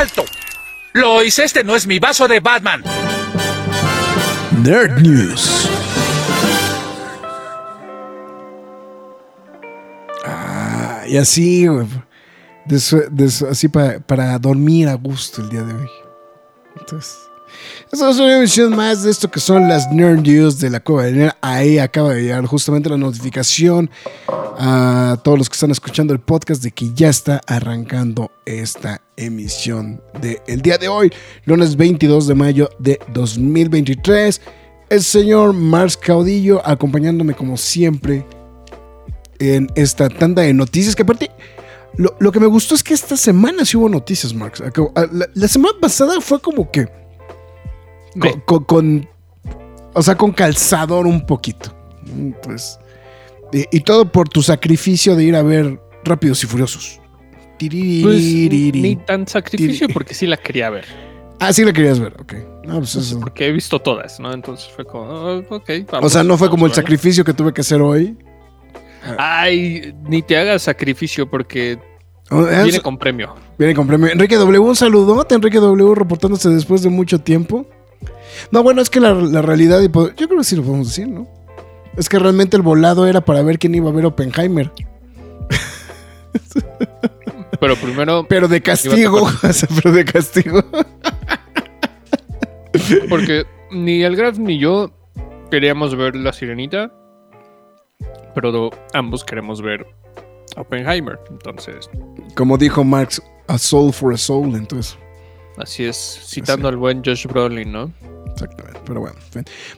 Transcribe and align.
¡Alto! 0.00 0.24
Lois, 0.94 1.38
este 1.38 1.62
no 1.62 1.76
es 1.76 1.86
mi 1.86 1.98
vaso 1.98 2.26
de 2.26 2.40
Batman. 2.40 2.82
Nerd 4.62 4.98
News. 4.98 5.68
Ah, 10.24 11.02
y 11.06 11.18
así, 11.18 11.66
así 13.50 13.68
para, 13.68 14.38
dormir 14.38 14.88
a 14.88 14.94
gusto 14.94 15.42
el 15.42 15.50
día 15.50 15.64
de 15.64 15.74
hoy. 15.74 15.90
Entonces, 16.78 17.18
esta 17.92 18.10
es 18.10 18.18
una 18.18 18.36
emisión 18.36 18.74
más 18.74 19.02
de 19.02 19.10
esto 19.10 19.30
que 19.30 19.40
son 19.40 19.68
las 19.68 19.90
Nerd 19.92 20.20
News 20.20 20.58
de 20.58 20.70
la 20.70 20.80
Cueva 20.80 21.04
de 21.04 21.12
Nerd. 21.12 21.32
Ahí 21.40 21.78
acaba 21.78 22.14
de 22.14 22.22
llegar 22.22 22.44
justamente 22.46 22.88
la 22.88 22.96
notificación 22.96 23.90
a 24.28 25.18
todos 25.22 25.38
los 25.38 25.48
que 25.48 25.54
están 25.54 25.70
escuchando 25.70 26.12
el 26.12 26.20
podcast 26.20 26.62
de 26.62 26.70
que 26.70 26.92
ya 26.94 27.08
está 27.08 27.40
arrancando 27.46 28.30
esta 28.44 29.00
emisión 29.16 30.00
del 30.20 30.62
día 30.62 30.78
de 30.78 30.88
hoy, 30.88 31.12
lunes 31.44 31.76
22 31.76 32.26
de 32.26 32.34
mayo 32.34 32.70
de 32.78 33.00
2023. 33.12 34.40
El 34.88 35.02
señor 35.02 35.52
Mars 35.52 35.96
Caudillo 35.96 36.66
acompañándome 36.66 37.34
como 37.34 37.56
siempre 37.56 38.26
en 39.38 39.68
esta 39.74 40.08
tanda 40.08 40.42
de 40.42 40.54
noticias 40.54 40.94
que 40.94 41.02
aparte... 41.02 41.30
Lo, 41.96 42.32
que 42.32 42.40
me 42.40 42.46
gustó 42.46 42.74
es 42.74 42.82
que 42.82 42.94
esta 42.94 43.16
semana 43.16 43.64
sí 43.64 43.76
hubo 43.76 43.88
noticias, 43.88 44.32
Marx. 44.32 44.62
La, 45.34 45.48
semana 45.48 45.74
pasada 45.80 46.20
fue 46.20 46.40
como 46.40 46.70
que. 46.70 46.88
Con, 48.44 49.08
O 49.94 50.02
sea, 50.02 50.16
con 50.16 50.32
calzador 50.32 51.06
un 51.06 51.24
poquito. 51.24 51.74
Pues. 52.42 52.78
Y, 53.52 53.80
todo 53.80 54.10
por 54.10 54.28
tu 54.28 54.42
sacrificio 54.42 55.16
de 55.16 55.24
ir 55.24 55.36
a 55.36 55.42
ver 55.42 55.80
Rápidos 56.04 56.42
y 56.44 56.46
Furiosos. 56.46 57.00
Pues, 57.58 58.22
ni 58.22 58.96
tan 58.96 59.26
sacrificio 59.26 59.88
porque 59.88 60.14
sí 60.14 60.26
la 60.26 60.36
quería 60.36 60.70
ver. 60.70 60.86
Ah, 61.40 61.52
sí 61.52 61.64
la 61.64 61.72
querías 61.72 61.98
ver, 61.98 62.14
ok. 62.20 62.34
Pues 62.64 63.16
porque 63.20 63.46
he 63.46 63.52
visto 63.52 63.80
todas, 63.80 64.20
¿no? 64.20 64.32
Entonces 64.32 64.70
fue 64.74 64.84
como, 64.84 65.04
oh, 65.04 65.38
ok. 65.48 65.70
o 66.00 66.08
sea, 66.08 66.22
no 66.22 66.36
fue 66.36 66.50
como 66.50 66.66
el 66.66 66.72
sacrificio 66.72 67.24
que 67.24 67.32
tuve 67.32 67.52
que 67.52 67.62
hacer 67.62 67.80
hoy. 67.80 68.16
Ay, 69.18 69.94
ni 70.04 70.22
te 70.22 70.36
hagas 70.36 70.62
sacrificio 70.62 71.28
porque 71.28 71.78
oh, 72.30 72.44
viene 72.44 72.80
con 72.80 72.98
premio. 72.98 73.34
Viene 73.58 73.74
con 73.74 73.86
premio. 73.86 74.08
Enrique 74.08 74.36
W, 74.36 74.58
un 74.58 74.76
saludote. 74.76 75.34
Enrique 75.34 75.58
W 75.58 75.94
reportándose 75.94 76.50
después 76.50 76.82
de 76.82 76.90
mucho 76.90 77.20
tiempo. 77.20 77.66
No, 78.50 78.62
bueno, 78.62 78.82
es 78.82 78.90
que 78.90 79.00
la, 79.00 79.14
la 79.14 79.42
realidad, 79.42 79.80
yo 79.82 79.90
creo 79.90 80.38
que 80.38 80.44
sí 80.44 80.56
lo 80.56 80.62
podemos 80.62 80.88
decir, 80.88 81.08
¿no? 81.08 81.28
Es 81.96 82.08
que 82.08 82.18
realmente 82.18 82.56
el 82.56 82.62
volado 82.62 83.06
era 83.06 83.20
para 83.20 83.42
ver 83.42 83.58
quién 83.58 83.74
iba 83.74 83.90
a 83.90 83.92
ver 83.92 84.06
Oppenheimer. 84.06 84.70
Pero 87.60 87.76
primero. 87.76 88.26
Pero 88.28 88.48
de 88.48 88.60
castigo. 88.62 89.28
pero 89.82 89.92
de 89.94 90.04
castigo. 90.04 90.64
Porque 93.08 93.44
ni 93.70 94.02
el 94.02 94.16
Graf 94.16 94.38
ni 94.38 94.58
yo 94.58 94.90
queríamos 95.50 95.96
ver 95.96 96.16
La 96.16 96.32
Sirenita. 96.32 96.90
Pero 98.34 98.70
ambos 98.94 99.24
queremos 99.24 99.60
ver 99.60 99.86
Oppenheimer. 100.56 101.18
Entonces. 101.30 101.90
Como 102.34 102.56
dijo 102.56 102.82
Marx, 102.82 103.22
a 103.48 103.58
soul 103.58 103.92
for 103.92 104.14
a 104.14 104.16
soul. 104.16 104.54
Entonces. 104.54 104.96
Así 105.62 105.84
es, 105.84 106.20
citando 106.24 106.68
al 106.68 106.76
buen 106.76 107.02
Josh 107.04 107.26
Brolin, 107.26 107.70
¿no? 107.70 107.92
Exactamente, 108.32 108.80
pero 108.86 109.00
bueno. 109.00 109.16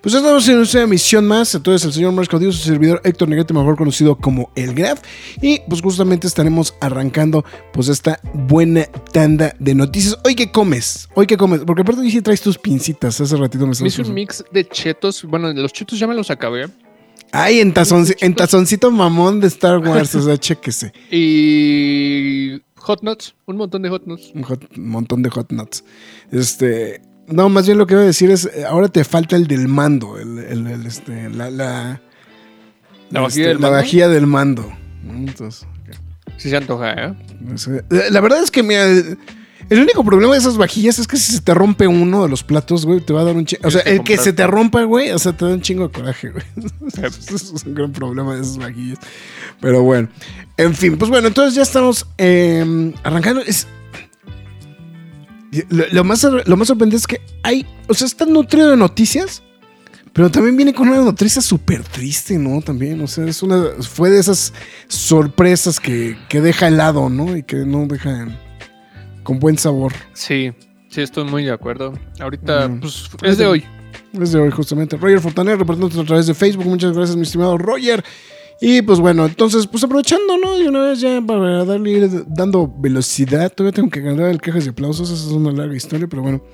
Pues 0.01 0.15
estamos 0.15 0.49
en 0.49 0.59
una 0.59 0.83
emisión 0.83 1.27
más. 1.27 1.55
Entonces, 1.55 1.85
el 1.87 1.93
señor 1.93 2.13
Marcos 2.13 2.41
Dios, 2.41 2.57
su 2.57 2.63
servidor 2.63 3.01
Héctor 3.03 3.29
Negrete, 3.29 3.53
mejor 3.53 3.77
conocido 3.77 4.17
como 4.17 4.53
El 4.55 4.75
Graf. 4.75 5.01
Y 5.41 5.61
pues 5.69 5.81
justamente 5.81 6.27
estaremos 6.27 6.75
arrancando 6.81 7.45
pues 7.73 7.89
esta 7.89 8.21
buena 8.33 8.85
tanda 9.13 9.55
de 9.59 9.75
noticias. 9.75 10.17
Hoy 10.25 10.37
qué 10.37 10.53
comes, 10.53 11.09
hoy 11.15 11.27
qué 11.27 11.37
comes, 11.37 11.63
porque 11.67 11.83
aparte 11.83 12.03
dije 12.03 12.23
traes 12.23 12.41
tus 12.41 12.59
pincitas. 12.59 13.21
Hace 13.21 13.37
ratito 13.37 13.67
me 13.67 13.73
Hice 13.73 14.03
un 14.03 14.15
mix 14.15 14.45
de 14.53 14.69
chetos. 14.69 15.25
Bueno, 15.25 15.53
los 15.53 15.73
chetos 15.73 15.99
ya 15.99 16.07
me 16.07 16.15
los 16.15 16.31
acabé. 16.31 16.67
Ay, 17.33 17.61
en, 17.61 17.73
en 18.21 18.35
tazoncito 18.35 18.91
mamón 18.91 19.41
de 19.41 19.47
Star 19.47 19.79
Wars, 19.79 20.15
o 20.15 20.23
sea, 20.23 20.37
chéquese. 20.37 20.93
Y 21.11 22.62
hot 22.83 23.03
nuts, 23.03 23.35
un 23.47 23.57
montón 23.57 23.83
de 23.83 23.89
hot 23.89 24.07
nuts. 24.07 24.33
Un 24.35 24.89
montón 24.89 25.23
de 25.23 25.31
hot 25.31 25.51
nuts. 25.51 25.85
Este, 26.31 27.01
no, 27.27 27.49
más 27.49 27.67
bien 27.67 27.79
lo 27.79 27.87
que 27.87 27.95
voy 27.95 28.05
a 28.05 28.07
decir 28.07 28.31
es, 28.31 28.47
eh, 28.47 28.65
ahora 28.65 28.89
te 28.89 29.05
falta 29.05 29.37
el 29.37 29.47
del 29.47 29.69
mando, 29.69 30.19
el, 30.19 30.39
este, 30.87 31.31
la, 31.31 31.51
la, 31.51 32.03
la, 33.11 33.27
este, 33.27 33.55
vajilla, 33.55 34.09
del 34.09 34.27
mando. 34.27 34.71
Entonces, 35.09 35.67
sí 36.37 36.51
se 36.51 36.57
antoja, 36.57 36.93
¿eh? 36.93 37.15
La 38.11 38.21
verdad 38.21 38.43
es 38.43 38.51
que 38.51 38.63
mira, 38.63 38.87
el 39.71 39.81
único 39.81 40.05
problema 40.05 40.33
de 40.33 40.39
esas 40.39 40.57
vajillas 40.57 40.99
es 40.99 41.07
que 41.07 41.17
si 41.17 41.33
se 41.33 41.41
te 41.41 41.55
rompe 41.55 41.87
uno 41.87 42.23
de 42.23 42.29
los 42.29 42.43
platos, 42.43 42.85
güey, 42.85 43.01
te 43.01 43.13
va 43.13 43.23
a 43.23 43.25
dar 43.25 43.37
un 43.37 43.47
chingo. 43.47 43.67
O 43.67 43.71
sea, 43.71 43.81
el 43.83 44.03
que 44.03 44.19
se 44.19 44.33
te 44.33 44.47
rompa, 44.47 44.83
güey, 44.85 45.11
o 45.11 45.19
sea, 45.19 45.37
te 45.37 45.45
da 45.45 45.53
un 45.53 45.61
chingo 45.61 45.89
de 45.89 45.93
coraje, 45.93 46.31
güey. 46.31 46.45
Eso 47.03 47.55
es 47.57 47.65
un 47.65 47.75
gran 47.75 47.93
problema 47.93 48.35
de 48.35 48.43
esas 48.43 48.59
vajillas. 48.59 48.99
Pero 49.61 49.83
bueno, 49.83 50.09
en 50.57 50.75
fin, 50.75 50.99
pues 50.99 51.11
bueno, 51.11 51.29
entonces 51.29 51.55
ya 51.55 51.63
estamos 51.63 52.07
eh, 52.19 52.93
arrancando. 53.03 53.41
Es, 53.41 53.67
lo, 55.69 56.05
más, 56.05 56.27
lo 56.47 56.57
más 56.57 56.69
sorprendente 56.69 56.97
es 56.97 57.07
que 57.07 57.21
hay, 57.43 57.67
o 57.89 57.95
sea, 57.95 58.07
está 58.07 58.25
nutrido 58.25 58.71
de 58.71 58.77
noticias, 58.77 59.43
pero 60.13 60.31
también 60.31 60.57
viene 60.57 60.75
con 60.75 60.89
una 60.89 61.03
noticia 61.03 61.43
súper 61.43 61.83
triste, 61.85 62.39
¿no? 62.39 62.61
También, 62.61 63.01
o 63.01 63.07
sea, 63.07 63.27
es 63.27 63.43
una, 63.43 63.65
fue 63.81 64.11
de 64.11 64.19
esas 64.19 64.53
sorpresas 64.89 65.81
que, 65.81 66.17
que 66.29 66.41
deja 66.41 66.69
helado, 66.69 67.09
¿no? 67.09 67.37
Y 67.37 67.43
que 67.43 67.57
no 67.57 67.87
dejan 67.87 68.39
con 69.23 69.39
buen 69.39 69.59
sabor. 69.59 69.93
Sí, 70.13 70.53
sí, 70.89 71.01
estoy 71.01 71.25
muy 71.25 71.45
de 71.45 71.53
acuerdo. 71.53 71.93
Ahorita, 72.21 72.71
pues, 72.81 73.11
es 73.23 73.39
de 73.39 73.47
hoy. 73.47 73.65
Es 74.21 74.33
de 74.33 74.41
hoy, 74.41 74.51
justamente. 74.51 74.97
Roger 74.97 75.21
Fortaner, 75.21 75.59
reportándonos 75.59 75.99
a 75.99 76.07
través 76.07 76.27
de 76.27 76.35
Facebook. 76.35 76.67
Muchas 76.67 76.93
gracias, 76.93 77.17
mi 77.17 77.23
estimado 77.23 77.57
Roger. 77.59 78.05
Y 78.61 78.81
pues 78.83 79.01
bueno, 79.01 79.27
entonces, 79.27 79.67
pues 79.67 79.83
aprovechando, 79.83 80.39
¿no? 80.39 80.57
Y 80.57 80.69
una 80.69 80.83
vez 80.83 81.01
ya 81.01 81.21
para 81.21 81.65
darle 81.65 82.09
dando 82.29 82.73
velocidad, 82.79 83.53
todavía 83.53 83.75
tengo 83.75 83.91
que 83.91 84.01
ganar 84.01 84.31
el 84.31 84.41
cajas 84.41 84.65
de 84.65 84.71
aplausos, 84.71 85.11
esa 85.11 85.27
es 85.27 85.33
una 85.33 85.51
larga 85.51 85.75
historia, 85.75 86.07
pero 86.07 86.23
bueno. 86.23 86.45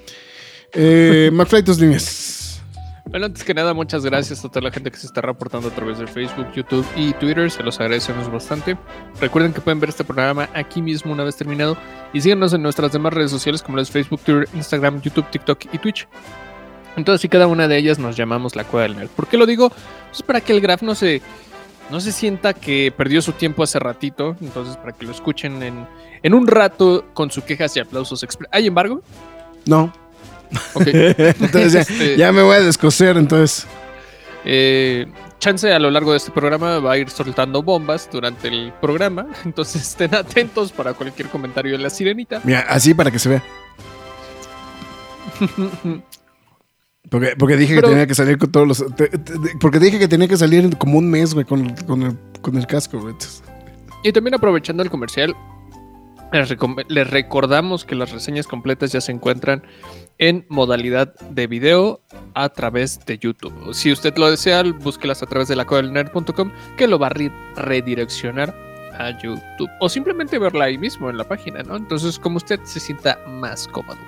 Eh, 0.72 1.28
McFly, 1.34 1.62
tus 1.62 1.78
líneas. 1.78 2.37
Bueno, 3.10 3.24
antes 3.24 3.42
que 3.42 3.54
nada, 3.54 3.72
muchas 3.72 4.04
gracias 4.04 4.44
a 4.44 4.48
toda 4.48 4.60
la 4.60 4.70
gente 4.70 4.90
que 4.90 4.98
se 4.98 5.06
está 5.06 5.22
reportando 5.22 5.68
a 5.68 5.70
través 5.70 5.98
de 5.98 6.06
Facebook, 6.06 6.46
YouTube 6.54 6.86
y 6.94 7.14
Twitter. 7.14 7.50
Se 7.50 7.62
los 7.62 7.80
agradecemos 7.80 8.30
bastante. 8.30 8.76
Recuerden 9.18 9.54
que 9.54 9.62
pueden 9.62 9.80
ver 9.80 9.88
este 9.88 10.04
programa 10.04 10.50
aquí 10.54 10.82
mismo 10.82 11.12
una 11.12 11.24
vez 11.24 11.34
terminado. 11.34 11.78
Y 12.12 12.20
síganos 12.20 12.52
en 12.52 12.62
nuestras 12.62 12.92
demás 12.92 13.14
redes 13.14 13.30
sociales 13.30 13.62
como 13.62 13.78
las 13.78 13.90
Facebook, 13.90 14.20
Twitter, 14.20 14.46
Instagram, 14.54 15.00
YouTube, 15.00 15.24
TikTok 15.30 15.72
y 15.72 15.78
Twitch. 15.78 16.06
Entonces, 16.96 17.24
y 17.24 17.28
cada 17.30 17.46
una 17.46 17.66
de 17.66 17.78
ellas 17.78 17.98
nos 17.98 18.14
llamamos 18.14 18.56
la 18.56 18.64
Cueva 18.64 18.82
del 18.82 18.96
Nerd. 18.96 19.08
¿Por 19.08 19.26
qué 19.26 19.38
lo 19.38 19.46
digo? 19.46 19.70
Pues 20.10 20.22
para 20.22 20.42
que 20.42 20.52
el 20.52 20.60
graf 20.60 20.82
no 20.82 20.94
se 20.94 21.22
no 21.90 22.00
se 22.00 22.12
sienta 22.12 22.52
que 22.52 22.92
perdió 22.94 23.22
su 23.22 23.32
tiempo 23.32 23.62
hace 23.62 23.78
ratito, 23.78 24.36
entonces 24.42 24.76
para 24.76 24.92
que 24.92 25.06
lo 25.06 25.12
escuchen 25.12 25.62
en, 25.62 25.86
en 26.22 26.34
un 26.34 26.46
rato 26.46 27.06
con 27.14 27.30
sus 27.30 27.44
quejas 27.44 27.74
y 27.76 27.80
aplausos. 27.80 28.26
¿Hay 28.50 28.66
embargo? 28.66 29.00
No. 29.64 29.90
Ok. 30.74 30.86
entonces 30.92 31.74
este, 31.74 32.16
ya, 32.16 32.32
me 32.32 32.42
voy 32.42 32.56
a 32.56 32.60
descoser, 32.60 33.16
entonces. 33.16 33.66
Eh, 34.44 35.06
chance 35.38 35.72
a 35.72 35.78
lo 35.78 35.90
largo 35.90 36.12
de 36.12 36.18
este 36.18 36.30
programa 36.30 36.78
va 36.78 36.92
a 36.92 36.98
ir 36.98 37.10
soltando 37.10 37.62
bombas 37.62 38.08
durante 38.10 38.48
el 38.48 38.72
programa, 38.80 39.26
entonces 39.44 39.82
estén 39.82 40.14
atentos 40.14 40.72
para 40.72 40.94
cualquier 40.94 41.28
comentario 41.28 41.72
de 41.72 41.78
la 41.78 41.90
sirenita. 41.90 42.40
Mira, 42.44 42.60
así 42.68 42.94
para 42.94 43.10
que 43.10 43.18
se 43.18 43.28
vea. 43.28 43.44
Porque, 47.10 47.34
porque 47.38 47.56
dije 47.56 47.74
que 47.74 47.82
tenía 47.82 48.06
que 48.06 48.14
salir 48.14 48.38
con 48.38 48.52
todos 48.52 48.68
los. 48.68 48.84
porque 49.60 49.78
dije 49.78 49.98
que 49.98 50.08
tenía 50.08 50.28
que 50.28 50.36
salir 50.36 50.76
como 50.76 50.98
un 50.98 51.10
mes, 51.10 51.32
güey, 51.32 51.46
con, 51.46 51.74
con, 51.86 52.02
el, 52.02 52.18
con 52.40 52.56
el 52.56 52.66
casco, 52.66 53.00
güey. 53.00 53.14
Y 54.04 54.12
también 54.12 54.34
aprovechando 54.34 54.82
el 54.82 54.90
comercial, 54.90 55.34
les, 56.32 57.10
recordamos 57.10 57.84
que 57.84 57.94
las 57.94 58.12
reseñas 58.12 58.46
completas 58.46 58.92
ya 58.92 59.00
se 59.00 59.12
encuentran 59.12 59.62
en 60.18 60.44
modalidad 60.48 61.14
de 61.30 61.46
video 61.46 62.00
a 62.34 62.48
través 62.48 63.04
de 63.06 63.18
YouTube. 63.18 63.72
Si 63.72 63.92
usted 63.92 64.16
lo 64.16 64.30
desea, 64.30 64.62
búsquelas 64.62 65.22
a 65.22 65.26
través 65.26 65.48
de 65.48 65.56
la 65.56 65.66
que 66.76 66.88
lo 66.88 66.98
va 66.98 67.08
a 67.08 67.14
redireccionar 67.56 68.54
a 68.98 69.10
YouTube 69.20 69.70
o 69.80 69.88
simplemente 69.88 70.38
verla 70.38 70.64
ahí 70.64 70.76
mismo 70.76 71.08
en 71.08 71.18
la 71.18 71.24
página, 71.24 71.62
¿no? 71.62 71.76
Entonces, 71.76 72.18
como 72.18 72.36
usted 72.36 72.60
se 72.64 72.80
sienta 72.80 73.18
más 73.26 73.68
cómodo. 73.68 73.98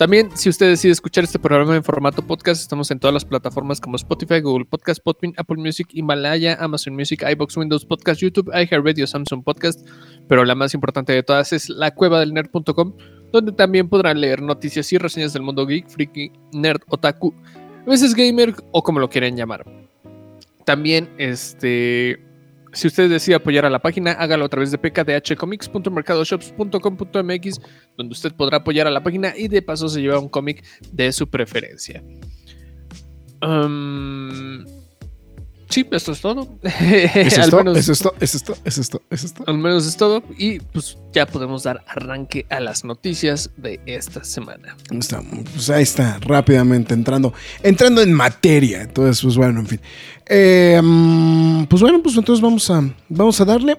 También, 0.00 0.34
si 0.34 0.48
usted 0.48 0.66
decide 0.70 0.92
escuchar 0.92 1.24
este 1.24 1.38
programa 1.38 1.76
en 1.76 1.84
formato 1.84 2.26
podcast, 2.26 2.62
estamos 2.62 2.90
en 2.90 2.98
todas 2.98 3.12
las 3.12 3.26
plataformas 3.26 3.82
como 3.82 3.96
Spotify, 3.96 4.40
Google 4.40 4.64
Podcast, 4.64 4.98
Podbean, 5.04 5.34
Apple 5.36 5.58
Music, 5.58 5.88
Himalaya, 5.92 6.56
Amazon 6.58 6.94
Music, 6.94 7.22
iBox, 7.30 7.58
Windows 7.58 7.84
Podcast, 7.84 8.22
YouTube, 8.22 8.50
iHeartRadio, 8.50 9.06
Samsung 9.06 9.44
Podcast, 9.44 9.86
pero 10.26 10.46
la 10.46 10.54
más 10.54 10.72
importante 10.72 11.12
de 11.12 11.22
todas 11.22 11.52
es 11.52 11.68
la 11.68 11.90
cueva 11.90 12.20
del 12.20 12.32
nerd.com, 12.32 12.94
donde 13.30 13.52
también 13.52 13.90
podrán 13.90 14.22
leer 14.22 14.40
noticias 14.40 14.90
y 14.90 14.96
reseñas 14.96 15.34
del 15.34 15.42
mundo 15.42 15.66
geek, 15.66 15.86
freaky, 15.90 16.32
nerd, 16.54 16.80
otaku, 16.88 17.34
a 17.86 17.90
veces 17.90 18.14
gamer 18.14 18.54
o 18.72 18.82
como 18.82 19.00
lo 19.00 19.10
quieran 19.10 19.36
llamar. 19.36 19.66
También, 20.64 21.10
este, 21.18 22.24
si 22.72 22.86
usted 22.86 23.10
decide 23.10 23.34
apoyar 23.36 23.64
a 23.64 23.70
la 23.70 23.80
página, 23.80 24.12
hágalo 24.12 24.44
a 24.44 24.48
través 24.48 24.70
de 24.70 24.78
pkdhcomics.mercadoshops.com.mx, 24.78 27.60
donde 27.96 28.12
usted 28.12 28.32
podrá 28.32 28.58
apoyar 28.58 28.86
a 28.86 28.90
la 28.90 29.02
página 29.02 29.32
y 29.36 29.48
de 29.48 29.62
paso 29.62 29.88
se 29.88 30.00
lleva 30.00 30.18
un 30.18 30.28
cómic 30.28 30.62
de 30.92 31.10
su 31.12 31.28
preferencia. 31.28 32.02
Um, 33.42 34.64
sí, 35.70 35.86
esto 35.90 36.12
es 36.12 36.20
todo. 36.20 36.46
Es 36.62 37.38
Al 37.38 37.48
todo, 37.50 37.64
menos- 37.64 37.78
es 37.78 37.88
eso 37.88 38.12
es 38.20 38.34
eso 38.34 38.36
es 38.36 38.44
todo, 38.44 38.56
eso 39.10 39.26
es 39.26 39.32
todo. 39.34 39.46
al 39.48 39.56
menos 39.58 39.86
es 39.86 39.96
todo. 39.96 40.22
Y 40.36 40.60
pues 40.60 40.98
ya 41.14 41.24
podemos 41.26 41.62
dar 41.62 41.82
arranque 41.88 42.44
a 42.50 42.60
las 42.60 42.84
noticias 42.84 43.50
de 43.56 43.80
esta 43.86 44.22
semana. 44.24 44.76
Está, 44.90 45.22
pues 45.54 45.70
ahí 45.70 45.82
está, 45.84 46.18
rápidamente 46.20 46.92
entrando, 46.94 47.32
entrando 47.62 48.02
en 48.02 48.12
materia. 48.12 48.82
Entonces, 48.82 49.22
pues 49.22 49.36
bueno, 49.36 49.60
en 49.60 49.66
fin. 49.66 49.80
Eh, 50.26 50.78
mm, 50.82 51.64
pues 51.64 51.80
bueno, 51.82 52.02
pues 52.02 52.16
entonces 52.16 52.42
vamos 52.42 52.68
a, 52.70 52.82
vamos 53.08 53.40
a 53.40 53.44
darle. 53.46 53.78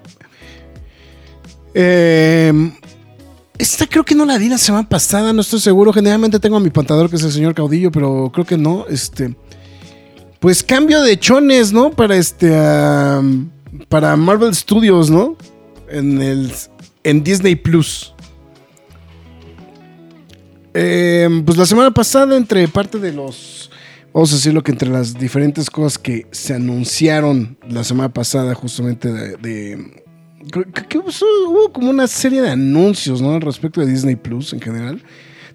Eh, 1.73 2.71
esta 3.57 3.85
creo 3.85 4.03
que 4.03 4.15
no 4.15 4.25
la 4.25 4.37
di 4.39 4.49
la 4.49 4.57
semana 4.57 4.89
pasada, 4.89 5.31
no 5.33 5.41
estoy 5.41 5.59
seguro. 5.59 5.93
Generalmente 5.93 6.39
tengo 6.39 6.57
a 6.57 6.59
mi 6.59 6.69
pantador, 6.71 7.09
que 7.09 7.15
es 7.17 7.23
el 7.23 7.31
señor 7.31 7.53
Caudillo, 7.53 7.91
pero 7.91 8.31
creo 8.33 8.45
que 8.45 8.57
no. 8.57 8.85
Este, 8.89 9.35
pues 10.41 10.63
cambio 10.63 11.03
de 11.03 11.19
chones, 11.19 11.71
¿no? 11.71 11.91
Para 11.91 12.17
este, 12.17 12.51
ah, 12.53 13.21
para 13.87 14.15
Marvel 14.17 14.53
Studios, 14.55 15.11
¿no? 15.11 15.37
En 15.87 16.19
el, 16.19 16.51
en 17.03 17.23
Disney 17.23 17.55
Plus. 17.55 18.13
Eh, 20.73 21.29
pues 21.45 21.57
la 21.59 21.65
semana 21.67 21.91
pasada, 21.91 22.35
entre 22.35 22.67
parte 22.67 22.97
de 22.97 23.13
los. 23.13 23.69
Vamos 24.13 24.31
a 24.31 24.35
decirlo 24.35 24.63
que 24.63 24.71
entre 24.71 24.89
las 24.89 25.13
diferentes 25.13 25.69
cosas 25.69 25.99
que 25.99 26.25
se 26.31 26.55
anunciaron 26.55 27.57
la 27.69 27.83
semana 27.83 28.11
pasada, 28.11 28.55
justamente 28.55 29.13
de. 29.13 30.03
hubo, 31.47 31.71
como 31.71 31.91
una 31.91 32.07
serie 32.07 32.41
de 32.41 32.49
anuncios, 32.49 33.21
¿no? 33.21 33.39
Respecto 33.39 33.79
de 33.79 33.85
Disney 33.85 34.15
Plus 34.15 34.53
en 34.53 34.61
general. 34.61 35.03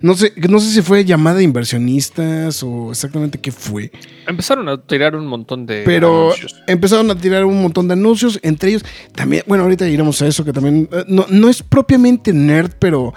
No 0.00 0.14
sé, 0.14 0.32
no 0.48 0.60
sé 0.60 0.70
si 0.72 0.82
fue 0.82 1.04
llamada 1.04 1.38
de 1.38 1.44
inversionistas 1.44 2.62
o 2.62 2.90
exactamente 2.90 3.38
qué 3.38 3.50
fue. 3.52 3.90
Empezaron 4.26 4.69
a 4.69 4.81
tirar 4.81 5.16
un 5.16 5.26
montón 5.26 5.66
de 5.66 5.82
Pero 5.84 6.26
anuncios. 6.32 6.54
empezaron 6.66 7.10
a 7.10 7.14
tirar 7.19 7.44
un 7.44 7.62
montón 7.62 7.88
de 7.88 7.94
anuncios, 7.94 8.38
entre 8.43 8.70
ellos 8.70 8.84
también, 9.14 9.43
bueno, 9.46 9.64
ahorita 9.64 9.88
iremos 9.88 10.20
a 10.22 10.26
eso, 10.26 10.44
que 10.44 10.52
también 10.52 10.88
eh, 10.93 11.04
no, 11.08 11.26
no 11.31 11.48
es 11.48 11.62
propiamente 11.62 12.32
nerd, 12.32 12.72
pero 12.78 13.14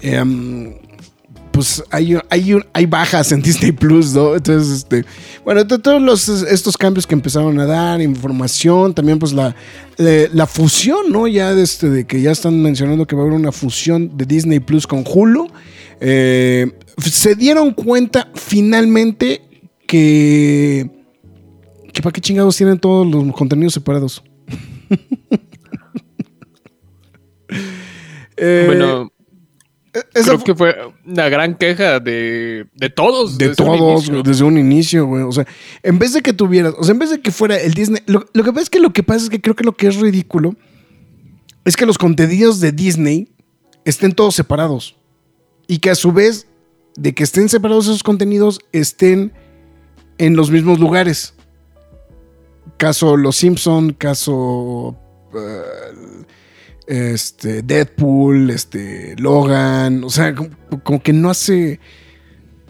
em, 0.00 0.74
pues 1.50 1.82
hay, 1.90 2.16
hay, 2.30 2.54
un- 2.54 2.64
hay 2.72 2.86
bajas 2.86 3.30
en 3.32 3.42
Disney 3.42 3.72
Plus, 3.72 4.14
¿no? 4.14 4.34
Entonces, 4.36 4.72
este, 4.78 5.04
bueno, 5.44 5.66
to- 5.66 5.78
todos 5.80 6.00
los, 6.00 6.28
estos 6.28 6.76
cambios 6.78 7.06
que 7.06 7.14
empezaron 7.14 7.58
a 7.60 7.66
dar, 7.66 8.00
información, 8.00 8.94
también 8.94 9.18
pues 9.18 9.32
la, 9.32 9.54
la 9.98 10.46
fusión, 10.46 11.10
¿no? 11.12 11.26
Ya 11.28 11.54
de, 11.54 11.62
este, 11.62 11.90
de 11.90 12.06
que 12.06 12.22
ya 12.22 12.30
están 12.30 12.60
mencionando 12.62 13.06
que 13.06 13.14
va 13.16 13.22
a 13.22 13.26
haber 13.26 13.38
una 13.38 13.52
fusión 13.52 14.16
de 14.16 14.24
Disney 14.24 14.60
Plus 14.60 14.86
con 14.86 15.04
Hulu. 15.06 15.48
Eh, 16.04 16.66
se 16.98 17.36
dieron 17.36 17.72
cuenta 17.72 18.28
finalmente 18.34 19.42
que 19.86 20.90
que 21.92 22.02
para 22.02 22.12
qué 22.12 22.20
chingados 22.20 22.56
tienen 22.56 22.78
todos 22.78 23.06
los 23.06 23.32
contenidos 23.34 23.74
separados. 23.74 24.22
Eh, 28.36 28.64
bueno, 28.66 29.12
esa 30.14 30.36
creo 30.36 30.38
fue- 30.38 30.44
que 30.44 30.54
fue 30.54 30.74
una 31.06 31.28
gran 31.28 31.54
queja 31.56 32.00
de, 32.00 32.66
de 32.74 32.90
todos. 32.90 33.38
de 33.38 33.48
desde 33.50 33.56
todos 33.62 34.10
desde 34.24 34.42
un 34.44 34.58
inicio, 34.58 35.06
güey. 35.06 35.22
O 35.22 35.32
sea, 35.32 35.46
en 35.82 35.98
vez 35.98 36.12
de 36.14 36.22
que 36.22 36.32
tuvieras, 36.32 36.74
o 36.78 36.82
sea, 36.82 36.92
en 36.92 36.98
vez 36.98 37.10
de 37.10 37.20
que 37.20 37.30
fuera 37.30 37.56
el 37.56 37.74
Disney, 37.74 38.02
lo, 38.06 38.24
lo 38.32 38.42
que 38.42 38.50
pasa 38.52 38.62
es 38.64 38.70
que 38.70 38.80
lo 38.80 38.92
que 38.92 39.02
pasa 39.02 39.24
es 39.24 39.30
que 39.30 39.40
creo 39.40 39.54
que 39.54 39.64
lo 39.64 39.76
que 39.76 39.86
es 39.86 39.96
ridículo 40.00 40.56
es 41.64 41.76
que 41.76 41.86
los 41.86 41.98
contenidos 41.98 42.58
de 42.60 42.72
Disney 42.72 43.28
estén 43.84 44.12
todos 44.12 44.34
separados 44.34 44.96
y 45.72 45.78
que 45.78 45.88
a 45.88 45.94
su 45.94 46.12
vez 46.12 46.46
de 46.96 47.14
que 47.14 47.22
estén 47.22 47.48
separados 47.48 47.86
esos 47.86 48.02
contenidos 48.02 48.60
estén 48.72 49.32
en 50.18 50.36
los 50.36 50.50
mismos 50.50 50.78
lugares. 50.78 51.32
Caso 52.76 53.16
Los 53.16 53.36
Simpson, 53.36 53.94
caso 53.94 54.94
eh, 55.34 56.24
este 56.86 57.62
Deadpool, 57.62 58.50
este 58.50 59.16
Logan, 59.16 60.04
o 60.04 60.10
sea, 60.10 60.34
como, 60.34 60.50
como 60.84 61.02
que 61.02 61.14
no 61.14 61.30
hace 61.30 61.80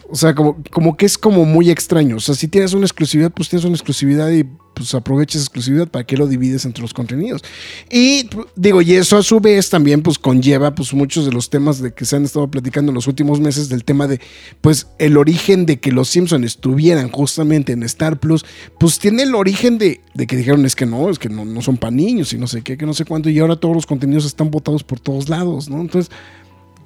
o 0.09 0.15
sea, 0.15 0.35
como, 0.35 0.61
como 0.71 0.97
que 0.97 1.05
es 1.05 1.17
como 1.17 1.45
muy 1.45 1.69
extraño. 1.69 2.17
O 2.17 2.19
sea, 2.19 2.35
si 2.35 2.47
tienes 2.47 2.73
una 2.73 2.85
exclusividad, 2.85 3.31
pues 3.31 3.49
tienes 3.49 3.65
una 3.65 3.75
exclusividad 3.75 4.31
y 4.31 4.45
pues 4.73 4.93
aprovecha 4.95 5.37
esa 5.37 5.45
exclusividad 5.45 5.87
para 5.87 6.05
que 6.05 6.17
lo 6.17 6.27
divides 6.27 6.65
entre 6.65 6.81
los 6.81 6.93
contenidos. 6.93 7.43
Y 7.91 8.29
digo, 8.55 8.81
y 8.81 8.93
eso 8.93 9.17
a 9.17 9.23
su 9.23 9.39
vez 9.39 9.69
también 9.69 10.01
pues 10.01 10.17
conlleva 10.17 10.75
pues 10.75 10.93
muchos 10.93 11.25
de 11.25 11.31
los 11.31 11.49
temas 11.49 11.79
de 11.79 11.93
que 11.93 12.05
se 12.05 12.15
han 12.15 12.25
estado 12.25 12.49
platicando 12.49 12.91
en 12.91 12.95
los 12.95 13.07
últimos 13.07 13.39
meses 13.39 13.69
del 13.69 13.83
tema 13.83 14.07
de 14.07 14.19
pues 14.61 14.87
el 14.99 15.17
origen 15.17 15.65
de 15.65 15.79
que 15.79 15.91
los 15.91 16.09
Simpsons 16.09 16.45
estuvieran 16.45 17.09
justamente 17.09 17.73
en 17.73 17.83
Star 17.83 18.19
Plus, 18.19 18.45
pues 18.79 18.99
tiene 18.99 19.23
el 19.23 19.35
origen 19.35 19.77
de, 19.77 20.01
de 20.13 20.27
que 20.27 20.35
dijeron 20.35 20.65
es 20.65 20.75
que 20.75 20.85
no, 20.85 21.09
es 21.09 21.19
que 21.19 21.29
no, 21.29 21.45
no 21.45 21.61
son 21.61 21.77
para 21.77 21.91
niños 21.91 22.33
y 22.33 22.37
no 22.37 22.47
sé 22.47 22.61
qué, 22.61 22.77
que 22.77 22.85
no 22.85 22.93
sé 22.93 23.05
cuánto, 23.05 23.29
y 23.29 23.39
ahora 23.39 23.55
todos 23.55 23.75
los 23.75 23.85
contenidos 23.85 24.25
están 24.25 24.51
botados 24.51 24.83
por 24.83 24.99
todos 24.99 25.29
lados, 25.29 25.69
¿no? 25.69 25.81
Entonces, 25.81 26.11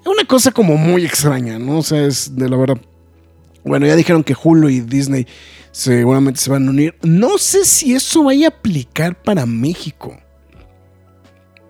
es 0.01 0.07
una 0.07 0.25
cosa 0.25 0.51
como 0.51 0.77
muy 0.77 1.05
extraña, 1.05 1.59
¿no? 1.59 1.79
O 1.79 1.83
sea, 1.83 2.05
es 2.05 2.35
de 2.35 2.49
la 2.49 2.57
verdad 2.57 2.77
bueno, 3.67 3.85
ya 3.85 3.95
dijeron 3.95 4.23
que 4.23 4.35
Hulu 4.41 4.69
y 4.69 4.81
Disney 4.81 5.27
seguramente 5.71 6.39
se 6.39 6.49
van 6.49 6.67
a 6.67 6.71
unir. 6.71 6.95
No 7.03 7.37
sé 7.37 7.65
si 7.65 7.93
eso 7.93 8.23
vaya 8.23 8.47
a 8.47 8.49
aplicar 8.49 9.21
para 9.21 9.45
México. 9.45 10.17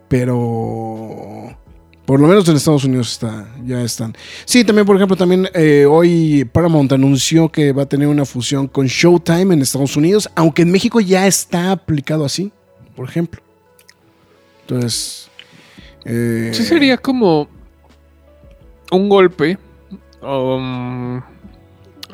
Pero 0.08 1.58
por 2.06 2.22
lo 2.22 2.28
menos 2.28 2.48
en 2.48 2.56
Estados 2.56 2.86
Unidos 2.86 3.12
está, 3.12 3.54
ya 3.66 3.82
están. 3.82 4.16
Sí, 4.46 4.64
también, 4.64 4.86
por 4.86 4.96
ejemplo, 4.96 5.18
también 5.18 5.50
eh, 5.54 5.86
hoy 5.86 6.46
Paramount 6.46 6.94
anunció 6.94 7.50
que 7.50 7.74
va 7.74 7.84
a 7.84 7.86
tener 7.86 8.08
una 8.08 8.24
fusión 8.24 8.68
con 8.68 8.88
Showtime 8.88 9.54
en 9.54 9.62
Estados 9.62 9.98
Unidos, 9.98 10.30
aunque 10.34 10.62
en 10.62 10.72
México 10.72 11.02
ya 11.02 11.28
está 11.28 11.72
aplicado 11.72 12.24
así, 12.24 12.54
por 12.96 13.10
ejemplo. 13.10 13.42
Entonces. 14.62 15.30
eh, 16.06 16.52
Sí 16.54 16.64
sería 16.64 16.96
como 16.96 17.50
un 18.90 19.10
golpe, 19.10 19.58
um, 20.22 21.22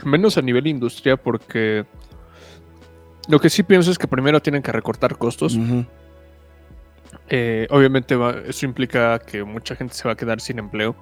menos 0.05 0.37
a 0.37 0.41
nivel 0.41 0.67
industria, 0.67 1.17
porque 1.17 1.85
lo 3.27 3.39
que 3.39 3.49
sí 3.49 3.63
pienso 3.63 3.91
es 3.91 3.97
que 3.97 4.07
primero 4.07 4.41
tienen 4.41 4.61
que 4.61 4.71
recortar 4.71 5.17
costos. 5.17 5.57
Eh, 7.29 7.67
obviamente 7.69 8.15
va- 8.15 8.35
eso 8.45 8.65
implica 8.65 9.19
que 9.19 9.43
mucha 9.43 9.75
gente 9.75 9.93
se 9.93 10.07
va 10.07 10.13
a 10.13 10.15
quedar 10.17 10.41
sin 10.41 10.59
empleo. 10.59 10.95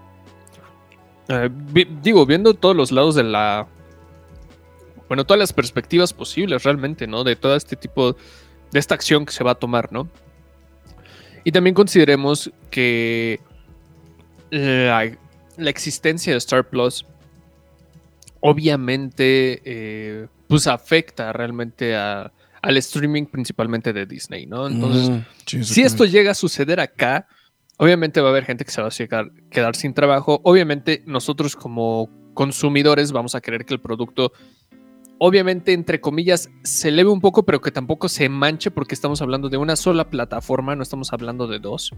Eh, 1.27 1.49
vi- 1.51 1.87
digo, 2.01 2.25
viendo 2.25 2.53
todos 2.53 2.75
los 2.75 2.91
lados 2.91 3.15
de 3.15 3.23
la... 3.23 3.67
Bueno, 5.07 5.25
todas 5.25 5.39
las 5.39 5.51
perspectivas 5.53 6.13
posibles 6.13 6.63
realmente, 6.63 7.05
¿no? 7.07 7.23
De 7.23 7.35
todo 7.35 7.55
este 7.55 7.75
tipo 7.75 8.13
de 8.71 8.79
esta 8.79 8.95
acción 8.95 9.25
que 9.25 9.33
se 9.33 9.43
va 9.43 9.51
a 9.51 9.55
tomar, 9.55 9.91
¿no? 9.91 10.07
Y 11.43 11.51
también 11.51 11.73
consideremos 11.73 12.51
que 12.69 13.39
la, 14.51 15.11
la 15.57 15.69
existencia 15.69 16.31
de 16.33 16.37
Star 16.37 16.69
Plus 16.69 17.05
obviamente 18.41 19.61
pues 19.63 19.65
eh, 19.65 20.27
pues 20.47 20.67
afecta 20.67 21.31
realmente 21.31 21.95
a, 21.95 22.31
al 22.61 22.77
streaming 22.77 23.25
principalmente 23.25 23.93
de 23.93 24.05
Disney, 24.05 24.45
¿no? 24.45 24.67
Entonces, 24.67 25.09
Mm, 25.09 25.63
si 25.63 25.81
esto 25.81 26.05
llega 26.05 26.31
a 26.31 26.35
suceder 26.35 26.79
acá, 26.79 27.27
obviamente 27.77 28.21
va 28.21 28.27
a 28.27 28.31
haber 28.31 28.45
gente 28.45 28.65
que 28.65 28.71
se 28.71 28.81
va 28.81 28.89
a 28.89 28.91
quedar, 28.91 29.31
quedar 29.49 29.75
sin 29.75 29.93
trabajo. 29.93 30.41
Obviamente 30.43 31.03
nosotros 31.05 31.55
como 31.55 32.09
consumidores 32.33 33.11
vamos 33.11 33.33
a 33.35 33.41
querer 33.41 33.65
que 33.65 33.73
el 33.73 33.79
producto, 33.79 34.31
obviamente 35.17 35.73
entre 35.73 35.99
comillas, 35.99 36.49
se 36.63 36.89
eleve 36.89 37.09
un 37.09 37.21
poco, 37.21 37.43
pero 37.43 37.59
que 37.61 37.71
tampoco 37.71 38.09
se 38.09 38.29
manche 38.29 38.71
porque 38.71 38.93
estamos 38.93 39.21
hablando 39.21 39.49
de 39.49 39.57
una 39.57 39.75
sola 39.75 40.09
plataforma, 40.09 40.75
no 40.75 40.83
estamos 40.83 41.11
hablando 41.13 41.47
de 41.47 41.59
dos. 41.59 41.91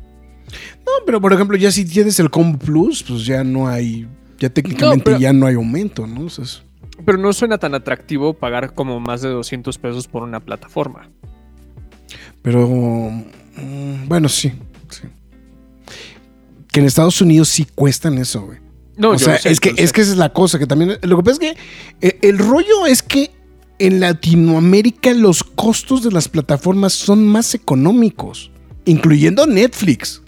No, 0.85 0.91
pero 1.05 1.19
por 1.19 1.33
ejemplo, 1.33 1.57
ya 1.57 1.71
si 1.71 1.85
tienes 1.85 2.19
el 2.19 2.29
Combo 2.29 2.59
Plus, 2.59 3.03
pues 3.03 3.25
ya 3.25 3.43
no 3.43 3.67
hay, 3.67 4.07
ya 4.47 4.53
técnicamente 4.53 5.03
pero- 5.05 5.17
ya 5.19 5.31
no 5.33 5.45
hay 5.47 5.55
aumento, 5.55 6.05
¿no? 6.07 6.25
O 6.25 6.29
sea, 6.29 6.43
es- 6.43 6.63
Pero 7.05 7.17
no 7.17 7.33
suena 7.33 7.57
tan 7.57 7.73
atractivo 7.75 8.33
pagar 8.33 8.73
como 8.73 8.99
más 8.99 9.21
de 9.21 9.29
200 9.29 9.77
pesos 9.77 10.07
por 10.07 10.23
una 10.23 10.39
plataforma. 10.39 11.09
pero 12.41 12.67
Mm, 13.55 14.07
bueno, 14.07 14.27
sí, 14.29 14.51
sí. 14.89 15.03
Que 16.71 16.79
en 16.79 16.87
Estados 16.87 17.21
Unidos 17.21 17.49
sí 17.49 17.67
cuestan 17.75 18.17
eso, 18.17 18.41
güey. 18.47 18.57
No, 18.97 19.09
o 19.11 19.13
yo 19.13 19.19
sea, 19.19 19.37
sé, 19.37 19.51
es, 19.51 19.59
que, 19.59 19.69
yo 19.69 19.75
es 19.77 19.89
sé. 19.89 19.93
que 19.93 20.01
esa 20.01 20.11
es 20.13 20.17
la 20.17 20.33
cosa 20.33 20.57
que 20.57 20.65
también. 20.65 20.97
Lo 21.03 21.17
que 21.17 21.23
pasa 21.23 21.33
es 21.33 21.39
que 21.39 21.57
eh, 22.07 22.17
el 22.23 22.39
rollo 22.39 22.87
es 22.87 23.03
que 23.03 23.29
en 23.77 23.99
Latinoamérica 23.99 25.13
los 25.13 25.43
costos 25.43 26.03
de 26.03 26.11
las 26.11 26.27
plataformas 26.29 26.93
son 26.93 27.27
más 27.27 27.53
económicos, 27.53 28.51
incluyendo 28.85 29.45
Netflix. 29.45 30.22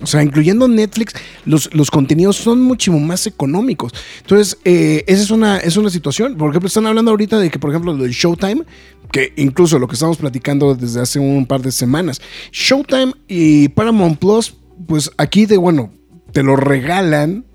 O 0.00 0.06
sea, 0.06 0.22
incluyendo 0.22 0.68
Netflix, 0.68 1.14
los, 1.46 1.72
los 1.74 1.90
contenidos 1.90 2.36
son 2.36 2.60
muchísimo 2.60 3.00
más 3.00 3.26
económicos. 3.26 3.92
Entonces, 4.20 4.58
eh, 4.64 5.04
esa 5.06 5.22
es 5.22 5.30
una, 5.30 5.58
es 5.58 5.76
una 5.76 5.88
situación. 5.88 6.36
Por 6.36 6.50
ejemplo, 6.50 6.66
están 6.66 6.86
hablando 6.86 7.10
ahorita 7.12 7.38
de 7.38 7.50
que, 7.50 7.58
por 7.58 7.70
ejemplo, 7.70 7.94
lo 7.94 8.04
de 8.04 8.12
Showtime, 8.12 8.62
que 9.10 9.32
incluso 9.36 9.78
lo 9.78 9.88
que 9.88 9.94
estamos 9.94 10.18
platicando 10.18 10.74
desde 10.74 11.00
hace 11.00 11.18
un 11.18 11.46
par 11.46 11.62
de 11.62 11.72
semanas, 11.72 12.20
Showtime 12.52 13.14
y 13.26 13.68
Paramount 13.70 14.18
Plus, 14.18 14.54
pues 14.86 15.10
aquí 15.16 15.46
de, 15.46 15.56
bueno, 15.56 15.90
te 16.32 16.42
lo 16.42 16.56
regalan 16.56 17.46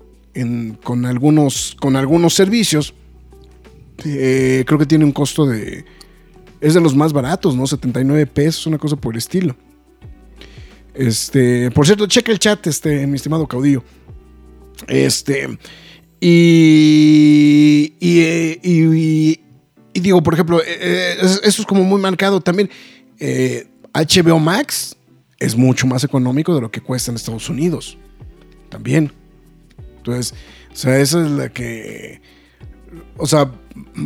con, 0.82 1.06
algunos, 1.06 1.76
con 1.80 1.94
algunos 1.94 2.34
servicios. 2.34 2.94
Eh, 4.04 4.64
creo 4.66 4.78
que 4.78 4.86
tiene 4.86 5.04
un 5.04 5.12
costo 5.12 5.46
de... 5.46 5.84
Es 6.60 6.74
de 6.74 6.80
los 6.80 6.94
más 6.94 7.12
baratos, 7.12 7.56
¿no? 7.56 7.66
79 7.66 8.26
pesos, 8.26 8.66
una 8.66 8.78
cosa 8.78 8.96
por 8.96 9.14
el 9.14 9.18
estilo. 9.18 9.56
Este, 10.94 11.70
por 11.70 11.86
cierto, 11.86 12.06
checa 12.06 12.32
el 12.32 12.38
chat, 12.38 12.66
este, 12.66 13.06
mi 13.06 13.16
estimado 13.16 13.46
caudillo. 13.46 13.82
Este, 14.88 15.58
y, 16.20 17.94
y, 18.00 18.20
eh, 18.20 19.40
digo, 19.94 20.22
por 20.22 20.34
ejemplo, 20.34 20.60
eh, 20.60 20.64
eh, 20.80 21.16
es- 21.20 21.40
eso 21.44 21.62
es 21.62 21.66
como 21.66 21.82
muy 21.84 22.00
marcado 22.00 22.40
también. 22.40 22.68
HBO 23.94 24.38
Max 24.40 24.96
es 25.38 25.56
mucho 25.56 25.86
más 25.86 26.02
económico 26.04 26.54
de 26.54 26.60
lo 26.60 26.70
que 26.70 26.80
cuesta 26.80 27.10
en 27.10 27.16
Estados 27.16 27.48
Unidos. 27.48 27.96
También. 28.68 29.12
Entonces, 29.98 30.34
o 30.72 30.76
sea, 30.76 30.98
esa 30.98 31.24
es 31.24 31.30
la 31.30 31.48
que. 31.48 32.20
O 33.16 33.26
sea, 33.26 33.50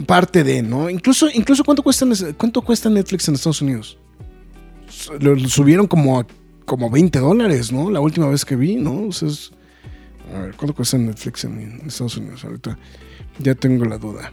parte 0.06 0.44
de, 0.44 0.62
¿no? 0.62 0.90
Incluso, 0.90 1.28
incluso 1.32 1.64
¿cuánto 1.64 1.82
cuesta, 1.82 2.06
cuánto 2.36 2.60
cuesta 2.62 2.90
Netflix 2.90 3.28
en 3.28 3.34
Estados 3.34 3.62
Unidos? 3.62 3.98
Lo, 5.20 5.34
lo 5.34 5.48
subieron 5.48 5.86
como 5.86 6.20
a 6.20 6.26
como 6.66 6.90
20 6.90 7.18
dólares, 7.20 7.72
¿no? 7.72 7.90
La 7.90 8.00
última 8.00 8.28
vez 8.28 8.44
que 8.44 8.56
vi, 8.56 8.76
¿no? 8.76 9.06
O 9.08 9.12
sea, 9.12 9.28
es- 9.28 9.52
a 10.34 10.40
ver, 10.40 10.54
¿cuánto 10.56 10.74
cuesta 10.74 10.98
Netflix 10.98 11.44
en, 11.44 11.58
en 11.60 11.86
Estados 11.86 12.16
Unidos? 12.18 12.44
Ahorita 12.44 12.76
ya 13.38 13.54
tengo 13.54 13.84
la 13.86 13.96
duda. 13.96 14.32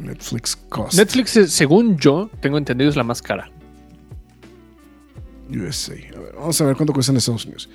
Netflix 0.00 0.54
cost. 0.68 0.94
Netflix, 0.96 1.36
eh, 1.36 1.48
según 1.48 1.96
yo, 1.98 2.30
tengo 2.40 2.56
entendido, 2.58 2.88
es 2.90 2.96
la 2.96 3.02
más 3.02 3.20
cara. 3.20 3.50
USA. 5.50 5.94
A 5.94 6.20
ver, 6.20 6.34
vamos 6.36 6.60
a 6.60 6.64
ver 6.66 6.76
cuánto 6.76 6.92
cuesta 6.92 7.10
en 7.12 7.18
Estados 7.18 7.44
Unidos. 7.46 7.68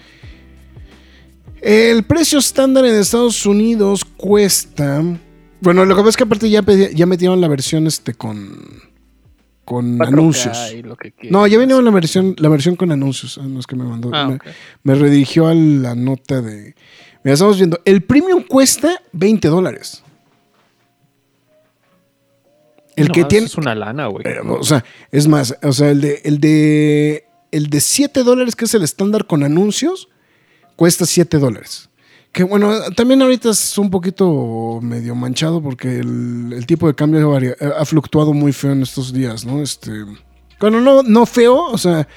El 1.62 2.04
precio 2.04 2.40
estándar 2.40 2.86
en 2.86 2.96
Estados 2.96 3.46
Unidos 3.46 4.06
cuesta. 4.06 5.02
Bueno, 5.62 5.86
lo 5.86 5.96
que 5.96 6.00
pasa 6.02 6.10
es 6.10 6.18
que 6.18 6.24
aparte 6.24 6.50
ya, 6.50 6.62
pedí- 6.62 6.94
ya 6.94 7.06
metieron 7.06 7.42
la 7.42 7.48
versión 7.48 7.88
este 7.88 8.14
con. 8.14 8.58
Con 9.66 9.98
4K 9.98 10.08
anuncios. 10.08 10.74
y 10.74 10.82
lo 10.82 10.96
que 10.96 11.12
quieras. 11.12 11.32
No, 11.32 11.48
ya 11.48 11.58
venía 11.58 11.82
la 11.82 11.92
versión, 11.92 12.36
la 12.38 12.50
versión 12.50 12.76
con 12.76 12.92
anuncios. 12.92 13.38
No 13.38 13.60
es 13.60 13.68
que 13.68 13.76
me 13.76 13.84
mandó. 13.84 14.10
Ah, 14.14 14.38
me, 14.84 14.96
redirigió 14.96 15.48
a 15.48 15.54
la 15.54 15.96
nota 15.96 16.42
de. 16.42 16.76
Mira, 17.24 17.34
estamos 17.34 17.58
viendo. 17.58 17.80
El 17.86 18.04
premium 18.04 18.44
cuesta 18.44 19.02
20 19.14 19.48
dólares. 19.48 20.04
El 22.96 23.08
No, 23.08 23.14
que 23.14 23.24
tiene. 23.26 23.48
Es 23.48 23.58
una 23.58 23.74
lana, 23.74 24.08
güey. 24.08 24.26
Eh, 24.28 24.40
o 24.48 24.64
sea, 24.64 24.84
es 25.12 25.28
más, 25.28 25.58
o 25.64 25.74
sea, 25.74 25.90
el 25.90 26.02
de, 26.02 26.22
el 26.26 26.40
de, 26.40 27.26
el 27.52 27.70
de 27.70 27.80
7 27.80 28.24
dólares, 28.24 28.56
que 28.56 28.66
es 28.66 28.74
el 28.74 28.84
estándar 28.84 29.26
con 29.26 29.44
anuncios, 29.44 30.10
cuesta 30.76 31.06
7 31.06 31.40
dólares. 31.40 31.90
Que 32.34 32.44
bueno, 32.44 32.92
también 32.96 33.22
ahorita 33.22 33.52
es 33.52 33.78
un 33.78 33.92
poquito 33.92 34.80
medio 34.82 35.14
manchado 35.14 35.62
porque 35.62 36.00
el, 36.00 36.66
tipo 36.66 36.88
de 36.88 36.96
cambio 36.96 37.38
ha, 37.78 37.86
fluctuado 37.86 38.34
muy 38.34 38.52
feo 38.52 38.72
en 38.72 38.82
estos 38.82 39.14
días, 39.14 39.46
¿no? 39.46 39.62
Este, 39.62 39.92
bueno, 40.60 40.82
no, 40.82 41.04
no 41.04 41.28
feo, 41.28 41.68
o 41.68 41.78
sea, 41.78 42.08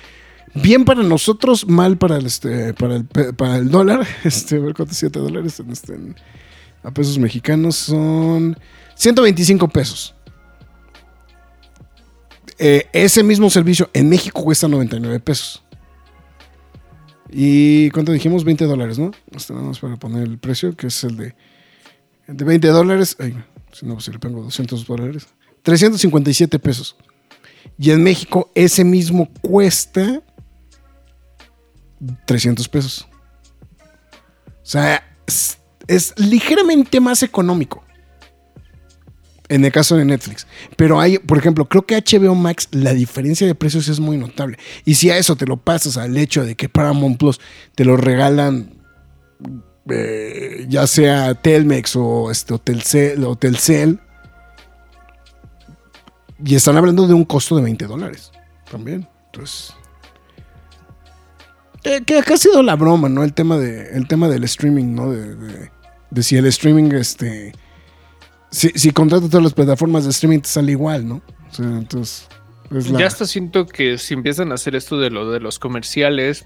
bien 0.54 0.86
para 0.86 1.02
nosotros, 1.02 1.68
mal 1.68 1.98
para 1.98 2.16
el, 2.16 2.24
este, 2.24 2.72
para 2.72 2.96
el, 2.96 3.04
para 3.04 3.56
el 3.58 3.70
dólar. 3.70 4.06
Este, 4.24 4.56
a 4.56 4.60
ver 4.60 4.72
cuántos 4.72 4.96
7 4.96 5.18
dólares 5.18 5.60
en 5.60 5.70
este, 5.70 5.98
a 6.82 6.90
pesos 6.90 7.18
mexicanos 7.18 7.76
son 7.76 8.58
125 8.94 9.68
pesos. 9.68 10.14
Eh, 12.58 12.88
ese 12.94 13.22
mismo 13.22 13.50
servicio 13.50 13.90
en 13.92 14.08
México 14.08 14.42
cuesta 14.42 14.66
99 14.66 15.20
pesos. 15.20 15.62
¿Y 17.30 17.90
cuánto 17.90 18.12
dijimos? 18.12 18.44
20 18.44 18.64
dólares, 18.66 18.98
¿no? 18.98 19.10
Este, 19.34 19.52
nada 19.52 19.66
más 19.66 19.78
para 19.78 19.96
poner 19.96 20.22
el 20.22 20.38
precio, 20.38 20.76
que 20.76 20.88
es 20.88 21.04
el 21.04 21.16
de, 21.16 21.34
de 22.26 22.44
20 22.44 22.68
dólares. 22.68 23.16
Ay, 23.18 23.36
si 23.72 23.86
no, 23.86 23.94
pues 23.94 24.04
si 24.04 24.12
le 24.12 24.18
pongo 24.18 24.42
200 24.42 24.86
dólares. 24.86 25.26
357 25.62 26.58
pesos. 26.58 26.96
Y 27.78 27.90
en 27.90 28.02
México 28.02 28.50
ese 28.54 28.84
mismo 28.84 29.28
cuesta 29.40 30.22
300 32.26 32.68
pesos. 32.68 33.08
O 34.62 34.68
sea, 34.68 35.02
es, 35.26 35.58
es 35.86 36.14
ligeramente 36.18 37.00
más 37.00 37.22
económico. 37.22 37.85
En 39.48 39.64
el 39.64 39.70
caso 39.70 39.96
de 39.96 40.04
Netflix. 40.04 40.46
Pero 40.76 40.98
hay, 41.00 41.18
por 41.18 41.38
ejemplo, 41.38 41.68
creo 41.68 41.86
que 41.86 41.96
HBO 41.96 42.34
Max, 42.34 42.68
la 42.72 42.92
diferencia 42.94 43.46
de 43.46 43.54
precios 43.54 43.86
es 43.88 44.00
muy 44.00 44.16
notable. 44.16 44.58
Y 44.84 44.94
si 44.96 45.10
a 45.10 45.18
eso 45.18 45.36
te 45.36 45.46
lo 45.46 45.56
pasas 45.56 45.96
al 45.96 46.16
hecho 46.16 46.44
de 46.44 46.56
que 46.56 46.68
Paramount 46.68 47.16
Plus 47.18 47.40
te 47.76 47.84
lo 47.84 47.96
regalan, 47.96 48.74
eh, 49.88 50.66
ya 50.68 50.86
sea 50.88 51.34
Telmex 51.34 51.94
o 51.94 52.30
este, 52.32 52.58
Telcel, 52.58 53.24
Telcel, 53.38 54.00
y 56.44 56.54
están 56.54 56.76
hablando 56.76 57.06
de 57.06 57.14
un 57.14 57.24
costo 57.24 57.56
de 57.56 57.62
20 57.62 57.86
dólares 57.86 58.32
también. 58.70 59.08
Entonces. 59.26 59.72
Que, 61.82 62.02
que 62.02 62.18
acá 62.18 62.34
ha 62.34 62.38
sido 62.38 62.62
la 62.62 62.74
broma, 62.74 63.08
¿no? 63.08 63.22
El 63.22 63.32
tema, 63.32 63.58
de, 63.58 63.90
el 63.96 64.08
tema 64.08 64.28
del 64.28 64.42
streaming, 64.44 64.94
¿no? 64.94 65.10
De, 65.12 65.34
de- 65.36 65.70
de 66.10 66.22
si 66.22 66.36
el 66.36 66.46
streaming, 66.46 66.90
este. 66.92 67.52
Si, 68.50 68.68
si 68.70 68.90
contratas 68.92 69.28
todas 69.28 69.44
las 69.44 69.54
plataformas 69.54 70.04
de 70.04 70.10
streaming, 70.10 70.40
te 70.40 70.48
sale 70.48 70.72
igual, 70.72 71.06
¿no? 71.06 71.16
O 71.50 71.54
sea, 71.54 71.66
entonces. 71.66 72.28
es 72.70 72.90
la- 72.90 73.00
Ya 73.00 73.06
hasta 73.06 73.26
siento 73.26 73.66
que 73.66 73.98
si 73.98 74.14
empiezan 74.14 74.50
a 74.52 74.54
hacer 74.54 74.74
esto 74.76 74.98
de 74.98 75.10
lo 75.10 75.30
de 75.30 75.40
los 75.40 75.58
comerciales, 75.58 76.44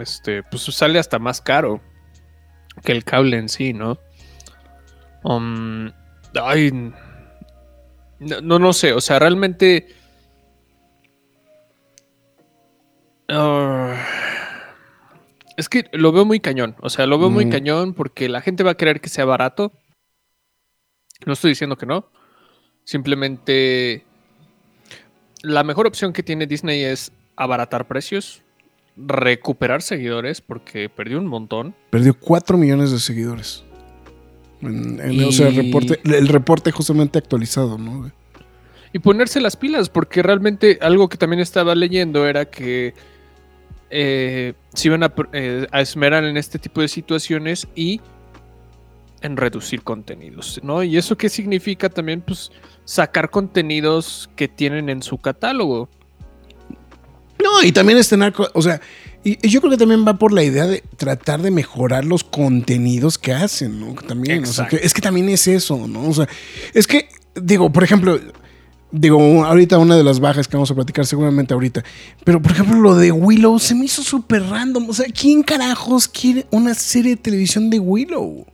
este, 0.00 0.42
pues 0.44 0.62
sale 0.64 0.98
hasta 0.98 1.18
más 1.18 1.40
caro 1.40 1.80
que 2.84 2.92
el 2.92 3.04
cable 3.04 3.38
en 3.38 3.48
sí, 3.48 3.72
¿no? 3.72 3.98
Um, 5.24 5.90
ay, 6.40 6.70
no, 8.20 8.40
no, 8.40 8.58
no 8.58 8.72
sé, 8.72 8.92
o 8.92 9.00
sea, 9.00 9.18
realmente. 9.18 9.88
Ah, 13.28 13.94
es 15.56 15.68
que 15.68 15.86
lo 15.92 16.12
veo 16.12 16.24
muy 16.24 16.40
cañón, 16.40 16.76
o 16.80 16.88
sea, 16.88 17.06
lo 17.06 17.18
veo 17.18 17.30
muy 17.30 17.46
Mm. 17.46 17.50
cañón 17.50 17.94
porque 17.94 18.28
la 18.28 18.40
gente 18.40 18.62
va 18.64 18.72
a 18.72 18.76
querer 18.76 19.00
que 19.00 19.08
sea 19.08 19.24
barato. 19.24 19.72
No 21.26 21.32
estoy 21.32 21.50
diciendo 21.50 21.76
que 21.76 21.86
no, 21.86 22.06
simplemente 22.84 24.04
la 25.42 25.64
mejor 25.64 25.86
opción 25.86 26.12
que 26.12 26.22
tiene 26.22 26.46
Disney 26.46 26.82
es 26.84 27.12
abaratar 27.36 27.86
precios, 27.88 28.42
recuperar 28.96 29.82
seguidores 29.82 30.40
porque 30.40 30.88
perdió 30.88 31.18
un 31.18 31.26
montón. 31.26 31.74
Perdió 31.90 32.14
4 32.18 32.56
millones 32.56 32.90
de 32.92 32.98
seguidores. 33.00 33.64
En- 34.60 35.00
en- 35.00 35.24
O 35.24 35.32
sea, 35.32 35.48
el 35.48 35.54
Y- 35.54 35.62
reporte, 35.62 36.00
el 36.04 36.28
reporte 36.28 36.70
justamente 36.72 37.18
actualizado, 37.18 37.78
¿no? 37.78 38.10
Y 38.92 38.98
ponerse 39.00 39.40
las 39.40 39.56
pilas, 39.56 39.90
porque 39.90 40.22
realmente 40.22 40.78
algo 40.80 41.08
que 41.08 41.16
también 41.18 41.40
estaba 41.40 41.74
leyendo 41.74 42.26
era 42.26 42.44
que 42.46 42.94
eh, 43.90 44.52
se 44.74 44.88
iban 44.88 45.02
a, 45.02 45.12
eh, 45.32 45.66
a 45.72 45.80
esmerar 45.80 46.22
en 46.24 46.36
este 46.36 46.58
tipo 46.58 46.80
de 46.82 46.88
situaciones 46.88 47.66
y 47.74 48.00
en 49.22 49.36
reducir 49.36 49.82
contenidos, 49.82 50.60
¿no? 50.62 50.82
Y 50.82 50.96
eso 50.96 51.16
qué 51.16 51.28
significa 51.28 51.88
también, 51.88 52.20
pues, 52.20 52.50
sacar 52.84 53.30
contenidos 53.30 54.30
que 54.36 54.48
tienen 54.48 54.88
en 54.88 55.02
su 55.02 55.18
catálogo. 55.18 55.88
No, 57.42 57.62
y 57.62 57.72
también 57.72 57.98
estrenar, 57.98 58.32
co- 58.32 58.48
o 58.52 58.62
sea, 58.62 58.80
y, 59.24 59.38
y 59.46 59.50
yo 59.50 59.60
creo 59.60 59.70
que 59.72 59.76
también 59.76 60.04
va 60.06 60.14
por 60.18 60.32
la 60.32 60.42
idea 60.42 60.66
de 60.66 60.82
tratar 60.96 61.40
de 61.42 61.50
mejorar 61.50 62.04
los 62.04 62.24
contenidos 62.24 63.18
que 63.18 63.32
hacen, 63.32 63.78
¿no? 63.80 63.94
También, 63.94 64.42
o 64.44 64.46
sea, 64.46 64.66
que- 64.68 64.76
es 64.76 64.92
que 64.94 65.00
también 65.00 65.28
es 65.28 65.46
eso, 65.46 65.86
¿no? 65.86 66.08
O 66.08 66.12
sea, 66.14 66.28
es 66.74 66.86
que, 66.86 67.08
digo, 67.40 67.70
por 67.70 67.84
ejemplo, 67.84 68.18
digo, 68.90 69.44
ahorita 69.44 69.78
una 69.78 69.96
de 69.96 70.02
las 70.04 70.18
bajas 70.18 70.48
que 70.48 70.56
vamos 70.56 70.70
a 70.70 70.74
platicar 70.74 71.06
seguramente 71.06 71.54
ahorita, 71.54 71.84
pero 72.24 72.40
por 72.40 72.52
ejemplo 72.52 72.80
lo 72.80 72.94
de 72.94 73.12
Willow 73.12 73.58
se 73.58 73.74
me 73.74 73.84
hizo 73.84 74.02
súper 74.02 74.42
random, 74.44 74.88
o 74.88 74.92
sea, 74.94 75.06
¿quién 75.12 75.42
carajos 75.42 76.08
quiere 76.08 76.46
una 76.50 76.74
serie 76.74 77.10
de 77.16 77.22
televisión 77.22 77.68
de 77.70 77.78
Willow? 77.78 78.46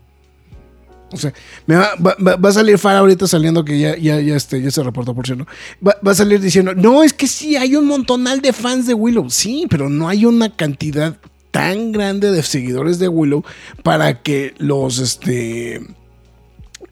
O 1.15 1.17
sea, 1.17 1.33
me 1.67 1.77
va, 1.77 1.91
va- 1.97 2.37
va- 2.37 2.49
a 2.49 2.53
salir 2.53 2.77
Far 2.79 2.97
ahorita 2.97 3.27
saliendo 3.27 3.65
que 3.65 3.79
ya, 3.79 3.97
ya, 3.97 4.19
este, 4.19 4.61
ya 4.61 4.71
se 4.71 4.83
reportó 4.83 5.15
por 5.15 5.27
cierto. 5.27 5.47
Va, 5.87 5.97
va 6.07 6.13
a 6.13 6.15
salir 6.15 6.41
diciendo, 6.41 6.75
no, 6.75 7.03
es 7.03 7.13
que 7.13 7.27
sí, 7.27 7.57
hay 7.57 7.77
un 7.77 7.87
montonal 7.87 8.41
de 8.41 8.53
fans 8.53 8.87
de 8.87 8.95
Willow. 8.95 9.31
Sí, 9.31 9.67
pero 9.71 9.89
no 9.89 10.09
hay 10.09 10.27
una 10.27 10.55
cantidad 10.55 11.17
tan 11.51 11.93
grande 11.93 12.33
de 12.33 12.43
seguidores 12.43 12.99
de 12.99 13.09
Willow 13.09 13.45
para 13.83 14.23
que 14.23 14.55
los, 14.59 14.99
este, 14.99 15.81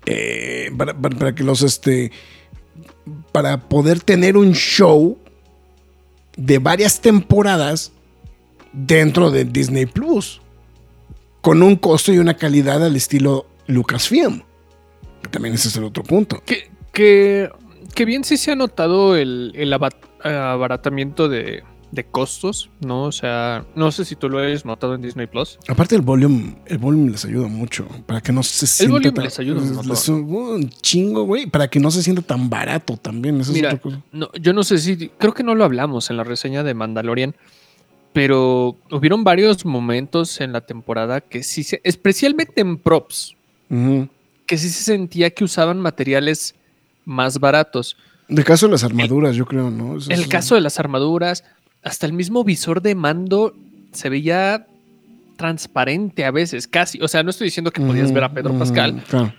eh, 0.06 0.70
para- 0.76 0.94
para 0.98 1.34
que 1.34 1.42
los, 1.44 1.62
este, 1.62 2.12
para 3.32 3.68
poder 3.68 4.00
tener 4.00 4.36
un 4.36 4.52
show 4.54 5.18
de 6.36 6.58
varias 6.58 7.00
temporadas 7.00 7.92
dentro 8.72 9.30
de 9.30 9.44
Disney 9.44 9.86
Plus 9.86 10.40
con 11.40 11.62
un 11.62 11.76
costo 11.76 12.12
y 12.12 12.18
una 12.18 12.36
calidad 12.36 12.84
al 12.84 12.94
estilo 12.96 13.46
Lucasfilm. 13.66 14.42
También 15.30 15.54
ese 15.54 15.68
es 15.68 15.76
el 15.76 15.84
otro 15.84 16.02
punto. 16.02 16.42
Que, 16.44 16.70
que, 16.92 17.50
que 17.94 18.04
bien 18.04 18.24
sí 18.24 18.36
se 18.36 18.52
ha 18.52 18.56
notado 18.56 19.16
el, 19.16 19.52
el 19.54 19.72
aba- 19.72 19.90
abaratamiento 20.22 21.28
de, 21.28 21.62
de 21.92 22.04
costos, 22.04 22.70
¿no? 22.80 23.04
O 23.04 23.12
sea, 23.12 23.64
no 23.76 23.92
sé 23.92 24.04
si 24.04 24.16
tú 24.16 24.28
lo 24.28 24.38
hayas 24.38 24.64
notado 24.64 24.94
en 24.94 25.02
Disney 25.02 25.26
Plus. 25.26 25.58
Aparte 25.68 25.94
el 25.94 26.00
volumen, 26.02 26.58
el 26.66 26.78
volumen 26.78 27.12
les 27.12 27.24
ayuda 27.24 27.46
mucho 27.48 27.86
para 28.06 28.20
que 28.20 28.32
no 28.32 28.42
se 28.42 28.66
sienta 28.66 28.92
volumen 28.94 29.14
tan- 29.14 29.24
les 29.24 29.38
ayuda 29.38 29.82
les- 29.84 30.08
un 30.08 30.68
chingo, 30.80 31.22
güey, 31.24 31.46
para 31.46 31.68
que 31.68 31.78
no 31.80 31.90
se 31.90 32.02
sienta 32.02 32.22
tan 32.22 32.50
barato 32.50 32.96
también. 32.96 33.40
Esa 33.40 33.50
es 33.52 33.56
Mira, 33.56 33.68
otra 33.70 33.80
cosa. 33.80 34.02
no, 34.12 34.30
yo 34.40 34.52
no 34.52 34.64
sé 34.64 34.78
si, 34.78 35.08
creo 35.18 35.34
que 35.34 35.44
no 35.44 35.54
lo 35.54 35.64
hablamos 35.64 36.10
en 36.10 36.16
la 36.16 36.24
reseña 36.24 36.62
de 36.64 36.74
Mandalorian, 36.74 37.34
pero 38.12 38.76
hubieron 38.90 39.24
varios 39.24 39.64
momentos 39.64 40.40
en 40.40 40.52
la 40.52 40.60
temporada 40.62 41.20
que 41.20 41.42
sí, 41.42 41.62
se, 41.62 41.80
especialmente 41.84 42.60
en 42.60 42.76
props, 42.76 43.36
Que 44.46 44.58
sí 44.58 44.68
se 44.68 44.82
sentía 44.84 45.30
que 45.30 45.44
usaban 45.44 45.80
materiales 45.80 46.54
más 47.04 47.38
baratos. 47.40 47.96
De 48.28 48.44
caso 48.44 48.66
de 48.66 48.72
las 48.72 48.84
armaduras, 48.84 49.34
yo 49.36 49.46
creo, 49.46 49.70
¿no? 49.70 49.96
Eso 49.96 50.10
El 50.10 50.20
es- 50.20 50.26
caso 50.28 50.54
de 50.54 50.60
las 50.60 50.78
armaduras, 50.78 51.44
hasta 51.82 52.06
el 52.06 52.12
mismo 52.12 52.44
visor 52.44 52.82
de 52.82 52.94
mando 52.94 53.54
se 53.92 54.08
veía 54.08 54.66
transparente 55.36 56.24
a 56.24 56.30
veces, 56.30 56.66
casi. 56.68 57.00
O 57.00 57.08
sea, 57.08 57.22
no 57.22 57.30
estoy 57.30 57.46
diciendo 57.46 57.70
que 57.72 57.80
podías 57.80 58.12
ver 58.12 58.24
a 58.24 58.32
Pedro 58.32 58.56
Pascal, 58.58 59.02
claro. 59.08 59.32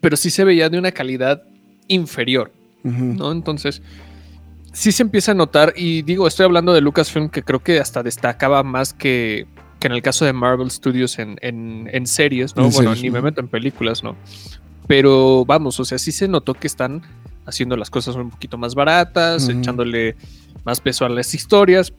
pero 0.00 0.16
sí 0.16 0.30
se 0.30 0.44
veía 0.44 0.68
de 0.68 0.78
una 0.78 0.90
calidad 0.92 1.42
inferior. 1.88 2.52
¿no? 2.82 3.30
Entonces, 3.30 3.80
sí 4.72 4.90
se 4.90 5.04
empieza 5.04 5.30
a 5.32 5.34
notar, 5.36 5.72
y 5.76 6.02
digo, 6.02 6.26
estoy 6.26 6.44
hablando 6.44 6.72
de 6.72 6.80
Lucasfilm, 6.80 7.28
que 7.28 7.42
creo 7.44 7.62
que 7.62 7.78
hasta 7.78 8.02
destacaba 8.02 8.62
más 8.64 8.92
que, 8.92 9.46
que 9.82 9.88
en 9.88 9.92
el 9.94 10.00
caso 10.02 10.24
de 10.24 10.32
Marvel 10.32 10.70
Studios 10.70 11.18
en, 11.18 11.36
en- 11.42 11.90
en 11.92 12.06
series, 12.06 12.56
¿no? 12.56 12.64
En 12.66 12.70
bueno, 12.72 12.90
series, 12.90 13.02
ni 13.02 13.10
me 13.10 13.20
meto 13.20 13.40
en 13.40 13.48
películas, 13.48 14.02
¿no? 14.02 14.16
Pero 14.86 15.44
vamos, 15.44 15.78
o 15.80 15.84
sea, 15.84 15.98
sí 15.98 16.12
se 16.12 16.28
notó 16.28 16.54
que 16.54 16.66
están 16.66 17.02
haciendo 17.46 17.76
las 17.76 17.90
cosas 17.90 18.14
un 18.14 18.30
poquito 18.30 18.56
más 18.58 18.74
baratas, 18.74 19.48
echándole 19.48 20.16
más 20.64 20.80
peso 20.80 21.04
a 21.04 21.08
las 21.08 21.34
historias. 21.34 21.92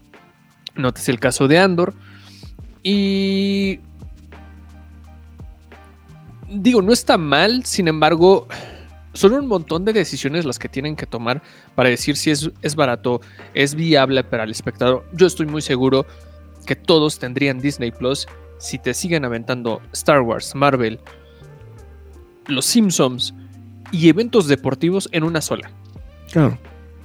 Notes 0.76 1.10
el 1.10 1.20
caso 1.20 1.48
de 1.48 1.60
Andor. 1.60 1.94
Y. 2.82 3.80
Digo, 6.50 6.82
no 6.82 6.94
está 6.94 7.18
mal, 7.18 7.66
sin 7.66 7.88
embargo, 7.88 8.48
son 9.14 9.34
un 9.34 9.48
montón 9.48 9.86
de 9.86 9.94
decisiones 9.94 10.46
las 10.46 10.60
que 10.60 10.70
tienen 10.70 10.96
que 10.96 11.06
tomar 11.06 11.42
para 11.74 11.90
decir 11.90 12.16
si 12.16 12.30
es, 12.32 12.52
es 12.62 12.76
barato, 12.76 13.22
es 13.54 13.74
viable 13.76 14.24
para 14.24 14.44
el 14.44 14.52
espectador. 14.52 15.06
Yo 15.14 15.26
estoy 15.26 15.48
muy 15.48 15.62
seguro 15.62 16.06
que 16.64 16.76
todos 16.76 17.20
tendrían 17.20 17.60
Disney 17.60 17.92
Plus 17.92 18.28
si 18.58 18.80
te 18.80 18.94
siguen 18.94 19.26
aventando 19.26 19.82
Star 19.94 20.22
Wars, 20.22 20.56
Marvel, 20.56 21.00
Los 22.48 22.66
Simpsons 22.66 23.34
y 23.92 24.10
eventos 24.10 24.48
deportivos 24.48 25.08
en 25.12 25.24
una 25.24 25.42
sola. 25.42 25.72
Claro. 26.32 26.58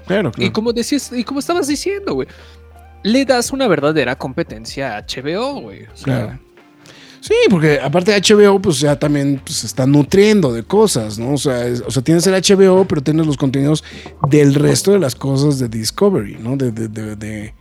Claro, 0.06 0.30
Y 0.30 0.32
claro. 0.38 0.52
como 0.54 0.72
decías, 0.72 1.12
y 1.12 1.22
como 1.22 1.40
estabas 1.40 1.66
diciendo, 1.68 2.14
güey, 2.14 2.28
le 3.02 3.24
das 3.26 3.52
una 3.52 3.68
verdadera 3.68 4.16
competencia 4.16 4.96
a 4.96 5.02
HBO, 5.06 5.60
güey. 5.60 5.82
O 5.84 5.96
sea, 5.96 6.04
Claro. 6.04 6.38
Sí, 7.20 7.34
porque 7.50 7.80
aparte 7.80 8.12
HBO, 8.14 8.60
pues 8.62 8.78
ya 8.78 8.96
también 8.96 9.40
pues, 9.44 9.58
se 9.58 9.66
está 9.66 9.86
nutriendo 9.86 10.52
de 10.52 10.62
cosas, 10.62 11.18
¿no? 11.18 11.32
O 11.34 11.36
sea, 11.36 11.66
es- 11.66 11.82
o 11.84 11.90
sea, 11.90 12.00
tienes 12.02 12.24
el 12.28 12.34
HBO, 12.34 12.86
pero 12.86 13.02
tienes 13.02 13.26
los 13.26 13.36
contenidos 13.36 13.82
del 14.30 14.54
resto 14.54 14.92
de 14.92 15.00
las 15.00 15.14
cosas 15.16 15.58
de 15.58 15.68
Discovery, 15.68 16.36
¿no? 16.40 16.56
De, 16.56 16.70
de, 16.70 16.86
de, 16.88 17.16
de, 17.16 17.54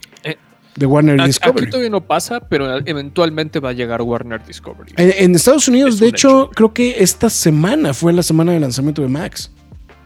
de 0.78 0.86
Warner 0.86 1.22
Discovery. 1.24 1.64
Aquí 1.64 1.72
todavía 1.72 1.90
no 1.90 2.06
pasa, 2.06 2.40
pero 2.40 2.78
eventualmente 2.86 3.60
va 3.60 3.70
a 3.70 3.74
llegar 3.74 4.02
Warner 4.02 4.46
Discovery. 4.46 4.94
En, 4.96 5.12
en 5.18 5.36
Estados 5.36 5.68
Unidos, 5.68 5.96
Es 5.96 6.00
de 6.00 6.08
hecho, 6.08 6.52
creo 6.54 6.74
que 6.74 7.04
esta 7.04 7.30
semana 7.30 7.94
fue 7.94 8.14
la 8.14 8.24
semana 8.24 8.52
de 8.52 8.60
lanzamiento 8.60 9.02
de 9.02 9.08
Max. 9.08 9.52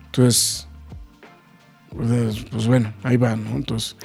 Entonces, 0.06 0.68
pues, 1.90 2.46
pues 2.50 2.68
bueno, 2.68 2.94
ahí 3.04 3.18
va, 3.18 3.36
¿no? 3.36 3.58
Entonces, 3.58 3.98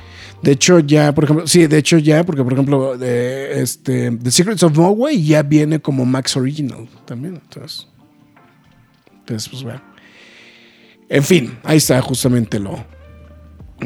de 0.42 0.50
hecho 0.52 0.81
ya, 0.81 1.14
por 1.14 1.24
ejemplo, 1.24 1.46
sí, 1.46 1.68
de 1.68 1.79
hecho 1.79 1.98
ya, 1.98 2.24
porque 2.24 2.42
por 2.42 2.52
ejemplo, 2.52 2.98
de, 2.98 3.62
este, 3.62 4.11
The 4.11 4.31
Secrets 4.33 4.64
of 4.64 4.76
Norway 4.76 5.22
ya 5.24 5.44
viene 5.44 5.81
como 5.81 6.05
Max 6.05 6.37
Original 6.37 6.88
también, 7.05 7.40
entonces, 7.42 7.87
entonces, 9.20 9.48
pues 9.48 9.62
bueno. 9.62 9.83
En 11.09 11.22
fin, 11.22 11.57
ahí 11.62 11.76
está 11.76 12.02
justamente 12.02 12.59
lo 12.59 12.85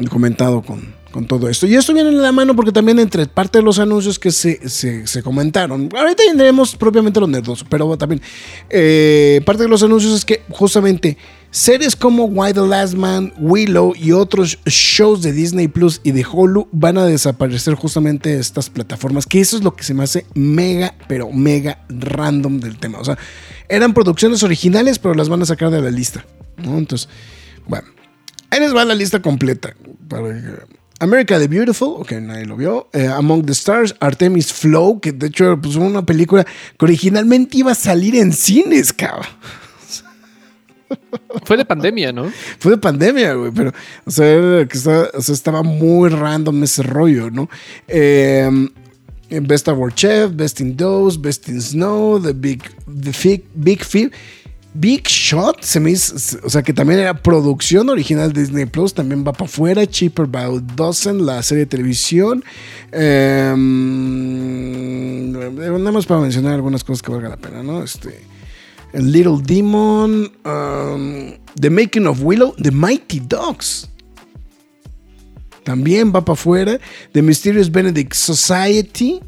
comentado 0.09 0.63
con, 0.63 0.95
con 1.11 1.27
todo 1.27 1.49
esto. 1.49 1.67
Y 1.67 1.75
esto 1.75 1.93
viene 1.93 2.09
en 2.09 2.21
la 2.21 2.31
mano 2.31 2.55
porque 2.55 2.71
también 2.71 2.99
entre 2.99 3.25
parte 3.27 3.59
de 3.59 3.63
los 3.63 3.79
anuncios 3.79 4.17
que 4.17 4.31
se, 4.31 4.67
se, 4.69 5.23
comentaron, 5.23 5.89
ahorita 5.95 6.23
tendremos 6.23 6.75
propiamente 6.75 7.19
los 7.19 7.29
nerdos, 7.29 7.65
pero 7.69 7.97
también 7.97 8.21
eh, 8.69 9.41
parte 9.45 9.63
de 9.63 9.69
los 9.69 9.83
anuncios 9.83 10.13
es 10.13 10.25
que 10.25 10.41
justamente 10.49 11.17
series 11.51 11.95
como 11.95 12.25
Why 12.25 12.53
the 12.53 12.61
Last 12.65 12.93
Man, 12.95 13.33
Willow 13.37 13.93
y 13.95 14.13
otros 14.13 14.57
shows 14.65 15.21
de 15.21 15.33
Disney 15.33 15.67
Plus 15.67 15.99
y 16.03 16.11
de 16.11 16.25
Hulu 16.25 16.69
van 16.71 16.97
a 16.97 17.05
desaparecer 17.05 17.75
justamente 17.75 18.29
de 18.29 18.39
estas 18.39 18.69
plataformas, 18.69 19.25
que 19.25 19.41
eso 19.41 19.57
es 19.57 19.63
lo 19.63 19.75
que 19.75 19.83
se 19.83 19.93
me 19.93 20.03
hace 20.03 20.25
mega, 20.33 20.95
pero 21.07 21.29
mega 21.31 21.83
random 21.89 22.59
del 22.59 22.77
tema. 22.77 22.99
O 22.99 23.05
sea, 23.05 23.17
eran 23.67 23.93
producciones 23.93 24.43
originales, 24.43 24.97
pero 24.97 25.13
las 25.13 25.29
van 25.29 25.41
a 25.41 25.45
sacar 25.45 25.69
de 25.69 25.81
la 25.81 25.91
lista. 25.91 26.25
Entonces, 26.57 27.09
bueno. 27.67 27.87
Ahí 28.49 28.59
les 28.59 28.75
va 28.75 28.83
la 28.83 28.95
lista 28.95 29.21
completa. 29.21 29.73
Para- 30.09 30.67
America 31.01 31.39
the 31.39 31.47
Beautiful, 31.47 31.95
ok, 31.97 32.11
nadie 32.21 32.45
lo 32.45 32.55
vio. 32.55 32.87
Eh, 32.93 33.07
Among 33.07 33.43
the 33.43 33.53
Stars, 33.53 33.95
Artemis 33.99 34.53
Flow, 34.53 34.99
que 34.99 35.11
de 35.11 35.27
hecho 35.27 35.59
pues, 35.59 35.75
fue 35.75 35.83
una 35.83 36.05
película 36.05 36.45
que 36.45 36.85
originalmente 36.85 37.57
iba 37.57 37.71
a 37.71 37.75
salir 37.75 38.15
en 38.15 38.31
cines, 38.31 38.93
cabrón. 38.93 39.25
Fue 41.45 41.55
de 41.55 41.63
pandemia, 41.63 42.11
¿no? 42.11 42.29
Fue 42.59 42.73
de 42.73 42.77
pandemia, 42.77 43.33
güey, 43.33 43.51
pero, 43.51 43.71
o 44.05 44.11
sea, 44.11 44.67
que 44.67 44.77
estaba, 44.77 45.07
o 45.13 45.21
sea, 45.21 45.33
estaba 45.33 45.63
muy 45.63 46.09
random 46.09 46.61
ese 46.63 46.83
rollo, 46.83 47.31
¿no? 47.31 47.49
Eh, 47.87 48.49
Best 49.29 49.69
Award 49.69 49.95
Chef, 49.95 50.35
Best 50.35 50.59
in 50.59 50.75
Dose, 50.75 51.17
Best 51.17 51.47
in 51.47 51.61
Snow, 51.61 52.21
The 52.21 52.33
Big, 52.33 52.63
the 52.85 53.41
Big, 53.55 53.55
Big. 53.55 54.11
Big 54.73 55.05
Shot, 55.07 55.61
se 55.63 55.79
o 56.43 56.49
sea, 56.49 56.63
que 56.63 56.71
también 56.71 57.01
era 57.01 57.13
producción 57.13 57.89
original 57.89 58.31
Disney 58.31 58.65
Plus, 58.65 58.93
también 58.93 59.25
va 59.27 59.33
para 59.33 59.45
afuera. 59.45 59.85
Cheaper 59.85 60.27
by 60.27 60.61
Dozen, 60.75 61.25
la 61.25 61.43
serie 61.43 61.65
de 61.65 61.69
televisión. 61.69 62.43
Eh, 62.93 63.53
nada 65.27 65.91
más 65.91 66.05
para 66.05 66.21
mencionar 66.21 66.53
algunas 66.53 66.83
cosas 66.83 67.01
que 67.01 67.11
valga 67.11 67.29
la 67.29 67.37
pena, 67.37 67.63
¿no? 67.63 67.83
Este. 67.83 68.21
Little 68.93 69.41
Demon, 69.41 70.31
um, 70.45 71.33
The 71.59 71.69
Making 71.69 72.07
of 72.07 72.21
Willow, 72.21 72.53
The 72.61 72.71
Mighty 72.71 73.21
Dogs. 73.21 73.89
También 75.63 76.11
va 76.13 76.25
para 76.25 76.33
afuera. 76.33 76.79
The 77.13 77.21
Mysterious 77.21 77.71
Benedict 77.71 78.13
Society. 78.13 79.21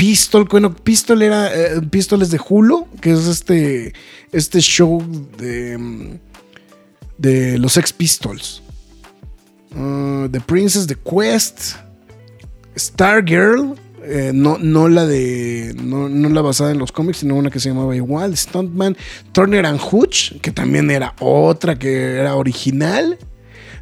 Pistol, 0.00 0.44
bueno, 0.44 0.74
Pistol 0.74 1.20
era 1.20 1.54
eh, 1.54 1.82
Pistol 1.82 2.22
es 2.22 2.30
de 2.30 2.40
Hulu, 2.48 2.88
que 3.02 3.12
es 3.12 3.26
este, 3.26 3.92
este 4.32 4.60
show 4.60 5.02
de, 5.36 5.76
mm, 5.76 6.18
de 7.18 7.58
los 7.58 7.76
Ex 7.76 7.92
Pistols. 7.92 8.62
Uh, 9.76 10.26
the 10.30 10.40
Princess, 10.40 10.86
The 10.86 10.96
Quest, 10.96 11.74
Stargirl, 12.78 13.74
eh, 14.02 14.30
no, 14.32 14.56
no 14.56 14.88
la 14.88 15.04
de. 15.04 15.74
No, 15.76 16.08
no 16.08 16.30
la 16.30 16.40
basada 16.40 16.70
en 16.70 16.78
los 16.78 16.92
cómics, 16.92 17.18
sino 17.18 17.36
una 17.36 17.50
que 17.50 17.60
se 17.60 17.68
llamaba 17.68 17.94
igual. 17.94 18.34
Stuntman. 18.34 18.96
Turner 19.32 19.66
and 19.66 19.80
Hooch, 19.80 20.40
que 20.40 20.50
también 20.50 20.90
era 20.90 21.14
otra 21.20 21.78
que 21.78 22.14
era 22.14 22.36
original. 22.36 23.18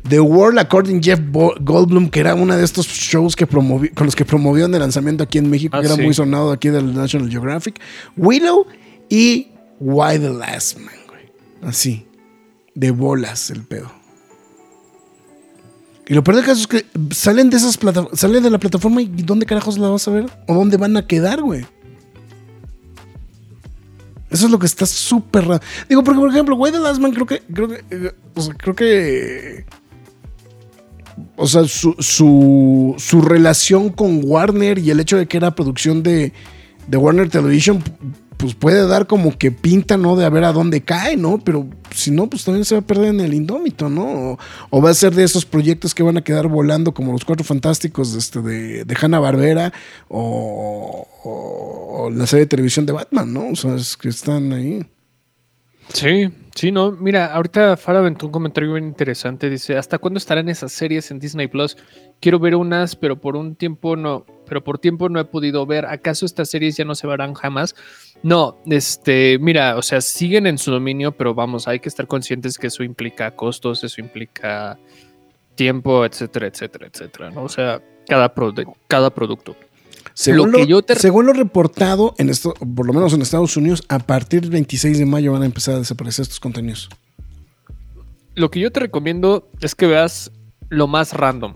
The 0.09 0.21
World 0.21 0.59
According 0.59 1.03
Jeff 1.03 1.21
Goldblum, 1.61 2.11
que 2.11 2.21
era 2.21 2.35
uno 2.35 2.57
de 2.57 2.65
estos 2.65 2.87
shows 2.87 3.35
que 3.37 3.47
con 3.47 4.07
los 4.07 4.15
que 4.17 4.25
promovieron 4.25 4.75
el 4.75 4.81
lanzamiento 4.81 5.25
aquí 5.25 5.39
en 5.39 5.49
México, 5.51 5.77
Ah, 5.77 5.81
que 5.81 5.87
era 5.87 5.97
sí. 5.97 6.03
muy 6.03 6.15
sonado 6.15 6.53
aquí 6.53 6.69
del 6.69 6.95
National 6.95 7.31
Geographic. 7.31 7.81
Willow 8.17 8.67
y 9.09 9.49
Why 9.81 10.19
the 10.19 10.31
Last 10.31 10.79
Man, 10.79 10.95
güey. 11.09 11.33
Así. 11.63 12.07
De 12.75 12.91
bolas 12.91 13.51
el 13.51 13.63
pedo. 13.65 13.91
Y 16.07 16.15
lo 16.15 16.25
peor 16.25 16.37
del 16.37 16.47
caso 16.47 16.61
es 16.61 16.67
que 16.67 16.87
salen 17.15 17.51
de 17.51 17.59
esas 17.59 17.77
plataformas, 17.77 18.19
salen 18.19 18.43
de 18.43 18.49
la 18.51 18.59
plataforma 18.59 19.03
y 19.03 19.07
¿dónde 19.09 19.45
carajos 19.45 19.77
la 19.77 19.89
vas 19.89 20.09
a 20.09 20.11
ver? 20.11 20.27
¿O 20.47 20.55
dónde 20.55 20.79
van 20.79 20.97
a 20.97 21.07
quedar, 21.07 21.43
güey? 21.43 21.67
Eso 24.31 24.47
es 24.47 24.51
lo 24.51 24.59
que 24.59 24.67
está 24.67 24.87
súper 24.87 25.47
raro. 25.47 25.61
Digo, 25.89 26.03
porque 26.05 26.21
por 26.21 26.31
ejemplo, 26.31 26.55
Güey 26.57 26.71
de 26.73 26.79
Last 26.79 27.01
Man 27.01 27.13
creo 27.13 27.27
que, 27.27 27.41
creo 27.53 27.69
que, 27.69 27.85
eh, 27.91 28.13
o 28.35 28.41
sea, 28.43 28.55
creo 28.55 28.75
que, 28.75 29.65
o 31.37 31.47
sea, 31.47 31.65
su, 31.65 31.95
su, 31.99 32.95
su 32.99 33.21
relación 33.23 33.91
con 33.91 34.21
Warner 34.25 34.79
y 34.79 34.91
el 34.91 35.01
hecho 35.01 35.17
de 35.17 35.27
que 35.27 35.37
era 35.37 35.55
producción 35.55 36.03
de, 36.03 36.33
de 36.87 36.97
Warner 36.97 37.29
Television, 37.29 37.83
pues 38.37 38.55
puede 38.55 38.87
dar 38.87 39.09
como 39.09 39.37
que 39.37 39.51
pinta, 39.51 39.97
¿no? 39.97 40.15
De 40.15 40.25
a 40.25 40.31
ver 40.31 40.45
a 40.45 40.53
dónde 40.53 40.83
cae, 40.83 41.17
¿no? 41.17 41.39
Pero 41.43 41.67
si 41.93 42.13
no, 42.13 42.31
pues 42.31 42.45
también 42.45 42.65
se 42.65 42.77
va 42.77 42.81
a 42.81 42.87
perder 42.87 43.09
en 43.09 43.21
el 43.21 43.35
indómito, 43.35 43.89
¿no? 43.89 44.39
O, 44.71 44.81
va 44.81 44.91
a 44.91 44.95
ser 44.95 45.13
de 45.15 45.25
esos 45.25 45.45
proyectos 45.45 45.93
que 45.93 46.05
van 46.05 46.17
a 46.19 46.23
quedar 46.23 46.47
volando 46.47 46.95
como 46.95 47.11
los 47.11 47.25
Cuatro 47.25 47.45
Fantásticos 47.45 48.15
este, 48.15 48.41
de, 48.41 48.85
de 48.85 48.97
Hanna-Barbera 49.01 49.73
o, 50.09 51.05
o- 51.25 52.05
o 52.05 52.11
la 52.11 52.27
serie 52.29 52.45
de 52.45 52.49
televisión 52.51 52.87
de 52.87 52.93
Batman, 52.93 53.33
¿no? 53.33 53.49
O 53.49 53.57
sea, 53.57 53.75
es 53.75 53.97
que 53.97 54.09
están 54.09 54.53
ahí. 54.53 54.87
Sí, 55.93 56.29
sí, 56.59 56.73
no. 56.73 56.93
Mira, 56.93 57.27
ahorita 57.33 57.77
Farah 57.77 58.01
aventó 58.01 58.27
un 58.27 58.33
comentario 58.33 58.73
bien 58.73 58.87
interesante. 58.87 59.49
Dice: 59.49 59.77
¿Hasta 59.77 59.99
cuándo 59.99 60.19
estarán 60.19 60.49
esas 60.49 60.73
series 60.73 61.11
en 61.11 61.19
Disney 61.19 61.47
Plus? 61.47 61.77
Quiero 62.21 62.39
ver 62.39 62.55
unas, 62.55 62.97
pero 62.97 63.17
por 63.21 63.37
un 63.37 63.55
tiempo 63.55 63.97
no. 63.97 64.27
Pero 64.47 64.65
por 64.65 64.79
tiempo 64.79 65.09
no 65.09 65.21
he 65.21 65.25
podido 65.25 65.67
ver. 65.67 65.87
¿Acaso 65.87 66.27
estas 66.27 66.51
series 66.51 66.77
ya 66.77 66.85
no 66.85 66.95
se 66.95 67.07
verán 67.07 67.35
jamás? 67.35 67.75
No, 68.23 68.59
este, 68.67 69.39
mira, 69.39 69.77
o 69.77 69.83
sea, 69.83 70.01
siguen 70.01 70.47
en 70.47 70.59
su 70.59 70.71
dominio, 70.71 71.13
pero 71.13 71.35
vamos, 71.35 71.69
hay 71.69 71.79
que 71.79 71.89
estar 71.89 72.07
conscientes 72.07 72.59
que 72.59 72.67
eso 72.67 72.83
implica 72.83 73.31
costos, 73.37 73.85
eso 73.85 74.01
implica 74.01 74.77
tiempo, 75.55 76.05
etcétera, 76.05 76.49
etcétera, 76.49 76.89
etcétera, 76.93 77.31
¿no? 77.31 77.45
O 77.45 77.49
sea, 77.49 77.81
cada, 78.09 78.33
cada 78.89 79.11
producto. 79.11 79.57
Según 80.21 80.39
Lo 80.39 80.47
lo, 80.47 80.59
que 80.59 80.67
yo 80.67 80.83
te- 80.83 80.97
según 80.97 81.27
lo 81.27 81.33
reportado, 81.33 82.13
en 82.19 82.29
esto, 82.29 82.53
por 82.55 82.85
lo 82.87 82.93
menos 82.93 83.13
en 83.13 83.23
Estados 83.23 83.57
Unidos, 83.57 83.85
a 83.89 84.01
partir 84.01 84.41
del 84.41 84.51
26 84.51 84.99
de 84.99 85.07
mayo 85.07 85.33
van 85.33 85.43
a 85.43 85.47
empezar 85.47 85.77
a 85.77 85.79
desaparecer 85.79 86.25
estos 86.25 86.41
contenidos. 86.41 86.89
Lo 88.35 88.51
que 88.51 88.59
yo 88.59 88.73
te 88.73 88.81
recomiendo 88.81 89.49
es 89.61 89.77
que 89.77 89.87
veas 89.87 90.33
lo 90.71 90.89
más 90.89 91.13
random 91.13 91.55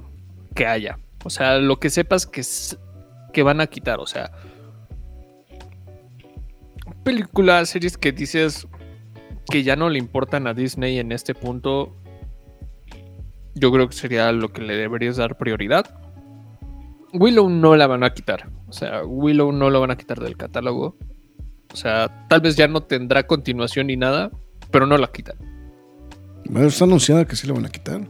que 0.55 0.67
haya. 0.69 1.01
O 1.25 1.31
sea, 1.31 1.59
lo 1.59 1.81
que 1.81 1.91
sepas 1.91 2.25
que, 2.27 2.43
que 3.33 3.43
van 3.43 3.61
a 3.61 3.67
quitar. 3.67 3.99
O 3.99 4.07
sea, 4.07 4.31
películas, 7.03 7.71
series 7.71 7.97
que 7.97 8.13
dices 8.13 8.67
que 9.51 9.63
ya 9.65 9.75
no 9.77 9.91
le 9.91 9.99
importan 9.99 10.47
a 10.47 10.55
Disney 10.55 10.99
en 11.01 11.11
este 11.13 11.35
punto. 11.35 11.97
Yo 13.55 13.73
creo 13.73 13.89
que 13.89 13.97
sería 13.97 14.31
lo 14.33 14.53
que 14.53 14.63
le 14.63 14.77
deberías 14.77 15.17
dar 15.17 15.37
prioridad. 15.37 15.99
Willow 17.13 17.49
no 17.49 17.77
la 17.77 17.87
van 17.87 18.05
a 18.05 18.13
quitar. 18.15 18.49
O 18.69 18.73
sea, 18.73 19.05
Willow 19.05 19.53
no 19.53 19.71
lo 19.71 19.81
van 19.81 19.91
a 19.91 19.97
quitar 19.97 20.21
del 20.21 20.37
catálogo. 20.37 20.97
O 21.73 21.77
sea, 21.77 22.27
tal 22.29 22.41
vez 22.41 22.57
ya 22.57 22.69
no 22.69 22.83
tendrá 22.83 23.27
continuación 23.27 23.87
ni 23.89 23.97
nada, 23.97 24.31
pero 24.71 24.87
no 24.87 24.97
la 24.99 25.09
quitan. 25.09 25.37
Bueno, 26.49 26.69
está 26.69 26.85
anunciada 26.85 27.25
que 27.27 27.37
sí 27.37 27.47
la 27.47 27.55
van 27.55 27.67
a 27.67 27.71
quitar. 27.71 28.01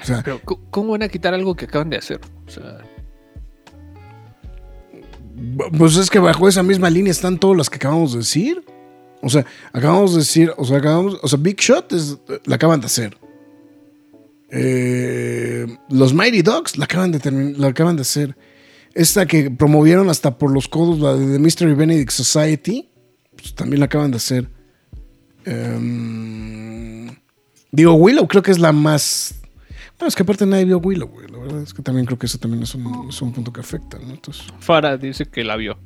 O 0.00 0.04
sea, 0.04 0.22
Pero, 0.24 0.40
¿cómo- 0.44 0.60
¿cómo 0.70 0.92
van 0.92 1.02
a 1.02 1.08
quitar 1.08 1.34
algo 1.34 1.54
que 1.56 1.64
acaban 1.64 1.90
de 1.90 1.96
hacer? 1.96 2.20
O 2.46 2.50
sea, 2.50 2.78
Pues 5.76 5.96
es 5.96 6.10
que 6.10 6.18
bajo 6.18 6.48
esa 6.48 6.62
misma 6.62 6.90
línea 6.90 7.10
están 7.12 7.38
todas 7.38 7.56
las 7.56 7.70
que 7.70 7.76
acabamos 7.76 8.12
de 8.12 8.18
decir. 8.18 8.64
O 9.22 9.28
sea, 9.28 9.44
acabamos 9.72 10.12
de 10.12 10.18
decir, 10.20 10.52
o 10.56 10.64
sea, 10.64 10.78
acabamos, 10.78 11.18
o 11.22 11.28
sea, 11.28 11.38
Big 11.40 11.58
Shot 11.60 11.92
es, 11.92 12.18
la 12.44 12.56
acaban 12.56 12.80
de 12.80 12.86
hacer. 12.86 13.16
Eh, 14.50 15.66
los 15.90 16.14
Mighty 16.14 16.42
Dogs 16.42 16.78
la 16.78 16.86
acaban 16.86 17.12
de 17.12 17.54
la 17.56 17.68
acaban 17.68 17.96
de 17.96 18.02
hacer. 18.02 18.36
Esta 18.94 19.26
que 19.26 19.50
promovieron 19.50 20.08
hasta 20.08 20.38
por 20.38 20.50
los 20.52 20.68
codos, 20.68 20.98
la 20.98 21.14
de 21.14 21.34
The 21.34 21.38
Mystery 21.38 21.74
Benedict 21.74 22.10
Society, 22.10 22.88
pues 23.36 23.54
también 23.54 23.80
la 23.80 23.86
acaban 23.86 24.10
de 24.10 24.16
hacer. 24.16 24.48
Em, 25.44 27.08
digo, 27.70 27.94
Willow 27.94 28.26
creo 28.26 28.42
que 28.42 28.50
es 28.50 28.58
la 28.58 28.72
más. 28.72 29.34
Bueno, 29.98 30.08
es 30.08 30.14
que 30.14 30.22
aparte 30.22 30.46
nadie 30.46 30.64
vio 30.64 30.78
Willow, 30.78 31.08
güey. 31.08 31.28
La 31.28 31.38
verdad 31.38 31.62
es 31.62 31.74
que 31.74 31.82
también 31.82 32.06
creo 32.06 32.18
que 32.18 32.26
eso 32.26 32.38
también 32.38 32.62
es 32.62 32.74
un, 32.74 33.08
es 33.08 33.20
un 33.22 33.32
punto 33.32 33.52
que 33.52 33.60
afecta, 33.60 33.98
¿no? 33.98 34.10
Entonces. 34.10 34.46
Farah 34.60 34.96
dice 34.96 35.26
que 35.26 35.44
la 35.44 35.56
vio. 35.56 35.78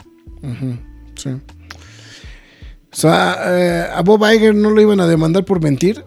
Ujú, 0.42 0.78
sí. 1.16 1.30
O 1.30 2.96
sea, 2.96 3.36
eh, 3.46 3.86
a 3.94 4.02
Bob 4.02 4.22
Iger 4.30 4.54
no 4.54 4.70
lo 4.70 4.80
iban 4.80 5.00
a 5.00 5.06
demandar 5.06 5.44
por 5.44 5.62
mentir. 5.62 6.04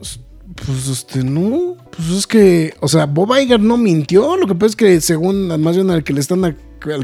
Pues 0.55 0.87
este, 0.87 1.23
no. 1.23 1.75
Pues 1.95 2.09
es 2.09 2.27
que, 2.27 2.73
o 2.79 2.87
sea, 2.87 3.05
Bob 3.05 3.35
Iger 3.37 3.59
no 3.59 3.77
mintió. 3.77 4.37
Lo 4.37 4.47
que 4.47 4.55
pasa 4.55 4.67
es 4.67 4.75
que 4.75 5.01
según 5.01 5.47
más 5.61 5.75
bien 5.75 5.89
al 5.89 6.03
que 6.03 6.13
le 6.13 6.21
están 6.21 6.43
al 6.45 6.55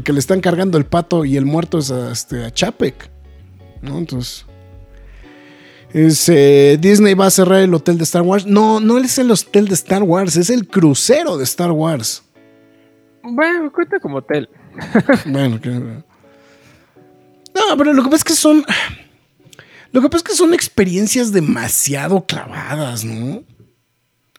que 0.02 0.12
le 0.12 0.20
están 0.20 0.40
cargando 0.40 0.78
el 0.78 0.86
pato 0.86 1.24
y 1.24 1.36
el 1.36 1.44
muerto 1.44 1.78
es 1.78 1.90
a, 1.90 2.12
este, 2.12 2.44
a 2.44 2.50
Chapek. 2.50 3.10
¿No? 3.82 3.98
Entonces. 3.98 4.46
Es, 5.92 6.26
eh, 6.30 6.78
Disney 6.80 7.12
va 7.14 7.26
a 7.26 7.30
cerrar 7.30 7.60
el 7.60 7.74
hotel 7.74 7.98
de 7.98 8.04
Star 8.04 8.22
Wars. 8.22 8.46
No, 8.46 8.80
no 8.80 8.96
es 8.98 9.18
el 9.18 9.30
hotel 9.30 9.68
de 9.68 9.74
Star 9.74 10.02
Wars, 10.02 10.36
es 10.36 10.48
el 10.48 10.66
crucero 10.66 11.36
de 11.36 11.44
Star 11.44 11.70
Wars. 11.72 12.22
Bueno, 13.22 13.70
cuenta 13.70 14.00
como 14.00 14.18
hotel. 14.18 14.48
Bueno, 15.26 15.60
que. 15.60 15.70
No, 15.70 16.02
pero 17.76 17.92
lo 17.92 18.02
que 18.02 18.08
pasa 18.08 18.16
es 18.16 18.24
que 18.24 18.34
son. 18.34 18.64
Lo 19.92 20.00
que 20.00 20.08
pasa 20.08 20.24
es 20.24 20.30
que 20.30 20.36
son 20.36 20.54
experiencias 20.54 21.32
demasiado 21.32 22.24
clavadas, 22.26 23.04
¿no? 23.04 23.44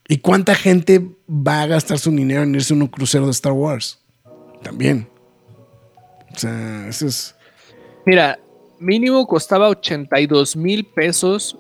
¿Y 0.07 0.17
cuánta 0.17 0.55
gente 0.55 1.15
va 1.29 1.61
a 1.61 1.67
gastar 1.67 1.99
su 1.99 2.11
dinero 2.11 2.43
en 2.43 2.55
irse 2.55 2.73
a 2.73 2.77
un 2.77 2.87
crucero 2.87 3.25
de 3.25 3.31
Star 3.31 3.53
Wars? 3.53 3.99
También. 4.61 5.07
O 6.35 6.39
sea, 6.39 6.87
eso 6.87 7.07
es. 7.07 7.35
Mira, 8.05 8.39
mínimo 8.79 9.25
costaba 9.27 9.69
82 9.69 10.55
mil 10.55 10.85
pesos 10.85 11.57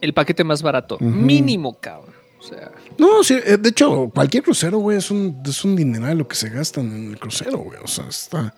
el 0.00 0.12
paquete 0.12 0.44
más 0.44 0.62
barato. 0.62 0.98
Mínimo, 1.00 1.78
cabrón. 1.80 2.14
O 2.38 2.42
sea, 2.42 2.70
No, 2.98 3.24
sí, 3.24 3.34
eh, 3.44 3.56
de 3.56 3.68
hecho, 3.70 4.10
cualquier 4.14 4.42
crucero, 4.44 4.78
güey, 4.78 4.98
es 4.98 5.10
un, 5.10 5.42
es 5.44 5.64
un 5.64 5.74
dineral 5.74 6.18
lo 6.18 6.28
que 6.28 6.36
se 6.36 6.48
gastan 6.50 6.86
en 6.92 7.10
el 7.10 7.18
crucero, 7.18 7.58
güey. 7.58 7.78
O 7.82 7.88
sea, 7.88 8.06
está. 8.08 8.54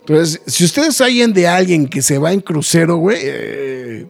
Entonces, 0.00 0.40
si 0.46 0.64
ustedes 0.64 1.00
oyen 1.00 1.32
de 1.32 1.46
alguien 1.46 1.88
que 1.88 2.02
se 2.02 2.18
va 2.18 2.32
en 2.32 2.40
crucero, 2.40 2.96
güey, 2.96 3.18
eh, 3.22 4.06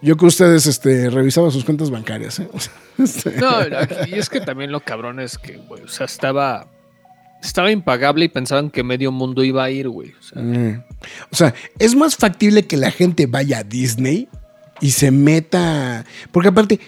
yo 0.00 0.16
que 0.16 0.26
ustedes 0.26 0.66
este, 0.66 1.10
revisaban 1.10 1.50
sus 1.50 1.64
cuentas 1.64 1.90
bancarias, 1.90 2.40
¿eh? 2.40 2.48
Este, 2.98 3.36
no, 3.36 3.60
y 4.08 4.14
es 4.14 4.28
que 4.28 4.40
también 4.40 4.72
lo 4.72 4.80
cabrón 4.80 5.20
es 5.20 5.38
que, 5.38 5.56
güey, 5.56 5.82
o 5.82 5.88
sea, 5.88 6.06
estaba. 6.06 6.66
Estaba 7.40 7.70
impagable 7.70 8.24
y 8.24 8.28
pensaban 8.28 8.68
que 8.68 8.82
medio 8.82 9.12
mundo 9.12 9.44
iba 9.44 9.62
a 9.62 9.70
ir, 9.70 9.88
güey. 9.88 10.10
O 10.18 10.22
sea, 10.22 10.42
mm. 10.42 10.84
O 11.30 11.36
sea, 11.36 11.54
es 11.78 11.94
más 11.94 12.16
factible 12.16 12.66
que 12.66 12.76
la 12.76 12.90
gente 12.90 13.26
vaya 13.26 13.58
a 13.58 13.62
Disney 13.62 14.28
y 14.80 14.90
se 14.90 15.12
meta. 15.12 16.04
Porque 16.32 16.48
aparte, 16.48 16.80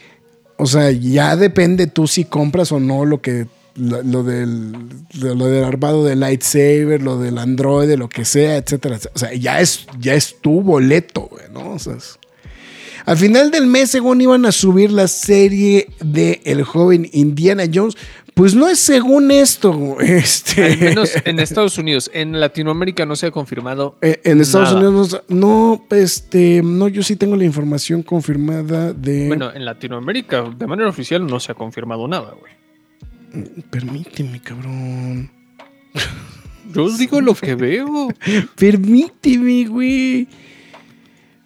o 0.56 0.66
sea, 0.66 0.90
ya 0.90 1.36
depende 1.36 1.86
tú 1.86 2.08
si 2.08 2.24
compras 2.24 2.72
o 2.72 2.80
no 2.80 3.04
lo 3.04 3.22
que. 3.22 3.46
Lo, 3.76 4.02
lo 4.02 4.22
del, 4.24 4.72
de- 5.14 5.34
lo 5.34 5.46
del 5.46 5.64
armado 5.64 6.04
del 6.04 6.20
lightsaber, 6.20 7.00
lo 7.02 7.18
del 7.18 7.38
androide, 7.38 7.96
lo 7.96 8.08
que 8.08 8.24
sea, 8.24 8.56
etcétera. 8.56 8.98
O 9.14 9.18
sea, 9.18 9.32
ya 9.34 9.60
es, 9.60 9.86
ya 9.98 10.14
es 10.14 10.36
tu 10.40 10.60
boleto, 10.60 11.28
güey, 11.30 11.44
¿no? 11.52 11.72
O 11.74 11.78
sea, 11.78 11.94
es- 11.94 12.18
al 13.06 13.16
final 13.16 13.50
del 13.50 13.66
mes, 13.66 13.90
según 13.90 14.20
iban 14.20 14.44
a 14.44 14.52
subir 14.52 14.92
la 14.92 15.08
serie 15.08 15.88
de 16.04 16.42
El 16.44 16.62
joven 16.64 17.08
Indiana 17.12 17.64
Jones, 17.72 17.96
pues 18.34 18.54
no 18.54 18.68
es 18.68 18.78
según 18.78 19.30
esto, 19.30 19.96
este. 20.00 20.64
al 20.64 20.78
menos 20.78 21.10
en 21.24 21.40
Estados 21.40 21.78
Unidos. 21.78 22.10
En 22.12 22.38
Latinoamérica 22.38 23.06
no 23.06 23.16
se 23.16 23.26
ha 23.26 23.30
confirmado. 23.30 23.96
Eh, 24.02 24.20
en 24.24 24.40
Estados 24.40 24.74
Nada. 24.74 24.88
Unidos 24.88 25.22
no, 25.28 25.80
no, 25.90 25.96
este, 25.96 26.60
no, 26.62 26.88
yo 26.88 27.02
sí 27.02 27.16
tengo 27.16 27.36
la 27.36 27.44
información 27.44 28.02
confirmada 28.02 28.92
de. 28.92 29.28
Bueno, 29.28 29.50
en 29.52 29.64
Latinoamérica 29.64 30.42
de 30.56 30.66
manera 30.66 30.88
oficial 30.88 31.26
no 31.26 31.40
se 31.40 31.52
ha 31.52 31.54
confirmado 31.54 32.06
nada, 32.06 32.34
güey. 32.38 32.52
Permíteme, 33.70 34.40
cabrón. 34.40 35.30
Yo 36.72 36.84
os 36.84 36.98
digo 36.98 37.20
lo 37.20 37.34
que 37.34 37.54
veo. 37.54 38.08
Permíteme, 38.56 39.64
güey. 39.64 40.28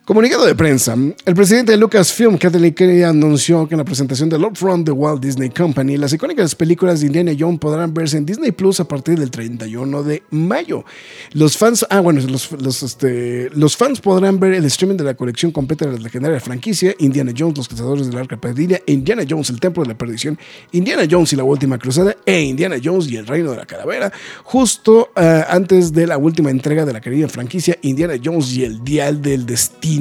Comunicado 0.04 0.44
de 0.44 0.54
prensa. 0.54 0.94
El 1.24 1.34
presidente 1.34 1.72
de 1.72 1.78
Lucasfilm, 1.78 2.36
Kathleen 2.36 2.74
Kennedy, 2.74 3.04
anunció 3.04 3.66
que 3.66 3.72
en 3.74 3.78
la 3.78 3.86
presentación 3.86 4.28
del 4.28 4.44
Upfront 4.44 4.84
de 4.84 4.92
Walt 4.92 5.22
Disney 5.22 5.48
Company, 5.48 5.96
las 5.96 6.12
icónicas 6.12 6.54
películas 6.54 7.00
de 7.00 7.06
Indiana 7.06 7.32
Jones 7.38 7.58
podrán 7.58 7.94
verse 7.94 8.18
en 8.18 8.26
Disney 8.26 8.52
Plus 8.52 8.80
a 8.80 8.84
partir 8.86 9.18
del 9.18 9.30
31 9.30 10.02
de 10.02 10.22
mayo. 10.28 10.84
Los 11.32 11.56
fans, 11.56 11.86
ah, 11.88 12.00
bueno, 12.00 12.20
los, 12.20 12.82
este, 12.82 13.48
los 13.54 13.78
fans 13.78 14.02
podrán 14.02 14.38
ver 14.38 14.52
el 14.52 14.66
streaming 14.66 14.98
de 14.98 15.04
la 15.04 15.14
colección 15.14 15.52
completa 15.52 15.86
de 15.86 15.92
la 15.92 15.98
legendaria 15.98 16.38
franquicia 16.38 16.94
Indiana 16.98 17.32
Jones, 17.34 17.56
Los 17.56 17.68
Cazadores 17.68 18.06
del 18.06 18.18
Arca 18.18 18.36
Perdida, 18.36 18.80
Indiana 18.84 19.22
Jones, 19.26 19.48
El 19.48 19.58
Templo 19.58 19.84
de 19.84 19.88
la 19.88 19.96
Perdición, 19.96 20.38
Indiana 20.72 21.04
Jones 21.10 21.32
y 21.32 21.36
la 21.36 21.44
Última 21.44 21.78
Cruzada 21.78 22.14
e 22.26 22.42
Indiana 22.42 22.76
Jones 22.84 23.10
y 23.10 23.16
el 23.16 23.26
Reino 23.26 23.52
de 23.52 23.56
la 23.56 23.64
Calavera, 23.64 24.12
justo 24.42 25.12
eh, 25.16 25.44
antes 25.48 25.94
de 25.94 26.06
la 26.06 26.18
última 26.18 26.50
entrega 26.50 26.84
de 26.84 26.92
la 26.92 27.00
querida 27.00 27.26
franquicia 27.26 27.78
Indiana 27.80 28.16
Jones 28.22 28.52
y 28.52 28.64
el 28.64 28.84
Dial 28.84 29.22
del 29.22 29.46
Destino, 29.46 29.93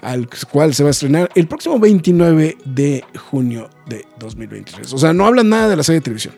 al 0.00 0.28
cual 0.50 0.74
se 0.74 0.82
va 0.82 0.88
a 0.88 0.92
estrenar 0.92 1.30
el 1.34 1.46
próximo 1.46 1.78
29 1.78 2.58
de 2.64 3.04
junio 3.30 3.68
de 3.86 4.06
2023. 4.18 4.92
O 4.92 4.98
sea, 4.98 5.12
no 5.12 5.26
hablan 5.26 5.48
nada 5.48 5.68
de 5.68 5.76
la 5.76 5.82
serie 5.82 6.00
de 6.00 6.04
televisión. 6.04 6.34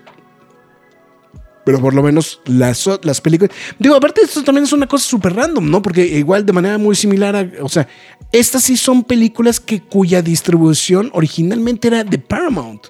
Pero 1.64 1.80
por 1.80 1.94
lo 1.94 2.02
menos 2.02 2.40
las, 2.46 2.88
las 3.02 3.20
películas. 3.20 3.54
Digo, 3.78 3.94
aparte, 3.94 4.22
esto 4.22 4.42
también 4.42 4.64
es 4.64 4.72
una 4.72 4.88
cosa 4.88 5.06
súper 5.08 5.34
random, 5.34 5.70
¿no? 5.70 5.80
Porque 5.80 6.04
igual 6.04 6.44
de 6.44 6.52
manera 6.52 6.76
muy 6.76 6.96
similar 6.96 7.36
a. 7.36 7.48
O 7.60 7.68
sea, 7.68 7.86
estas 8.32 8.64
sí 8.64 8.76
son 8.76 9.04
películas 9.04 9.60
que 9.60 9.80
cuya 9.80 10.22
distribución 10.22 11.10
originalmente 11.12 11.88
era 11.88 12.02
de 12.02 12.18
Paramount. 12.18 12.86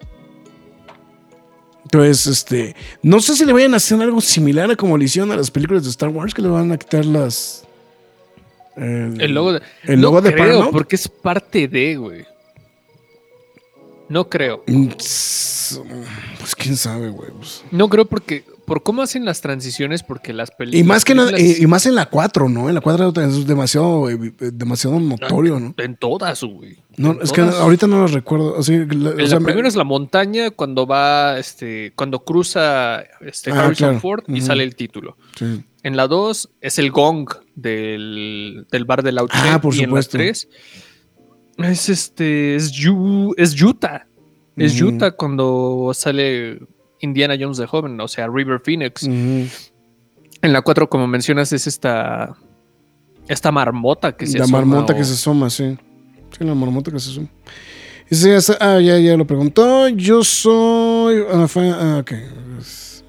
Entonces, 1.85 2.27
este. 2.27 2.75
No 3.03 3.21
sé 3.21 3.37
si 3.37 3.45
le 3.45 3.53
vayan 3.53 3.75
a 3.75 3.77
hacer 3.77 4.01
algo 4.01 4.23
similar 4.23 4.71
a 4.71 4.77
como 4.77 4.97
le 4.97 5.05
hicieron 5.05 5.31
a 5.33 5.37
las 5.37 5.51
películas 5.51 5.85
de 5.85 5.91
Star 5.91 6.09
Wars, 6.09 6.33
que 6.33 6.41
le 6.41 6.49
van 6.49 6.73
a 6.73 6.79
quitar 6.79 7.05
las. 7.05 7.65
El 8.77 9.33
logo 9.33 9.53
de, 9.55 9.63
El 9.85 9.97
no 10.01 10.03
logo 10.09 10.21
de 10.23 10.33
creo, 10.33 10.45
Paramount. 10.45 10.73
porque 10.73 10.97
es 10.97 11.09
parte 11.09 11.69
de, 11.69 11.97
güey. 11.97 12.25
No 14.09 14.29
creo. 14.29 14.63
Mm, 14.67 14.89
Pues 14.89 16.55
quién 16.57 16.77
sabe, 16.77 17.09
güey. 17.11 17.31
pues. 17.39 17.65
No 17.71 17.89
creo 17.89 18.05
porque 18.05 18.45
por 18.67 18.83
cómo 18.83 19.01
hacen 19.03 19.25
las 19.25 19.41
transiciones, 19.41 20.03
porque 20.03 20.33
las 20.35 20.51
películas. 20.51 20.81
Y 20.85 20.87
más 20.87 21.05
que 21.05 21.15
nada, 21.15 21.39
y, 21.41 21.63
y 21.63 21.67
más 21.67 21.87
en 21.87 21.95
la 21.95 22.07
4, 22.07 22.49
¿no? 22.49 22.69
En 22.69 22.75
la 22.75 22.81
4 22.83 23.13
es 23.23 23.47
demasiado, 23.47 24.11
eh, 24.11 24.33
demasiado 24.53 25.01
notorio, 25.01 25.59
¿no? 25.59 25.75
En 25.79 25.97
todas, 25.97 26.43
güey. 26.43 26.77
No, 26.99 27.13
En 27.13 27.23
es 27.23 27.33
que 27.33 27.41
ahorita 27.41 27.87
no 27.87 28.01
lo 28.01 28.07
recuerdo. 28.07 28.59
Así, 28.59 28.77
la- 28.87 29.11
o 29.11 29.19
En 29.19 29.27
sea, 29.27 29.35
la 29.37 29.41
me- 29.41 29.47
primera 29.47 29.69
es 29.69 29.77
la 29.77 29.85
montaña 29.85 30.51
cuando 30.51 30.87
va, 30.87 31.39
este, 31.39 31.93
cuando 31.97 32.21
cruza 32.23 33.01
este, 33.21 33.51
Ah, 33.51 33.65
Harrison 33.65 33.89
claro. 33.89 34.01
Ford 34.01 34.25
y 34.29 34.41
sale 34.43 34.63
el 34.65 34.75
título. 34.77 35.17
sí. 35.37 35.65
En 35.83 35.97
la 35.97 36.07
2 36.07 36.51
es 36.61 36.79
el 36.79 36.91
gong 36.91 37.29
del, 37.57 38.67
del 38.71 38.85
bar 38.85 39.03
de 39.03 39.13
la 39.13 39.25
Ah, 39.31 39.61
por 39.61 39.75
y 39.75 39.79
en 39.79 39.83
la 39.85 40.03
supuesto. 40.03 40.19
3 40.19 40.49
es 41.59 41.89
este 41.89 42.57
es, 42.57 42.73
Yu- 42.73 43.35
es 43.37 43.61
Utah. 43.61 44.07
Es 44.57 44.81
Ujú. 44.81 44.95
Utah 44.95 45.11
cuando 45.13 45.91
sale 45.95 46.61
Indiana 47.01 47.35
Jones 47.39 47.57
de 47.59 47.67
joven, 47.67 48.01
o 48.01 48.07
sea, 48.09 48.29
River 48.29 48.61
Phoenix. 48.65 49.03
En 49.05 49.49
la 50.53 50.63
4, 50.63 50.89
como 50.89 51.07
mencionas, 51.07 51.53
es 51.53 51.67
esta 51.67 52.37
esta 53.29 53.51
marmota 53.53 54.17
que 54.17 54.27
se 54.27 54.39
La 54.39 54.45
asoma 54.45 54.59
marmota 54.65 54.93
o- 54.93 54.97
que 54.97 55.05
se 55.05 55.13
asoma, 55.15 55.49
sí. 55.51 55.77
Sí, 56.37 56.45
la 56.45 56.55
marmota 56.55 56.91
que 56.91 56.99
se 57.01 57.11
asoma. 57.11 57.29
Ese 58.09 58.31
ya, 58.31 58.41
sa- 58.41 58.59
ah, 58.61 58.81
ya, 58.81 58.99
ya 58.99 59.17
lo 59.17 59.27
preguntó. 59.27 59.89
Yo 59.89 60.23
soy. 60.25 61.23
Ah, 61.31 61.47
ah, 61.57 61.99
ok. 62.01 62.13
Es- 62.59 63.05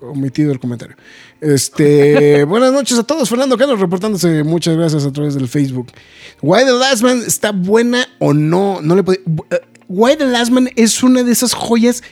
Omitido 0.00 0.52
el 0.52 0.60
comentario. 0.60 0.94
Este, 1.40 2.44
buenas 2.48 2.72
noches 2.72 2.98
a 2.98 3.02
todos. 3.04 3.28
Fernando 3.28 3.56
Cano 3.58 3.76
reportándose. 3.76 4.42
Muchas 4.44 4.76
gracias 4.76 5.04
a 5.04 5.12
través 5.12 5.34
del 5.34 5.48
Facebook. 5.48 5.88
Why 6.42 6.64
the 6.64 6.72
Last 6.72 7.02
Man 7.02 7.22
está 7.26 7.52
buena 7.52 8.06
o 8.18 8.32
no? 8.32 8.80
No 8.80 8.94
le 8.94 9.02
puede. 9.02 9.20
eh, 9.50 9.60
Why 9.88 10.16
the 10.16 10.26
Last 10.26 10.50
Man 10.50 10.68
es 10.76 11.02
una 11.02 11.22
de 11.22 11.32
esas 11.32 11.54
joyas 11.54 12.02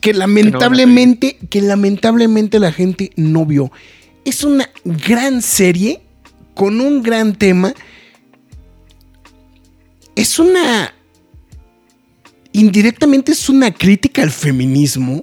que 0.00 0.14
lamentablemente, 0.14 1.38
que 1.50 1.60
lamentablemente 1.60 2.58
la 2.58 2.72
gente 2.72 3.10
no 3.16 3.44
vio. 3.44 3.72
Es 4.24 4.44
una 4.44 4.68
gran 4.84 5.42
serie 5.42 6.02
con 6.54 6.80
un 6.80 7.02
gran 7.02 7.34
tema. 7.34 7.74
Es 10.14 10.38
una. 10.38 10.94
Indirectamente 12.52 13.32
es 13.32 13.48
una 13.48 13.72
crítica 13.72 14.22
al 14.22 14.30
feminismo. 14.30 15.22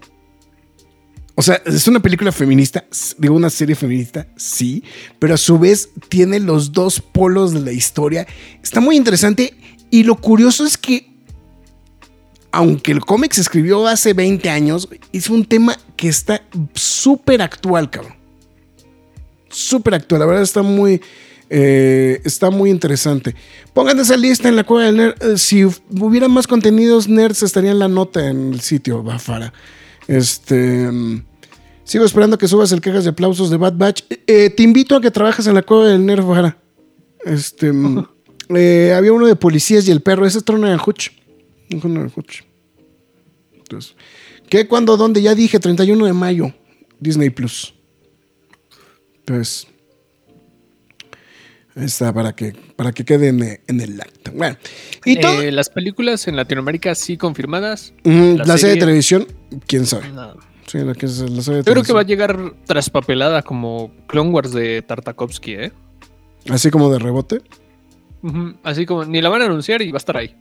O 1.38 1.42
sea, 1.42 1.62
es 1.66 1.88
una 1.90 2.00
película 2.00 2.32
feminista, 2.32 2.86
digo 3.18 3.36
una 3.36 3.50
serie 3.50 3.76
feminista, 3.76 4.26
sí, 4.38 4.84
pero 5.20 5.34
a 5.34 5.38
su 5.38 5.60
vez 5.60 5.90
tiene 6.08 6.40
los 6.40 6.72
dos 6.72 7.02
polos 7.02 7.54
de 7.54 7.60
la 7.60 7.74
historia. 7.74 8.26
Está 8.64 8.80
muy 8.80 8.96
interesante 8.96 9.54
y 9.92 10.04
lo 10.04 10.16
curioso 10.16 10.66
es 10.66 10.78
que, 10.78 11.12
aunque 12.54 12.94
el 12.94 13.02
cómic 13.02 13.34
se 13.34 13.42
escribió 13.42 13.86
hace 13.86 14.14
20 14.14 14.50
años, 14.50 14.88
es 15.12 15.30
un 15.30 15.46
tema 15.46 15.78
que 15.98 16.08
está 16.08 16.42
súper 16.74 17.42
actual, 17.42 17.90
cabrón. 17.90 18.16
Súper 19.50 19.96
actual, 19.96 20.22
la 20.22 20.26
verdad 20.28 20.44
está 20.44 20.62
muy, 20.62 21.02
eh, 21.50 22.22
está 22.24 22.50
muy 22.50 22.70
interesante. 22.70 23.36
Pongan 23.74 24.00
esa 24.00 24.16
lista 24.16 24.48
en 24.48 24.56
la 24.56 24.64
cueva 24.64 24.86
del 24.86 24.98
nerd. 24.98 25.16
Eh, 25.22 25.38
Si 25.38 25.66
hubiera 25.66 26.30
más 26.30 26.48
contenidos 26.48 27.10
nerds, 27.10 27.44
estaría 27.44 27.72
en 27.72 27.80
la 27.80 27.90
nota 27.90 28.30
en 28.30 28.54
el 28.54 28.62
sitio, 28.62 29.04
Bafara. 29.04 29.54
Este. 30.08 30.90
mm, 30.92 31.26
Sigo 31.84 32.04
esperando 32.04 32.38
que 32.38 32.48
subas 32.48 32.72
el 32.72 32.82
quejas 32.82 33.04
de 33.04 33.12
aplausos 33.12 33.50
de 33.52 33.58
Bad 33.58 33.74
Batch. 33.78 34.04
Eh, 34.26 34.50
te 34.50 34.64
invito 34.64 34.96
a 34.96 35.02
que 35.02 35.12
trabajes 35.12 35.46
en 35.46 35.54
la 35.54 35.62
cueva 35.62 35.88
del 35.88 36.04
nerd, 36.06 36.24
Bafara. 36.26 36.58
Este. 37.24 37.72
mm, 37.72 38.06
eh, 38.56 38.94
había 38.96 39.14
uno 39.14 39.28
de 39.28 39.36
policías 39.36 39.88
y 39.88 39.92
el 39.92 40.02
perro. 40.02 40.26
Ese 40.26 40.42
trono 40.42 40.68
Hutch. 40.86 41.10
Uno 41.84 42.02
era 42.02 42.12
Hutch. 42.16 42.42
Entonces, 43.56 43.96
¿qué, 44.50 44.68
cuándo, 44.68 44.98
dónde? 44.98 45.22
Ya 45.22 45.34
dije, 45.36 45.60
31 45.60 46.06
de 46.06 46.14
mayo. 46.14 46.54
Disney 47.00 47.30
Plus. 47.30 47.74
Entonces. 49.18 49.68
ahí 51.76 51.86
Está 51.86 52.14
para 52.14 52.36
que, 52.36 52.54
para 52.76 52.92
que 52.92 53.04
quede 53.06 53.30
en, 53.30 53.60
en 53.68 53.82
el 53.82 54.00
acta. 54.00 54.32
Bueno, 54.32 54.58
y. 55.04 55.18
Eh, 55.18 55.52
las 55.52 55.70
películas 55.70 56.28
en 56.28 56.36
Latinoamérica 56.36 56.96
sí 56.96 57.18
confirmadas. 57.18 57.94
Ujú, 58.04 58.38
la 58.38 58.46
la, 58.46 58.46
serie 58.46 58.58
serie- 58.58 58.74
de 58.76 58.80
televisión, 58.80 59.28
quién 59.68 59.86
sabe. 59.86 60.10
No. 60.10 60.34
Sí, 60.68 60.80
la, 60.80 60.94
que 60.96 61.06
la 61.06 61.42
Yo 61.42 61.64
creo 61.64 61.84
que 61.84 61.94
va 61.94 62.02
a 62.02 62.06
llegar 62.06 62.54
traspapelada 62.66 63.44
como 63.44 63.92
Clone 64.08 64.32
Wars 64.32 64.52
de 64.52 64.82
Tartakovsky, 64.82 65.54
¿eh? 65.54 65.72
Así 66.50 66.72
como 66.72 66.90
de 66.92 66.98
rebote. 67.00 67.42
Así 68.64 68.86
como 68.88 69.06
ni 69.06 69.22
la 69.22 69.30
van 69.30 69.44
a 69.44 69.46
anunciar 69.46 69.84
y 69.84 69.92
va 69.92 69.98
a 69.98 70.00
estar 70.00 70.18
ahí. 70.18 70.36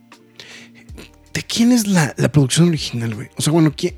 ¿De 1.33 1.43
quién 1.43 1.71
es 1.71 1.85
la, 1.87 2.13
la 2.17 2.31
producción 2.31 2.69
original, 2.69 3.13
güey? 3.13 3.27
O 3.37 3.41
sea, 3.41 3.53
bueno, 3.53 3.71
¿quién, 3.75 3.95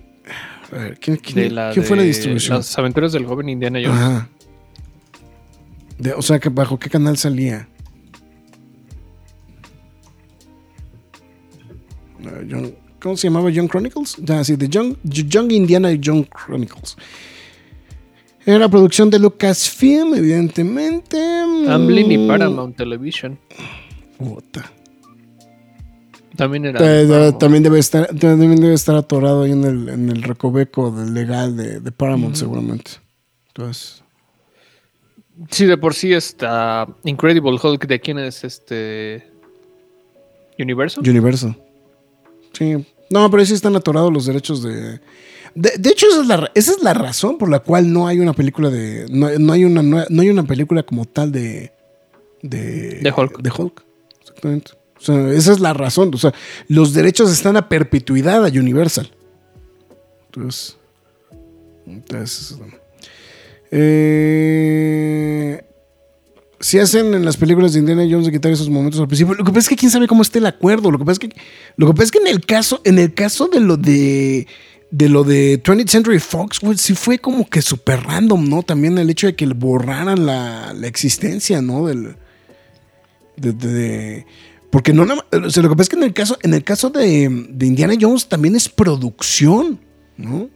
a 0.74 0.76
ver, 0.78 1.00
¿quién, 1.00 1.16
quién- 1.18 1.36
De 1.36 1.50
la 1.52 1.72
quién 1.72 1.86
fue 1.86 1.96
la 1.96 2.04
distribución? 2.04 2.58
Las 2.58 2.78
aventuras 2.78 3.14
del 3.14 3.26
joven 3.26 3.48
Indiana 3.48 3.80
Jones. 3.82 3.98
Ajá. 4.02 4.30
De- 5.98 6.14
o 6.14 6.22
sea, 6.22 6.40
que 6.40 6.50
¿bajo 6.50 6.78
qué 6.78 6.90
canal 6.90 7.18
salía? 7.18 7.70
Ah, 12.26 12.42
Young- 12.46 12.74
¿Cómo 13.08 13.18
se 13.18 13.28
llamaba? 13.28 13.50
Young 13.50 13.70
Chronicles. 13.70 14.18
Ya, 14.18 14.44
sí, 14.44 14.56
de 14.58 14.68
Young, 14.68 14.96
Young 15.04 15.52
Indiana 15.52 15.92
Young 15.94 16.26
Chronicles. 16.28 16.98
Era 18.46 18.68
producción 18.70 19.10
de 19.10 19.18
Lucasfilm, 19.20 20.14
evidentemente. 20.16 21.18
Amblin 21.70 22.12
y 22.12 22.18
Mm, 22.18 22.28
Paramount 22.28 22.76
Television. 22.76 23.40
puta. 24.18 24.72
También 26.36 26.66
era. 26.66 26.80
Eh, 26.80 27.04
eh, 27.04 27.08
Paramount. 27.08 27.40
también 27.40 27.64
debe 27.64 27.80
estar 27.80 28.08
también 28.20 28.56
debe 28.58 28.74
estar 28.74 28.96
atorado 28.96 29.44
ahí 29.44 29.52
en 29.54 29.64
el, 29.64 29.90
en 29.90 30.10
el 30.10 30.22
recoveco 30.24 30.92
del 30.92 31.14
legal 31.14 31.56
de, 31.58 31.80
de 31.80 31.92
Paramount 31.92 32.36
seguramente 32.36 32.92
entonces 33.48 34.04
Sí, 35.50 35.66
de 35.66 35.78
por 35.78 35.94
sí 35.94 36.14
está 36.14 36.88
Incredible 37.04 37.58
Hulk. 37.62 37.86
¿De 37.88 38.00
quién 38.00 38.18
es 38.20 38.44
este? 38.44 39.32
Universo. 40.60 41.00
Universal 41.02 41.56
sí 42.54 42.86
no 43.10 43.30
pero 43.30 43.42
ahí 43.42 43.46
sí 43.48 43.54
están 43.54 43.76
atorados 43.76 44.12
los 44.14 44.26
derechos 44.26 44.62
de 44.64 45.00
de, 45.56 45.72
de 45.80 45.90
hecho 45.90 46.06
esa 46.08 46.22
es, 46.22 46.28
la, 46.28 46.38
ra- 46.38 46.52
esa 46.54 46.72
es 46.74 46.84
la 46.84 46.94
razón 46.94 47.38
por 47.38 47.50
la 47.50 47.60
cual 47.60 47.92
no 47.92 48.08
hay 48.08 48.20
una 48.20 48.34
película 48.34 48.70
de 48.70 49.06
no, 49.10 49.30
no 49.40 49.54
hay 49.54 49.66
una 49.66 49.82
no 49.82 50.22
hay 50.22 50.30
una 50.30 50.44
película 50.44 50.84
como 50.84 51.06
tal 51.06 51.32
de 51.32 51.72
de, 52.44 53.00
De 53.02 53.12
Hulk. 53.16 53.42
de 53.42 53.52
Hulk. 53.58 53.84
Exactamente. 54.22 54.72
O 54.98 55.02
sea, 55.02 55.30
esa 55.32 55.52
es 55.52 55.60
la 55.60 55.74
razón. 55.74 56.12
O 56.14 56.18
sea 56.18 56.34
los 56.68 56.94
derechos 56.94 57.32
están 57.32 57.58
a 57.58 57.68
perpetuidad 57.70 58.46
a 58.46 58.50
Universal. 58.50 59.10
Entonces 60.28 60.78
entonces 61.88 62.58
eh, 63.72 65.64
si 66.60 66.80
hacen 66.80 67.14
en 67.14 67.24
las 67.26 67.38
películas 67.38 67.74
de 67.74 67.80
Indiana 67.80 68.04
Jones 68.10 68.26
de 68.26 68.32
quitar 68.32 68.52
esos 68.52 68.70
momentos 68.70 69.00
al 69.00 69.08
principio. 69.08 69.34
Lo 69.36 69.44
que 69.44 69.52
pasa 69.52 69.60
es 69.66 69.70
que 69.70 69.76
quién 69.76 69.92
sabe 69.92 70.08
cómo 70.08 70.22
está 70.24 70.40
el 70.40 70.46
acuerdo. 70.48 70.90
Lo 70.92 70.98
que 70.98 71.06
pasa 71.06 71.20
es 71.22 71.30
que, 71.30 71.40
lo 71.76 71.88
que, 71.88 71.94
pasa 71.94 72.04
es 72.06 72.12
que 72.12 72.20
en 72.20 72.28
el 72.28 72.46
caso, 72.46 72.82
en 72.84 73.00
el 73.00 73.14
caso 73.14 73.48
de 73.48 73.60
lo 73.60 73.78
de 73.78 74.48
de 74.90 75.10
lo 75.10 75.26
de 75.26 75.62
20th 75.62 75.90
Century 75.90 76.20
Fox, 76.20 76.60
güey, 76.62 76.78
sí 76.78 76.96
fue 76.96 77.20
como 77.20 77.46
que 77.50 77.62
súper 77.62 78.02
random, 78.04 78.48
¿no? 78.50 78.64
También 78.64 78.98
el 78.98 79.10
hecho 79.10 79.28
de 79.28 79.36
que 79.36 79.46
borraran 79.48 80.26
la, 80.26 80.74
la 80.74 80.88
existencia, 80.88 81.62
¿no? 81.62 81.88
Del, 81.88 82.16
de, 83.36 83.52
de- 83.52 83.68
de- 83.74 84.26
porque 84.72 84.94
no 84.94 85.04
o 85.04 85.50
sea, 85.50 85.62
lo 85.64 85.70
que 85.70 85.76
pasa 85.76 85.84
es 85.84 85.90
que 85.90 85.96
en 85.98 86.04
el 86.04 86.14
caso, 86.14 86.38
en 86.42 86.54
el 86.54 86.64
caso 86.64 86.90
de, 86.90 87.48
de 87.50 87.66
Indiana 87.66 87.96
Jones 88.00 88.28
también 88.28 88.56
es 88.56 88.70
producción, 88.70 89.80
¿no? 90.18 90.50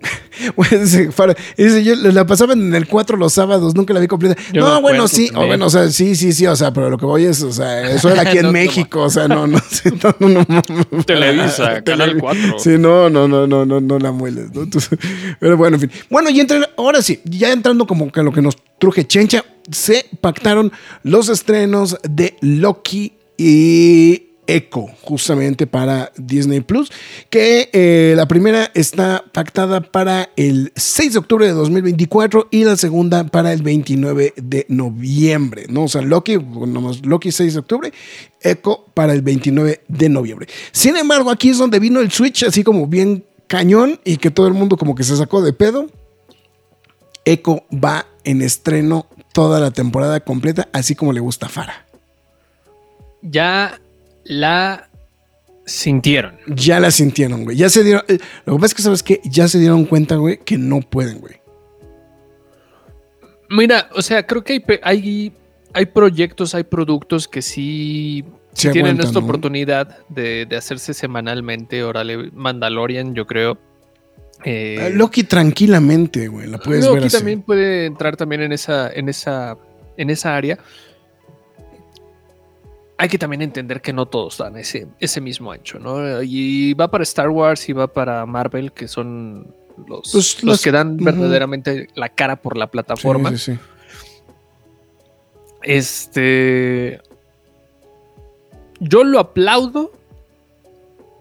Dice, 1.56 1.84
yo 1.84 1.94
la 1.96 2.26
pasaban 2.26 2.60
en 2.60 2.74
el 2.74 2.86
4 2.86 3.16
los 3.16 3.32
sábados, 3.32 3.74
nunca 3.74 3.92
la 3.92 4.00
vi 4.00 4.06
completa. 4.06 4.40
Yo 4.52 4.62
no, 4.62 4.80
bueno, 4.80 5.06
sí, 5.08 5.30
o 5.34 5.46
bueno, 5.46 5.66
o 5.66 5.70
sea, 5.70 5.90
sí, 5.90 6.16
sí, 6.16 6.32
sí, 6.32 6.46
o 6.46 6.56
sea, 6.56 6.72
pero 6.72 6.88
lo 6.88 6.96
que 6.98 7.04
voy 7.04 7.24
es, 7.24 7.42
o 7.42 7.52
sea, 7.52 7.90
eso 7.90 8.08
era 8.08 8.22
aquí 8.22 8.38
en 8.38 8.44
No, 8.46 8.52
México, 8.52 9.02
o 9.02 9.10
sea, 9.10 9.28
no, 9.28 9.46
no, 9.46 9.58
no, 9.58 10.16
no, 10.28 10.46
no, 10.48 10.62
no. 10.90 11.04
Televisa, 11.04 11.82
Canal 11.82 12.14
Televi- 12.16 12.20
4. 12.20 12.58
Sí, 12.58 12.70
no, 12.78 13.10
no, 13.10 13.28
no, 13.28 13.46
no, 13.46 13.66
no, 13.66 13.80
no 13.80 13.98
la 13.98 14.12
mueles, 14.12 14.52
¿no? 14.54 14.62
Entonces, 14.62 14.98
pero 15.38 15.56
bueno, 15.56 15.76
en 15.76 15.82
fin. 15.82 15.90
Bueno, 16.08 16.30
y 16.30 16.40
entre, 16.40 16.60
ahora 16.76 17.02
sí, 17.02 17.20
ya 17.24 17.52
entrando 17.52 17.86
como 17.86 18.10
que 18.10 18.20
a 18.20 18.22
lo 18.22 18.32
que 18.32 18.42
nos 18.42 18.56
truje 18.78 19.06
Chencha, 19.06 19.44
se 19.70 20.06
pactaron 20.20 20.72
los 21.02 21.28
estrenos 21.28 21.98
de 22.08 22.36
Loki 22.40 23.12
y 23.36 24.29
Echo, 24.50 24.86
justamente 25.02 25.68
para 25.68 26.10
Disney 26.16 26.60
Plus, 26.60 26.90
que 27.30 27.70
eh, 27.72 28.14
la 28.16 28.26
primera 28.26 28.68
está 28.74 29.22
pactada 29.32 29.80
para 29.80 30.30
el 30.34 30.72
6 30.74 31.12
de 31.12 31.18
octubre 31.20 31.46
de 31.46 31.52
2024 31.52 32.48
y 32.50 32.64
la 32.64 32.76
segunda 32.76 33.22
para 33.22 33.52
el 33.52 33.62
29 33.62 34.34
de 34.36 34.66
noviembre, 34.68 35.66
¿no? 35.68 35.84
O 35.84 35.88
sea, 35.88 36.02
Loki, 36.02 36.36
Loki 37.04 37.30
6 37.30 37.52
de 37.52 37.60
octubre, 37.60 37.92
Echo 38.40 38.86
para 38.92 39.12
el 39.12 39.22
29 39.22 39.82
de 39.86 40.08
noviembre. 40.08 40.48
Sin 40.72 40.96
embargo, 40.96 41.30
aquí 41.30 41.50
es 41.50 41.58
donde 41.58 41.78
vino 41.78 42.00
el 42.00 42.10
switch 42.10 42.42
así 42.42 42.64
como 42.64 42.88
bien 42.88 43.24
cañón 43.46 44.00
y 44.04 44.16
que 44.16 44.32
todo 44.32 44.48
el 44.48 44.54
mundo 44.54 44.76
como 44.76 44.96
que 44.96 45.04
se 45.04 45.16
sacó 45.16 45.42
de 45.42 45.52
pedo. 45.52 45.86
Echo 47.24 47.62
va 47.72 48.06
en 48.24 48.42
estreno 48.42 49.06
toda 49.32 49.60
la 49.60 49.70
temporada 49.70 50.18
completa, 50.18 50.68
así 50.72 50.96
como 50.96 51.12
le 51.12 51.20
gusta 51.20 51.46
a. 51.46 51.86
Ya 53.22 53.78
la 54.24 54.88
sintieron. 55.66 56.36
Ya 56.46 56.80
la 56.80 56.90
sintieron, 56.90 57.44
güey. 57.44 57.56
Ya 57.56 57.68
se 57.68 57.84
dieron. 57.84 58.02
eh, 58.08 58.18
Lo 58.44 58.54
que 58.54 58.60
pasa 58.60 58.66
es 58.66 58.74
que, 58.74 58.82
¿sabes 58.82 59.02
qué? 59.02 59.20
Ya 59.24 59.46
se 59.48 59.58
dieron 59.58 59.84
cuenta, 59.84 60.16
güey, 60.16 60.38
que 60.38 60.58
no 60.58 60.80
pueden, 60.80 61.20
güey. 61.20 61.40
Mira, 63.48 63.88
o 63.94 64.02
sea, 64.02 64.26
creo 64.26 64.44
que 64.44 64.52
hay, 64.54 64.64
hay, 64.82 65.32
hay 65.72 65.86
proyectos, 65.86 66.54
hay 66.54 66.64
productos 66.64 67.26
que 67.26 67.42
sí, 67.42 68.24
tienen 68.54 68.78
aguantan, 68.82 69.06
esta 69.08 69.20
¿no? 69.20 69.24
oportunidad 69.26 69.98
de, 70.08 70.46
de 70.46 70.56
hacerse 70.56 70.94
semanalmente. 70.94 71.82
Órale, 71.82 72.30
Mandalorian, 72.32 73.14
yo 73.14 73.26
creo. 73.26 73.58
Eh, 74.44 74.78
Eh, 74.80 74.90
Loki 74.94 75.24
tranquilamente, 75.24 76.28
güey. 76.28 76.46
La 76.46 76.58
puedes 76.58 76.84
Loki 76.84 76.94
ver 76.96 77.04
así. 77.06 77.16
también 77.16 77.42
puede 77.42 77.86
entrar 77.86 78.16
también 78.16 78.42
en 78.42 78.52
esa, 78.52 78.90
en 78.92 79.08
esa, 79.08 79.56
en 79.96 80.10
esa 80.10 80.36
área. 80.36 80.58
Hay 83.00 83.08
que 83.08 83.16
también 83.16 83.40
entender 83.40 83.80
que 83.80 83.94
no 83.94 84.04
todos 84.04 84.36
dan 84.36 84.58
ese, 84.58 84.86
ese 84.98 85.22
mismo 85.22 85.50
ancho, 85.50 85.78
¿no? 85.78 86.20
Y 86.22 86.74
va 86.74 86.90
para 86.90 87.02
Star 87.02 87.30
Wars 87.30 87.66
y 87.70 87.72
va 87.72 87.86
para 87.86 88.26
Marvel, 88.26 88.72
que 88.72 88.88
son 88.88 89.54
los, 89.88 90.12
Pues 90.12 90.44
los 90.44 90.60
que 90.60 90.70
dan 90.70 90.98
verdaderamente 90.98 91.88
la 91.94 92.10
cara 92.10 92.36
por 92.36 92.58
la 92.58 92.66
plataforma. 92.66 93.30
Sí, 93.30 93.38
sí, 93.38 93.52
sí. 93.54 93.58
Este. 95.62 97.00
Yo 98.80 99.02
lo 99.02 99.18
aplaudo. 99.18 99.92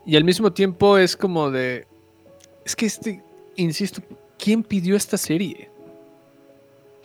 Y 0.05 0.17
al 0.17 0.25
mismo 0.25 0.51
tiempo 0.51 0.97
es 0.97 1.15
como 1.15 1.49
de. 1.49 1.87
Es 2.65 2.75
que 2.75 2.87
este. 2.87 3.23
Insisto, 3.55 4.01
¿quién 4.37 4.63
pidió 4.63 4.97
esta 4.97 5.17
serie? 5.17 5.69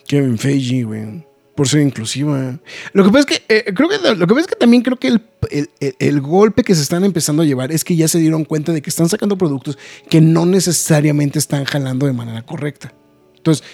Kevin 0.09 0.37
Feige, 0.37 0.83
güey. 0.83 1.25
Por 1.55 1.69
ser 1.69 1.83
inclusiva. 1.83 2.59
Lo 2.93 3.05
que 3.05 3.11
pasa 3.11 3.27
es 3.31 3.39
que, 3.39 3.55
eh, 3.55 3.65
creo 3.75 3.89
que, 3.89 3.99
lo 3.99 4.27
que 4.27 4.35
pasa 4.35 4.41
es 4.41 4.47
que 4.49 4.57
también 4.57 4.83
creo 4.83 4.99
que 4.99 5.07
el, 5.09 5.23
el- 5.51 5.71
el- 6.01 6.21
golpe 6.21 6.65
que 6.65 6.75
se 6.75 6.83
están 6.83 7.05
empezando 7.05 7.43
a 7.43 7.47
llevar 7.47 7.71
es 7.71 7.85
que 7.85 7.95
ya 7.95 8.09
se 8.09 8.19
dieron 8.19 8.45
cuenta 8.45 8.73
de 8.73 8.83
que 8.83 8.91
están 8.91 9.09
sacando 9.09 9.39
productos 9.39 9.79
que 10.11 10.21
no 10.21 10.47
necesariamente 10.47 11.39
están 11.39 11.65
jalando 11.65 12.07
de 12.07 12.13
manera 12.13 12.43
correcta. 12.43 12.93
Entonces, 13.37 13.65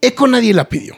Echo 0.00 0.26
nadie 0.26 0.52
la 0.52 0.68
pidió. 0.68 0.96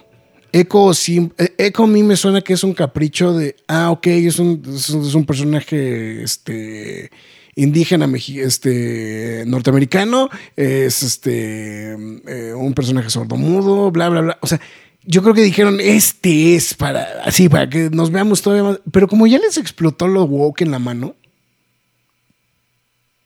Echo, 0.52 0.94
sí, 0.94 1.30
eh, 1.36 1.54
Echo 1.58 1.84
a 1.84 1.86
mí 1.86 2.02
me 2.02 2.16
suena 2.16 2.40
que 2.40 2.54
es 2.54 2.64
un 2.64 2.72
capricho 2.72 3.34
de, 3.34 3.56
ah, 3.68 3.90
ok, 3.90 4.06
es 4.06 4.38
un, 4.38 4.62
es 4.74 4.88
un- 5.14 5.26
personaje 5.26 6.22
este, 6.22 7.10
indígena 7.54 8.08
este, 8.16 9.44
norteamericano, 9.46 10.28
es 10.56 11.02
este, 11.02 11.92
eh, 11.92 12.54
un 12.54 12.72
personaje 12.74 13.10
sordomudo, 13.10 13.90
bla, 13.90 14.08
bla, 14.08 14.20
bla. 14.22 14.38
O 14.40 14.46
sea, 14.46 14.60
yo 15.06 15.22
creo 15.22 15.34
que 15.34 15.42
dijeron, 15.42 15.78
este 15.80 16.56
es 16.56 16.74
para, 16.74 17.22
así, 17.24 17.48
para 17.48 17.68
que 17.70 17.90
nos 17.90 18.10
veamos 18.10 18.42
todavía 18.42 18.64
más. 18.64 18.80
Pero 18.90 19.08
como 19.08 19.26
ya 19.26 19.38
les 19.38 19.56
explotó 19.56 20.08
lo 20.08 20.24
woke 20.24 20.62
en 20.62 20.70
la 20.72 20.78
mano, 20.78 21.14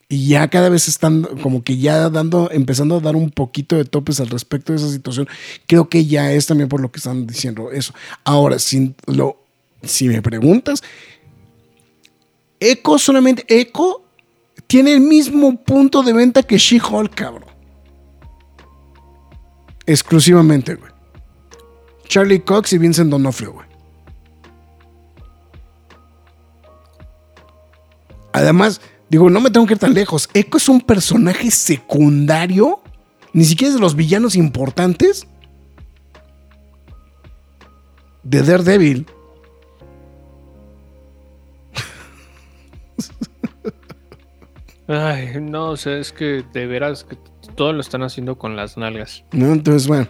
y 0.09 0.27
ya 0.29 0.49
cada 0.49 0.69
vez 0.69 0.89
están 0.89 1.23
como 1.41 1.63
que 1.63 1.79
ya 1.79 2.11
dando, 2.11 2.51
empezando 2.51 2.97
a 2.97 3.01
dar 3.01 3.15
un 3.15 3.31
poquito 3.31 3.77
de 3.77 3.85
topes 3.85 4.19
al 4.19 4.29
respecto 4.29 4.73
de 4.73 4.79
esa 4.79 4.91
situación. 4.91 5.29
Creo 5.69 5.89
que 5.89 6.05
ya 6.05 6.33
es 6.33 6.47
también 6.47 6.69
por 6.69 6.81
lo 6.81 6.91
que 6.91 6.99
están 6.99 7.29
diciendo 7.29 7.71
eso. 7.71 7.95
Ahora, 8.25 8.59
si, 8.59 8.93
lo, 9.07 9.37
si 9.83 10.09
me 10.09 10.21
preguntas, 10.21 10.83
Echo 12.59 12.99
solamente, 12.99 13.45
Echo 13.49 14.03
tiene 14.67 14.93
el 14.93 15.01
mismo 15.01 15.57
punto 15.63 16.03
de 16.03 16.13
venta 16.13 16.43
que 16.43 16.59
She-Hulk, 16.59 17.15
cabrón. 17.15 17.49
Exclusivamente, 19.87 20.75
güey. 20.75 20.91
Charlie 22.11 22.41
Cox 22.41 22.73
y 22.73 22.79
Vincent 22.79 23.09
D'Onofrio, 23.09 23.53
güey. 23.53 23.69
Además, 28.33 28.81
digo, 29.09 29.31
no 29.31 29.41
me 29.41 29.49
tengo 29.53 29.65
que 29.65 29.75
ir 29.75 29.79
tan 29.79 29.95
lejos. 29.95 30.29
Echo 30.35 30.57
es 30.57 30.69
un 30.69 30.81
personaje 30.81 31.53
secundario, 31.53 32.83
ni 33.33 33.45
siquiera 33.45 33.69
es 33.69 33.75
de 33.77 33.81
los 33.81 33.95
villanos 33.95 34.35
importantes 34.35 35.29
de 38.25 38.43
Daredevil. 38.43 39.07
Ay, 44.89 45.41
no, 45.41 45.71
o 45.71 45.77
sea, 45.77 45.97
es 45.99 46.11
que 46.11 46.45
de 46.53 46.67
veras 46.67 47.05
que 47.05 47.17
todo 47.55 47.73
lo 47.73 47.81
están 47.81 48.03
haciendo 48.03 48.37
con 48.37 48.57
las 48.57 48.77
nalgas. 48.77 49.23
¿no? 49.31 49.53
Entonces, 49.53 49.87
bueno, 49.87 50.09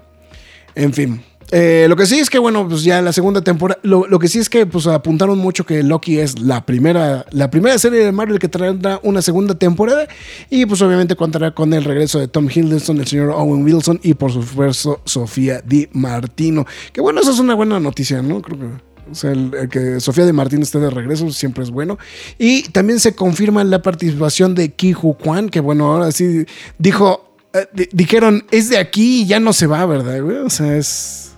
en 0.74 0.94
fin. 0.94 1.22
Eh, 1.52 1.86
lo 1.88 1.96
que 1.96 2.06
sí 2.06 2.20
es 2.20 2.30
que, 2.30 2.38
bueno, 2.38 2.68
pues 2.68 2.84
ya 2.84 3.02
la 3.02 3.12
segunda 3.12 3.40
temporada, 3.40 3.80
lo, 3.82 4.06
lo 4.06 4.20
que 4.20 4.28
sí 4.28 4.38
es 4.38 4.48
que 4.48 4.66
pues 4.66 4.86
apuntaron 4.86 5.36
mucho 5.36 5.66
que 5.66 5.82
Loki 5.82 6.20
es 6.20 6.38
la 6.38 6.64
primera, 6.64 7.26
la 7.32 7.50
primera 7.50 7.76
serie 7.76 8.04
de 8.04 8.12
Marvel 8.12 8.38
que 8.38 8.46
traerá 8.46 9.00
una 9.02 9.20
segunda 9.20 9.56
temporada 9.56 10.06
y 10.48 10.64
pues 10.66 10.80
obviamente 10.80 11.16
contará 11.16 11.50
con 11.52 11.72
el 11.72 11.82
regreso 11.82 12.20
de 12.20 12.28
Tom 12.28 12.48
Hiddleston, 12.48 12.98
el 13.00 13.06
señor 13.08 13.30
Owen 13.30 13.64
Wilson 13.64 13.98
y 14.04 14.14
por 14.14 14.30
supuesto 14.30 15.00
Sofía 15.04 15.60
Di 15.60 15.88
Martino. 15.92 16.66
Que 16.92 17.00
bueno, 17.00 17.20
eso 17.20 17.32
es 17.32 17.40
una 17.40 17.54
buena 17.54 17.80
noticia, 17.80 18.22
¿no? 18.22 18.40
Creo 18.42 18.58
que... 18.58 18.90
O 19.10 19.14
sea, 19.16 19.32
que 19.68 19.98
Sofía 19.98 20.24
de 20.24 20.32
Martín 20.32 20.62
esté 20.62 20.78
de 20.78 20.88
regreso 20.88 21.32
siempre 21.32 21.64
es 21.64 21.70
bueno. 21.70 21.98
Y 22.38 22.62
también 22.68 23.00
se 23.00 23.16
confirma 23.16 23.64
la 23.64 23.82
participación 23.82 24.54
de 24.54 24.72
Ki 24.72 24.94
Kwan, 24.94 25.48
que 25.48 25.58
bueno, 25.58 25.92
ahora 25.92 26.12
sí 26.12 26.44
dijo, 26.78 27.34
eh, 27.52 27.66
di- 27.72 27.88
dijeron, 27.90 28.44
es 28.52 28.68
de 28.68 28.78
aquí 28.78 29.22
y 29.22 29.26
ya 29.26 29.40
no 29.40 29.52
se 29.52 29.66
va, 29.66 29.84
¿verdad? 29.84 30.22
O 30.44 30.48
sea, 30.50 30.76
es... 30.76 31.29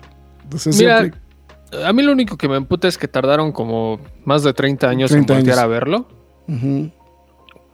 Mira, 0.78 0.98
siempre- 1.00 1.20
a 1.84 1.92
mí 1.92 2.02
lo 2.02 2.12
único 2.12 2.36
que 2.36 2.48
me 2.48 2.56
emputa 2.56 2.88
es 2.88 2.98
que 2.98 3.08
tardaron 3.08 3.52
como 3.52 3.98
más 4.24 4.42
de 4.42 4.52
30 4.52 4.88
años 4.88 5.10
30 5.10 5.32
en 5.32 5.38
voltear 5.38 5.58
años. 5.58 5.64
a 5.64 5.66
verlo. 5.68 6.08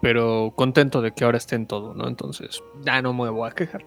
Pero 0.00 0.52
contento 0.54 1.02
de 1.02 1.12
que 1.12 1.24
ahora 1.24 1.38
esté 1.38 1.56
en 1.56 1.66
todo, 1.66 1.94
¿no? 1.94 2.06
Entonces, 2.06 2.62
ya 2.84 3.02
no 3.02 3.12
me 3.12 3.28
voy 3.30 3.48
a 3.50 3.52
quejar. 3.54 3.84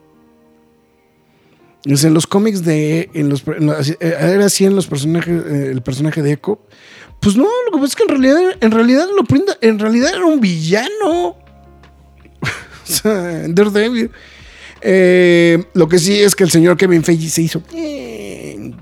Es 1.85 2.03
en 2.03 2.13
los 2.13 2.27
cómics 2.27 2.63
de. 2.63 3.09
En 3.13 3.29
los, 3.29 3.47
en 3.47 3.65
los- 3.65 3.89
eh, 3.89 3.97
era 4.01 4.45
así 4.45 4.65
en 4.65 4.75
los 4.75 4.87
personajes. 4.87 5.41
eh, 5.45 5.69
el 5.71 5.81
personaje 5.81 6.21
de 6.21 6.33
Echo. 6.33 6.59
Pues 7.21 7.37
no, 7.37 7.43
lo 7.65 7.71
que 7.71 7.77
pasa 7.77 7.85
es 7.85 7.95
que 7.95 8.03
en 8.03 8.09
realidad, 8.09 8.39
en 8.59 8.71
realidad 8.71 9.05
lo 9.15 9.23
brinda- 9.23 9.57
en 9.61 9.79
realidad 9.79 10.09
era 10.15 10.25
un 10.25 10.39
villano. 10.41 11.37
o 12.41 12.83
sea, 12.83 13.47
Daredevil. 13.47 14.11
Eh, 14.83 15.63
lo 15.75 15.87
que 15.87 15.97
sí 15.99 16.19
es 16.19 16.35
que 16.35 16.43
el 16.43 16.49
señor 16.51 16.75
Kevin 16.75 17.03
Feige 17.03 17.29
se 17.29 17.43
hizo 17.43 17.61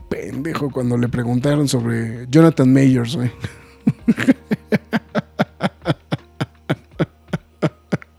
pendejo 0.09 0.69
cuando 0.69 0.97
le 0.97 1.07
preguntaron 1.07 1.67
sobre 1.67 2.25
Jonathan 2.29 2.71
Mayers, 2.71 3.15
güey. 3.15 3.31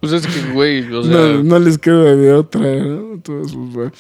Pues 0.01 0.13
es 0.13 0.27
que, 0.27 0.53
güey, 0.53 0.93
o 0.93 1.03
sea, 1.03 1.13
no, 1.13 1.43
no 1.43 1.59
les 1.59 1.77
queda 1.77 2.17
de 2.17 2.33
otra. 2.33 2.61
¿no? 2.61 3.21
Pues, 3.23 3.55
bueno. 3.55 3.93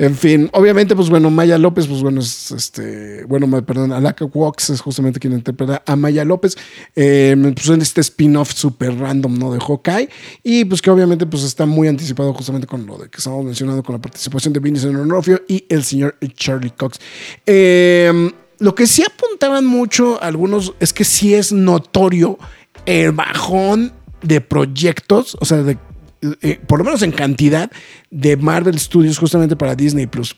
En 0.00 0.16
fin, 0.16 0.48
obviamente, 0.54 0.96
pues 0.96 1.10
bueno, 1.10 1.30
Maya 1.30 1.58
López, 1.58 1.86
pues 1.86 2.00
bueno, 2.00 2.22
es 2.22 2.52
este, 2.52 3.22
bueno, 3.26 3.46
perdón, 3.66 3.92
Alaka 3.92 4.24
Walks 4.24 4.70
es 4.70 4.80
justamente 4.80 5.20
quien 5.20 5.34
interpreta 5.34 5.82
a 5.84 5.94
Maya 5.94 6.24
López, 6.24 6.56
eh, 6.96 7.36
pues 7.54 7.68
en 7.68 7.82
este 7.82 8.00
spin-off 8.00 8.50
super 8.54 8.98
random, 8.98 9.38
¿no? 9.38 9.52
De 9.52 9.60
Hawkeye, 9.60 10.08
y 10.42 10.64
pues 10.64 10.80
que 10.80 10.88
obviamente 10.88 11.26
pues 11.26 11.42
está 11.42 11.66
muy 11.66 11.86
anticipado 11.86 12.32
justamente 12.32 12.66
con 12.66 12.86
lo 12.86 12.96
de 12.96 13.10
que 13.10 13.18
estamos 13.18 13.44
mencionando 13.44 13.82
con 13.82 13.94
la 13.94 14.00
participación 14.00 14.54
de 14.54 14.60
Vincent 14.60 14.94
D'Onofrio 14.94 15.42
y 15.46 15.66
el 15.68 15.84
señor 15.84 16.16
Charlie 16.32 16.70
Cox. 16.70 16.98
Eh, 17.44 18.32
lo 18.58 18.74
que 18.74 18.86
sí 18.86 19.02
apuntaban 19.02 19.66
mucho 19.66 20.18
algunos 20.22 20.72
es 20.80 20.94
que 20.94 21.04
sí 21.04 21.34
es 21.34 21.52
notorio 21.52 22.38
el 22.86 23.12
bajón 23.12 23.92
de 24.22 24.40
proyectos, 24.40 25.36
o 25.40 25.44
sea, 25.44 25.58
de, 25.58 25.76
eh, 26.42 26.60
por 26.66 26.78
lo 26.78 26.84
menos 26.84 27.02
en 27.02 27.12
cantidad, 27.12 27.70
de 28.10 28.36
Marvel 28.36 28.78
Studios 28.78 29.18
justamente 29.18 29.56
para 29.56 29.74
Disney 29.74 30.06
Plus. 30.06 30.36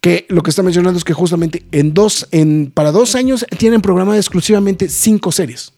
Que 0.00 0.24
lo 0.30 0.42
que 0.42 0.50
está 0.50 0.62
mencionando 0.62 0.96
es 0.98 1.04
que 1.04 1.12
justamente 1.12 1.66
en 1.72 1.92
dos, 1.92 2.26
en, 2.30 2.70
para 2.72 2.90
dos 2.90 3.14
años 3.14 3.44
tienen 3.58 3.82
programado 3.82 4.16
exclusivamente 4.18 4.88
cinco 4.88 5.30
series. 5.30 5.74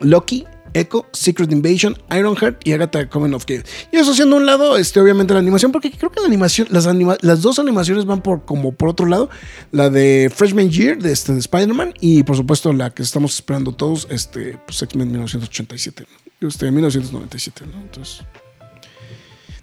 Loki, 0.00 0.44
Echo, 0.74 1.06
Secret 1.12 1.50
Invasion, 1.52 1.96
Ironheart 2.10 2.66
y 2.66 2.72
Agatha 2.72 3.08
Coven 3.08 3.32
of 3.32 3.44
Chaos. 3.46 3.62
Y 3.92 3.96
eso 3.96 4.10
haciendo 4.10 4.36
un 4.36 4.44
lado, 4.44 4.76
este, 4.76 5.00
obviamente 5.00 5.32
la 5.32 5.38
animación, 5.40 5.70
porque 5.70 5.90
creo 5.92 6.10
que 6.10 6.20
la 6.20 6.26
animación, 6.26 6.66
las, 6.70 6.86
anima- 6.86 7.16
las 7.20 7.42
dos 7.42 7.58
animaciones 7.60 8.04
van 8.06 8.22
por 8.22 8.44
como 8.44 8.72
por 8.72 8.88
otro 8.88 9.06
lado, 9.06 9.30
la 9.70 9.88
de 9.88 10.30
Freshman 10.34 10.70
Year 10.70 10.98
de, 10.98 11.12
este, 11.12 11.32
de 11.32 11.38
Spider-Man 11.38 11.94
y 12.00 12.24
por 12.24 12.36
supuesto 12.36 12.72
la 12.72 12.90
que 12.90 13.02
estamos 13.04 13.34
esperando 13.36 13.72
todos, 13.72 14.08
este, 14.10 14.58
pues 14.66 14.82
X-Men 14.82 15.08
1987, 15.12 16.06
¿no? 16.10 16.23
Este, 16.48 16.70
1997, 16.70 17.64
¿no? 17.66 17.80
Entonces... 17.80 18.24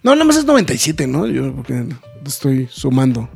No, 0.03 0.13
nada 0.13 0.25
más 0.25 0.37
es 0.37 0.45
97, 0.45 1.05
¿no? 1.05 1.27
Yo 1.27 1.53
porque 1.55 1.85
estoy 2.25 2.67
sumando 2.71 3.29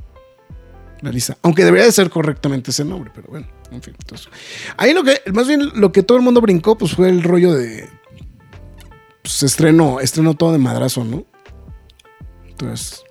la 1.02 1.12
lista. 1.12 1.38
Aunque 1.44 1.64
debería 1.64 1.86
de 1.86 1.92
ser 1.92 2.10
correctamente 2.10 2.72
ese 2.72 2.84
nombre, 2.84 3.12
pero 3.14 3.28
bueno, 3.30 3.48
en 3.72 3.82
fin. 3.84 3.94
Entonces, 4.00 4.30
ahí 4.76 4.94
lo 4.94 5.04
que, 5.04 5.22
más 5.32 5.48
bien 5.48 5.70
lo 5.76 5.92
que 5.92 6.02
todo 6.02 6.18
el 6.18 6.24
mundo 6.24 6.42
brincó, 6.42 6.76
pues 6.76 6.94
fue 6.96 7.10
el 7.10 7.22
rollo 7.22 7.54
de. 7.54 7.88
Pues 9.22 9.44
estreno, 9.44 10.00
estreno 10.00 10.34
todo 10.34 10.52
de 10.54 10.58
madrazo, 10.58 11.04
¿no? 11.04 11.24
Entonces, 12.50 13.04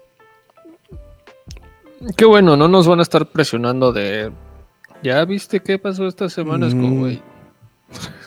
Qué 2.16 2.24
bueno, 2.24 2.56
no 2.56 2.66
nos 2.68 2.86
van 2.88 2.98
a 2.98 3.02
estar 3.02 3.30
presionando 3.30 3.92
de. 3.92 4.32
¿Ya 5.02 5.24
viste 5.24 5.60
qué 5.60 5.78
pasó 5.78 6.06
esta 6.08 6.28
semana? 6.28 6.66
Es 6.66 6.74
como, 6.74 6.88
Mm. 6.88 6.98
güey. 6.98 7.22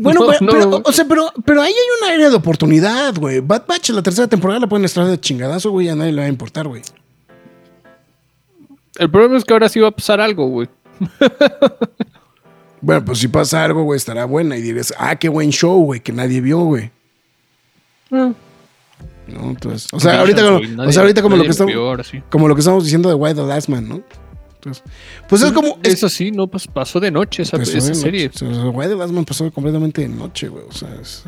Bueno, 0.00 0.20
No, 0.24 0.26
pero, 0.26 0.40
no. 0.40 0.52
pero, 0.52 0.82
o 0.84 0.92
sea, 0.92 1.04
pero, 1.06 1.32
pero 1.44 1.62
ahí 1.62 1.72
hay 1.72 2.02
una 2.02 2.12
área 2.14 2.30
de 2.30 2.36
oportunidad, 2.36 3.14
güey. 3.16 3.40
Bad 3.40 3.64
Batch, 3.66 3.90
la 3.90 4.02
tercera 4.02 4.26
temporada 4.28 4.60
la 4.60 4.66
pueden 4.68 4.84
estrenar 4.84 5.10
de 5.10 5.20
chingadazo, 5.20 5.70
güey, 5.70 5.88
a 5.88 5.94
nadie 5.94 6.12
le 6.12 6.20
va 6.22 6.26
a 6.26 6.30
importar, 6.30 6.66
güey. 6.68 6.82
El 8.98 9.10
problema 9.10 9.36
es 9.36 9.44
que 9.44 9.52
ahora 9.52 9.68
sí 9.68 9.78
va 9.80 9.88
a 9.88 9.92
pasar 9.92 10.20
algo, 10.20 10.46
güey. 10.48 10.68
Bueno, 12.80 13.04
pues 13.04 13.18
si 13.18 13.26
pasa 13.26 13.64
algo, 13.64 13.82
güey, 13.82 13.96
estará 13.96 14.24
buena 14.24 14.56
y 14.56 14.62
dirías, 14.62 14.94
ah, 14.98 15.16
qué 15.16 15.28
buen 15.28 15.50
show, 15.50 15.82
güey, 15.84 15.98
que 16.00 16.12
nadie 16.12 16.40
vio, 16.40 16.60
güey. 16.60 16.92
Ah, 18.12 18.30
¿No? 19.26 19.50
Entonces, 19.50 19.88
o 19.92 19.98
sea, 19.98 20.20
ahorita, 20.20 20.42
como, 20.44 20.58
güey, 20.58 20.72
o 20.72 20.76
nadie- 20.76 20.92
sea, 20.92 21.02
ahorita 21.02 21.20
como 21.22 21.36
lo 21.36 21.42
que 21.42 21.50
estamos, 21.50 21.74
como 22.30 22.46
lo 22.46 22.54
que 22.54 22.60
estamos 22.60 22.84
diciendo 22.84 23.08
de 23.08 23.16
Why 23.16 23.34
the 23.34 23.42
Last 23.42 23.68
Man, 23.68 23.88
¿no? 23.88 24.02
Entonces, 24.58 24.82
pues 25.28 25.42
es 25.42 25.52
como, 25.52 25.78
es, 25.84 25.94
Eso 25.94 26.08
sí, 26.08 26.32
no, 26.32 26.48
pues 26.48 26.66
pasó 26.66 26.98
de 26.98 27.10
noche 27.12 27.42
esa, 27.44 27.56
Empezó 27.56 27.78
esa 27.78 27.88
de 27.88 27.94
serie. 27.94 28.24
noche. 28.26 28.46
O 28.46 28.54
sea, 28.54 28.64
Why 28.66 28.88
the 28.88 28.96
Last 28.96 29.12
Man 29.12 29.24
pasó 29.24 29.50
completamente 29.52 30.00
de 30.02 30.08
noche, 30.08 30.48
güey. 30.48 30.64
O 30.68 30.72
sea, 30.72 30.88
es- 31.00 31.22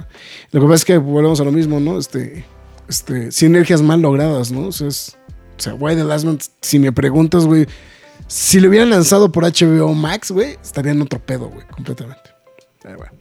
lo 0.51 0.61
que 0.61 0.67
pasa 0.67 0.75
es 0.77 0.85
que 0.85 0.99
volvemos 0.99 1.41
a 1.41 1.45
lo 1.45 1.53
mismo, 1.53 1.79
¿no? 1.79 1.97
Este, 1.99 2.45
este, 2.89 3.31
sinergias 3.31 3.83
mal 3.83 4.01
logradas, 4.03 4.51
¿no? 4.51 4.67
O 4.67 4.73
sea, 4.73 4.89
es, 4.89 5.17
o 5.59 5.63
sea, 5.63 5.75
Why 5.75 5.95
the 5.95 6.03
Last 6.05 6.25
Man, 6.25 6.39
si 6.61 6.79
me 6.81 6.91
preguntas, 6.91 7.45
güey, 7.47 7.67
si 8.27 8.59
lo 8.59 8.69
hubieran 8.69 8.91
lanzado 8.91 9.31
por 9.31 9.45
HBO 9.45 9.95
Max, 9.95 10.33
güey, 10.33 10.57
estaría 10.63 10.91
en 10.93 11.01
otro 11.03 11.21
pedo, 11.21 11.49
güey, 11.51 11.67
completamente. 11.69 12.31
Pero 12.83 12.97
bueno. 12.99 13.13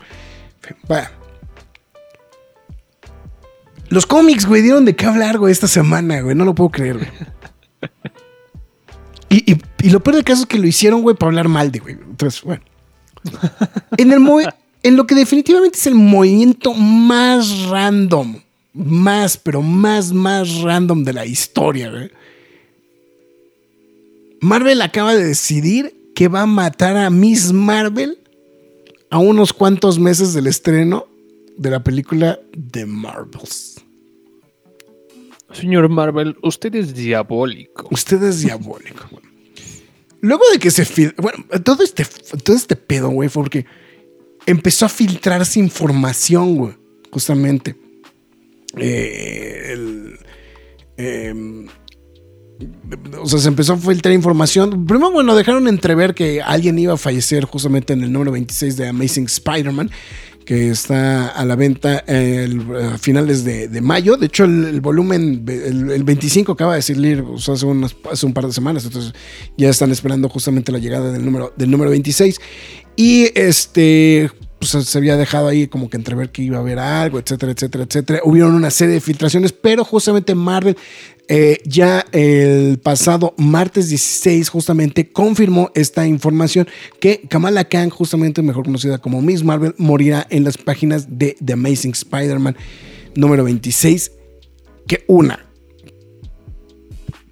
Vaya. 0.88 1.12
Los 3.90 4.06
cómics, 4.06 4.46
güey, 4.46 4.62
dieron 4.62 4.86
de 4.86 4.96
qué 4.96 5.06
hablar, 5.06 5.38
güey, 5.40 5.52
esta 5.52 5.68
semana, 5.68 6.22
güey. 6.22 6.36
No 6.36 6.46
lo 6.46 6.54
puedo 6.56 6.70
creer, 6.70 6.98
güey. 6.98 7.10
Y, 9.30 9.58
lo 9.90 10.00
peor 10.02 10.16
del 10.16 10.26
caso 10.26 10.42
es 10.42 10.48
que 10.48 10.58
lo 10.58 10.68
hicieron, 10.68 11.02
güey, 11.02 11.16
para 11.16 11.30
hablar 11.30 11.48
mal 11.48 11.72
de, 11.72 11.80
güey. 11.80 11.96
Entonces, 11.96 12.42
bueno. 12.42 12.64
En, 13.98 14.12
en 14.84 14.96
lo 14.96 15.06
que 15.06 15.16
definitivamente 15.16 15.78
es 15.78 15.88
el 15.88 15.96
movimiento 15.96 16.74
más 16.74 17.68
random, 17.68 18.42
más, 18.74 19.38
pero 19.38 19.62
más, 19.62 20.12
más 20.14 20.62
random 20.62 21.04
de 21.04 21.14
la 21.14 21.26
historia, 21.26 21.92
güey. 21.92 22.12
Marvel 24.42 24.82
acaba 24.82 25.16
de 25.16 25.26
decidir 25.26 26.12
que 26.16 26.28
va 26.28 26.42
a 26.42 26.46
matar 26.46 26.98
a 26.98 27.10
Miss 27.10 27.52
Marvel 27.52 28.20
a 29.10 29.18
unos 29.18 29.54
cuantos 29.54 30.00
meses 30.00 30.34
del 30.34 30.48
estreno 30.48 31.08
de 31.58 31.70
la 31.70 31.84
película 31.84 32.40
The 32.72 32.86
Marvels. 32.86 33.69
Señor 35.54 35.90
Marvel, 35.90 36.38
usted 36.44 36.74
es 36.76 36.94
diabólico. 36.94 37.88
Usted 37.92 38.22
es 38.24 38.42
diabólico. 38.42 39.08
Luego 40.22 40.44
de 40.52 40.60
que 40.60 40.72
se 40.72 41.14
Bueno, 41.18 41.46
todo 41.64 41.84
este, 41.84 42.06
todo 42.44 42.56
este 42.56 42.76
pedo, 42.76 43.10
güey, 43.10 43.30
porque 43.30 43.66
empezó 44.46 44.86
a 44.86 44.90
filtrarse 44.90 45.60
información, 45.60 46.56
güey. 46.56 46.74
Justamente. 47.12 47.76
Eh, 48.78 50.16
em, 50.98 51.68
o 53.20 53.26
sea, 53.26 53.40
se 53.40 53.48
empezó 53.48 53.74
a 53.74 53.78
filtrar 53.78 54.14
información. 54.14 54.86
Primero, 54.86 55.12
bueno, 55.12 55.36
dejaron 55.36 55.68
entrever 55.68 56.14
que 56.14 56.42
alguien 56.42 56.78
iba 56.78 56.94
a 56.94 56.98
fallecer 56.98 57.46
justamente 57.46 57.94
en 57.94 58.04
el 58.04 58.12
número 58.12 58.32
26 58.32 58.78
de 58.78 58.90
Amazing 58.90 59.26
Spider-Man, 59.26 59.90
que 60.50 60.72
está 60.72 61.28
a 61.28 61.46
la 61.46 61.56
venta 61.56 62.04
a 62.08 62.98
finales 62.98 63.44
de, 63.44 63.82
mayo. 63.82 64.18
De 64.18 64.26
hecho, 64.26 64.46
el, 64.46 64.82
volumen, 64.82 65.46
el, 65.48 65.92
el 65.92 66.04
25 66.04 66.54
acaba 66.54 66.74
de 66.74 66.82
salir 66.82 67.22
o 67.22 67.36
hace, 67.36 67.68
unas- 67.68 67.96
hace 68.12 68.26
un 68.26 68.34
par 68.34 68.48
de 68.48 68.54
semanas, 68.54 68.84
entonces 68.84 69.14
ya 69.60 69.70
están 69.70 69.92
esperando 69.92 70.28
justamente 70.28 70.72
la 70.72 70.80
llegada 70.80 71.12
del 71.12 71.24
número, 71.24 71.54
del 71.56 71.70
número 71.70 71.92
26. 71.92 72.42
Y 72.96 73.30
este, 73.40 74.32
pues 74.58 74.72
se 74.72 74.98
había 74.98 75.18
dejado 75.18 75.50
ahí 75.50 75.68
como 75.68 75.88
que 75.88 75.98
entrever 75.98 76.32
que 76.32 76.42
iba 76.42 76.58
a 76.58 76.62
haber 76.62 76.80
algo, 76.80 77.20
etcétera, 77.20 77.52
etcétera, 77.52 77.84
etcétera. 77.84 78.22
Hubieron 78.24 78.56
una 78.56 78.72
serie 78.72 78.96
de 78.96 79.02
filtraciones, 79.02 79.54
pero 79.54 79.86
justamente 79.86 80.34
Marvel 80.34 80.76
eh, 81.30 81.60
ya 81.64 82.06
el 82.12 82.80
pasado 82.80 83.34
martes 83.38 83.88
16 83.90 84.50
justamente 84.50 85.12
confirmó 85.12 85.72
esta 85.76 86.06
información 86.08 86.68
que 87.00 87.22
Kamala 87.30 87.64
Khan, 87.66 87.90
justamente 87.92 88.42
mejor 88.42 88.66
conocida 88.66 88.98
como 88.98 89.22
Miss 89.22 89.44
Marvel, 89.44 89.76
morirá 89.78 90.26
en 90.30 90.44
las 90.44 90.58
páginas 90.58 91.20
de 91.20 91.38
The 91.46 91.54
Amazing 91.54 91.92
Spider-Man 91.92 92.58
número 93.16 93.44
26. 93.44 94.12
Que 94.88 95.04
una. 95.08 95.46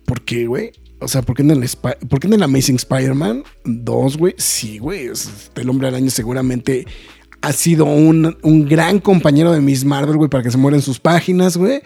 ¿Por 0.06 0.22
qué, 0.22 0.46
güey? 0.48 0.72
O 1.00 1.08
sea, 1.08 1.22
¿por 1.22 1.36
qué 1.36 1.42
en 1.44 1.52
el, 1.52 1.64
Spi- 1.64 1.98
¿por 2.08 2.20
qué 2.20 2.28
en 2.28 2.34
el 2.34 2.44
Amazing 2.44 2.76
Spider-Man 2.78 3.44
2, 3.66 4.18
güey? 4.18 4.34
Sí, 4.38 4.78
güey. 4.78 5.10
El 5.56 5.70
hombre 5.70 5.88
araña 5.88 6.10
seguramente 6.10 6.86
ha 7.42 7.54
sido 7.54 7.86
un, 7.86 8.38
un 8.42 8.66
gran 8.68 9.00
compañero 9.00 9.52
de 9.52 9.62
Miss 9.62 9.86
Marvel, 9.86 10.18
güey, 10.18 10.30
para 10.30 10.44
que 10.44 10.52
se 10.52 10.58
muera 10.58 10.78
en 10.78 10.82
sus 10.84 11.00
páginas, 11.00 11.58
güey. 11.58 11.82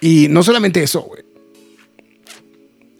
Y 0.00 0.28
no 0.30 0.42
solamente 0.44 0.82
eso, 0.82 1.00
güey. 1.02 1.22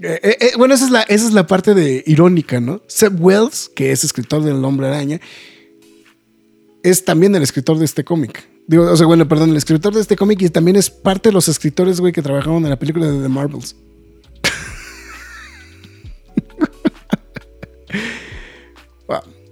Eh, 0.00 0.20
eh, 0.22 0.36
eh, 0.40 0.50
bueno, 0.56 0.74
esa 0.74 0.84
es, 0.84 0.90
la, 0.90 1.02
esa 1.02 1.26
es 1.26 1.32
la 1.32 1.46
parte 1.46 1.74
de 1.74 2.04
irónica, 2.06 2.60
¿no? 2.60 2.82
Seb 2.86 3.20
Wells, 3.20 3.68
que 3.74 3.90
es 3.90 4.04
escritor 4.04 4.42
del 4.44 4.64
Hombre 4.64 4.86
Araña, 4.86 5.20
es 6.84 7.04
también 7.04 7.34
el 7.34 7.42
escritor 7.42 7.78
de 7.78 7.84
este 7.84 8.04
cómic. 8.04 8.48
Digo, 8.68 8.84
o 8.84 8.96
sea, 8.96 9.06
bueno, 9.06 9.26
perdón, 9.26 9.50
el 9.50 9.56
escritor 9.56 9.92
de 9.94 10.00
este 10.00 10.14
cómic 10.14 10.40
y 10.42 10.50
también 10.50 10.76
es 10.76 10.90
parte 10.90 11.30
de 11.30 11.32
los 11.32 11.48
escritores, 11.48 12.00
güey, 12.00 12.12
que 12.12 12.22
trabajaron 12.22 12.62
en 12.62 12.70
la 12.70 12.78
película 12.78 13.06
de 13.06 13.22
The 13.22 13.28
Marvels. 13.28 13.76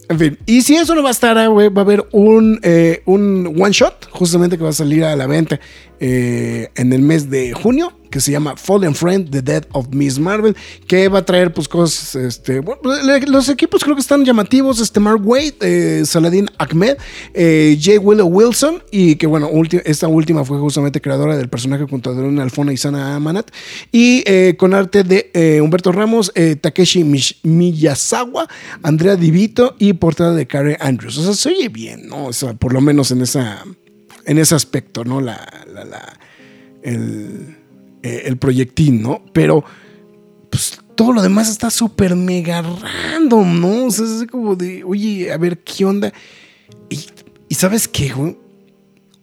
En 0.09 0.21
fin, 0.21 0.39
y 0.47 0.63
si 0.63 0.77
eso 0.77 0.95
no 0.95 1.03
bastará, 1.03 1.49
güey, 1.49 1.69
va 1.69 1.83
a 1.83 1.85
haber 1.85 2.07
un, 2.13 2.61
un 3.07 3.57
one 3.61 3.73
shot, 3.73 4.09
justamente 4.13 4.57
que 4.57 4.63
va 4.63 4.71
a 4.71 4.73
salir 4.73 5.03
a 5.03 5.17
la 5.17 5.27
venta 5.27 5.59
eh, 6.01 6.69
en 6.77 6.93
el 6.93 7.03
mes 7.03 7.31
de 7.31 7.53
junio, 7.53 7.93
que 8.11 8.21
se 8.21 8.33
llama 8.33 8.57
Fallen 8.57 8.95
Friend, 8.95 9.29
The 9.31 9.43
Death 9.43 9.67
of 9.73 9.89
Miss 9.91 10.19
Marvel, 10.19 10.57
que 10.87 11.09
va 11.09 11.19
a 11.19 11.25
traer 11.25 11.53
pues 11.53 11.69
cosas, 11.69 12.15
este, 12.15 12.63
los 13.27 13.49
equipos 13.49 13.83
creo 13.83 13.95
que 13.97 14.01
están 14.01 14.25
llamativos, 14.25 14.81
este 14.81 15.01
Mark 15.01 15.21
Wade, 15.27 15.55
eh, 15.61 16.03
Saladin 16.07 16.49
Ahmed, 16.59 16.97
eh, 17.35 17.77
J. 17.83 18.01
Willow 18.01 18.27
Wilson, 18.27 18.83
y 18.91 19.17
que 19.17 19.27
bueno, 19.27 19.51
esta 19.85 20.09
última 20.09 20.45
fue 20.45 20.59
justamente 20.59 21.01
creadora 21.01 21.37
del 21.37 21.49
personaje 21.49 21.85
junto 21.85 22.11
a 22.11 22.15
Doreen 22.15 22.39
Alfona 22.39 22.73
y 22.73 22.77
Sana 22.77 23.17
Amanat, 23.17 23.51
y 23.93 24.25
con 24.55 24.73
arte 24.73 25.03
de 25.03 25.61
Humberto 25.61 25.93
Ramos, 25.93 26.33
Takeshi 26.61 27.05
Miyazawa, 27.43 28.49
Andrea 28.83 29.17
Divito 29.17 29.75
y 29.79 29.93
portada 29.95 30.33
de 30.33 30.47
Karen 30.47 30.77
Andrews. 30.81 31.19
O 31.19 31.23
sea, 31.23 31.35
se 31.35 31.49
oye 31.51 31.69
bien, 31.69 32.09
¿no? 32.09 32.27
O 32.27 32.33
sea, 32.33 32.55
por 32.55 32.73
lo 32.73 32.81
menos 32.81 33.11
en 33.11 33.23
esa 33.23 33.65
en 34.27 34.39
ese 34.39 34.55
aspecto, 34.55 35.05
¿no? 35.05 35.21
La, 35.21 35.49
la, 35.73 36.19
el, 36.83 37.57
eh, 38.03 38.23
el 38.27 38.37
proyectín, 38.37 39.03
¿no? 39.03 39.23
Pero, 39.33 39.65
pues, 40.51 40.81
todo 40.95 41.13
lo 41.13 41.23
demás 41.23 41.49
está 41.49 41.71
súper 41.71 42.17
mega 42.17 42.63
random, 42.63 43.61
¿no? 43.61 43.87
O 43.87 43.91
sea, 43.91 44.05
es 44.05 44.27
como 44.31 44.57
de, 44.57 44.85
oye, 44.85 45.33
a 45.33 45.37
ver, 45.39 45.59
¿qué 45.59 45.85
onda? 45.85 46.13
Y, 46.91 47.07
y 47.49 47.55
¿sabes 47.55 47.89
qué, 47.89 48.13
güey? 48.13 48.37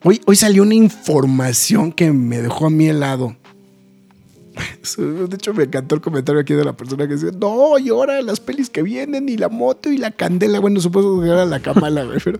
Hoy, 0.03 0.21
hoy 0.25 0.35
salió 0.35 0.63
una 0.63 0.75
información 0.75 1.91
que 1.91 2.11
me 2.11 2.41
dejó 2.41 2.67
a 2.67 2.69
mí 2.69 2.87
helado. 2.87 3.35
De 4.97 5.35
hecho, 5.35 5.53
me 5.53 5.63
encantó 5.63 5.95
el 5.95 6.01
comentario 6.01 6.41
aquí 6.41 6.53
de 6.53 6.65
la 6.65 6.73
persona 6.73 7.07
que 7.07 7.13
decía, 7.15 7.31
no, 7.31 7.77
y 7.79 7.89
ahora 7.89 8.21
las 8.21 8.39
pelis 8.39 8.69
que 8.69 8.83
vienen, 8.83 9.27
y 9.29 9.37
la 9.37 9.49
moto, 9.49 9.91
y 9.91 9.97
la 9.97 10.11
candela. 10.11 10.59
Bueno, 10.59 10.79
supongo 10.79 11.21
que 11.21 11.29
era 11.29 11.45
la 11.45 11.59
cámara, 11.59 12.03
güey, 12.05 12.19
pero... 12.23 12.39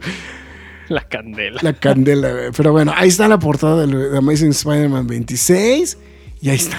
La 0.89 1.07
candela. 1.07 1.59
La 1.61 1.73
candela. 1.73 2.51
Pero 2.55 2.71
bueno, 2.71 2.91
ahí 2.95 3.09
está 3.09 3.27
la 3.27 3.39
portada 3.39 3.85
de 3.85 4.17
Amazing 4.17 4.49
Spider-Man 4.49 5.07
26. 5.07 5.97
Y 6.41 6.49
ahí 6.49 6.57
está. 6.57 6.77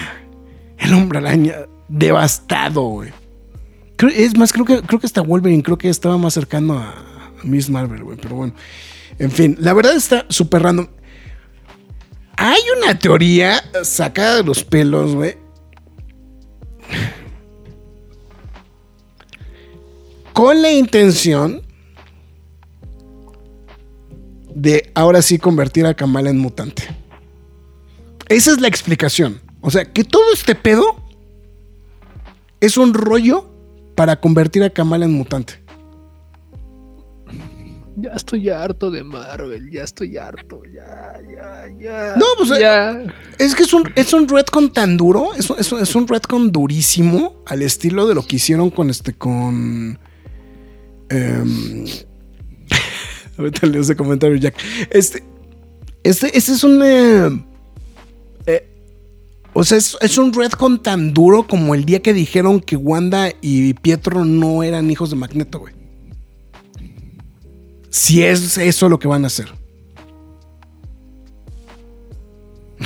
El 0.78 0.92
hombre 0.94 1.18
araña 1.18 1.54
devastado, 1.88 2.82
güey. 2.82 3.10
Es 4.14 4.36
más, 4.36 4.52
creo 4.52 4.64
que, 4.64 4.82
creo 4.82 5.00
que 5.00 5.06
hasta 5.06 5.22
Wolverine 5.22 5.62
creo 5.62 5.78
que 5.78 5.88
estaba 5.88 6.18
más 6.18 6.34
cercano 6.34 6.78
a, 6.78 6.94
Miss 7.42 7.70
Marvel, 7.70 8.02
güey. 8.02 8.18
Pero 8.20 8.36
bueno. 8.36 8.54
En 9.18 9.30
fin, 9.30 9.56
la 9.60 9.72
verdad 9.72 9.94
está 9.94 10.26
súper 10.28 10.62
random. 10.62 10.88
Hay 12.36 12.60
una 12.78 12.98
teoría 12.98 13.62
sacada 13.84 14.36
de 14.36 14.42
los 14.42 14.64
pelos, 14.64 15.14
güey. 15.14 15.36
Con 20.32 20.62
la 20.62 20.72
intención 20.72 21.62
de 24.54 24.90
ahora 24.94 25.22
sí 25.22 25.38
convertir 25.38 25.86
a 25.86 25.94
Kamala 25.94 26.30
en 26.30 26.38
mutante. 26.38 26.84
Esa 28.28 28.52
es 28.52 28.60
la 28.60 28.68
explicación. 28.68 29.40
O 29.60 29.70
sea, 29.70 29.84
que 29.92 30.04
todo 30.04 30.22
este 30.32 30.54
pedo 30.54 30.84
es 32.60 32.76
un 32.76 32.94
rollo 32.94 33.50
para 33.94 34.20
convertir 34.20 34.62
a 34.64 34.70
Kamala 34.70 35.04
en 35.04 35.12
mutante. 35.12 35.62
Ya 37.96 38.10
estoy 38.10 38.48
harto 38.50 38.90
de 38.90 39.04
Marvel, 39.04 39.70
ya 39.70 39.84
estoy 39.84 40.16
harto, 40.16 40.62
ya, 40.64 41.12
ya, 41.32 41.66
ya. 41.78 42.14
No, 42.16 42.24
pues 42.36 42.58
ya. 42.58 43.00
es 43.38 43.54
que 43.54 43.62
es 43.62 43.72
un, 43.72 43.88
es 43.94 44.12
un 44.12 44.28
retcon 44.28 44.72
tan 44.72 44.96
duro, 44.96 45.32
es, 45.34 45.48
un- 45.48 45.60
es, 45.60 45.70
es 45.72 45.94
un 45.94 46.08
retcon 46.08 46.50
durísimo 46.50 47.36
al 47.46 47.62
estilo 47.62 48.08
de 48.08 48.16
lo 48.16 48.26
que 48.26 48.36
hicieron 48.36 48.70
con 48.70 48.90
este, 48.90 49.12
con... 49.14 49.96
em, 51.08 51.84
ahorita 53.38 53.66
leo 53.66 53.82
ese 53.82 53.96
comentario, 53.96 54.36
Jack. 54.36 54.54
Este, 54.90 55.22
este, 56.02 56.36
este 56.36 56.52
es 56.52 56.64
un... 56.64 56.80
eh, 56.84 57.44
eh, 58.46 58.68
o 59.52 59.64
sea, 59.64 59.78
es, 59.78 59.96
es 60.00 60.18
un 60.18 60.32
retcon 60.32 60.82
tan 60.82 61.12
duro 61.14 61.46
como 61.46 61.74
el 61.74 61.84
día 61.84 62.02
que 62.02 62.12
dijeron 62.12 62.60
que 62.60 62.76
Wanda 62.76 63.30
y 63.40 63.74
Pietro 63.74 64.24
no 64.24 64.62
eran 64.62 64.90
hijos 64.90 65.10
de 65.10 65.16
Magneto, 65.16 65.60
güey. 65.60 65.74
Si 67.90 68.22
es 68.24 68.58
eso 68.58 68.88
lo 68.88 68.98
que 68.98 69.06
van 69.08 69.24
a 69.24 69.28
hacer. 69.28 69.48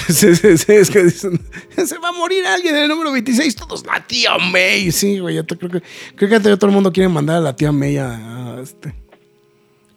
Sí, 0.08 0.34
sí, 0.36 0.56
sí, 0.58 0.72
es 0.72 0.90
que 0.90 1.04
dicen, 1.04 1.40
se 1.84 1.98
va 1.98 2.10
a 2.10 2.12
morir 2.12 2.44
alguien 2.46 2.76
en 2.76 2.82
el 2.82 2.88
número 2.88 3.10
26, 3.12 3.56
todos 3.56 3.84
la 3.84 4.06
tía 4.06 4.36
May. 4.38 4.92
Sí, 4.92 5.18
güey, 5.18 5.42
te- 5.44 5.56
creo 5.56 5.70
que 5.70 5.82
creo 6.14 6.28
que 6.30 6.40
todo 6.56 6.66
el 6.66 6.72
mundo 6.72 6.92
quiere 6.92 7.08
mandar 7.08 7.36
a 7.36 7.40
la 7.40 7.56
tía 7.56 7.72
May 7.72 7.96
a 7.96 8.58
este 8.62 8.94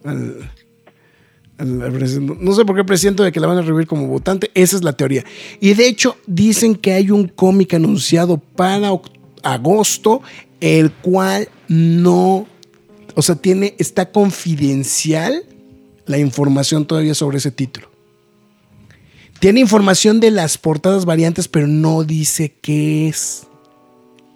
No 0.04 0.43
sé 2.54 2.66
por 2.66 2.76
qué 2.76 2.84
presiento 2.84 3.24
de 3.24 3.32
que 3.32 3.39
la 3.39 3.47
van 3.47 3.58
a 3.58 3.62
revivir 3.62 3.88
como 3.88 4.08
votante, 4.08 4.52
esa 4.54 4.76
es 4.76 4.84
la 4.84 4.93
teoría. 4.93 5.24
Y 5.60 5.74
de 5.74 5.88
hecho 5.88 6.18
dicen 6.26 6.76
que 6.76 6.93
hay 6.93 7.12
un 7.12 7.28
cómic 7.28 7.74
anunciado 7.74 8.38
para 8.38 8.91
agosto 9.43 10.22
el 10.60 10.91
cual 10.91 11.49
no 11.68 12.47
o 13.16 13.22
sea, 13.22 13.36
tiene 13.36 13.76
está 13.78 14.12
confidencial 14.12 15.43
la 16.06 16.18
información 16.18 16.86
todavía 16.86 17.16
sobre 17.16 17.38
ese 17.38 17.52
título. 17.52 17.89
Tiene 19.39 19.60
información 19.60 20.20
de 20.20 20.32
las 20.32 20.58
portadas 20.58 21.06
variantes, 21.06 21.47
pero 21.47 21.68
no 21.68 22.04
dice 22.04 22.54
qué 22.62 23.08
es. 23.08 23.47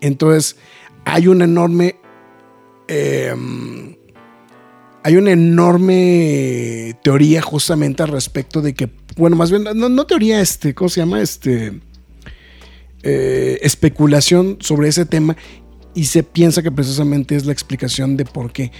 Entonces, 0.01 0.57
hay 1.05 1.27
una 1.27 1.45
enorme. 1.45 1.95
eh, 2.87 3.33
hay 5.05 5.17
una 5.17 5.33
enorme 5.33 6.97
teoría 7.03 7.39
justamente 7.39 8.01
al 8.01 8.09
respecto 8.09 8.63
de 8.63 8.73
que, 8.73 8.89
bueno, 9.15 9.35
más 9.35 9.51
bien, 9.51 9.63
no, 9.75 10.05
teoría, 10.07 10.41
este, 10.41 10.73
¿cómo 10.73 10.89
se 10.89 11.01
llama? 11.01 11.21
Este. 11.21 11.79
eh, 13.03 13.59
especulación 13.61 14.57
sobre 14.61 14.87
ese 14.87 15.05
tema 15.05 15.37
y 15.93 16.05
se 16.05 16.23
piensa 16.23 16.63
que 16.63 16.71
precisamente 16.71 17.35
es 17.35 17.45
la 17.45 17.53
explicación 17.53 18.17
de 18.17 18.25
por 18.25 18.51
qué. 18.51 18.71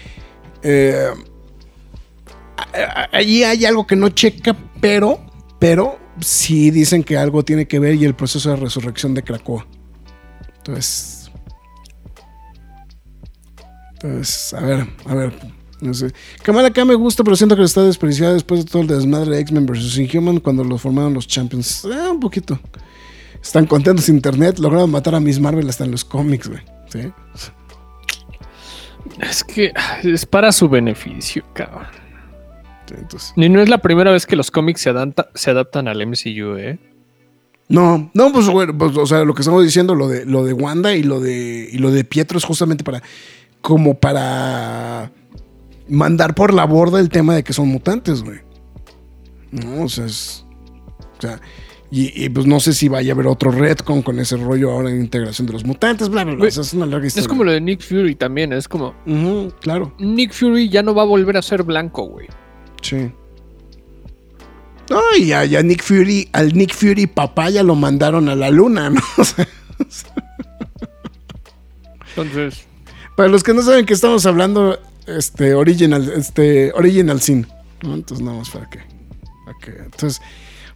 Eh, 0.64 1.12
allí 3.12 3.44
hay 3.44 3.64
algo 3.66 3.86
que 3.86 3.96
no 3.96 4.10
checa, 4.10 4.58
pero, 4.82 5.20
pero 5.60 6.00
sí 6.22 6.72
dicen 6.72 7.04
que 7.04 7.18
algo 7.18 7.46
tiene 7.46 7.68
que 7.68 7.78
ver 7.78 7.94
y 7.94 8.04
el 8.04 8.16
proceso 8.16 8.50
de 8.50 8.56
resurrección 8.56 9.14
de 9.14 9.22
Krakoa. 9.22 9.68
Entonces, 10.58 11.30
entonces, 13.94 14.56
a 14.56 14.62
ver, 14.62 14.88
a 15.06 15.14
ver. 15.14 15.55
No 15.82 15.94
sé. 15.94 16.12
Kamala 16.42 16.70
acá 16.70 16.86
me 16.86 16.96
gusta, 16.96 17.24
pero 17.24 17.36
siento 17.36 17.56
que 17.56 17.64
está 17.64 17.84
desperdiciada 17.84 18.34
después 18.34 18.64
de 18.66 18.72
todo 18.72 18.82
el 18.84 18.88
desmadre 18.88 19.32
de 19.36 19.42
X-Men 19.42 19.66
vs. 19.66 19.98
Inhuman 19.98 20.40
cuando 20.40 20.64
los 20.64 20.82
formaron 20.82 21.14
los 21.14 21.28
Champions. 21.28 21.86
Ah, 21.86 22.10
un 22.12 22.20
poquito. 22.20 22.60
Están 23.42 23.66
contentos 23.68 24.10
internet, 24.10 24.58
lograron 24.60 24.90
matar 24.90 25.16
a 25.16 25.20
Miss 25.20 25.40
Marvel 25.40 25.68
hasta 25.70 25.84
en 25.84 25.92
los 25.92 26.04
cómics, 26.06 26.48
güey. 26.48 26.62
¿Sí? 26.90 27.12
Es 29.22 29.44
que 29.44 29.72
es 30.04 30.26
para 30.26 30.52
su 30.52 30.68
beneficio, 30.68 31.44
cabrón. 31.54 31.86
Entonces. 32.90 33.34
Y 33.36 33.50
no 33.50 33.62
es 33.62 33.70
la 33.70 33.80
primera 33.80 34.12
vez 34.12 34.26
que 34.26 34.36
los 34.36 34.52
cómics 34.52 34.82
se, 34.82 34.90
adapta- 34.92 35.30
se 35.34 35.52
adaptan 35.52 35.88
al 35.88 36.06
MCU, 36.06 36.58
¿eh? 36.58 36.80
No, 37.68 38.12
no, 38.14 38.32
pues 38.32 38.48
bueno, 38.48 38.78
pues, 38.78 38.96
o 38.96 39.06
sea, 39.08 39.24
lo 39.24 39.34
que 39.34 39.42
estamos 39.42 39.64
diciendo, 39.64 39.96
lo 39.96 40.08
de, 40.08 40.24
lo 40.26 40.44
de 40.46 40.54
Wanda 40.54 40.94
y 40.96 41.02
lo 41.02 41.20
de, 41.20 41.68
y 41.72 41.78
lo 41.80 41.90
de 41.92 42.04
Pietro 42.04 42.38
es 42.38 42.44
justamente 42.46 42.84
para, 42.84 43.02
como 43.62 43.96
para 43.96 45.12
mandar 45.88 46.36
por 46.36 46.54
la 46.54 46.66
borda 46.66 47.00
el 47.00 47.10
tema 47.10 47.36
de 47.36 47.44
que 47.44 47.54
son 47.54 47.68
mutantes, 47.70 48.24
güey. 48.24 48.40
No, 49.52 49.84
o 49.84 49.90
sea, 49.90 50.06
es, 50.06 50.46
o 51.18 51.22
sea, 51.22 51.40
y, 51.92 52.26
y, 52.26 52.30
pues 52.30 52.46
no 52.46 52.60
sé 52.60 52.74
si 52.74 52.90
vaya 52.90 53.12
a 53.12 53.16
haber 53.16 53.28
otro 53.28 53.52
retcon 53.52 54.02
con 54.02 54.20
ese 54.20 54.36
rollo 54.38 54.72
ahora 54.72 54.90
en 54.90 55.00
integración 55.00 55.48
de 55.48 55.54
los 55.54 55.64
mutantes, 55.64 56.10
bla, 56.10 56.24
bla, 56.24 56.36
bla. 56.36 56.48
O 56.48 56.52
sea, 56.52 56.64
es 56.64 56.74
una 56.74 56.86
larga 56.86 57.08
historia. 57.08 57.22
Es 57.22 57.28
como 57.28 57.44
lo 57.44 57.52
de 57.52 57.62
Nick 57.62 57.82
Fury 57.82 58.16
también, 58.16 58.52
es 58.52 58.68
como 58.68 58.96
claro, 59.62 59.94
Nick 60.00 60.34
Fury 60.34 60.68
ya 60.70 60.84
no 60.84 60.94
va 60.94 61.04
a 61.04 61.06
volver 61.06 61.38
a 61.38 61.42
ser 61.42 61.64
blanco, 61.64 62.04
güey. 62.04 62.28
sí. 62.82 63.12
No, 64.88 65.02
y 65.18 65.32
a, 65.32 65.46
y 65.46 65.56
a 65.56 65.64
Nick 65.64 65.82
Fury, 65.82 66.30
al 66.32 66.54
Nick 66.54 66.72
Fury 66.72 67.08
papá 67.08 67.50
ya 67.50 67.64
lo 67.64 67.74
mandaron 67.74 68.30
a 68.30 68.36
la 68.36 68.52
luna, 68.52 68.90
¿no? 68.92 69.02
O 69.18 69.24
sea, 69.24 69.48
Entonces, 72.16 72.66
Para 73.16 73.30
los 73.30 73.44
que 73.44 73.54
no 73.54 73.62
saben 73.64 73.86
que 73.86 73.94
estamos 73.94 74.26
hablando, 74.28 74.80
este, 75.08 75.54
original, 75.54 76.12
este, 76.16 76.72
original 76.74 77.22
sin. 77.22 77.48
Entonces, 77.82 78.24
nada 78.26 78.38
más 78.40 78.50
para 78.50 78.70
que, 78.70 78.80
que- 79.64 79.78
Entonces, 79.84 80.22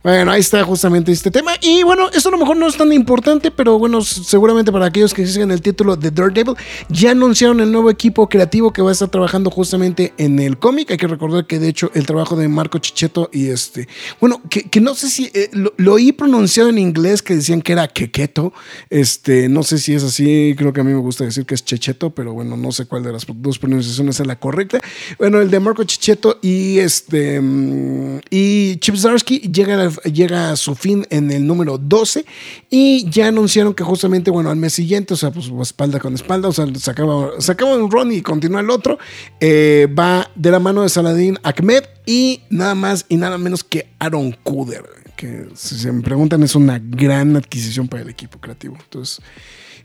bueno, 0.02 0.32
ahí 0.32 0.40
está 0.40 0.64
justamente 0.64 1.12
este 1.12 1.30
tema. 1.30 1.52
Y 1.62 1.84
bueno, 1.84 2.10
esto 2.14 2.30
a 2.30 2.32
lo 2.32 2.38
mejor 2.38 2.58
no 2.58 2.68
es 2.68 2.78
tan 2.78 2.92
importante, 2.94 3.52
pero 3.52 3.78
bueno, 3.78 4.02
seguramente 4.02 4.72
para 4.72 4.86
aquellos 4.86 5.14
que 5.14 5.28
siguen 5.28 5.52
el 5.52 5.62
título 5.62 5.96
de 5.96 6.12
Daredevil, 6.12 6.56
ya 6.90 7.12
anunciaron 7.12 7.60
el 7.60 7.72
nuevo 7.72 7.90
equipo 7.90 8.30
creativo 8.30 8.72
que 8.72 8.82
va 8.82 8.90
a 8.90 8.94
estar 8.94 9.10
trabajando 9.10 9.52
justamente 9.52 10.14
en 10.18 10.40
el 10.40 10.58
cómic. 10.58 10.92
Hay 10.92 10.98
que 10.98 11.08
recordar 11.08 11.48
que 11.48 11.60
de 11.60 11.68
hecho 11.68 11.92
el 11.94 12.06
trabajo 12.06 12.36
de 12.36 12.48
Marco 12.48 12.78
Chicheto 12.78 13.30
y 13.34 13.50
este, 13.50 13.88
bueno, 14.22 14.42
que, 14.50 14.64
que 14.64 14.80
no 14.80 14.96
sé 14.96 15.10
si 15.10 15.32
eh, 15.34 15.50
lo, 15.52 15.74
lo 15.78 15.94
oí 15.94 16.12
pronunciado 16.12 16.70
en 16.70 16.78
inglés 16.78 17.22
que 17.22 17.36
decían 17.36 17.62
que 17.62 17.74
era 17.74 17.88
quequeto. 17.88 18.54
Este, 18.90 19.50
no 19.50 19.64
sé 19.64 19.80
si 19.80 19.94
es 19.94 20.04
así, 20.04 20.56
creo 20.58 20.72
que 20.72 20.82
a 20.82 20.84
mí 20.84 20.94
me 20.94 21.00
gusta 21.00 21.26
decir 21.26 21.46
que 21.46 21.56
es 21.56 21.66
checheto, 21.66 22.12
pero 22.12 22.34
bueno, 22.34 22.56
no 22.56 22.72
sé 22.72 22.86
cuál 22.86 23.04
de 23.04 23.12
las 23.12 23.26
dos 23.28 23.60
pronunciaciones 23.60 24.20
es 24.20 24.28
la 24.28 24.38
correcta. 24.38 24.80
Bueno, 25.18 25.42
el 25.42 25.50
de 25.52 25.60
Marco 25.60 25.84
Chicheto 25.84 26.40
y 26.42 26.80
este 26.80 27.42
mm, 27.42 28.20
y 28.30 28.78
Chip 28.78 28.96
Zdarsky 28.96 29.40
llega 29.40 29.76
a, 29.84 29.89
llega 30.04 30.52
a 30.52 30.56
su 30.56 30.76
fin 30.76 31.06
en 31.10 31.32
el 31.32 31.46
número 31.46 31.78
12 31.78 32.26
y 32.70 33.10
ya 33.10 33.28
anunciaron 33.28 33.74
que 33.74 33.84
justamente, 33.84 34.32
bueno, 34.32 34.50
al 34.50 34.56
mes 34.56 34.74
siguiente, 34.74 35.14
o 35.14 35.18
sea, 35.18 35.32
pues 35.32 35.52
espalda 35.62 36.00
con 36.00 36.14
espalda, 36.14 36.50
o 36.50 36.54
sea, 36.54 36.66
se 36.76 36.92
acaba, 36.92 37.32
se 37.40 37.52
acaba 37.52 37.76
un 37.76 37.90
run 37.90 38.12
y 38.12 38.22
continúa 38.22 38.62
el 38.62 38.70
otro, 38.70 38.98
eh, 39.40 39.88
va 39.98 40.30
de 40.36 40.52
la 40.52 40.60
mano 40.60 40.84
de 40.84 40.90
Saladin 40.90 41.38
Ahmed 41.44 41.84
y 42.06 42.42
nada 42.50 42.76
más 42.76 43.06
y 43.10 43.18
nada 43.18 43.38
menos 43.38 43.64
que 43.64 43.90
Aaron 44.00 44.36
Kuder, 44.44 44.84
que 45.16 45.48
si 45.56 45.76
se 45.76 45.92
me 45.92 46.02
preguntan 46.02 46.44
es 46.44 46.56
una 46.56 46.80
gran 46.80 47.36
adquisición 47.36 47.88
para 47.88 48.04
el 48.04 48.10
equipo 48.10 48.40
creativo. 48.40 48.78
Entonces, 48.80 49.22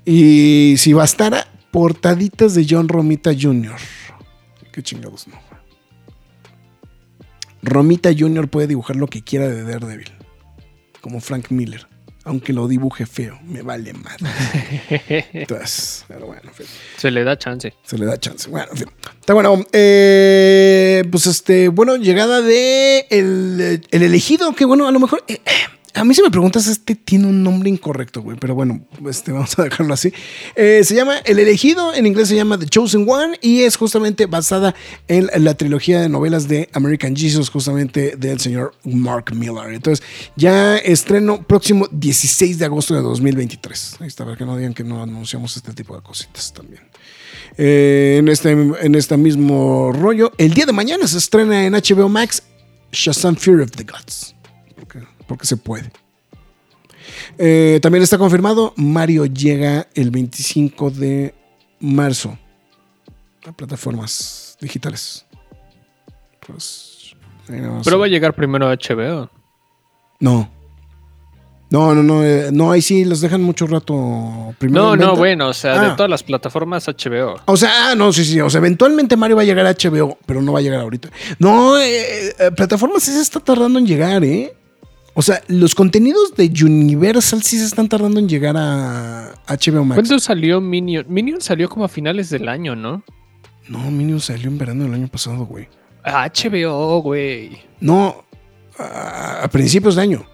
y 0.04 0.74
si 0.78 0.92
bastara, 0.92 1.46
portaditas 1.70 2.54
de 2.54 2.66
John 2.68 2.88
Romita 2.88 3.32
Jr. 3.38 3.76
Qué 4.72 4.82
chingados 4.82 5.26
no. 5.28 5.43
Romita 7.64 8.10
Jr. 8.16 8.48
puede 8.48 8.66
dibujar 8.68 8.96
lo 8.96 9.06
que 9.06 9.22
quiera 9.22 9.48
de 9.48 9.62
Daredevil, 9.64 10.12
como 11.00 11.20
Frank 11.20 11.50
Miller, 11.50 11.86
aunque 12.24 12.52
lo 12.52 12.68
dibuje 12.68 13.06
feo, 13.06 13.38
me 13.44 13.62
vale 13.62 13.92
madre. 13.94 15.26
Entonces, 15.32 16.04
pero 16.08 16.26
bueno, 16.26 16.42
en 16.44 16.52
fin, 16.54 16.66
se 16.96 17.10
le 17.10 17.24
da 17.24 17.36
chance. 17.38 17.74
se 17.82 17.98
le 17.98 18.06
da 18.06 18.18
chance. 18.18 18.48
Bueno, 18.50 18.68
en 18.72 18.78
fin. 18.78 18.88
Está 19.20 19.34
bueno. 19.34 19.64
eh, 19.72 21.02
pues 21.10 21.26
este, 21.26 21.68
bueno, 21.68 21.96
llegada 21.96 22.42
de 22.42 23.06
el, 23.10 23.82
el 23.90 24.02
elegido, 24.02 24.54
que 24.54 24.64
bueno, 24.64 24.86
a 24.86 24.92
lo 24.92 25.00
mejor. 25.00 25.24
eh, 25.28 25.40
a 25.94 26.04
mí 26.04 26.12
si 26.12 26.22
me 26.22 26.30
preguntas, 26.30 26.66
este 26.66 26.96
tiene 26.96 27.28
un 27.28 27.42
nombre 27.42 27.70
incorrecto, 27.70 28.20
güey, 28.20 28.36
pero 28.36 28.54
bueno, 28.54 28.84
este, 29.08 29.30
vamos 29.30 29.56
a 29.58 29.62
dejarlo 29.62 29.94
así. 29.94 30.12
Eh, 30.56 30.82
se 30.84 30.94
llama 30.94 31.18
El 31.18 31.38
elegido, 31.38 31.94
en 31.94 32.06
inglés 32.06 32.28
se 32.28 32.34
llama 32.34 32.58
The 32.58 32.66
Chosen 32.66 33.06
One 33.08 33.38
y 33.40 33.62
es 33.62 33.76
justamente 33.76 34.26
basada 34.26 34.74
en 35.06 35.30
la 35.44 35.54
trilogía 35.54 36.00
de 36.00 36.08
novelas 36.08 36.48
de 36.48 36.68
American 36.72 37.14
Jesus, 37.14 37.48
justamente 37.48 38.16
del 38.16 38.40
señor 38.40 38.74
Mark 38.84 39.32
Miller. 39.34 39.72
Entonces, 39.72 40.04
ya 40.36 40.76
estreno 40.78 41.42
próximo 41.42 41.86
16 41.92 42.58
de 42.58 42.64
agosto 42.64 42.94
de 42.94 43.00
2023. 43.00 43.98
Ahí 44.00 44.08
está, 44.08 44.24
para 44.24 44.36
que 44.36 44.44
no 44.44 44.56
digan 44.56 44.74
que 44.74 44.82
no 44.82 45.00
anunciamos 45.00 45.56
este 45.56 45.72
tipo 45.72 45.94
de 45.94 46.02
cositas 46.02 46.52
también. 46.52 46.82
Eh, 47.56 48.16
en, 48.18 48.28
este, 48.28 48.50
en 48.50 48.94
este 48.96 49.16
mismo 49.16 49.92
rollo, 49.92 50.32
el 50.38 50.54
día 50.54 50.66
de 50.66 50.72
mañana 50.72 51.06
se 51.06 51.18
estrena 51.18 51.64
en 51.64 51.74
HBO 51.74 52.08
Max 52.08 52.42
Shazam 52.90 53.36
Fury 53.36 53.62
of 53.62 53.70
the 53.72 53.84
Gods. 53.84 54.33
Porque, 55.26 55.46
se 55.46 55.56
puede. 55.56 55.90
Eh, 57.38 57.78
también 57.82 58.02
está 58.02 58.16
confirmado, 58.18 58.72
Mario 58.76 59.26
llega 59.26 59.88
el 59.94 60.10
25 60.10 60.90
de 60.90 61.34
marzo 61.80 62.38
a 63.46 63.52
plataformas 63.52 64.56
digitales. 64.60 65.26
Pues. 66.46 67.14
Pero 67.46 67.98
va 67.98 68.06
a 68.06 68.08
llegar 68.08 68.34
primero 68.34 68.66
a 68.68 68.74
HBO. 68.74 69.30
No. 70.20 70.50
No, 71.70 71.94
no, 71.94 72.02
no. 72.02 72.22
eh, 72.24 72.50
no, 72.52 72.70
ahí 72.70 72.80
sí 72.80 73.04
los 73.04 73.20
dejan 73.20 73.42
mucho 73.42 73.66
rato 73.66 74.54
primero. 74.58 74.94
No, 74.94 74.96
no, 74.96 75.16
bueno, 75.16 75.48
o 75.48 75.52
sea, 75.52 75.80
Ah. 75.80 75.88
de 75.90 75.96
todas 75.96 76.08
las 76.10 76.22
plataformas 76.22 76.86
HBO. 76.86 77.40
O 77.46 77.56
sea, 77.56 77.90
ah, 77.90 77.94
no, 77.94 78.12
sí, 78.12 78.24
sí. 78.24 78.40
O 78.40 78.48
sea, 78.48 78.58
eventualmente 78.58 79.16
Mario 79.16 79.36
va 79.36 79.42
a 79.42 79.44
llegar 79.44 79.66
a 79.66 79.70
HBO, 79.74 80.16
pero 80.24 80.40
no 80.40 80.52
va 80.52 80.60
a 80.60 80.62
llegar 80.62 80.80
ahorita. 80.80 81.10
No, 81.38 81.76
eh, 81.78 82.32
plataformas 82.56 83.02
sí 83.02 83.10
se 83.12 83.20
está 83.20 83.40
tardando 83.40 83.78
en 83.78 83.86
llegar, 83.86 84.22
¿eh? 84.24 84.54
O 85.14 85.22
sea, 85.22 85.42
los 85.46 85.74
contenidos 85.76 86.34
de 86.34 86.50
Universal 86.64 87.42
sí 87.42 87.56
se 87.58 87.64
están 87.64 87.88
tardando 87.88 88.18
en 88.18 88.28
llegar 88.28 88.56
a 88.56 89.34
HBO 89.46 89.84
Max. 89.84 90.00
¿Cuándo 90.00 90.18
salió 90.18 90.60
Minion? 90.60 91.06
Minion 91.08 91.40
salió 91.40 91.68
como 91.68 91.84
a 91.84 91.88
finales 91.88 92.30
del 92.30 92.48
año, 92.48 92.74
¿no? 92.74 93.04
No, 93.68 93.90
Minion 93.90 94.20
salió 94.20 94.48
en 94.48 94.58
verano 94.58 94.84
del 94.84 94.94
año 94.94 95.08
pasado, 95.08 95.46
güey. 95.46 95.68
HBO, 96.04 97.00
güey. 97.00 97.62
No, 97.80 98.24
a, 98.76 99.44
a 99.44 99.48
principios 99.48 99.94
de 99.94 100.02
año. 100.02 100.26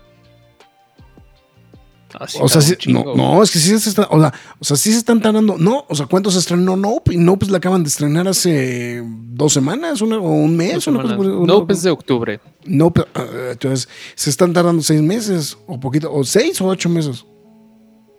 Ah, 2.19 2.27
sí, 2.27 2.39
O 2.41 2.49
sea, 2.49 2.61
sí- 2.61 2.77
no, 2.93 3.43
es 3.43 3.51
que 3.51 3.59
sí 3.59 3.79
se 3.79 3.91
están, 3.91 4.07
o 4.11 4.21
sea, 4.21 4.33
o 4.59 4.65
sea, 4.65 4.77
sí 4.77 4.93
se 4.93 4.99
están 4.99 5.21
tardando. 5.21 5.57
No, 5.59 5.85
o 5.89 5.95
sea, 5.95 6.07
¿cuánto 6.07 6.31
se 6.31 6.39
estrenó 6.39 6.77
Nope? 6.77 7.15
Y 7.15 7.19
Nope 7.19 7.47
la 7.47 7.59
acaban 7.59 7.83
de 7.83 7.89
estrenar 7.89 8.27
hace 8.27 9.03
dos 9.05 9.53
semanas, 9.53 10.01
una, 10.01 10.19
o 10.19 10.29
un 10.29 10.57
mes, 10.57 10.87
una 10.87 11.03
cosa 11.03 11.17
una- 11.17 11.67
pues 11.67 11.83
de 11.83 11.91
octubre. 11.91 12.41
No, 12.65 12.91
pero, 12.93 13.07
ah, 13.15 13.25
entonces 13.53 13.89
se 14.15 14.31
están 14.31 14.53
tardando 14.53 14.83
seis 14.83 15.01
meses 15.03 15.57
o 15.67 15.79
poquito, 15.79 16.13
o 16.13 16.25
seis 16.25 16.61
o 16.61 16.67
ocho 16.67 16.89
meses 16.89 17.25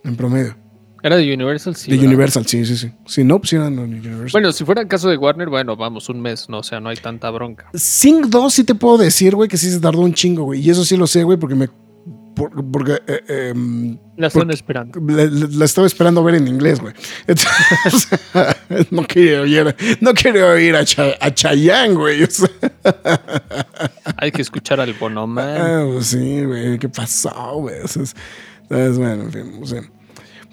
en 0.03 0.15
promedio. 0.15 0.55
Era 1.03 1.17
de 1.17 1.33
Universal, 1.33 1.75
sí. 1.75 1.89
de 1.89 1.97
¿verdad? 1.97 2.07
Universal, 2.09 2.45
sí, 2.45 2.63
sí, 2.63 2.77
sí. 2.77 2.91
Si 3.07 3.23
no, 3.23 3.39
pues 3.39 3.53
eran 3.53 3.75
de 3.75 3.81
Universal. 3.83 4.29
Bueno, 4.33 4.51
si 4.51 4.63
fuera 4.65 4.81
el 4.81 4.87
caso 4.87 5.09
de 5.09 5.17
Warner, 5.17 5.49
bueno, 5.49 5.75
vamos, 5.75 6.07
un 6.09 6.21
mes, 6.21 6.47
no, 6.47 6.59
o 6.59 6.63
sea, 6.63 6.79
no 6.79 6.89
hay 6.89 6.97
tanta 6.97 7.31
bronca. 7.31 7.71
Sync 7.73 8.27
2 8.27 8.53
sí 8.53 8.63
te 8.63 8.75
puedo 8.75 8.99
decir, 8.99 9.35
güey, 9.35 9.49
que 9.49 9.57
sí 9.57 9.71
se 9.71 9.79
tardó 9.79 10.01
un 10.01 10.13
chingo, 10.13 10.43
güey. 10.43 10.61
Y 10.61 10.69
eso 10.69 10.85
sí 10.85 10.95
lo 10.97 11.07
sé, 11.07 11.23
güey, 11.23 11.39
porque 11.39 11.55
me. 11.55 11.69
Por- 12.35 12.71
porque 12.71 12.99
eh, 13.07 13.49
em, 13.53 13.97
La 14.17 14.27
están 14.27 14.49
esperando. 14.51 14.99
la, 15.07 15.25
la- 15.25 15.47
la 15.49 15.65
estaba 15.65 15.85
esperando 15.87 16.23
ver 16.23 16.35
en 16.35 16.47
inglés, 16.47 16.79
güey. 16.79 16.93
Entonces, 17.27 18.07
no 18.91 19.03
quería 19.05 19.41
oír, 19.41 19.75
no 19.99 20.13
quería 20.13 20.47
oír 20.47 20.75
a, 20.75 20.83
Cha- 20.85 21.15
a 21.19 21.33
Chayanne, 21.33 21.93
güey. 21.95 22.27
Hay 24.17 24.31
que 24.31 24.41
escuchar 24.41 24.79
al 24.79 24.93
Bonoman. 24.93 25.61
ah, 25.61 25.83
pues 25.91 26.07
sí, 26.07 26.43
güey, 26.45 26.77
¿qué 26.79 26.89
pasó, 26.89 27.55
güey? 27.57 27.81
O 27.81 27.87
sea, 27.87 28.03
es- 28.03 28.15
es 28.69 28.97
bueno, 28.97 29.23
en 29.23 29.31
fin, 29.31 29.59
o 29.61 29.65
sea. 29.65 29.81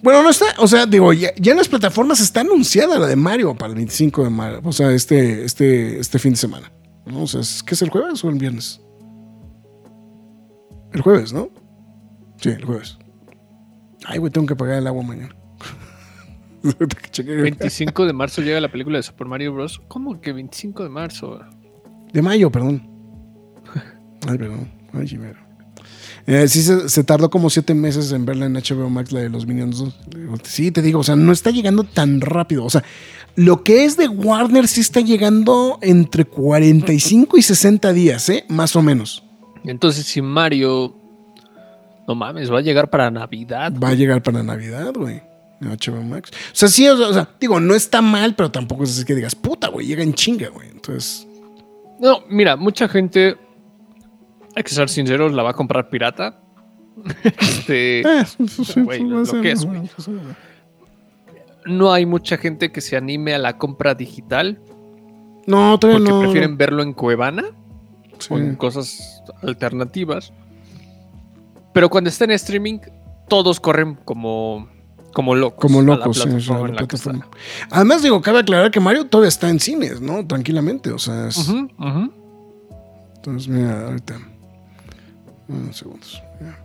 Bueno, 0.03 0.23
no 0.23 0.31
está, 0.31 0.45
o 0.59 0.69
sea, 0.69 0.87
digo, 0.87 1.13
ya, 1.13 1.31
ya 1.37 1.51
en 1.53 1.59
las 1.59 1.69
plataformas 1.69 2.21
está 2.21 2.41
anunciada 2.43 2.99
la 3.01 3.07
de 3.09 3.17
Mario 3.17 3.55
para 3.57 3.71
el 3.71 3.77
25 3.77 4.23
de 4.25 4.31
mayo, 4.31 4.61
o 4.63 4.73
sea, 4.73 4.93
este, 4.93 5.45
este, 5.45 5.99
este 5.99 6.19
fin 6.21 6.33
de 6.33 6.37
semana. 6.37 6.71
¿no? 7.05 7.23
O 7.23 7.27
sea, 7.27 7.41
¿es, 7.41 7.63
¿qué 7.65 7.75
es 7.75 7.83
el 7.83 7.91
jueves 7.91 8.23
o 8.23 8.29
el 8.29 8.37
viernes? 8.37 8.81
El 10.93 11.01
jueves, 11.03 11.33
¿no? 11.33 11.51
Sí, 12.41 12.51
el 12.51 12.65
jueves. 12.65 12.99
Ay, 14.07 14.19
güey, 14.19 14.33
tengo 14.33 14.47
que 14.47 14.57
pagar 14.57 14.79
el 14.79 14.87
agua 14.87 15.03
mañana. 15.03 15.35
Chequé. 17.11 17.37
25 17.37 18.07
de 18.07 18.13
marzo 18.13 18.43
llega 18.43 18.61
la 18.61 18.71
película 18.71 18.99
de 18.99 19.03
Super 19.03 19.27
Mario 19.27 19.53
Bros. 19.55 19.81
¿Cómo 19.89 20.21
que 20.21 20.33
25 20.33 20.83
de 20.85 20.89
marzo? 20.89 21.41
De 22.13 22.23
mayo, 22.23 22.51
perdón. 22.51 22.89
Ay, 24.27 24.39
perdón. 24.39 24.71
Ay, 24.93 25.07
chimero. 25.07 25.39
Eh, 26.27 26.47
sí, 26.47 26.63
se, 26.63 26.89
se 26.89 27.05
tardó 27.05 27.31
como 27.31 27.49
siete 27.49 27.73
meses 27.75 28.13
en 28.13 28.27
verla 28.27 28.47
en 28.47 28.53
HBO 28.55 28.91
Max, 28.91 29.13
la 29.13 29.21
de 29.21 29.31
los 29.31 29.47
Minions 29.47 29.79
2. 29.79 30.01
Digo, 30.15 30.35
Sí, 30.43 30.71
te 30.71 30.83
digo, 30.83 31.01
o 31.01 31.05
sea, 31.05 31.17
no 31.17 31.33
está 31.33 31.51
llegando 31.51 31.85
tan 31.85 32.21
rápido. 32.21 32.65
O 32.65 32.71
sea, 32.71 32.85
lo 33.35 33.63
que 33.63 33.85
es 33.85 33.97
de 33.97 34.09
Warner 34.09 34.69
sí 34.69 34.81
está 34.81 35.01
llegando 35.01 35.79
entre 35.81 36.25
45 36.25 37.39
y 37.39 37.43
60 37.43 37.93
días, 37.93 38.29
¿eh? 38.29 38.45
Más 38.49 38.77
o 38.77 38.83
menos. 38.83 39.25
Entonces, 39.65 40.07
si 40.07 40.21
Mario. 40.23 40.95
No 42.09 42.15
mames, 42.15 42.51
va 42.51 42.59
a 42.59 42.63
llegar 42.63 42.89
para 42.91 43.11
Navidad. 43.11 43.73
Va 43.73 43.91
a 43.91 43.95
llegar 43.95 44.23
para 44.23 44.43
Navidad, 44.43 44.93
güey. 44.95 45.23
HBO 45.61 46.03
Max. 46.03 46.31
O 46.33 46.55
sea, 46.55 46.69
sí, 46.69 46.89
o 46.89 46.97
sea, 46.97 47.09
o 47.09 47.13
sea, 47.13 47.29
digo, 47.39 47.61
no 47.61 47.75
está 47.75 48.01
mal, 48.01 48.35
pero 48.35 48.51
tampoco 48.51 48.85
es 48.85 48.91
así 48.91 49.05
que 49.05 49.15
digas, 49.15 49.35
puta, 49.35 49.69
güey, 49.69 49.87
llega 49.87 50.03
en 50.03 50.15
chinga, 50.15 50.49
güey. 50.49 50.69
Entonces, 50.71 51.27
No, 52.01 52.23
mira, 52.31 52.57
mucha 52.57 52.89
gente. 52.89 53.37
Hay 54.57 54.63
que 54.63 54.71
ser 54.71 54.89
sinceros, 54.89 55.33
la 55.33 55.43
va 55.43 55.51
a 55.51 55.55
comprar 55.55 55.91
pirata. 55.91 56.41
Este, 57.23 58.03
¿no? 61.67 61.93
hay 61.93 62.07
mucha 62.07 62.37
gente 62.39 62.73
que 62.73 62.81
se 62.81 62.97
anime 62.97 63.35
a 63.35 63.39
la 63.39 63.57
compra 63.59 63.95
digital 63.95 64.59
No, 65.47 65.79
todavía 65.79 65.99
porque 66.05 66.11
no. 66.13 66.21
prefieren 66.23 66.57
verlo 66.57 66.83
en 66.83 66.93
Cuevana 66.93 67.45
Sí. 68.19 68.35
o 68.35 68.39
en 68.39 68.57
cosas 68.57 69.23
alternativas. 69.43 70.33
Pero 71.73 71.89
cuando 71.91 72.11
está 72.11 72.25
en 72.25 72.33
streaming, 72.33 72.79
todos 73.29 73.61
corren 73.61 73.95
como, 74.05 74.69
como 75.13 75.35
locos. 75.35 75.61
Como 75.61 75.83
locos, 75.83 76.19
sí, 76.19 76.41
sí. 76.41 76.51
Además, 77.71 78.03
digo, 78.03 78.21
cabe 78.23 78.41
aclarar 78.41 78.71
que 78.71 78.81
Mario 78.81 79.07
todavía 79.07 79.29
está 79.29 79.49
en 79.51 79.61
cines, 79.61 80.01
¿no? 80.01 80.27
Tranquilamente, 80.27 80.91
o 80.91 80.99
sea, 80.99 81.29
es- 81.29 81.49
entonces, 83.17 83.49
mira, 83.49 83.87
ahorita, 83.89 84.19
unos 85.49 85.77
segundos. 85.77 86.23
ya. 86.41 86.59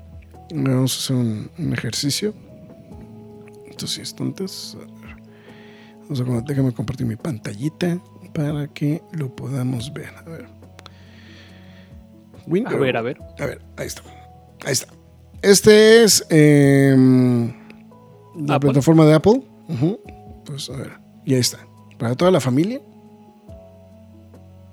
Vamos 0.53 0.95
a 0.95 0.99
hacer 0.99 1.15
un, 1.15 1.49
un 1.57 1.73
ejercicio. 1.73 2.33
Estos 3.67 3.97
instantes. 3.97 4.75
a 4.75 4.79
ver. 4.79 5.15
Vamos 6.09 6.21
a, 6.21 6.41
déjame 6.47 6.71
compartir 6.73 7.07
mi 7.07 7.15
pantallita 7.15 7.97
para 8.33 8.67
que 8.67 9.01
lo 9.13 9.35
podamos 9.35 9.91
ver. 9.93 10.13
A 10.15 10.21
ver. 10.29 10.47
Window. 12.45 12.73
A 12.75 12.77
ver, 12.79 12.97
a 12.97 13.01
ver. 13.01 13.17
A 13.39 13.45
ver, 13.45 13.61
ahí 13.77 13.87
está. 13.87 14.03
Ahí 14.65 14.71
está. 14.73 14.87
Este 15.41 16.03
es 16.03 16.25
em, 16.29 17.53
la 18.47 18.55
Apple. 18.55 18.69
plataforma 18.69 19.05
de 19.05 19.13
Apple. 19.13 19.43
Ujú. 19.67 19.99
Pues 20.45 20.69
a 20.69 20.77
ver. 20.77 20.91
Y 21.25 21.33
ahí 21.33 21.39
está. 21.39 21.59
Para 21.97 22.15
toda 22.15 22.31
la 22.31 22.39
familia. 22.39 22.79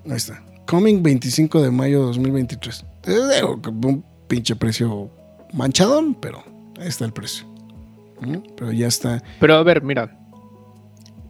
Ahí 0.07 0.17
está. 0.17 0.43
Coming 0.67 1.03
25 1.03 1.61
de 1.61 1.71
mayo 1.71 2.01
de 2.01 2.07
2023. 2.07 2.85
Es 3.05 3.29
digo, 3.35 3.61
que 3.61 3.71
un 3.71 4.05
pinche 4.29 4.55
precio 4.57 5.11
manchadón, 5.53 6.15
pero 6.15 6.43
ahí 6.81 6.87
está 6.89 7.05
el 7.05 7.13
precio. 7.13 7.47
Ujú. 8.23 8.43
Pero 8.57 8.73
ya 8.73 8.87
está. 8.87 9.23
Pero 9.41 9.55
a 9.55 9.63
ver, 9.63 9.83
mira. 9.83 10.17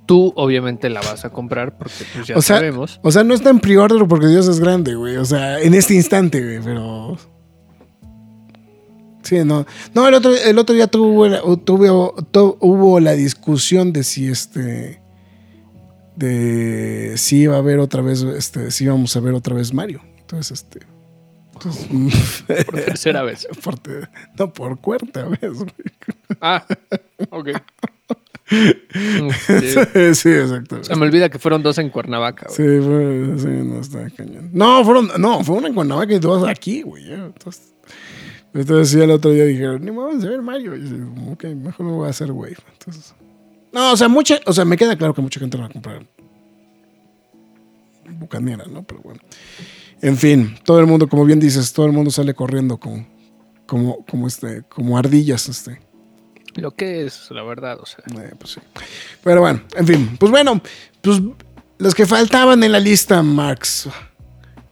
Tú 0.07 0.33
obviamente 0.35 0.91
la 0.91 1.01
vas 1.03 1.25
a 1.25 1.31
comprar 1.31 1.79
porque 1.79 2.05
pues 2.13 2.27
ya 2.27 2.37
O 2.37 2.43
sea, 2.43 2.57
sabemos. 2.57 2.99
O 3.03 3.13
sea, 3.13 3.23
no 3.23 3.33
está 3.33 3.51
en 3.51 3.61
pre-order 3.61 4.07
porque 4.09 4.27
Dios 4.27 4.49
es 4.49 4.59
grande, 4.59 4.97
güey. 4.97 5.17
O 5.17 5.25
sea, 5.25 5.61
en 5.61 5.73
este 5.73 5.95
instante, 5.95 6.43
güey, 6.43 6.61
pero. 6.61 7.17
Sí, 9.23 9.45
no. 9.45 9.67
No, 9.95 10.09
el 10.09 10.15
otro, 10.15 10.35
el 10.35 10.59
otro 10.59 10.75
día 10.75 10.87
tuvo, 10.87 11.57
tuvo, 11.59 12.15
tu- 12.31 12.57
hubo 12.61 13.01
la 13.01 13.13
discusión 13.13 13.93
de 13.93 14.03
si 14.05 14.29
este. 14.29 15.01
De 16.17 17.15
si 17.17 17.43
iba 17.43 17.57
a 17.57 17.59
haber 17.59 17.79
otra 17.79 18.03
vez, 18.03 18.23
este, 18.23 18.71
si 18.71 18.85
íbamos 18.85 19.15
a 19.17 19.21
ver 19.21 19.35
otra 19.35 19.55
vez 19.55 19.73
Mario. 19.73 20.01
Entonces, 20.19 20.63
este. 20.65 20.81
entonces, 21.55 22.45
Por 22.67 22.81
tercera 22.81 23.23
vez. 23.23 23.47
por 23.65 23.79
te- 23.79 24.09
no, 24.39 24.53
por 24.53 24.79
cuarta 24.81 25.25
vez, 25.27 25.53
güey. 25.53 25.71
Ah, 26.41 26.65
ok. 27.31 27.49
Sí, 28.51 30.29
exacto. 30.29 30.83
se 30.83 30.97
me 30.97 31.07
olvida 31.07 31.29
que 31.29 31.39
fueron 31.39 31.63
dos 31.63 31.79
en 31.79 31.89
Cuernavaca. 31.91 32.47
güey. 32.49 32.57
Sí, 32.57 32.85
fue, 32.85 33.35
sí, 33.39 33.47
no 33.65 33.81
está 33.81 34.11
cañón. 34.11 34.51
No, 34.53 34.85
fueron, 34.85 35.11
no, 35.19 35.45
fue 35.45 35.57
una 35.57 35.69
en 35.69 35.75
Cuernavaca 35.75 36.13
y 36.15 36.19
dos 36.19 36.47
aquí, 36.49 36.83
güey. 36.83 37.13
Entonces, 37.13 37.70
entonces 38.53 38.91
sí, 38.91 39.01
el 39.01 39.11
otro 39.11 39.31
día 39.31 39.45
dijeron, 39.45 39.85
ni 39.85 39.91
vamos 39.91 40.25
a 40.25 40.29
ver 40.29 40.43
Mario. 40.43 40.77
Y 40.77 40.89
yo, 40.89 41.33
ok, 41.33 41.45
mejor 41.45 41.87
me 41.87 41.93
voy 41.93 42.07
a 42.07 42.11
hacer 42.11 42.33
güey. 42.33 42.55
Entonces, 42.73 43.15
no, 43.73 43.93
o 43.93 43.97
sea, 43.97 44.09
mucha, 44.09 44.41
o 44.47 44.53
sea, 44.53 44.65
me 44.65 44.77
queda 44.77 44.97
claro 44.97 45.15
que 45.15 45.23
mucha 45.23 45.39
gente 45.39 45.57
lo 45.57 45.63
va 45.63 45.69
a 45.69 45.73
comprar. 45.73 46.07
Bucanera, 48.19 48.65
¿no? 48.67 48.83
Pero 48.83 49.01
bueno. 49.03 49.21
En 50.03 50.17
fin, 50.17 50.57
todo 50.65 50.81
el 50.81 50.87
mundo, 50.87 51.09
como 51.09 51.25
bien 51.25 51.39
dices, 51.39 51.73
todo 51.73 51.87
el 51.87 51.93
mundo 51.93 52.11
sale 52.11 52.35
corriendo 52.35 52.79
con, 52.79 53.07
como, 53.67 54.05
como 54.07 54.27
este, 54.27 54.63
como 54.63 54.99
ardillas, 54.99 55.49
este. 55.49 55.81
Lo 56.57 56.73
que 56.73 57.05
es, 57.05 57.31
la 57.31 57.45
verdad, 57.45 57.79
o 57.81 57.87
sea. 57.87 58.03
Eh, 58.21 58.35
pues 58.39 58.53
sí. 58.53 58.61
Pero 59.23 59.43
bueno, 59.43 59.63
en 59.77 59.87
fin. 59.87 60.17
Pues 60.19 60.33
bueno, 60.33 60.61
pues 61.01 61.21
los 61.79 61.95
que 61.95 62.07
faltaban 62.07 62.65
en 62.65 62.73
la 62.73 62.81
lista, 62.81 63.23
Max. 63.23 63.89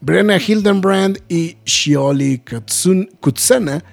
Brenna 0.01 0.37
Hildenbrand 0.39 1.19
y 1.29 1.57
Shioli 1.65 2.39
Kutsun- 2.45 3.11
Kutsana 3.21 3.85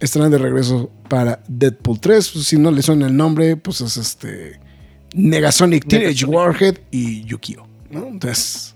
estarán 0.00 0.30
de 0.30 0.38
regreso 0.38 0.90
para 1.08 1.42
Deadpool 1.48 2.00
3. 2.00 2.28
Pues, 2.30 2.44
si 2.46 2.56
no 2.58 2.70
le 2.70 2.82
suena 2.82 3.06
el 3.06 3.16
nombre, 3.16 3.56
pues 3.56 3.80
es 3.80 3.96
este 3.96 4.60
Negasonic, 5.14 5.86
Teenage 5.88 6.26
Negasonic. 6.26 6.36
Warhead 6.36 6.74
y 6.90 7.24
Yukio. 7.24 7.66
¿no? 7.90 8.06
Entonces, 8.06 8.74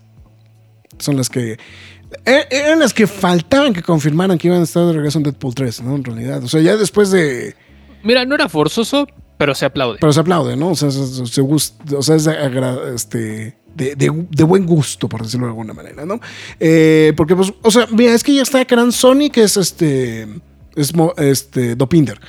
son 0.99 1.15
las 1.17 1.29
que. 1.29 1.57
e- 2.25 2.47
Eran 2.49 2.79
las 2.79 2.93
que 2.93 3.07
faltaban 3.07 3.73
que 3.73 3.81
confirmaran 3.83 4.37
que 4.37 4.47
iban 4.47 4.61
a 4.61 4.63
estar 4.63 4.85
de 4.85 4.93
regreso 4.93 5.19
en 5.19 5.23
Deadpool 5.25 5.55
3, 5.55 5.81
¿no? 5.83 5.95
En 5.95 6.03
realidad. 6.03 6.43
O 6.43 6.47
sea, 6.47 6.61
ya 6.61 6.75
después 6.75 7.11
de. 7.11 7.55
Mira, 8.03 8.25
no 8.25 8.35
era 8.35 8.49
forzoso, 8.49 9.07
pero 9.37 9.55
se 9.55 9.65
aplaude. 9.65 9.99
Pero 10.01 10.11
se 10.11 10.19
aplaude, 10.19 10.57
¿no? 10.57 10.71
O 10.71 10.75
sea, 10.75 10.91
se, 10.91 11.05
se- 11.07 11.25
se 11.25 11.41
gust- 11.41 11.93
o 11.95 12.01
sea 12.01 12.15
es 12.15 12.27
agra- 12.27 12.93
este, 12.93 13.57
de, 13.75 13.95
de- 13.95 14.25
de 14.29 14.43
buen 14.43 14.65
gusto, 14.65 15.07
por 15.09 15.23
decirlo 15.23 15.45
de 15.47 15.51
alguna 15.51 15.73
manera, 15.73 16.05
¿no? 16.05 16.19
Eh, 16.59 17.13
porque, 17.17 17.35
pues, 17.35 17.53
o 17.61 17.71
sea, 17.71 17.87
mira, 17.91 18.13
es 18.13 18.23
que 18.23 18.33
ya 18.33 18.41
está 18.41 18.63
Karan 18.65 18.91
Sony, 18.91 19.29
que 19.31 19.43
es 19.43 19.57
este. 19.57 20.27
Es 20.75 20.91
este, 21.17 21.75
Dopinder. 21.75 22.19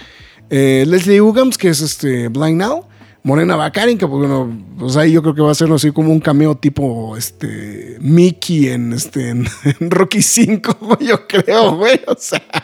Eh, 0.51 0.85
Leslie 0.87 1.21
Ugams, 1.21 1.57
que 1.57 1.69
es 1.69 1.81
este 1.81 2.29
Blind 2.29 2.59
Now. 2.61 2.87
Morena 3.23 3.57
Baccarin, 3.57 3.97
que 3.97 4.07
pues, 4.07 4.19
bueno, 4.19 4.67
pues 4.79 4.97
ahí 4.97 5.13
yo 5.13 5.23
creo 5.23 5.35
que 5.35 5.41
va 5.41 5.51
a 5.51 5.55
ser 5.55 5.73
así 5.73 5.91
como 5.93 6.13
un 6.13 6.21
cameo 6.21 6.57
tipo 6.59 7.17
este 7.17 7.97
Mickey 8.01 8.69
en 8.69 8.93
este 8.93 9.31
en, 9.31 9.47
Rocky 9.81 10.21
5, 10.21 10.99
yo 11.01 11.27
creo, 11.27 11.77
güey. 11.77 12.01
O 12.07 12.15
sea. 12.19 12.43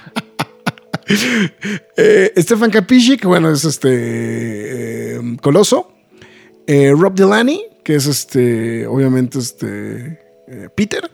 Eh, 1.97 2.33
Stefan 2.37 2.71
Capisci, 2.71 3.17
que 3.17 3.27
bueno, 3.27 3.51
es 3.51 3.65
este 3.65 3.89
eh, 5.17 5.21
Coloso. 5.43 5.93
Eh, 6.67 6.93
Rob 6.97 7.15
Delaney, 7.15 7.65
que 7.83 7.95
es 7.95 8.07
este, 8.07 8.87
obviamente, 8.87 9.39
este 9.39 10.21
eh, 10.49 10.69
Peter. 10.75 11.11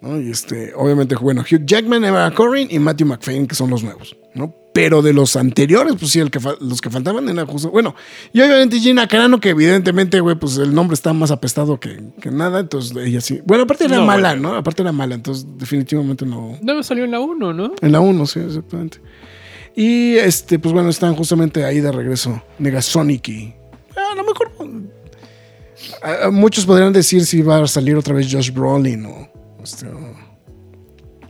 ¿no? 0.00 0.20
Y 0.20 0.30
este, 0.30 0.72
obviamente, 0.74 1.16
bueno, 1.16 1.42
Hugh 1.42 1.64
Jackman, 1.64 2.04
Emma 2.04 2.30
Corrin 2.34 2.68
y 2.70 2.78
Matthew 2.78 3.06
McFadden, 3.06 3.46
que 3.46 3.54
son 3.54 3.70
los 3.70 3.82
nuevos, 3.82 4.16
¿no? 4.34 4.54
Pero 4.72 5.00
de 5.00 5.14
los 5.14 5.36
anteriores, 5.36 5.94
pues 5.98 6.12
sí, 6.12 6.20
el 6.20 6.30
que 6.30 6.38
los 6.60 6.82
que 6.82 6.90
faltaban 6.90 7.26
era 7.30 7.46
justo. 7.46 7.70
Bueno, 7.70 7.94
y 8.32 8.42
obviamente 8.42 8.78
Gina 8.78 9.08
Carano, 9.08 9.40
que 9.40 9.50
evidentemente, 9.50 10.20
güey, 10.20 10.36
pues 10.36 10.58
el 10.58 10.74
nombre 10.74 10.94
está 10.94 11.14
más 11.14 11.30
apestado 11.30 11.80
que, 11.80 11.98
que 12.20 12.30
nada, 12.30 12.60
entonces 12.60 12.94
ella 12.94 13.22
sí. 13.22 13.40
Bueno, 13.46 13.64
aparte 13.64 13.86
era 13.86 13.96
No, 13.96 14.04
mala, 14.04 14.32
bueno. 14.32 14.50
¿no? 14.50 14.56
Aparte 14.56 14.82
era 14.82 14.92
mala, 14.92 15.14
entonces 15.14 15.46
definitivamente 15.56 16.26
no. 16.26 16.58
No 16.60 16.82
salió 16.82 17.04
en 17.04 17.12
la 17.12 17.20
1, 17.20 17.54
¿no? 17.54 17.72
En 17.80 17.92
la 17.92 18.00
1, 18.00 18.26
sí, 18.26 18.40
exactamente. 18.40 18.98
Y 19.74 20.16
este, 20.16 20.58
pues 20.58 20.74
bueno, 20.74 20.90
están 20.90 21.14
justamente 21.14 21.64
ahí 21.64 21.80
de 21.80 21.92
regreso. 21.92 22.42
Negasonic 22.58 23.28
y. 23.28 23.54
A 23.96 24.14
lo 24.14 24.24
mejor. 24.24 24.45
A- 26.06 26.26
a 26.26 26.30
muchos 26.30 26.64
podrían 26.66 26.92
decir 26.92 27.24
si 27.26 27.42
va 27.42 27.62
a 27.62 27.66
salir 27.66 27.96
otra 27.96 28.14
vez 28.14 28.28
Josh 28.32 28.50
Brolin 28.52 29.06
o. 29.06 29.28
este, 29.62 29.86
o, 29.88 30.14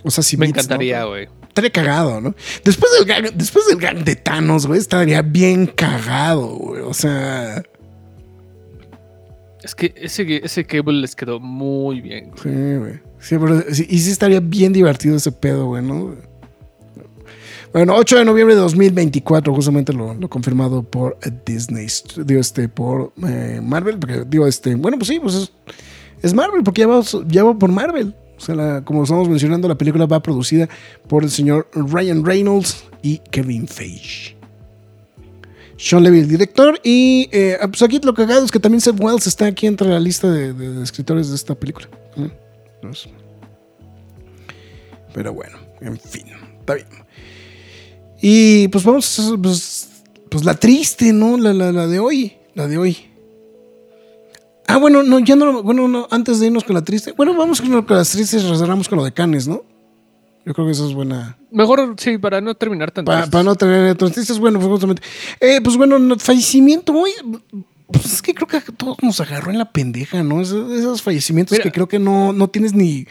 o 0.05 0.11
sea, 0.11 0.23
si 0.23 0.37
Me 0.37 0.47
Beats, 0.47 0.57
¿no? 0.57 0.61
encantaría, 0.61 1.05
güey. 1.05 1.29
Estaría 1.49 1.71
cagado, 1.73 2.21
¿no? 2.21 2.35
Después 2.65 2.93
del 2.99 3.07
gag, 3.07 3.33
después 3.35 3.67
del 3.67 3.79
gag 3.79 4.05
de 4.05 4.15
Thanos, 4.15 4.67
güey, 4.67 4.79
estaría 4.79 5.23
bien 5.23 5.67
cagado, 5.67 6.49
güey. 6.57 6.83
O 6.83 6.93
sea. 6.93 7.63
Es 9.63 9.75
que 9.75 9.93
ese, 9.97 10.45
ese 10.45 10.65
cable 10.65 11.01
les 11.01 11.17
quedó 11.17 11.41
muy 11.41 12.01
bien. 12.01 12.31
güey. 12.31 12.43
Sí, 12.43 12.77
güey. 12.79 13.01
Sí, 13.19 13.37
pero 13.39 13.63
sí, 13.75 13.87
y 13.89 13.99
sí 13.99 14.11
estaría 14.11 14.39
bien 14.41 14.73
divertido 14.73 15.17
ese 15.17 15.33
pedo, 15.33 15.67
güey, 15.67 15.83
¿no? 15.83 16.15
Bueno, 17.73 17.95
8 17.97 18.19
de 18.19 18.25
noviembre 18.25 18.55
de 18.55 18.61
2024, 18.61 19.55
justamente 19.55 19.93
lo, 19.93 20.15
lo 20.15 20.29
confirmado 20.29 20.83
por 20.83 21.19
eh, 21.23 21.31
Disney, 21.45 21.87
digo, 22.25 22.41
este, 22.41 22.69
por 22.69 23.13
eh, 23.27 23.61
Marvel, 23.63 23.99
porque 23.99 24.25
digo, 24.27 24.47
este, 24.47 24.75
bueno, 24.75 24.97
pues 24.99 25.09
sí, 25.09 25.21
pues 25.21 25.35
es, 25.35 25.53
es 26.23 26.35
Marvel, 26.35 26.63
porque 26.63 26.87
ya 27.29 27.45
va, 27.45 27.59
por 27.59 27.71
Marvel. 27.71 28.15
O 28.39 28.41
sea, 28.41 28.83
como 28.85 29.03
estamos 29.03 29.29
mencionando, 29.29 29.67
la 29.69 29.77
película 29.77 30.07
va 30.07 30.21
producida 30.21 30.69
por 31.09 31.23
el 31.23 31.31
señor 31.31 31.69
Ryan 31.73 32.25
Reynolds 32.25 32.85
y 33.03 33.19
Kevin 33.31 33.67
Feige. 33.67 34.37
Sean 35.79 36.03
Levy, 36.03 36.21
el 36.21 36.29
director, 36.29 36.81
y 36.83 37.29
eh, 37.33 37.59
pues 37.61 37.83
aquí 37.83 38.01
lo 38.03 38.15
cagado 38.15 38.45
es 38.45 38.51
que 38.51 38.59
también 38.59 38.81
Seth 38.81 38.99
Wells 38.99 39.27
está 39.27 39.47
aquí 39.47 39.67
entre 39.67 39.89
la 39.89 40.01
lista 40.01 40.31
de, 40.31 40.83
escritores 40.83 41.29
de 41.29 41.37
esta 41.37 41.55
película. 41.55 41.89
¿no? 42.17 42.31
Entonces, 42.77 43.13
pero 45.13 45.33
bueno, 45.33 45.59
en 45.81 45.99
fin, 45.99 46.27
está 46.61 46.75
bien. 46.75 47.06
Y 48.21 48.69
pues 48.69 48.85
vamos, 48.85 49.19
a- 49.19 49.37
pues, 49.41 49.89
pues 50.31 50.45
la 50.45 50.55
triste, 50.55 51.13
¿no? 51.13 51.37
La, 51.37 51.53
la, 51.53 51.73
la 51.73 51.87
de 51.87 51.99
hoy, 51.99 52.33
la 52.55 52.67
de 52.67 52.79
hoy. 52.79 52.97
Ah, 54.69 54.79
bueno, 54.79 55.03
no, 55.03 55.21
ya 55.21 55.37
no, 55.37 55.63
bueno, 55.63 55.87
no, 55.87 56.09
antes 56.11 56.41
de 56.41 56.47
irnos 56.47 56.65
con 56.65 56.75
la 56.75 56.83
triste. 56.83 57.13
Bueno, 57.13 57.35
vamos 57.37 57.61
con, 57.61 57.71
lo- 57.71 57.87
con 57.87 57.97
las 57.97 58.11
tristes, 58.11 58.43
cerramos 58.43 58.89
con 58.89 58.99
lo 58.99 59.05
de 59.05 59.13
Canes, 59.13 59.47
¿no? 59.47 59.63
Yo 60.45 60.55
creo 60.55 60.67
que 60.67 60.73
eso 60.73 60.87
es 60.89 60.95
buena. 60.95 61.37
Mejor, 61.51 61.95
sí, 61.99 62.19
para 62.19 62.41
no 62.41 62.55
terminar 62.55 62.91
tan 62.93 63.05
Para, 63.05 63.27
para 63.27 63.43
no 63.45 63.55
tener 63.57 63.91
otras 63.93 64.13
tristes, 64.13 64.39
bueno, 64.39 64.59
pues 64.59 64.71
justamente. 64.71 65.03
Eh, 65.41 65.61
pues 65.63 65.77
bueno, 65.77 65.99
no, 65.99 66.17
fallecimiento 66.19 66.93
hoy. 66.93 67.11
Pues 67.89 68.13
es 68.15 68.23
que 68.23 68.35
creo 68.35 68.47
que 68.49 68.61
todos 68.73 68.97
nos 69.03 69.21
agarró 69.21 69.51
en 69.53 69.59
la 69.59 69.71
pendeja, 69.73 70.23
¿no? 70.25 70.41
Esos, 70.41 70.73
esos 70.73 71.03
fallecimientos 71.03 71.53
Mira. 71.53 71.63
que 71.65 71.73
creo 71.73 71.87
que 71.89 71.99
no, 72.01 72.33
no 72.33 72.49
tienes 72.49 72.75
ni. 72.75 73.07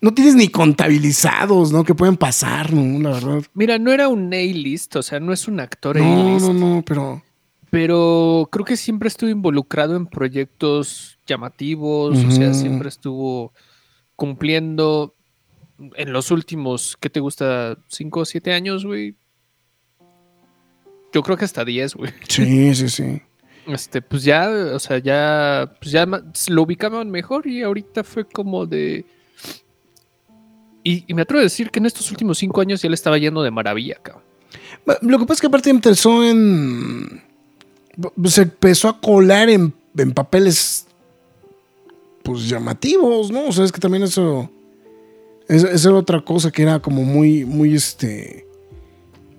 No 0.00 0.14
tienes 0.14 0.34
ni 0.36 0.48
contabilizados, 0.48 1.72
¿no? 1.72 1.84
Que 1.84 1.94
pueden 1.94 2.16
pasar, 2.16 2.72
¿no? 2.72 3.00
La 3.00 3.10
verdad. 3.10 3.42
Mira, 3.54 3.78
no 3.78 3.90
era 3.92 4.08
un 4.08 4.32
A-list, 4.32 4.94
o 4.96 5.02
sea, 5.02 5.18
no 5.18 5.32
es 5.32 5.48
un 5.48 5.58
actor 5.60 5.96
No, 5.96 6.28
A-list. 6.28 6.46
no, 6.46 6.52
no, 6.52 6.82
pero. 6.86 7.22
Pero 7.70 8.48
creo 8.50 8.64
que 8.64 8.76
siempre 8.76 9.08
estuvo 9.08 9.28
involucrado 9.28 9.96
en 9.96 10.06
proyectos 10.06 11.18
llamativos, 11.26 12.16
o 12.16 12.30
sea, 12.30 12.54
siempre 12.54 12.88
estuvo 12.88 13.52
cumpliendo 14.16 15.14
en 15.96 16.12
los 16.12 16.30
últimos, 16.30 16.96
¿qué 16.98 17.10
te 17.10 17.20
gusta? 17.20 17.76
¿Cinco 17.88 18.20
o 18.20 18.24
siete 18.24 18.52
años, 18.52 18.86
güey? 18.86 19.16
Yo 21.12 21.22
creo 21.22 21.36
que 21.36 21.44
hasta 21.44 21.64
10, 21.64 21.94
güey. 21.94 22.12
Sí, 22.28 22.74
sí, 22.74 22.88
sí. 22.88 23.22
Este, 23.66 24.00
pues 24.00 24.24
ya, 24.24 24.48
o 24.74 24.78
sea, 24.78 24.98
ya, 24.98 25.74
pues 25.80 25.90
ya 25.90 26.06
lo 26.06 26.62
ubicaban 26.62 27.10
mejor 27.10 27.46
y 27.46 27.62
ahorita 27.62 28.02
fue 28.02 28.24
como 28.24 28.66
de... 28.66 29.04
Y, 31.06 31.14
me 31.14 31.22
atrevo 31.22 31.40
a 31.40 31.42
decir 31.42 31.70
que 31.70 31.78
en 31.80 31.86
estos 31.86 32.10
últimos 32.10 32.38
cinco 32.38 32.60
años 32.60 32.80
ya 32.80 32.88
le 32.88 32.94
estaba 32.94 33.18
yendo 33.18 33.42
de 33.42 33.50
maravilla, 33.50 33.96
cabrón. 34.02 34.22
Lo 35.02 35.18
que 35.18 35.24
pasa 35.26 35.34
es 35.34 35.40
que 35.42 35.46
aparte 35.48 35.70
empezó 35.70 36.24
en. 36.24 37.22
Se 38.24 38.42
empezó 38.42 38.88
a 38.88 39.00
colar 39.00 39.50
en, 39.50 39.74
en 39.96 40.12
papeles. 40.12 40.86
Pues 42.22 42.48
llamativos, 42.48 43.30
¿no? 43.30 43.46
O 43.48 43.52
sea, 43.52 43.64
es 43.64 43.72
que 43.72 43.80
también 43.80 44.02
eso. 44.04 44.50
es- 45.48 45.64
Esa 45.64 45.88
era 45.90 45.98
otra 45.98 46.20
cosa 46.22 46.50
que 46.50 46.62
era 46.62 46.78
como 46.80 47.02
muy, 47.04 47.44
muy 47.44 47.74
este. 47.74 48.46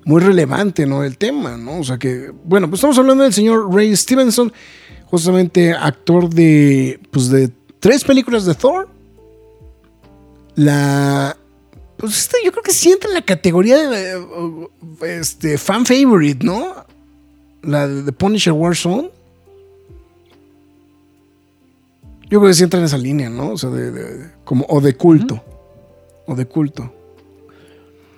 Muy 0.06 0.22
relevante, 0.22 0.86
¿no? 0.86 1.04
El 1.04 1.18
tema, 1.18 1.58
¿no? 1.58 1.80
O 1.80 1.84
sea 1.84 1.98
que. 1.98 2.32
Bueno, 2.44 2.70
pues 2.70 2.80
estamos 2.80 2.98
hablando 3.00 3.24
del 3.24 3.34
señor 3.34 3.74
Ray 3.74 3.96
Stevenson, 3.96 4.52
justamente 5.06 5.74
actor 5.74 6.30
de. 6.30 7.00
Pues 7.12 7.30
de 7.30 7.50
tres 7.80 8.04
películas 8.04 8.46
de 8.46 8.54
Thor. 8.56 8.90
La. 10.56 11.38
Pues 12.00 12.18
esta 12.18 12.38
yo 12.46 12.52
creo 12.52 12.64
que 12.64 12.72
sí 12.72 12.92
entra 12.92 13.10
en 13.10 13.16
la 13.16 13.22
categoría 13.22 13.78
de 13.90 14.14
eh, 14.14 14.68
este, 15.20 15.58
fan 15.58 15.86
favorite, 15.86 16.46
¿no? 16.46 16.74
La 17.62 17.88
de 17.90 18.04
The 18.04 18.12
Punisher 18.14 18.54
Warzone. 18.54 19.12
Yo 22.30 22.40
creo 22.40 22.50
que 22.50 22.54
sí 22.54 22.64
entra 22.64 22.80
en 22.80 22.86
esa 22.86 22.98
línea, 22.98 23.30
¿no? 23.30 23.50
O 23.52 23.58
sea, 23.58 23.70
de, 23.70 23.92
de- 23.92 24.30
como, 24.46 24.66
o 24.70 24.80
de 24.82 24.94
culto. 24.96 25.44
O 26.26 26.36
de 26.36 26.46
culto. 26.46 26.94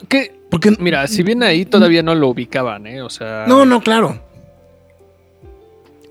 Que, 0.07 0.31
Porque. 0.49 0.71
mira, 0.79 1.07
si 1.07 1.23
bien 1.23 1.41
ahí 1.43 1.65
todavía 1.65 2.03
no 2.03 2.13
lo 2.13 2.27
ubicaban, 2.29 2.85
¿eh? 2.87 3.01
O 3.01 3.09
sea... 3.09 3.45
No, 3.47 3.65
no, 3.65 3.81
claro. 3.81 4.21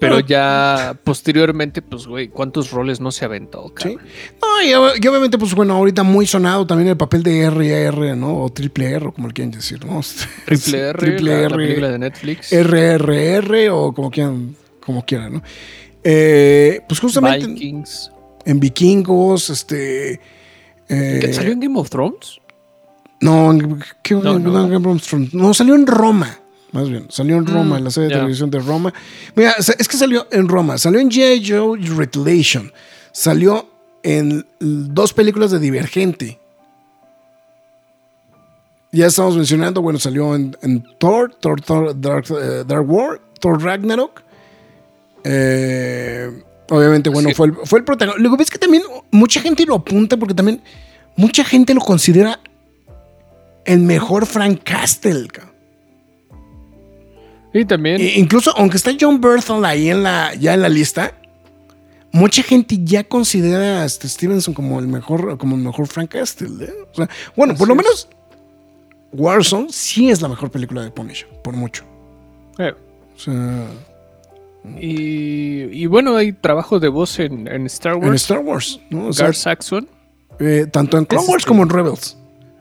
Pero 0.00 0.18
ya 0.20 0.98
posteriormente, 1.04 1.82
pues, 1.82 2.06
güey, 2.06 2.28
¿cuántos 2.28 2.70
roles 2.70 3.00
no 3.00 3.12
se 3.12 3.24
aventó? 3.26 3.70
Sí. 3.76 3.96
No, 4.40 4.62
y, 4.62 4.68
ob- 4.70 5.04
y 5.04 5.06
obviamente, 5.06 5.36
pues 5.38 5.54
bueno, 5.54 5.74
ahorita 5.74 6.02
muy 6.02 6.26
sonado 6.26 6.66
también 6.66 6.88
el 6.88 6.96
papel 6.96 7.22
de 7.22 7.44
RR, 7.50 8.16
¿no? 8.16 8.42
O 8.42 8.50
triple 8.50 8.90
R, 8.92 9.06
o 9.08 9.12
como 9.12 9.28
le 9.28 9.34
quieran 9.34 9.50
decir, 9.52 9.84
¿no? 9.84 10.00
Triple 10.46 10.78
R, 10.88 10.98
Triple 10.98 11.30
la, 11.30 11.36
la 11.40 11.46
R, 11.46 11.56
película 11.56 11.88
de 11.90 11.98
Netflix. 11.98 12.50
RRR, 12.50 13.68
o 13.70 13.92
como 13.92 14.10
quieran, 14.10 14.56
como 14.84 15.04
quieran, 15.04 15.34
¿no? 15.34 15.42
Eh, 16.02 16.80
pues 16.88 16.98
justamente 16.98 17.44
en- 17.44 17.54
Vikings. 17.54 18.10
en 18.46 18.58
Vikingos, 18.58 19.50
este. 19.50 20.12
eh, 20.88 21.18
¿Qué, 21.20 21.32
¿Salió 21.34 21.52
en 21.52 21.60
Game 21.60 21.78
of 21.78 21.90
Thrones? 21.90 22.38
No, 23.20 23.50
en- 23.52 23.80
¿qué- 24.02 24.14
no. 24.14 24.38
no, 24.38 24.66
Game 24.68 24.88
of 24.88 25.06
Thrones. 25.06 25.34
No, 25.34 25.52
salió 25.52 25.74
en 25.74 25.86
Roma. 25.86 26.38
Más 26.72 26.88
bien, 26.88 27.06
salió 27.10 27.36
en 27.36 27.46
Roma, 27.46 27.74
Mm, 27.74 27.78
en 27.78 27.84
la 27.84 27.90
serie 27.90 28.08
de 28.10 28.14
televisión 28.14 28.50
de 28.50 28.60
Roma. 28.60 28.92
Mira, 29.34 29.52
es 29.58 29.88
que 29.88 29.96
salió 29.96 30.26
en 30.30 30.48
Roma, 30.48 30.78
salió 30.78 31.00
en 31.00 31.10
G.I. 31.10 31.44
Joe 31.50 31.78
Retaliation, 31.96 32.72
salió 33.12 33.68
en 34.02 34.46
dos 34.60 35.12
películas 35.12 35.50
de 35.50 35.58
Divergente. 35.58 36.38
Ya 38.92 39.06
estamos 39.06 39.36
mencionando, 39.36 39.82
bueno, 39.82 39.98
salió 39.98 40.34
en, 40.34 40.56
en 40.62 40.84
Thor, 40.98 41.34
Thor, 41.40 41.60
Thor 41.60 42.00
Dark, 42.00 42.24
eh, 42.30 42.64
Dark 42.66 42.90
War, 42.90 43.20
Thor 43.40 43.62
Ragnarok. 43.62 44.22
Eh, 45.24 46.42
obviamente, 46.70 47.08
bueno, 47.10 47.28
Sí. 47.28 47.34
fue 47.34 47.46
el, 47.48 47.54
fue 47.64 47.78
el 47.80 47.84
protagonista. 47.84 48.20
Luego 48.20 48.36
ves 48.36 48.50
que 48.50 48.58
también 48.58 48.82
mucha 49.10 49.40
gente 49.40 49.64
lo 49.64 49.76
apunta 49.76 50.16
porque 50.16 50.34
también 50.34 50.60
mucha 51.16 51.44
gente 51.44 51.72
lo 51.74 51.80
considera 51.80 52.40
el 53.64 53.80
mejor 53.80 54.26
Frank 54.26 54.62
Castle. 54.64 55.28
cabrón. 55.28 55.49
También. 57.66 58.00
E- 58.00 58.18
incluso, 58.18 58.52
aunque 58.56 58.76
está 58.76 58.92
John 58.98 59.20
Berthel 59.20 59.64
ahí 59.64 59.90
en 59.90 60.02
la, 60.02 60.34
ya 60.34 60.54
en 60.54 60.62
la 60.62 60.68
lista, 60.68 61.12
mucha 62.12 62.42
gente 62.42 62.78
ya 62.82 63.04
considera 63.04 63.82
a 63.82 63.84
este 63.84 64.08
Stevenson 64.08 64.54
como 64.54 64.78
el 64.80 64.86
mejor, 64.88 65.36
como 65.38 65.56
el 65.56 65.62
mejor 65.62 65.86
Frank 65.86 66.10
Castle. 66.10 66.64
¿eh? 66.64 66.72
O 66.92 66.94
sea, 66.94 67.08
bueno, 67.36 67.54
por 67.56 67.68
lo 67.68 67.74
menos 67.74 68.08
Warzone 69.12 69.68
sí 69.70 70.10
es 70.10 70.22
la 70.22 70.28
mejor 70.28 70.50
película 70.50 70.82
de 70.82 70.90
Punisher, 70.90 71.28
por 71.42 71.54
mucho. 71.54 71.84
eh, 72.58 72.72
O 73.16 73.18
sea, 73.18 73.66
y, 74.78 75.62
y 75.82 75.86
bueno, 75.86 76.16
hay 76.16 76.32
trabajo 76.32 76.78
de 76.80 76.88
voz 76.88 77.18
en, 77.18 77.48
en 77.48 77.66
Star 77.66 77.94
en 77.96 78.04
Wars. 78.04 78.22
Star 78.22 78.38
Wars, 78.40 78.80
¿no? 78.90 79.06
O 79.08 79.12
sea, 79.12 79.26
Gar 79.26 79.34
Saxon. 79.34 79.88
eh, 80.38 80.66
tanto 80.70 80.98
en 80.98 81.04
Clone 81.06 81.26
Wars 81.26 81.44
como 81.46 81.62
en 81.62 81.70
Rebels. 81.70 82.16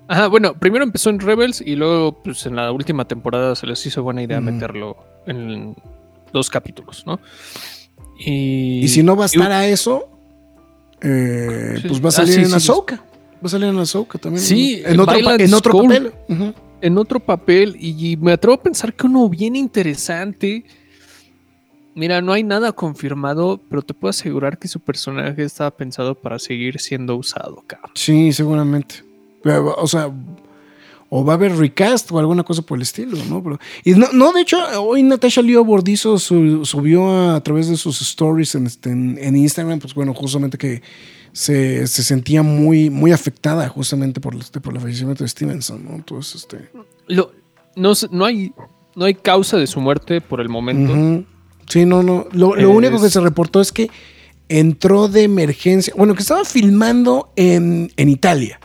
Ajá, 0.09 0.27
bueno, 0.27 0.55
primero 0.55 0.83
empezó 0.83 1.09
en 1.11 1.19
Rebels 1.19 1.61
y 1.61 1.75
luego, 1.75 2.21
pues 2.23 2.45
en 2.47 2.55
la 2.55 2.71
última 2.71 3.05
temporada 3.07 3.55
se 3.55 3.67
les 3.67 3.85
hizo 3.85 4.01
buena 4.03 4.23
idea 4.23 4.41
meterlo 4.41 4.97
en 5.27 5.75
dos 6.33 6.49
capítulos, 6.49 7.03
¿no? 7.05 7.19
Y, 8.19 8.79
Y 8.83 8.87
si 8.87 9.03
no 9.03 9.15
va 9.15 9.25
a 9.25 9.67
y- 9.67 9.71
eso, 9.71 10.09
eh, 11.01 11.75
Sí. 11.81 11.87
pues 11.87 12.01
va 12.01 12.05
a 12.05 12.09
Ah, 12.09 12.11
salir 12.11 12.33
sí, 12.33 12.39
en 12.41 12.47
sí, 12.49 12.53
Ahsoka. 12.55 12.95
Va 12.95 13.45
a 13.45 13.49
salir 13.49 13.67
en 13.69 13.77
Ahsoka 13.77 14.17
también. 14.17 14.43
Sí, 14.43 14.81
en 14.83 14.99
otro, 14.99 15.05
pa- 15.05 15.13
Violent 15.17 15.41
en 15.41 15.53
otro 15.53 15.71
Skull. 15.73 15.87
papel. 15.87 16.53
En 16.81 16.97
otro 16.97 17.19
papel 17.19 17.75
y 17.79 18.17
me 18.17 18.31
atrevo 18.31 18.55
a 18.55 18.61
pensar 18.63 18.93
que 18.93 19.05
uno 19.05 19.29
bien 19.29 19.55
interesante. 19.55 20.65
Mira, 21.93 22.21
no 22.21 22.33
hay 22.33 22.43
nada 22.43 22.71
confirmado, 22.71 23.59
pero 23.69 23.81
te 23.81 23.93
puedo 23.93 24.09
asegurar 24.09 24.57
que 24.57 24.67
su 24.67 24.79
personaje 24.79 25.43
estaba 25.43 25.71
pensado 25.71 26.15
para 26.15 26.39
seguir 26.39 26.79
siendo 26.79 27.15
usado, 27.15 27.63
cabrón. 27.67 27.91
Sí, 27.95 28.31
seguramente. 28.31 29.03
O 29.43 29.87
sea, 29.87 30.11
o 31.11 31.25
va 31.25 31.33
a 31.33 31.35
haber 31.35 31.55
recast 31.55 32.11
o 32.11 32.19
alguna 32.19 32.43
cosa 32.43 32.61
por 32.61 32.77
el 32.77 32.83
estilo, 32.83 33.17
¿no? 33.29 33.41
Pero, 33.41 33.59
y 33.83 33.93
no, 33.93 34.07
no, 34.13 34.31
de 34.31 34.41
hecho, 34.41 34.57
hoy 34.81 35.01
Natasha 35.01 35.41
Leo 35.41 35.65
Bordizo 35.65 36.19
su- 36.19 36.65
subió 36.65 37.09
a, 37.09 37.35
a 37.37 37.41
través 37.41 37.67
de 37.67 37.77
sus 37.77 37.99
stories 38.01 38.53
en, 38.55 38.67
este, 38.67 38.91
en, 38.91 39.17
en 39.19 39.35
Instagram, 39.35 39.79
pues 39.79 39.95
bueno, 39.95 40.13
justamente 40.13 40.57
que 40.59 40.83
se, 41.31 41.87
se 41.87 42.03
sentía 42.03 42.43
muy, 42.43 42.89
muy 42.91 43.11
afectada 43.11 43.67
justamente 43.69 44.19
por, 44.21 44.35
este, 44.35 44.61
por 44.61 44.75
el 44.75 44.81
fallecimiento 44.81 45.23
de 45.23 45.29
Stevenson, 45.29 45.83
¿no? 45.83 45.95
Entonces, 45.95 46.35
este... 46.43 46.69
Lo- 47.07 47.31
no, 47.75 47.93
no, 48.11 48.25
hay, 48.25 48.51
no 48.95 49.05
hay 49.05 49.15
causa 49.15 49.57
de 49.57 49.65
su 49.65 49.79
muerte 49.79 50.21
por 50.21 50.41
el 50.41 50.49
momento. 50.49 51.25
Sí, 51.69 51.85
no, 51.85 52.03
no. 52.03 52.27
Lo, 52.33 52.55
lo 52.55 52.69
Es- 52.69 52.75
único 52.75 53.01
que 53.01 53.09
se 53.09 53.19
reportó 53.21 53.61
es 53.61 53.71
que 53.71 53.89
entró 54.47 55.07
de 55.07 55.23
emergencia. 55.23 55.93
Bueno, 55.95 56.13
que 56.13 56.21
estaba 56.21 56.43
filmando 56.45 57.31
en, 57.35 57.91
en 57.95 58.09
Italia. 58.09 58.59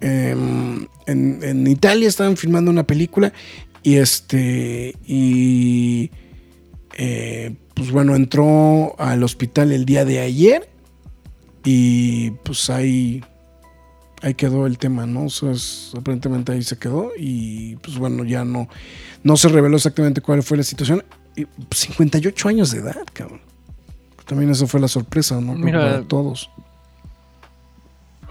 Em, 0.00 0.86
en, 1.06 1.40
en 1.42 1.66
Italia 1.66 2.08
estaban 2.08 2.36
filmando 2.36 2.70
una 2.70 2.84
película 2.86 3.32
y 3.82 3.96
este. 3.96 4.94
Y. 5.06 6.10
eh, 6.96 7.54
pues 7.74 7.90
bueno, 7.92 8.16
entró 8.16 8.94
al 8.98 9.22
hospital 9.22 9.70
el 9.72 9.84
día 9.84 10.04
de 10.04 10.20
ayer 10.20 10.68
y 11.64 12.30
pues 12.42 12.70
ahí. 12.70 13.22
Ahí 14.20 14.34
quedó 14.34 14.66
el 14.66 14.78
tema, 14.78 15.06
¿no? 15.06 15.26
O 15.26 15.30
sea, 15.30 15.52
es- 15.52 15.92
aparentemente 15.96 16.50
ahí 16.50 16.62
se 16.62 16.76
quedó 16.76 17.12
y 17.16 17.76
pues 17.76 17.98
bueno, 17.98 18.24
ya 18.24 18.44
no, 18.44 18.68
no 19.22 19.36
se 19.36 19.48
reveló 19.48 19.76
exactamente 19.76 20.20
cuál 20.20 20.42
fue 20.42 20.56
la 20.56 20.64
situación. 20.64 21.04
Y, 21.36 21.44
pues, 21.44 21.82
58 21.82 22.48
años 22.48 22.72
de 22.72 22.80
edad, 22.80 22.96
cabrón. 23.12 23.40
También 24.26 24.50
eso 24.50 24.66
fue 24.66 24.80
la 24.80 24.88
sorpresa, 24.88 25.40
¿no? 25.40 25.54
Mira, 25.54 25.78
para 25.80 26.02
todos. 26.02 26.50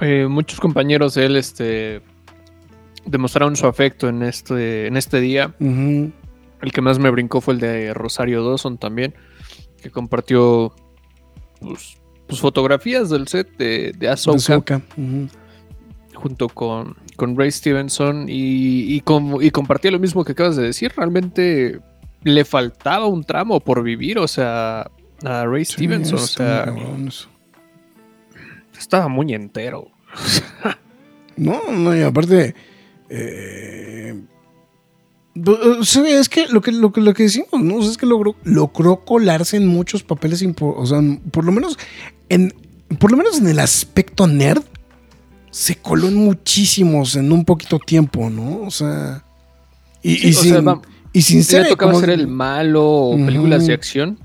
Eh, 0.01 0.27
muchos 0.27 0.59
compañeros 0.59 1.15
de 1.15 1.25
él 1.25 1.35
este, 1.35 2.01
demostraron 3.05 3.55
su 3.55 3.67
afecto 3.67 4.09
en 4.09 4.23
este, 4.23 4.87
en 4.87 4.97
este 4.97 5.19
día. 5.19 5.55
El 5.59 6.71
que 6.71 6.81
más 6.81 6.99
me 6.99 7.09
brincó 7.09 7.41
fue 7.41 7.55
el 7.55 7.59
de 7.59 7.93
Rosario 7.93 8.43
Dawson 8.43 8.77
también, 8.77 9.13
que 9.81 9.89
compartió 9.89 10.73
pues, 11.59 11.97
pues, 12.27 12.39
fotografías 12.39 13.09
del 13.09 13.27
set 13.27 13.55
de, 13.57 13.93
de 13.97 14.09
Ahsoka 14.09 14.35
Ahsoka, 14.37 14.81
ujú. 14.97 15.27
junto 16.15 16.49
con, 16.49 16.95
con 17.15 17.37
Ray 17.37 17.51
Stevenson 17.51 18.27
y, 18.27 18.95
y, 18.95 19.03
y 19.41 19.51
compartía 19.51 19.91
lo 19.91 19.99
mismo 19.99 20.23
que 20.23 20.33
acabas 20.33 20.55
de 20.55 20.63
decir. 20.63 20.91
Realmente 20.95 21.79
le 22.23 22.45
faltaba 22.45 23.05
un 23.07 23.23
tramo 23.23 23.59
por 23.59 23.83
vivir, 23.83 24.17
o 24.19 24.27
sea, 24.27 24.89
a 25.23 25.45
Ray 25.45 25.65
Sí, 25.65 25.73
Stevenson, 25.73 26.19
o 26.19 26.21
sea. 26.21 26.73
Estaba 28.80 29.07
muy 29.07 29.34
entero. 29.34 29.88
No, 31.39 31.61
no, 31.71 31.95
y 31.95 32.01
aparte. 32.01 32.55
eh, 33.09 34.19
es 35.36 36.30
que 36.30 36.47
lo 36.47 36.61
que, 36.61 36.71
lo 36.71 36.91
que, 36.91 36.99
lo 37.01 37.13
que 37.13 37.23
decimos, 37.23 37.61
¿no? 37.61 37.75
O 37.75 37.82
sea, 37.84 37.91
es 37.91 37.97
que 37.97 38.07
logró, 38.07 38.36
logró 38.43 39.05
colarse 39.05 39.57
en 39.57 39.67
muchos 39.67 40.01
papeles, 40.01 40.43
o 40.59 40.86
sea, 40.88 40.99
por 41.32 41.45
lo 41.45 41.51
menos 41.51 41.78
en, 42.30 42.53
por 42.99 43.11
lo 43.11 43.17
menos 43.17 43.38
en 43.38 43.47
el 43.47 43.59
aspecto 43.59 44.25
nerd, 44.25 44.63
se 45.51 45.75
coló 45.75 46.07
en 46.07 46.15
muchísimos 46.15 47.15
en 47.15 47.32
un 47.32 47.45
poquito 47.45 47.78
tiempo, 47.78 48.30
¿no? 48.32 48.61
O 48.61 48.71
sea, 48.71 49.23
y, 50.01 50.15
Sí, 50.15 50.28
y 50.28 50.32
o 50.32 50.34
sin, 50.41 50.51
sea, 50.53 50.61
va- 50.61 50.82
y 51.13 51.21
sin 51.21 51.38
Le 51.38 51.43
ser 51.43 51.67
tocaba 51.69 51.91
como- 51.91 52.01
ser 52.01 52.09
el 52.11 52.28
malo 52.28 52.84
o 52.84 53.15
películas 53.15 53.67
de 53.67 53.73
acción, 53.75 54.19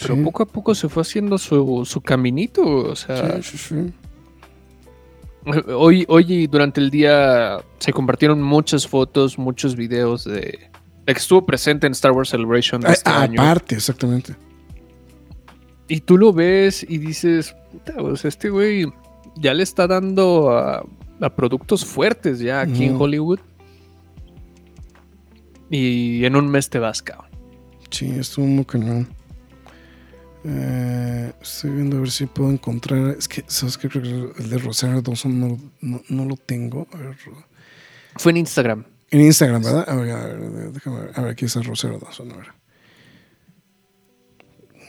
pero 0.00 0.14
Sí. 0.16 0.22
poco 0.22 0.42
a 0.42 0.46
poco 0.46 0.74
se 0.74 0.88
fue 0.88 1.02
haciendo 1.02 1.38
su, 1.38 1.84
su 1.84 2.00
caminito, 2.00 2.62
o 2.64 2.96
sea, 2.96 3.40
Sí, 3.42 3.56
sí, 3.56 3.58
sí. 3.58 3.92
Hoy, 5.72 6.04
hoy 6.08 6.46
durante 6.46 6.80
el 6.80 6.90
día 6.90 7.58
se 7.78 7.92
compartieron 7.92 8.42
muchas 8.42 8.86
fotos, 8.86 9.38
muchos 9.38 9.76
videos 9.76 10.24
de, 10.24 10.70
que 11.06 11.12
estuvo 11.12 11.46
presente 11.46 11.86
en 11.86 11.92
Star 11.92 12.12
Wars 12.12 12.28
Celebration 12.28 12.80
de 12.82 12.88
A- 12.88 12.92
este 12.92 13.10
año. 13.10 13.40
aparte, 13.40 13.74
exactamente. 13.76 14.34
Y 15.88 16.00
tú 16.00 16.18
lo 16.18 16.34
ves 16.34 16.84
y 16.86 16.98
dices, 16.98 17.56
puta, 17.72 17.94
este 18.28 18.50
güey 18.50 18.86
ya 19.36 19.54
le 19.54 19.62
está 19.62 19.86
dando 19.86 20.50
a, 20.50 20.84
a 21.20 21.30
productos 21.34 21.82
fuertes 21.84 22.40
ya 22.40 22.60
aquí 22.60 22.84
en. 22.84 22.96
Hollywood. 23.00 23.40
Y 25.70 26.24
en 26.24 26.36
un 26.36 26.48
mes 26.48 26.68
te 26.70 26.78
vas, 26.78 27.02
cabrón. 27.02 27.28
Sí, 27.90 28.10
estuvo 28.10 28.46
muy 28.46 28.64
cañón. 28.66 29.08
Eh, 30.44 31.32
estoy 31.42 31.70
viendo 31.70 31.96
a 31.96 32.00
ver 32.00 32.10
si 32.10 32.26
puedo 32.26 32.50
encontrar. 32.50 33.16
Es 33.18 33.28
que, 33.28 33.44
¿sabes 33.46 33.76
qué? 33.76 33.88
Creo 33.88 34.02
que 34.34 34.42
el 34.42 34.50
de 34.50 34.58
Rosario 34.58 35.02
Dawson 35.02 35.38
no, 35.38 35.58
no, 35.80 36.02
no 36.08 36.24
lo 36.24 36.36
tengo. 36.36 36.86
A 36.92 36.96
ver, 36.98 37.16
Fue 38.16 38.30
en 38.32 38.38
Instagram. 38.38 38.84
en 39.10 39.20
Instagram, 39.20 39.62
¿verdad? 39.62 39.84
A 39.88 39.94
ver, 39.96 40.10
a 40.12 40.26
ver, 40.26 40.72
déjame 40.72 41.00
ver. 41.00 41.10
A 41.14 41.22
ver, 41.22 41.30
aquí 41.32 41.44
está 41.44 41.60
Rosario 41.62 41.98
Dawson. 41.98 42.32
A 42.32 42.36
ver. 42.36 42.46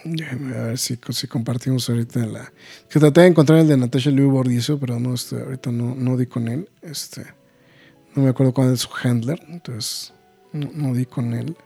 Déjame 0.06 0.52
ver 0.54 0.78
si, 0.78 0.98
si 1.10 1.28
compartimos 1.28 1.90
ahorita 1.90 2.26
la. 2.26 2.52
Que 2.90 3.00
traté 3.00 3.22
de 3.22 3.28
encontrar 3.28 3.60
el 3.60 3.68
de 3.68 3.76
Natasha 3.76 4.12
Liu 4.12 4.30
Bordizo, 4.32 4.80
pero 4.80 5.00
no, 5.00 5.14
este, 5.14 5.36
ahorita 5.42 5.72
no, 5.72 5.94
no 5.96 6.16
di 6.16 6.26
con 6.26 6.48
él. 6.48 6.70
Este, 6.82 7.26
no 8.16 8.24
me 8.24 8.30
acuerdo 8.30 8.54
cuál 8.54 8.74
es 8.74 8.80
su 8.82 8.90
handler, 9.04 9.42
entonces 9.50 10.14
no, 10.54 10.70
no 10.74 10.94
di 10.94 11.06
con 11.06 11.34
él. 11.34 11.58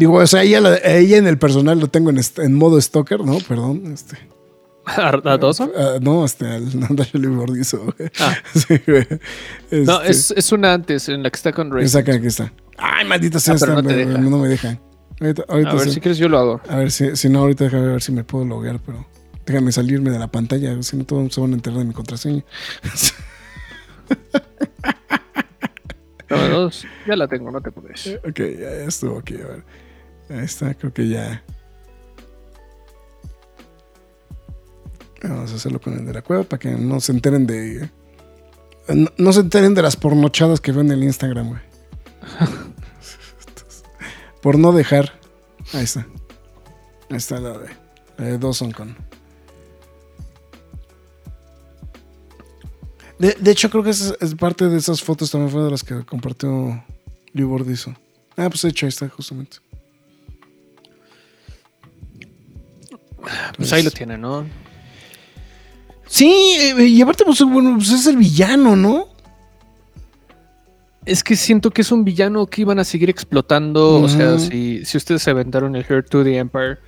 Digo, 0.00 0.14
o 0.14 0.26
sea, 0.26 0.42
ella, 0.42 0.60
la- 0.62 0.78
ella 0.82 1.18
en 1.18 1.26
el 1.26 1.36
personal 1.38 1.78
lo 1.78 1.88
tengo 1.88 2.08
en, 2.10 2.18
en 2.38 2.54
modo 2.54 2.80
stalker, 2.80 3.20
¿no? 3.20 3.36
Perdón. 3.46 3.92
Este, 3.92 4.16
¿A 4.86 5.36
Dawson? 5.36 5.70
ah, 5.76 5.98
no, 6.00 6.24
este, 6.24 6.46
al 6.46 6.80
Natasha 6.80 7.18
Bordizo. 7.18 7.84
güey. 7.84 8.10
Ah. 8.18 8.34
Sí, 8.54 8.80
güey. 8.86 9.06
No, 9.84 10.00
Este, 10.00 10.10
es, 10.10 10.30
es 10.36 10.52
una 10.52 10.72
antes, 10.72 11.08
en 11.10 11.22
la 11.22 11.30
que 11.30 11.36
está 11.36 11.52
con 11.52 11.70
Ray. 11.70 11.84
esa 11.84 11.98
aquí 11.98 12.26
está. 12.26 12.50
Ay, 12.78 13.06
maldita 13.06 13.38
sea, 13.38 13.52
Ah, 13.52 13.56
esta, 13.56 13.66
no 13.66 13.82
no 13.82 14.38
me 14.38 14.48
deja. 14.48 14.78
Ahorita, 15.20 15.44
ahorita 15.48 15.70
A 15.70 15.74
ver, 15.74 15.84
sí. 15.84 15.90
si 15.92 16.00
quieres 16.00 16.16
yo 16.16 16.30
lo 16.30 16.38
hago. 16.38 16.60
A 16.66 16.76
ver 16.76 16.90
si, 16.90 17.14
si 17.14 17.28
no, 17.28 17.40
ahorita 17.40 17.64
déjame 17.64 17.86
ver 17.88 18.00
si 18.02 18.10
me 18.10 18.24
puedo 18.24 18.46
loguear, 18.46 18.80
pero 18.80 19.06
déjame 19.44 19.70
salirme 19.70 20.10
de 20.10 20.18
la 20.18 20.28
pantalla, 20.28 20.82
si 20.82 20.96
no 20.96 21.04
todos 21.04 21.34
se 21.34 21.42
van 21.42 21.52
a 21.52 21.56
enterar 21.56 21.78
de 21.80 21.84
mi 21.84 21.92
contraseña. 21.92 22.42
No, 26.30 26.48
dos, 26.48 26.86
ya 27.08 27.16
la 27.16 27.26
tengo, 27.26 27.50
no 27.50 27.60
te 27.60 27.72
preocupes. 27.72 28.18
ok, 28.24 28.38
ya 28.60 28.70
estuvo 28.86 29.18
aquí, 29.18 29.34
a 29.34 29.46
ver. 29.48 29.64
Está, 30.30 30.74
creo 30.74 30.94
que 30.94 31.08
ya. 31.08 31.42
Vamos 35.22 35.52
a 35.52 35.56
hacerlo 35.56 35.80
con 35.80 35.94
el 35.94 36.06
de 36.06 36.14
la 36.14 36.22
cueva 36.22 36.44
para 36.44 36.60
que 36.60 36.70
no 36.70 37.00
se 37.00 37.12
enteren 37.12 37.46
de. 37.46 37.90
No, 39.18 39.32
se 39.32 39.40
enteren 39.40 39.74
de 39.74 39.82
las 39.82 39.96
pornochadas 39.96 40.60
que 40.60 40.72
veo 40.72 40.82
en 40.82 40.92
el 40.92 41.02
Instagram, 41.02 41.48
güey. 41.48 41.60
Por 44.42 44.58
no 44.58 44.72
dejar. 44.72 45.18
Ahí 45.72 45.84
está. 45.84 46.06
Ahí 47.10 47.16
está 47.16 47.40
la 47.40 47.58
de, 47.58 47.68
la 48.16 48.24
de 48.24 48.38
Dawson 48.38 48.70
con. 48.70 48.96
De, 53.18 53.50
hecho, 53.50 53.68
creo 53.68 53.82
que 53.82 53.90
es 53.90 54.14
parte 54.38 54.68
de 54.68 54.78
esas 54.78 55.02
fotos 55.02 55.30
también 55.30 55.50
fue 55.50 55.62
de 55.62 55.70
las 55.70 55.84
que 55.84 56.06
compartió 56.06 56.82
Liu 57.34 57.48
Bordizo. 57.48 57.90
Ah, 58.36 58.48
pues 58.48 58.62
de 58.62 58.70
hecho, 58.70 58.86
ahí 58.86 58.88
está, 58.88 59.08
justamente. 59.10 59.58
Pues 63.56 63.72
ahí 63.72 63.82
lo 63.82 63.90
tiene, 63.90 64.18
¿no? 64.18 64.46
Sí, 66.06 66.56
eh, 66.58 66.84
y 66.84 67.00
aparte, 67.02 67.24
pues, 67.24 67.40
bueno, 67.42 67.74
pues 67.76 67.90
es 67.90 68.06
el 68.06 68.16
villano, 68.16 68.74
¿no? 68.74 69.08
Es 71.06 71.22
que 71.22 71.36
siento 71.36 71.70
que 71.70 71.82
es 71.82 71.92
un 71.92 72.04
villano 72.04 72.46
que 72.46 72.62
iban 72.62 72.78
a 72.78 72.84
seguir 72.84 73.08
explotando. 73.08 74.00
O 74.02 74.08
sea, 74.08 74.38
si, 74.38 74.84
si 74.84 74.96
ustedes 74.96 75.22
se 75.22 75.30
aventaron 75.30 75.76
el 75.76 75.86
Heir 75.88 76.04
to 76.04 76.22
the 76.24 76.36
Empire, 76.36 76.78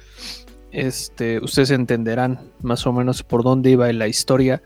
este, 0.72 1.38
ustedes 1.38 1.70
entenderán 1.70 2.40
más 2.62 2.86
o 2.86 2.92
menos 2.92 3.22
por 3.22 3.42
dónde 3.42 3.70
iba 3.70 3.92
la 3.92 4.08
historia. 4.08 4.62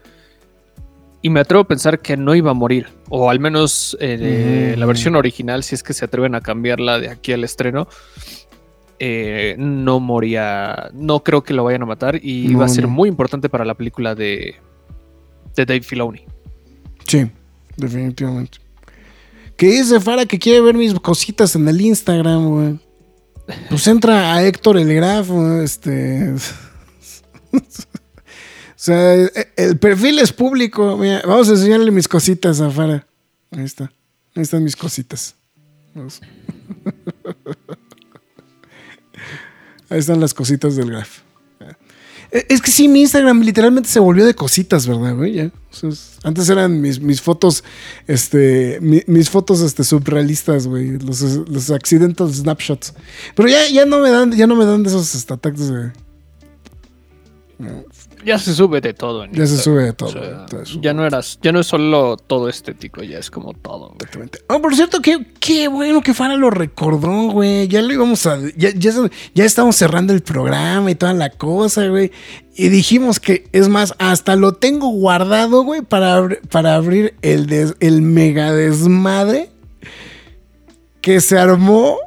Y 1.23 1.31
me 1.31 1.41
atrevo 1.41 1.63
a 1.63 1.69
pensar 1.69 2.01
que 2.01 2.17
no 2.17 2.35
iba 2.35 2.53
a 2.53 2.55
morir. 2.55 2.87
O 3.09 3.31
al 3.31 3.41
menos 3.41 3.97
eh, 4.01 4.75
la 4.79 4.87
versión 4.87 5.17
original, 5.17 5.65
si 5.65 5.75
es 5.75 5.83
que 5.83 5.93
se 5.93 6.05
atreven 6.05 6.35
a 6.35 6.41
cambiarla 6.41 6.99
de 6.99 7.11
aquí 7.11 7.33
al 7.33 7.45
estreno. 7.45 7.89
Eh, 8.99 9.55
no 9.59 10.01
moría. 10.01 10.91
No 10.93 11.23
creo 11.23 11.43
que 11.43 11.55
lo 11.55 11.65
vayan 11.65 11.83
a 11.83 11.87
matar. 11.87 12.19
Y 12.23 12.49
No, 12.49 12.61
va 12.61 12.67
a 12.67 12.69
ser 12.69 12.85
no. 12.85 12.91
muy 12.91 13.09
importante 13.09 13.49
para 13.49 13.65
la 13.65 13.75
película 13.75 14.15
de, 14.15 14.57
de 15.55 15.67
Dave 15.67 15.83
Filoni. 15.83 16.23
Sí, 17.07 17.31
definitivamente. 17.77 18.59
¿Qué 19.57 19.67
dice 19.71 20.01
Fara 20.01 20.27
que 20.27 20.39
quiere 20.39 20.61
ver 20.61 20.75
mis 20.75 20.93
cositas 21.01 21.55
en 21.57 21.67
el 21.69 21.81
Instagram, 21.81 22.49
güey? 22.49 22.79
Pues 23.71 23.87
entra 23.87 24.35
a 24.35 24.45
Héctor 24.45 24.77
el 24.77 24.93
Graf, 24.93 25.31
este. 25.63 26.33
o 27.53 27.61
sea, 28.75 29.15
el, 29.15 29.31
el 29.57 29.79
perfil 29.79 30.19
es 30.19 30.33
público. 30.33 30.97
Mira, 30.97 31.23
vamos 31.25 31.49
a 31.49 31.53
enseñarle 31.53 31.91
mis 31.91 32.09
cositas 32.09 32.61
a 32.61 32.71
Fara. 32.71 33.07
Ahí 33.53 33.65
está. 33.65 33.91
Ahí 34.35 34.43
están 34.43 34.65
mis 34.65 34.77
cositas. 34.77 35.37
Vamos. 35.95 36.21
Ahí 39.89 39.99
están 39.99 40.21
las 40.21 40.35
cositas 40.35 40.77
del 40.77 40.91
Graf. 40.91 41.21
Eh, 42.33 42.45
Es 42.49 42.61
que 42.61 42.71
sí, 42.73 42.89
mi 42.89 43.03
Instagram 43.03 43.41
literalmente 43.43 43.89
se 43.89 44.01
volvió 44.01 44.27
de 44.27 44.35
cositas, 44.35 44.87
¿verdad, 44.87 45.15
güey? 45.15 45.53
Antes 46.25 46.49
eran 46.49 46.81
mis, 46.81 46.99
mis 47.01 47.21
fotos, 47.23 47.63
este, 48.09 48.79
mi- 48.81 49.03
mis 49.07 49.31
fotos, 49.31 49.61
este, 49.61 49.85
surrealistas, 49.85 50.67
güey. 50.67 50.99
Los, 50.99 51.21
los 51.23 51.71
accidental 51.71 52.33
snapshots. 52.35 52.95
Pero 53.37 53.49
ya, 53.49 53.69
ya 53.69 53.87
no 53.87 54.01
me 54.01 54.11
dan, 54.11 54.33
ya 54.33 54.47
no 54.49 54.57
me 54.57 54.65
dan 54.65 54.83
de 54.83 54.89
esos 54.89 55.15
este, 55.15 55.35
ataques 55.35 55.69
de. 55.69 55.93
Ya 58.27 58.39
se 58.41 58.53
sube 58.55 58.81
de 58.81 58.93
todo. 58.93 59.23
en 59.25 59.33
Ya 59.33 59.47
se 59.47 59.57
sube 59.57 59.85
de 59.85 59.93
todo. 59.93 60.09
O 60.09 60.13
sea, 60.13 60.47
ya 60.81 60.93
no 60.93 61.07
eras, 61.07 61.39
ya 61.43 61.53
no 61.53 61.61
es 61.61 61.67
solo 61.69 62.17
todo 62.17 62.49
estético, 62.49 63.03
ya 63.05 63.19
es 63.19 63.31
como 63.31 63.53
todo. 63.55 63.87
güey. 63.87 63.97
Exactamente. 64.01 64.41
Oh, 64.49 64.61
por 64.61 64.75
cierto, 64.75 65.01
qué, 65.01 65.25
qué 65.39 65.69
bueno 65.69 66.01
que 66.03 66.13
Fara 66.13 66.35
lo 66.37 66.51
recordó, 66.51 67.29
güey. 67.31 67.69
Ya 67.69 67.81
lo 67.83 67.93
íbamos 67.93 68.27
a. 68.27 68.39
Ya, 68.57 68.71
ya, 68.75 68.91
ya 69.35 69.45
estamos 69.45 69.77
cerrando 69.77 70.13
el 70.13 70.23
programa 70.23 70.91
y 70.91 70.97
toda 70.97 71.13
la 71.15 71.31
cosa, 71.31 71.87
güey. 71.87 72.11
Y 72.57 72.69
dijimos 72.69 73.21
que, 73.21 73.45
es 73.53 73.69
más, 73.69 73.95
hasta 73.99 74.35
lo 74.35 74.55
tengo 74.55 74.89
guardado, 74.89 75.63
güey, 75.63 75.83
para, 75.83 76.29
para 76.51 76.75
abrir 76.75 77.15
el, 77.23 77.47
des- 77.47 77.77
el 77.81 78.03
mega 78.03 78.53
desmadre 78.53 79.51
que 81.01 81.21
se 81.21 81.39
armó 81.39 81.99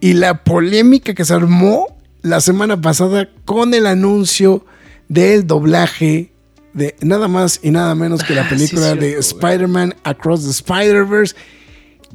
y 0.00 0.12
la 0.12 0.44
polémica 0.44 1.14
que 1.14 1.24
se 1.24 1.34
armó 1.34 1.86
la 2.22 2.40
semana 2.40 2.80
pasada 2.80 3.28
con 3.44 3.74
el 3.74 3.86
anuncio 3.86 4.64
del 5.08 5.46
doblaje 5.46 6.32
de 6.74 6.94
nada 7.00 7.28
más 7.28 7.60
y 7.62 7.70
nada 7.70 7.94
menos 7.94 8.22
que 8.22 8.34
la 8.34 8.44
sí, 8.48 8.50
película 8.50 8.94
de. 8.94 9.18
Spider-Man 9.18 9.94
Across 10.04 10.44
the 10.44 10.50
Spider-Verse. 10.50 11.34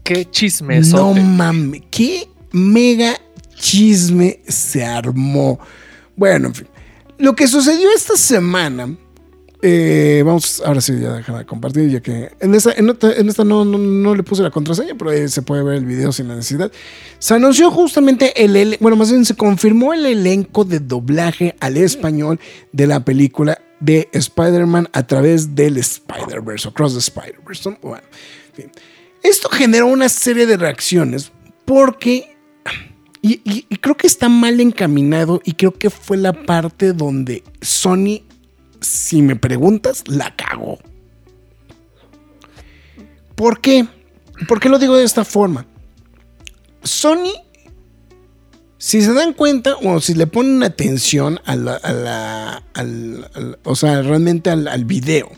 Qué 0.04 0.26
No 0.26 0.32
chismesote. 0.32 1.22
mames, 1.22 1.82
qué 1.90 2.28
mega 2.52 3.20
chisme 3.56 4.42
se 4.48 4.84
armó. 4.84 5.60
Bueno, 6.16 6.48
en 6.50 6.56
fin. 6.56 6.68
Lo 7.18 7.36
que 7.36 7.48
sucedió 7.48 7.90
esta 7.96 8.18
semana. 8.18 8.96
Eh, 9.66 10.24
vamos, 10.26 10.62
ahora 10.66 10.82
sí, 10.82 11.00
ya 11.00 11.14
déjame 11.14 11.46
compartir, 11.46 11.90
ya 11.90 12.02
que 12.02 12.32
en 12.42 12.54
esta, 12.54 12.74
no, 13.46 13.64
no, 13.64 13.78
no 13.78 14.14
le 14.14 14.22
puse 14.22 14.44
la 14.44 14.52
contraseña, 14.52 14.94
pero 14.98 15.12
ahí 15.12 15.30
se 15.30 15.42
puede 15.42 15.64
ver 15.64 15.76
el 15.76 15.86
video 15.86 16.12
sin 16.12 16.28
la 16.28 16.36
necesidad. 16.36 16.70
Se 17.18 17.34
anunció 17.34 17.72
justamente 17.72 18.44
el, 18.44 18.78
bueno, 18.82 18.98
más 18.98 19.10
bien 19.10 19.24
se 19.24 19.38
confirmó 19.38 19.94
el 19.94 20.06
elenco 20.06 20.66
de 20.66 20.82
doblaje 20.82 21.56
al 21.62 21.78
español 21.78 22.42
de 22.74 22.88
la 22.88 23.06
película 23.06 23.58
de 23.80 24.10
Spider-Man 24.12 24.90
a 24.92 25.08
través 25.08 25.56
del 25.56 25.78
Spider-Verse, 25.78 26.68
o 26.68 26.74
Cross 26.74 26.94
the 26.96 27.00
Spider-Verse. 27.00 27.70
¿no? 27.70 27.78
Bueno, 27.82 28.04
en 28.50 28.54
fin. 28.54 28.72
Esto 29.22 29.48
generó 29.48 29.88
una 29.88 30.10
serie 30.10 30.46
de 30.46 30.58
reacciones 30.58 31.32
porque, 31.64 32.36
y 33.22 33.78
creo 33.78 33.96
que 33.96 34.08
está 34.08 34.28
mal 34.28 34.60
encaminado 34.60 35.42
y 35.46 35.54
creo 35.54 35.72
que 35.72 35.90
fue 35.90 36.18
la 36.18 36.34
parte 36.34 36.92
donde 36.92 37.46
Sony, 37.62 38.24
si 38.84 39.22
me 39.22 39.36
preguntas, 39.36 40.04
la 40.08 40.36
cagó. 40.36 40.78
¿Por 43.36 43.62
qué? 43.62 43.88
¿Por 44.48 44.60
qué 44.60 44.70
lo 44.70 44.80
digo 44.80 44.96
de 44.96 45.04
esta 45.04 45.26
forma? 45.26 45.66
Sony, 46.84 47.32
si 48.78 49.02
se 49.02 49.14
dan 49.14 49.34
cuenta 49.34 49.76
o 49.84 50.00
si 50.02 50.14
le 50.14 50.28
ponen 50.28 50.64
atención 50.64 51.40
a 51.46 51.56
la, 51.56 52.64
al- 52.74 53.60
o 53.64 53.76
sea, 53.76 54.02
realmente 54.02 54.50
al, 54.50 54.68
al 54.68 54.86
video, 54.86 55.32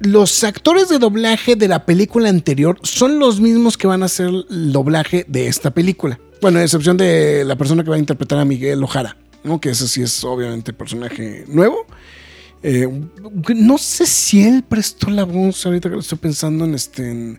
los 0.00 0.44
actores 0.44 0.88
de 0.88 0.98
doblaje 0.98 1.56
de 1.56 1.68
la 1.68 1.84
película 1.84 2.28
anterior 2.28 2.78
son 2.82 3.18
los 3.18 3.40
mismos 3.40 3.76
que 3.76 3.88
van 3.88 4.02
a 4.02 4.06
hacer 4.06 4.28
el 4.28 4.72
doblaje 4.72 5.24
de 5.28 5.48
esta 5.48 5.72
película. 5.72 6.18
Bueno, 6.40 6.60
a 6.60 6.62
excepción 6.62 6.96
de 6.96 7.44
la 7.44 7.56
persona 7.56 7.82
que 7.82 7.90
va 7.90 7.96
a 7.96 8.00
interpretar 8.00 8.38
a 8.38 8.44
Miguel 8.44 8.82
Ojara, 8.82 9.16
¿no? 9.44 9.60
que 9.60 9.70
ese 9.70 9.88
sí 9.88 10.02
es 10.02 10.24
obviamente 10.24 10.72
personaje 10.72 11.44
nuevo. 11.48 11.86
Eh, 12.62 12.88
no 13.54 13.78
sé 13.78 14.04
si 14.06 14.42
él 14.42 14.64
prestó 14.68 15.10
la 15.10 15.24
voz, 15.24 15.64
ahorita 15.64 15.88
que 15.88 15.94
lo 15.94 16.00
estoy 16.00 16.18
pensando 16.18 16.64
en 16.64 16.74
este 16.74 17.38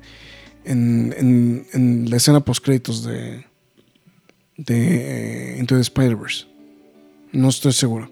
en, 0.65 2.05
la 2.09 2.17
escena 2.17 2.39
post 2.39 2.63
créditos 2.63 3.03
de, 3.03 3.45
de 4.57 5.55
eh, 5.55 5.57
Into 5.59 5.75
the 5.75 5.81
Spider-Verse. 5.81 6.45
No 7.31 7.49
estoy 7.49 7.73
seguro. 7.73 8.09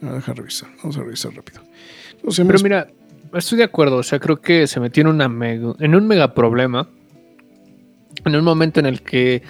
Voy 0.00 0.20
a 0.26 0.32
revisar. 0.32 0.68
Vamos 0.78 0.96
a 0.96 1.00
revisar 1.02 1.32
rápido. 1.34 1.62
Pero 2.36 2.58
mira, 2.62 2.88
estoy 3.34 3.58
de 3.58 3.64
acuerdo. 3.64 3.96
O 3.98 4.02
sea, 4.02 4.18
creo 4.18 4.40
que 4.40 4.66
se 4.66 4.80
metió 4.80 5.02
en, 5.02 5.06
una 5.08 5.28
mega- 5.28 5.74
en 5.78 5.94
un 5.94 6.06
mega 6.06 6.34
problema. 6.34 6.88
En 8.24 8.36
un 8.36 8.44
momento 8.44 8.80
en 8.80 8.86
el 8.86 9.02
que 9.02 9.42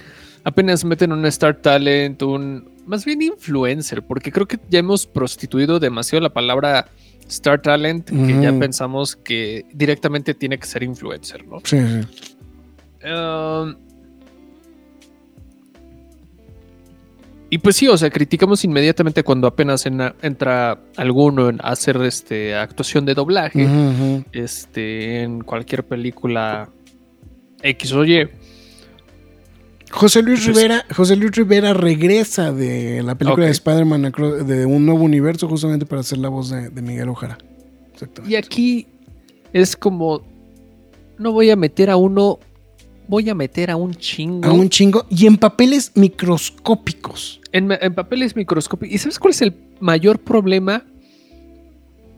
apenas 0.43 0.83
meten 0.85 1.11
un 1.11 1.25
Star 1.25 1.55
Talent, 1.61 2.21
un. 2.21 2.71
Más 2.85 3.05
bien 3.05 3.21
influencer, 3.21 4.01
porque 4.03 4.31
creo 4.31 4.45
que 4.45 4.59
ya 4.69 4.79
hemos 4.79 5.07
prostituido 5.07 5.79
demasiado 5.79 6.21
la 6.21 6.33
palabra 6.33 6.87
Star 7.29 7.61
Talent, 7.61 8.09
que 8.09 8.41
ya 8.41 8.51
pensamos 8.59 9.15
que 9.15 9.65
directamente 9.73 10.33
tiene 10.33 10.57
que 10.59 10.65
ser 10.67 10.83
influencer, 10.83 11.47
¿no? 11.47 11.61
Sí, 11.63 11.77
sí. 11.79 12.35
Um, 13.07 13.75
y 17.49 17.59
pues 17.59 17.75
sí, 17.75 17.87
o 17.87 17.95
sea, 17.97 18.09
criticamos 18.09 18.63
inmediatamente 18.65 19.23
cuando 19.23 19.47
apenas 19.47 19.85
en- 19.85 20.13
entra 20.23 20.79
alguno 20.97 21.49
en 21.49 21.59
hacer 21.63 21.97
este 22.01 22.55
actuación 22.55 23.05
de 23.05 23.13
doblaje, 23.13 23.67
este, 24.31 25.21
en 25.21 25.41
cualquier 25.43 25.83
película 25.85 26.67
X 27.61 27.93
o 27.93 28.03
Y. 28.05 28.27
José 29.93 30.23
Luis 30.23 30.45
Rivera, 30.45 30.85
José 30.95 31.15
Luis 31.15 31.31
Rivera 31.31 31.73
regresa 31.73 32.51
de 32.51 33.03
la 33.03 33.15
película 33.15 33.45
de 33.45 33.51
Spider-Man 33.51 34.11
de 34.45 34.65
un 34.65 34.85
nuevo 34.85 35.03
universo 35.03 35.47
justamente 35.47 35.85
para 35.85 36.01
hacer 36.01 36.17
la 36.17 36.29
voz 36.29 36.49
de, 36.49 36.69
de 36.69 36.81
Miguel 36.81 37.09
Ojara. 37.09 37.37
Exactamente. 37.93 38.33
Y 38.33 38.35
aquí 38.35 38.87
es 39.53 39.75
como, 39.75 40.23
no 41.19 41.31
voy 41.31 41.51
a 41.51 41.55
meter 41.55 41.91
a 41.91 41.95
uno, 41.95 42.39
voy 43.07 43.29
a 43.29 43.35
meter 43.35 43.69
a 43.69 43.75
un 43.75 43.93
chingo 43.93 44.49
A 44.49 44.51
un 44.51 44.67
chingo 44.67 45.05
y 45.09 45.27
en 45.27 45.37
papeles 45.37 45.91
microscópicos. 45.93 47.39
en, 47.51 47.71
en 47.71 47.93
papeles 47.93 48.35
microscópicos. 48.35 48.95
¿Y 48.95 48.97
sabes 48.97 49.19
cuál 49.19 49.31
es 49.31 49.41
el 49.43 49.53
mayor 49.79 50.17
problema? 50.17 50.83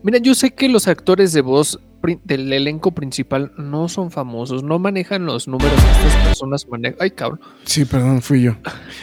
Mira, 0.02 0.18
yo 0.20 0.34
sé 0.34 0.52
que 0.52 0.70
los 0.70 0.88
actores 0.88 1.34
de 1.34 1.42
voz 1.42 1.80
del 2.24 2.52
elenco 2.54 2.92
principal 2.92 3.52
no 3.58 3.90
son 3.90 4.12
famosos, 4.12 4.64
no 4.64 4.80
manejan 4.80 5.26
los 5.26 5.48
números 5.48 5.74
que 5.74 6.08
estas 6.08 6.28
personas 6.28 6.68
manejan. 6.68 6.98
Ay, 7.00 7.12
cabrón, 7.12 7.40
Sí, 7.64 7.86
perdón, 7.86 8.22
fui 8.22 8.42
yo. 8.44 8.56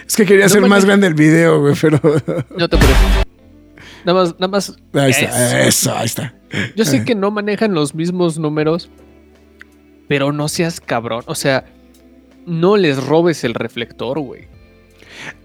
Es 0.06 0.16
que 0.16 0.24
quería 0.24 0.44
No 0.44 0.46
hacer 0.46 0.62
más 0.62 0.84
grande 0.84 1.06
el 1.06 1.14
video, 1.14 1.60
güey, 1.60 1.74
pero 1.80 2.00
no 2.56 2.68
te 2.68 2.76
preocupes. 2.76 3.26
Nada 4.04 4.18
más, 4.20 4.34
nada 4.34 4.48
más. 4.48 4.76
ahí 4.94 5.10
está, 5.10 5.60
Eso. 5.60 5.68
eso, 5.68 5.96
ahí 5.96 6.06
está. 6.06 6.34
Yo 6.76 6.84
sé 6.84 7.04
que 7.04 7.14
no 7.14 7.30
manejan 7.30 7.72
los 7.72 7.94
mismos 7.94 8.38
números, 8.38 8.90
pero 10.08 10.32
no 10.32 10.48
seas 10.48 10.80
cabrón. 10.80 11.22
O 11.26 11.34
sea, 11.34 11.64
no 12.46 12.76
les 12.76 13.02
robes 13.04 13.44
el 13.44 13.54
reflector, 13.54 14.18
güey. 14.20 14.48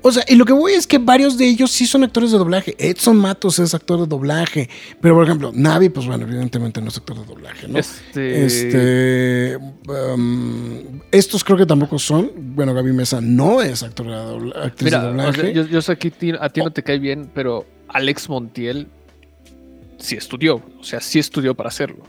O 0.02 0.12
sea, 0.12 0.24
y 0.28 0.36
lo 0.36 0.46
que 0.46 0.54
voy 0.54 0.74
es 0.74 0.88
que 0.88 0.98
varios 0.98 1.38
de 1.38 1.48
ellos 1.48 1.72
sí 1.72 1.86
son 1.86 2.04
actores 2.04 2.32
de 2.32 2.38
doblaje. 2.38 2.76
Edson 2.80 3.18
Matos 3.18 3.60
es 3.60 3.74
actor 3.74 4.00
de 4.00 4.08
doblaje. 4.08 4.70
Pero, 5.02 5.16
por 5.16 5.24
ejemplo, 5.26 5.52
Navi, 5.54 5.90
pues 5.90 6.06
bueno, 6.08 6.24
evidentemente 6.26 6.82
no 6.82 6.88
es 6.90 6.98
actor 6.98 7.20
de 7.20 7.26
doblaje, 7.26 7.68
¿no? 7.68 7.78
Este, 7.80 8.46
Este. 8.46 9.58
um, 9.58 11.00
estos 11.12 11.44
creo 11.44 11.58
que 11.58 11.66
tampoco 11.66 12.00
son. 12.00 12.32
Bueno, 12.56 12.74
Gaby 12.74 12.94
Mesa 12.94 13.20
no 13.22 13.62
es 13.62 13.84
actor 13.84 14.06
de 14.08 14.14
dobla- 14.14 14.66
actriz 14.66 14.92
de 14.92 14.98
Mira, 14.98 15.04
o 15.04 15.08
doblaje. 15.10 15.42
sea, 15.42 15.52
yo, 15.52 15.66
yo 15.66 15.82
sé 15.82 15.98
que 15.98 16.14
a 16.40 16.50
ti 16.50 16.62
no 16.62 16.72
te 16.72 16.84
cae 16.84 17.00
bien, 17.00 17.30
pero 17.34 17.66
Alex 17.90 18.30
Montiel 18.30 18.88
sí 19.98 20.16
estudió. 20.16 20.62
O 20.80 20.84
sea, 20.84 21.02
sí 21.02 21.20
estudió 21.20 21.56
para 21.56 21.70
hacerlo. 21.70 22.04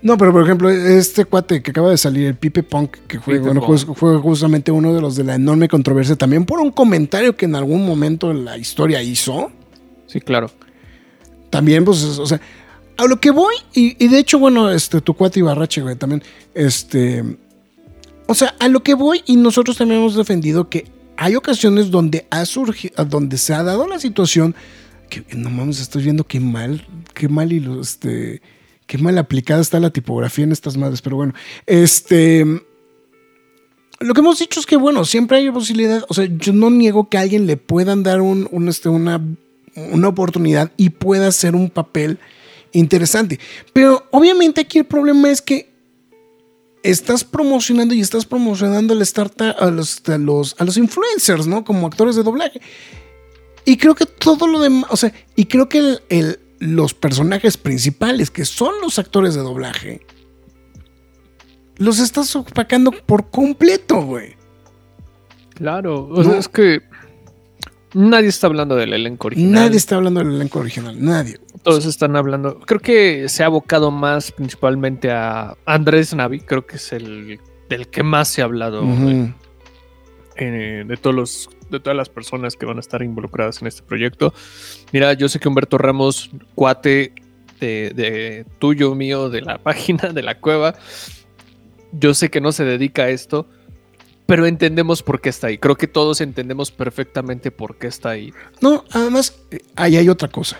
No, 0.00 0.16
pero 0.16 0.32
por 0.32 0.44
ejemplo, 0.44 0.70
este 0.70 1.24
cuate 1.24 1.60
que 1.60 1.72
acaba 1.72 1.90
de 1.90 1.98
salir, 1.98 2.26
el 2.26 2.36
Pipe 2.36 2.62
Punk, 2.62 2.98
que 3.08 3.18
fue, 3.18 3.40
bueno, 3.40 3.60
fue, 3.62 4.16
justamente 4.18 4.70
uno 4.70 4.94
de 4.94 5.00
los 5.00 5.16
de 5.16 5.24
la 5.24 5.34
enorme 5.34 5.68
controversia, 5.68 6.14
también 6.14 6.44
por 6.44 6.60
un 6.60 6.70
comentario 6.70 7.36
que 7.36 7.46
en 7.46 7.56
algún 7.56 7.84
momento 7.84 8.30
en 8.30 8.44
la 8.44 8.56
historia 8.56 9.02
hizo. 9.02 9.50
Sí, 10.06 10.20
claro. 10.20 10.50
También, 11.50 11.84
pues, 11.84 12.02
o 12.04 12.26
sea, 12.26 12.40
a 12.96 13.06
lo 13.06 13.18
que 13.18 13.30
voy, 13.30 13.54
y, 13.74 14.02
y 14.02 14.08
de 14.08 14.18
hecho, 14.18 14.38
bueno, 14.38 14.70
este, 14.70 15.00
tu 15.00 15.14
cuate 15.14 15.40
Ibarrache, 15.40 15.82
güey, 15.82 15.96
también, 15.96 16.22
este, 16.54 17.24
o 18.26 18.34
sea, 18.34 18.54
a 18.60 18.68
lo 18.68 18.82
que 18.82 18.94
voy, 18.94 19.22
y 19.26 19.36
nosotros 19.36 19.78
también 19.78 20.00
hemos 20.00 20.14
defendido 20.14 20.68
que 20.68 20.86
hay 21.16 21.34
ocasiones 21.34 21.90
donde 21.90 22.26
ha 22.30 22.44
surgido, 22.44 23.04
donde 23.04 23.36
se 23.38 23.52
ha 23.52 23.64
dado 23.64 23.88
la 23.88 23.98
situación 23.98 24.54
que, 25.10 25.24
no 25.36 25.50
mames, 25.50 25.80
estoy 25.80 26.04
viendo 26.04 26.24
qué 26.24 26.38
mal, 26.38 26.86
qué 27.14 27.28
mal, 27.28 27.52
y 27.52 27.58
lo, 27.58 27.80
este, 27.80 28.40
qué 28.88 28.98
mal 28.98 29.16
aplicada 29.18 29.60
está 29.60 29.78
la 29.78 29.90
tipografía 29.90 30.44
en 30.44 30.50
estas 30.50 30.76
madres, 30.76 31.00
pero 31.02 31.14
bueno, 31.14 31.34
este... 31.66 32.44
Lo 34.00 34.14
que 34.14 34.20
hemos 34.20 34.38
dicho 34.38 34.60
es 34.60 34.66
que, 34.66 34.76
bueno, 34.76 35.04
siempre 35.04 35.38
hay 35.38 35.50
posibilidad, 35.50 36.04
o 36.08 36.14
sea, 36.14 36.24
yo 36.24 36.52
no 36.52 36.70
niego 36.70 37.08
que 37.08 37.18
a 37.18 37.20
alguien 37.20 37.46
le 37.46 37.56
puedan 37.56 38.04
dar 38.04 38.20
un, 38.20 38.68
este, 38.68 38.88
una, 38.88 39.20
una 39.74 40.08
oportunidad 40.08 40.72
y 40.76 40.90
pueda 40.90 41.26
hacer 41.26 41.56
un 41.56 41.68
papel 41.68 42.18
interesante. 42.72 43.40
Pero 43.72 44.06
obviamente 44.12 44.60
aquí 44.60 44.78
el 44.78 44.86
problema 44.86 45.30
es 45.30 45.42
que 45.42 45.68
estás 46.84 47.24
promocionando 47.24 47.92
y 47.92 48.00
estás 48.00 48.24
promocionando 48.24 48.94
al 48.94 49.02
startup, 49.02 49.56
a 49.58 49.70
los, 49.70 50.00
a 50.08 50.64
los, 50.64 50.76
influencers, 50.76 51.48
¿no? 51.48 51.64
Como 51.64 51.88
actores 51.88 52.14
de 52.14 52.22
doblaje. 52.22 52.60
Y 53.64 53.76
creo 53.76 53.96
que 53.96 54.06
todo 54.06 54.46
lo 54.46 54.60
demás, 54.60 54.88
o 54.90 54.96
sea, 54.96 55.12
y 55.34 55.46
creo 55.46 55.68
que 55.68 55.78
el, 55.78 56.00
el, 56.08 56.38
los 56.58 56.94
personajes 56.94 57.56
principales, 57.56 58.30
que 58.30 58.44
son 58.44 58.74
los 58.80 58.98
actores 58.98 59.34
de 59.34 59.40
doblaje, 59.40 60.00
los 61.76 61.98
estás 61.98 62.34
opacando 62.36 62.90
por 62.90 63.30
completo, 63.30 64.02
güey. 64.02 64.36
Claro, 65.54 66.08
o 66.08 66.22
sea, 66.22 66.38
es 66.38 66.48
que 66.48 66.82
nadie 67.94 68.28
está 68.28 68.46
hablando 68.46 68.76
del 68.76 68.92
elenco 68.92 69.28
original. 69.28 69.52
Nadie 69.52 69.76
está 69.76 69.96
hablando 69.96 70.20
del 70.20 70.34
elenco 70.34 70.60
original, 70.60 70.96
nadie. 71.02 71.38
Todos 71.62 71.84
están 71.84 72.16
hablando. 72.16 72.60
Creo 72.60 72.80
que 72.80 73.28
se 73.28 73.42
ha 73.42 73.46
abocado 73.46 73.90
más 73.90 74.30
principalmente 74.32 75.10
a 75.10 75.56
Andrés 75.66 76.14
Navi. 76.14 76.40
Creo 76.40 76.66
que 76.66 76.76
es 76.76 76.92
el 76.92 77.40
del 77.68 77.88
que 77.88 78.02
más 78.02 78.28
se 78.28 78.40
ha 78.40 78.44
hablado 78.44 78.82
eh, 80.36 80.84
de 80.86 80.96
todos 80.96 81.14
los 81.16 81.50
de 81.70 81.80
todas 81.80 81.96
las 81.96 82.08
personas 82.08 82.56
que 82.56 82.66
van 82.66 82.78
a 82.78 82.80
estar 82.80 83.02
involucradas 83.02 83.60
en 83.60 83.68
este 83.68 83.82
proyecto. 83.82 84.32
Mira, 84.92 85.12
yo 85.12 85.28
sé 85.28 85.38
que 85.38 85.48
Humberto 85.48 85.78
Ramos, 85.78 86.30
cuate 86.54 87.12
de, 87.60 88.46
tuyo, 88.58 88.94
mío, 88.94 89.30
de 89.30 89.42
la 89.42 89.58
página, 89.62 90.10
de 90.12 90.22
la 90.22 90.40
cueva, 90.40 90.74
yo 91.92 92.14
sé 92.14 92.30
que 92.30 92.40
no 92.40 92.52
se 92.52 92.64
dedica 92.64 93.04
a 93.04 93.08
esto, 93.10 93.46
pero 94.26 94.46
entendemos 94.46 95.02
por 95.02 95.20
qué 95.20 95.30
está 95.30 95.46
ahí. 95.46 95.58
Creo 95.58 95.76
que 95.76 95.86
todos 95.86 96.20
entendemos 96.20 96.70
perfectamente 96.70 97.50
por 97.50 97.78
qué 97.78 97.86
está 97.86 98.10
ahí. 98.10 98.32
No, 98.60 98.84
además, 98.90 99.40
eh, 99.50 99.60
ahí 99.74 99.96
hay 99.96 100.08
otra 100.08 100.28
cosa. 100.28 100.58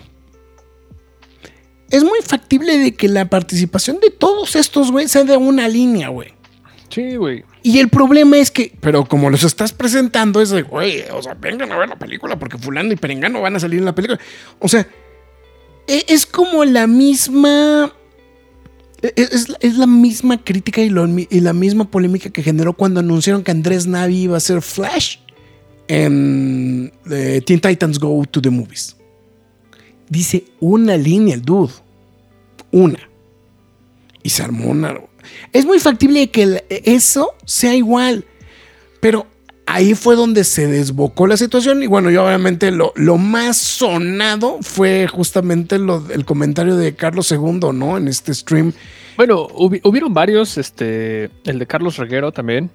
Es 1.90 2.04
muy 2.04 2.20
factible 2.22 2.78
de 2.78 2.94
que 2.94 3.08
la 3.08 3.28
participación 3.28 3.98
de 4.00 4.10
todos 4.10 4.56
estos, 4.56 4.90
güey, 4.90 5.08
sea 5.08 5.24
de 5.24 5.36
una 5.36 5.68
línea, 5.68 6.08
güey. 6.08 6.37
Sí, 6.90 7.16
güey. 7.16 7.44
Y 7.62 7.78
el 7.80 7.88
problema 7.90 8.38
es 8.38 8.50
que, 8.50 8.72
pero 8.80 9.04
como 9.04 9.28
los 9.30 9.44
estás 9.44 9.72
presentando, 9.72 10.40
es 10.40 10.50
de, 10.50 10.62
güey, 10.62 11.02
o 11.12 11.22
sea, 11.22 11.34
vengan 11.34 11.70
a 11.72 11.76
ver 11.76 11.88
la 11.90 11.96
película 11.98 12.38
porque 12.38 12.56
fulano 12.58 12.92
y 12.92 12.96
perengano 12.96 13.40
van 13.42 13.56
a 13.56 13.60
salir 13.60 13.78
en 13.78 13.84
la 13.84 13.94
película. 13.94 14.18
O 14.58 14.68
sea, 14.68 14.88
e- 15.86 16.04
es 16.08 16.24
como 16.24 16.64
la 16.64 16.86
misma... 16.86 17.92
e- 19.02 19.12
Es, 19.16 19.48
es 19.60 19.76
la 19.76 19.86
misma 19.86 20.42
crítica 20.42 20.80
y, 20.80 20.88
lo 20.88 21.06
mi- 21.06 21.28
y 21.30 21.40
la 21.40 21.52
misma 21.52 21.90
polémica 21.90 22.30
que 22.30 22.42
generó 22.42 22.72
cuando 22.72 23.00
anunciaron 23.00 23.42
que 23.44 23.50
Andrés 23.50 23.86
Navi 23.86 24.22
iba 24.22 24.36
a 24.36 24.40
ser 24.40 24.62
Flash 24.62 25.18
en 25.88 26.92
eh, 27.10 27.42
Teen 27.44 27.60
Titans 27.60 27.98
Go 27.98 28.24
to 28.30 28.40
the 28.40 28.50
Movies. 28.50 28.96
Dice 30.08 30.44
una 30.60 30.96
línea 30.96 31.34
el 31.34 31.42
dude. 31.42 31.72
Una. 32.72 32.98
Y 34.22 34.30
se 34.30 34.42
armó 34.42 34.70
una. 34.70 34.94
Es 35.52 35.64
muy 35.66 35.78
factible 35.78 36.30
que 36.30 36.64
eso 36.84 37.34
sea 37.44 37.74
igual. 37.74 38.24
Pero 39.00 39.26
ahí 39.66 39.94
fue 39.94 40.16
donde 40.16 40.44
se 40.44 40.66
desbocó 40.66 41.26
la 41.26 41.36
situación. 41.36 41.82
Y 41.82 41.86
bueno, 41.86 42.10
yo 42.10 42.24
obviamente 42.24 42.70
lo, 42.70 42.92
lo 42.96 43.16
más 43.18 43.56
sonado 43.56 44.58
fue 44.62 45.06
justamente 45.08 45.76
el 45.76 46.24
comentario 46.24 46.76
de 46.76 46.94
Carlos 46.94 47.30
II, 47.30 47.60
¿no? 47.74 47.96
En 47.96 48.08
este 48.08 48.34
stream. 48.34 48.72
Bueno, 49.16 49.48
hubi- 49.48 49.80
hubieron 49.84 50.14
varios, 50.14 50.58
este, 50.58 51.30
el 51.44 51.58
de 51.58 51.66
Carlos 51.66 51.96
Reguero 51.96 52.32
también. 52.32 52.70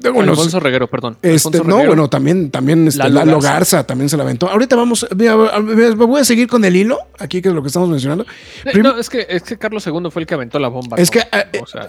Bueno, 0.00 0.30
Alfonso 0.32 0.58
Reguero, 0.60 0.88
perdón. 0.88 1.18
Este, 1.22 1.48
Alfonso 1.48 1.64
no, 1.64 1.70
Reguero. 1.76 1.88
bueno, 1.90 2.08
también, 2.08 2.50
también 2.50 2.88
este, 2.88 2.98
Lalo 2.98 3.14
Lalo 3.16 3.32
Garza. 3.40 3.52
Garza. 3.52 3.86
también 3.86 4.08
se 4.08 4.16
la 4.16 4.22
aventó. 4.22 4.48
Ahorita 4.48 4.74
vamos, 4.76 5.06
mira, 5.16 5.34
voy 5.34 6.20
a 6.20 6.24
seguir 6.24 6.48
con 6.48 6.64
el 6.64 6.74
hilo, 6.76 6.98
aquí 7.18 7.42
que 7.42 7.48
es 7.48 7.54
lo 7.54 7.62
que 7.62 7.68
estamos 7.68 7.88
mencionando. 7.88 8.24
Eh, 8.64 8.70
Prim- 8.72 8.82
no, 8.84 8.98
es 8.98 9.10
que, 9.10 9.26
es 9.28 9.42
que 9.42 9.58
Carlos 9.58 9.86
II 9.86 10.10
fue 10.10 10.22
el 10.22 10.26
que 10.26 10.34
aventó 10.34 10.58
la 10.58 10.68
bomba. 10.68 10.96
Es 10.96 11.08
¿no? 11.08 11.12
que, 11.20 11.26
eh, 11.36 11.60
o 11.62 11.66
sea, 11.66 11.88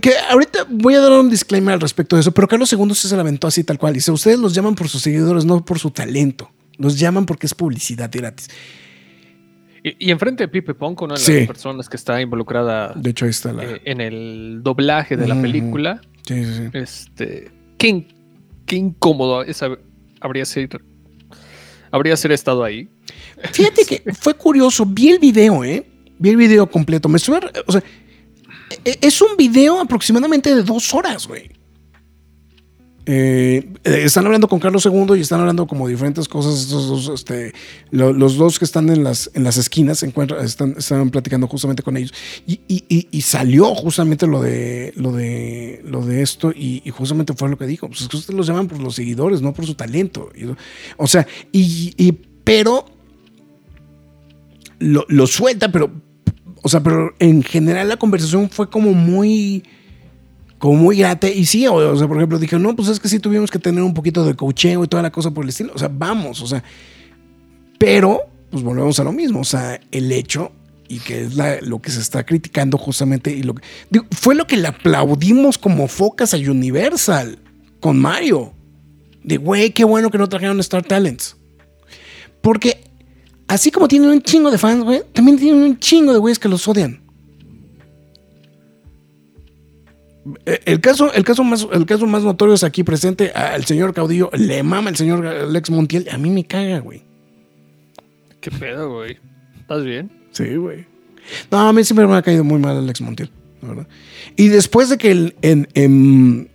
Que 0.00 0.12
ahorita 0.30 0.66
voy 0.68 0.94
a 0.94 1.00
dar 1.00 1.12
un 1.12 1.30
disclaimer 1.30 1.74
al 1.74 1.80
respecto 1.80 2.16
de 2.16 2.20
eso, 2.20 2.32
pero 2.32 2.46
Carlos 2.48 2.72
II 2.72 2.94
sí 2.94 3.08
se 3.08 3.14
la 3.16 3.22
aventó 3.22 3.46
así 3.46 3.64
tal 3.64 3.78
cual. 3.78 3.94
Dice, 3.94 4.12
ustedes 4.12 4.38
los 4.38 4.54
llaman 4.54 4.74
por 4.74 4.88
sus 4.88 5.02
seguidores, 5.02 5.44
no 5.44 5.64
por 5.64 5.78
su 5.78 5.90
talento. 5.90 6.50
Los 6.78 6.98
llaman 6.98 7.24
porque 7.26 7.46
es 7.46 7.54
publicidad 7.54 8.10
gratis. 8.12 8.48
Y, 9.90 10.08
y 10.08 10.10
enfrente 10.10 10.44
de 10.44 10.48
Pipe 10.48 10.74
Ponco, 10.74 11.04
una 11.04 11.14
de 11.14 11.20
Sí. 11.20 11.32
las 11.38 11.46
personas 11.46 11.88
que 11.88 11.96
está 11.96 12.20
involucrada 12.20 12.92
De 12.96 13.10
hecho, 13.10 13.24
ahí 13.26 13.30
está 13.30 13.52
la... 13.52 13.64
eh, 13.64 13.80
en 13.84 14.00
el 14.00 14.60
doblaje 14.62 15.16
de 15.16 15.28
la 15.28 15.40
película, 15.40 16.00
sí, 16.26 16.44
sí, 16.44 16.52
sí. 16.54 16.62
este, 16.72 17.50
qué, 17.78 17.88
in- 17.88 18.08
qué 18.66 18.76
incómodo 18.76 19.42
esa- 19.42 19.76
habría 20.20 20.44
ser, 20.44 20.82
habría 21.90 22.16
ser 22.16 22.32
estado 22.32 22.64
ahí. 22.64 22.88
Fíjate 23.52 23.84
que 23.84 24.12
fue 24.20 24.34
curioso. 24.34 24.84
Vi 24.86 25.10
el 25.10 25.18
video, 25.18 25.62
¿eh? 25.64 25.86
Vi 26.18 26.30
el 26.30 26.36
video 26.36 26.66
completo. 26.68 27.08
Me 27.08 27.18
estuve... 27.18 27.40
O 27.66 27.72
sea, 27.72 27.82
e- 28.84 28.98
es 29.02 29.20
un 29.22 29.36
video 29.36 29.80
aproximadamente 29.80 30.54
de 30.54 30.62
dos 30.62 30.92
horas, 30.94 31.26
güey. 31.28 31.50
Eh, 33.08 33.68
están 33.84 34.26
hablando 34.26 34.48
con 34.48 34.58
Carlos 34.58 34.84
II 34.84 35.16
y 35.16 35.20
están 35.20 35.38
hablando 35.38 35.66
como 35.68 35.86
diferentes 35.86 36.28
cosas. 36.28 36.60
Estos 36.60 36.88
dos, 36.88 37.08
este, 37.14 37.52
lo- 37.92 38.12
los 38.12 38.36
dos 38.36 38.58
que 38.58 38.64
están 38.64 38.90
en 38.90 39.04
las, 39.04 39.30
en 39.34 39.44
las 39.44 39.56
esquinas 39.58 40.02
están, 40.02 40.74
están 40.76 41.10
platicando 41.10 41.46
justamente 41.46 41.84
con 41.84 41.96
ellos. 41.96 42.12
Y, 42.48 42.60
y- 42.66 43.06
y- 43.10 43.20
salió 43.20 43.74
justamente 43.76 44.26
lo 44.26 44.42
de, 44.42 44.92
lo 44.96 45.12
de, 45.12 45.82
lo 45.84 46.04
de 46.04 46.22
esto. 46.22 46.50
Y, 46.50 46.82
justamente 46.90 47.32
fue 47.34 47.48
lo 47.48 47.56
que 47.56 47.66
dijo. 47.66 47.86
Pues 47.86 48.00
ustedes 48.02 48.28
los 48.30 48.46
llaman 48.48 48.66
por 48.66 48.80
los 48.80 48.96
seguidores, 48.96 49.40
no 49.40 49.52
por 49.54 49.66
su 49.66 49.74
talento. 49.74 50.30
O 50.96 51.06
sea, 51.06 51.26
y- 51.52 52.12
pero 52.42 52.86
lo, 54.78 55.04
lo 55.08 55.26
suelta, 55.26 55.70
pero, 55.70 55.90
o 56.62 56.68
sea, 56.68 56.82
pero 56.82 57.14
en 57.18 57.42
general 57.42 57.88
la 57.88 57.96
conversación 57.96 58.50
fue 58.50 58.68
como 58.68 58.92
muy, 58.92 59.62
como 60.58 60.74
muy 60.74 60.96
grata. 60.96 61.28
Y 61.28 61.46
sí, 61.46 61.66
o, 61.66 61.96
sea, 61.96 62.08
por 62.08 62.16
ejemplo, 62.16 62.38
dije, 62.38 62.58
no, 62.58 62.74
pues 62.74 62.88
es 62.88 63.00
que 63.00 63.08
sí 63.08 63.18
tuvimos 63.18 63.50
que 63.50 63.58
tener 63.58 63.82
un 63.82 63.94
poquito 63.94 64.24
de 64.24 64.34
cocheo 64.34 64.84
y 64.84 64.88
toda 64.88 65.02
la 65.02 65.10
cosa 65.10 65.30
por 65.30 65.44
el 65.44 65.50
estilo. 65.50 65.72
O 65.74 65.78
sea, 65.78 65.90
vamos, 65.92 66.40
o 66.42 66.46
sea, 66.46 66.62
pero, 67.78 68.20
pues 68.50 68.62
volvemos 68.62 68.98
a 69.00 69.04
lo 69.04 69.12
mismo. 69.12 69.40
O 69.40 69.44
sea, 69.44 69.80
el 69.90 70.10
hecho 70.12 70.52
y 70.88 71.00
que 71.00 71.24
es 71.24 71.36
lo 71.62 71.80
que 71.80 71.90
se 71.90 72.00
está 72.00 72.24
criticando 72.24 72.78
justamente 72.78 73.32
y 73.32 73.42
lo 73.42 73.54
que 73.54 73.62
fue 74.12 74.34
lo 74.36 74.46
que 74.46 74.56
le 74.56 74.68
aplaudimos 74.68 75.58
como 75.58 75.88
focas 75.88 76.32
a 76.32 76.36
Universal 76.36 77.38
con 77.80 77.98
Mario. 77.98 78.52
De 79.22 79.38
güey, 79.38 79.70
qué 79.70 79.84
bueno 79.84 80.10
que 80.10 80.18
no 80.18 80.28
trajeron 80.28 80.60
Star 80.60 80.84
Talents. 80.84 81.36
Porque 82.40 82.84
así 83.48 83.72
como 83.72 83.88
tienen 83.88 84.10
un 84.10 84.22
chingo 84.22 84.50
de 84.50 84.58
fans, 84.58 84.84
güey, 84.84 85.02
también 85.12 85.36
tienen 85.36 85.62
un 85.62 85.78
chingo 85.78 86.12
de 86.12 86.18
güeyes 86.18 86.38
que 86.38 86.48
los 86.48 86.66
odian. 86.68 87.00
El 90.44 90.80
caso, 90.80 91.12
el, 91.12 91.22
caso 91.24 91.44
más, 91.44 91.66
el 91.72 91.86
caso 91.86 92.06
más 92.06 92.24
notorio 92.24 92.54
es 92.54 92.64
aquí 92.64 92.82
presente 92.82 93.30
al 93.30 93.64
señor 93.64 93.94
Caudillo. 93.94 94.30
Le 94.32 94.62
mama 94.62 94.90
el 94.90 94.96
señor 94.96 95.24
Alex 95.26 95.70
Montiel. 95.70 96.08
A 96.10 96.18
mí 96.18 96.30
me 96.30 96.44
caga, 96.44 96.80
güey. 96.80 97.02
¿Qué 98.40 98.50
pedo, 98.50 98.92
güey? 98.94 99.18
¿Estás 99.60 99.84
bien? 99.84 100.10
Sí, 100.32 100.56
güey. 100.56 100.84
No, 101.50 101.68
a 101.68 101.72
mí 101.72 101.84
siempre 101.84 102.06
me 102.06 102.14
ha 102.16 102.22
caído 102.22 102.44
muy 102.44 102.58
mal 102.58 102.76
Alex 102.76 103.00
Montiel, 103.00 103.30
la 103.62 103.68
verdad. 103.68 103.88
Y 104.36 104.48
después 104.48 104.88
de 104.88 104.98
que 104.98 105.10
el- 105.10 105.36
en- 105.42 105.68
en- 105.74 106.48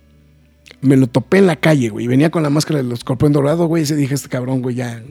me 0.80 0.96
lo 0.96 1.06
topé 1.06 1.38
en 1.38 1.46
la 1.46 1.56
calle, 1.56 1.88
güey, 1.90 2.06
venía 2.06 2.30
con 2.30 2.42
la 2.42 2.50
máscara 2.50 2.82
del 2.82 2.90
escorpión 2.92 3.32
dorado, 3.32 3.66
güey, 3.66 3.84
y 3.84 3.86
se 3.86 3.94
dije, 3.96 4.14
este 4.14 4.28
cabrón, 4.28 4.62
güey, 4.62 4.76
ya 4.76 5.02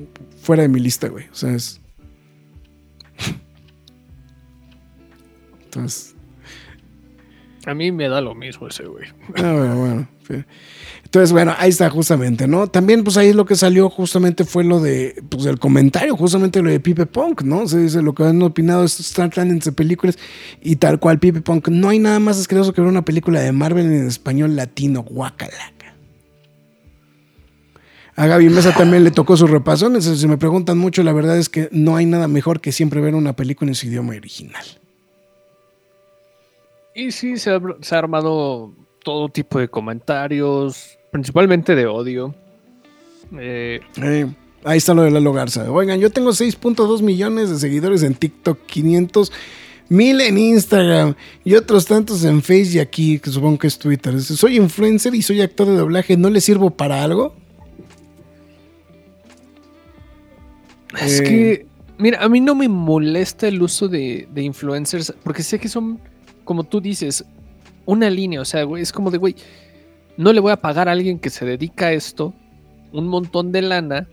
fuera 0.42 0.64
de 0.64 0.70
mi 0.70 0.80
lista, 0.80 1.08
güey. 1.08 1.26
O 1.32 1.36
sea, 1.36 1.52
es... 1.56 1.80
Entonces, 5.66 6.16
A 7.66 7.74
mí 7.74 7.92
me 7.92 8.10
da 8.10 8.22
lo 8.22 8.34
mismo 8.34 8.68
ese, 8.68 8.86
güey. 8.86 9.06
ah, 9.38 9.54
bueno, 9.54 9.78
bueno, 9.78 10.08
Entonces, 11.04 11.32
bueno, 11.32 11.54
ahí 11.58 11.70
está 11.70 11.90
justamente, 11.90 12.48
¿no? 12.48 12.68
También, 12.68 13.04
pues 13.04 13.18
ahí 13.18 13.34
lo 13.34 13.46
que 13.46 13.56
salió 13.56 13.90
justamente 13.90 14.46
fue 14.46 14.64
lo 14.64 14.80
de, 14.80 15.24
pues 15.30 15.46
el 15.46 15.60
comentario, 15.60 16.16
justamente 16.16 16.62
lo 16.62 16.72
de 16.72 16.80
Pipe 16.80 17.06
Punk, 17.06 17.44
¿no? 17.44 17.68
Se 17.68 17.78
dice 17.78 18.02
lo 18.02 18.16
que 18.16 18.24
han 18.24 18.42
opinado 18.42 18.84
estos 18.84 19.08
Star 19.08 19.30
Talents 19.30 19.66
de 19.66 19.72
películas 19.74 20.18
y 20.62 20.78
tal 20.78 21.00
cual 21.00 21.20
Pipe 21.20 21.42
Punk. 21.42 21.68
No 21.68 21.90
hay 21.90 22.00
nada 22.00 22.20
más 22.20 22.40
asqueroso 22.40 22.74
que 22.74 22.82
ver 22.82 22.90
una 22.90 23.06
película 23.06 23.40
de 23.42 23.52
Marvel 23.52 23.86
en 23.86 24.08
español 24.08 24.56
latino, 24.56 25.04
guacalaca. 25.04 25.72
A 28.16 28.26
Gaby 28.26 28.50
Mesa 28.50 28.74
también 28.74 29.04
le 29.04 29.12
tocó 29.12 29.38
sus 29.38 29.50
repasones. 29.50 30.06
Si 30.06 30.28
me 30.28 30.38
preguntan 30.38 30.78
mucho, 30.78 31.02
la 31.04 31.14
verdad 31.14 31.38
es 31.38 31.48
que 31.48 31.70
no 31.72 31.96
hay 31.96 32.06
nada 32.06 32.28
mejor 32.28 32.60
que 32.60 32.72
siempre 32.72 33.02
ver 33.02 33.16
una 33.16 33.36
película 33.36 33.70
en 33.72 33.76
su 33.76 33.88
idioma 33.88 34.14
original. 34.14 34.81
Y 36.96 37.12
sí, 37.12 37.38
se 37.38 37.52
ha, 37.52 37.62
se 37.82 37.96
ha 37.96 38.00
armado 38.00 38.74
todo 39.04 39.30
tipo 39.30 39.60
de 39.60 39.68
comentarios, 39.70 40.98
principalmente 41.12 41.76
de 41.76 41.86
odio. 41.88 42.36
Eh, 43.40 43.80
Eh, 44.02 44.28
ahí 44.64 44.78
está 44.78 44.94
lo 44.94 45.04
de 45.04 45.12
Lalo 45.12 45.34
Garza. 45.34 45.72
Oigan, 45.72 46.00
yo 46.00 46.10
tengo 46.10 46.32
6.2 46.32 47.02
millones 47.02 47.50
de 47.50 47.58
seguidores 47.60 48.04
en 48.04 48.14
TikTok, 48.16 48.60
500 48.66 49.32
mil 49.90 50.22
en 50.22 50.38
Instagram 50.38 51.16
y 51.44 51.56
otros 51.56 51.86
tantos 51.86 52.24
en 52.24 52.42
Face 52.42 52.72
y 52.74 52.80
aquí, 52.80 53.20
que 53.20 53.30
supongo 53.30 53.60
que 53.60 53.68
es 53.68 53.78
Twitter. 53.78 54.14
Dice, 54.16 54.36
soy 54.38 54.58
influencer 54.58 55.14
y 55.16 55.22
soy 55.22 55.42
actor 55.42 55.68
de 55.68 55.76
doblaje, 55.78 56.16
¿no 56.18 56.30
le 56.30 56.40
sirvo 56.42 56.70
para 56.72 57.04
algo? 57.04 57.36
Es 61.00 61.20
Eh. 61.22 61.24
que, 61.24 61.66
mira, 61.98 62.24
a 62.24 62.30
mí 62.30 62.40
no 62.42 62.56
me 62.56 62.68
molesta 62.70 63.48
el 63.48 63.62
uso 63.62 63.88
de, 63.88 64.28
de 64.34 64.42
influencers, 64.44 65.14
porque 65.24 65.44
sé 65.44 65.60
que 65.60 65.68
son, 65.70 66.00
como 66.52 66.66
tú 66.66 66.82
dices, 66.82 67.24
una 67.86 68.10
línea, 68.10 68.42
o 68.42 68.46
sea, 68.46 68.66
güey, 68.66 68.84
es 68.84 68.92
como 68.92 69.10
de, 69.10 69.18
güey, 69.18 69.38
no 70.18 70.34
le 70.34 70.42
voy 70.42 70.52
a 70.52 70.58
pagar 70.58 70.90
a 70.90 70.92
alguien 70.92 71.18
que 71.18 71.30
se 71.30 71.46
dedica 71.46 71.86
a 71.86 71.94
esto 71.94 72.34
un 72.92 73.08
montón 73.08 73.54
de 73.54 73.62
lana 73.62 74.06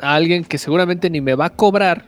a 0.00 0.16
alguien 0.16 0.42
que 0.42 0.58
seguramente 0.58 1.08
ni 1.08 1.20
me 1.20 1.36
va 1.36 1.44
a 1.44 1.50
cobrar 1.50 2.06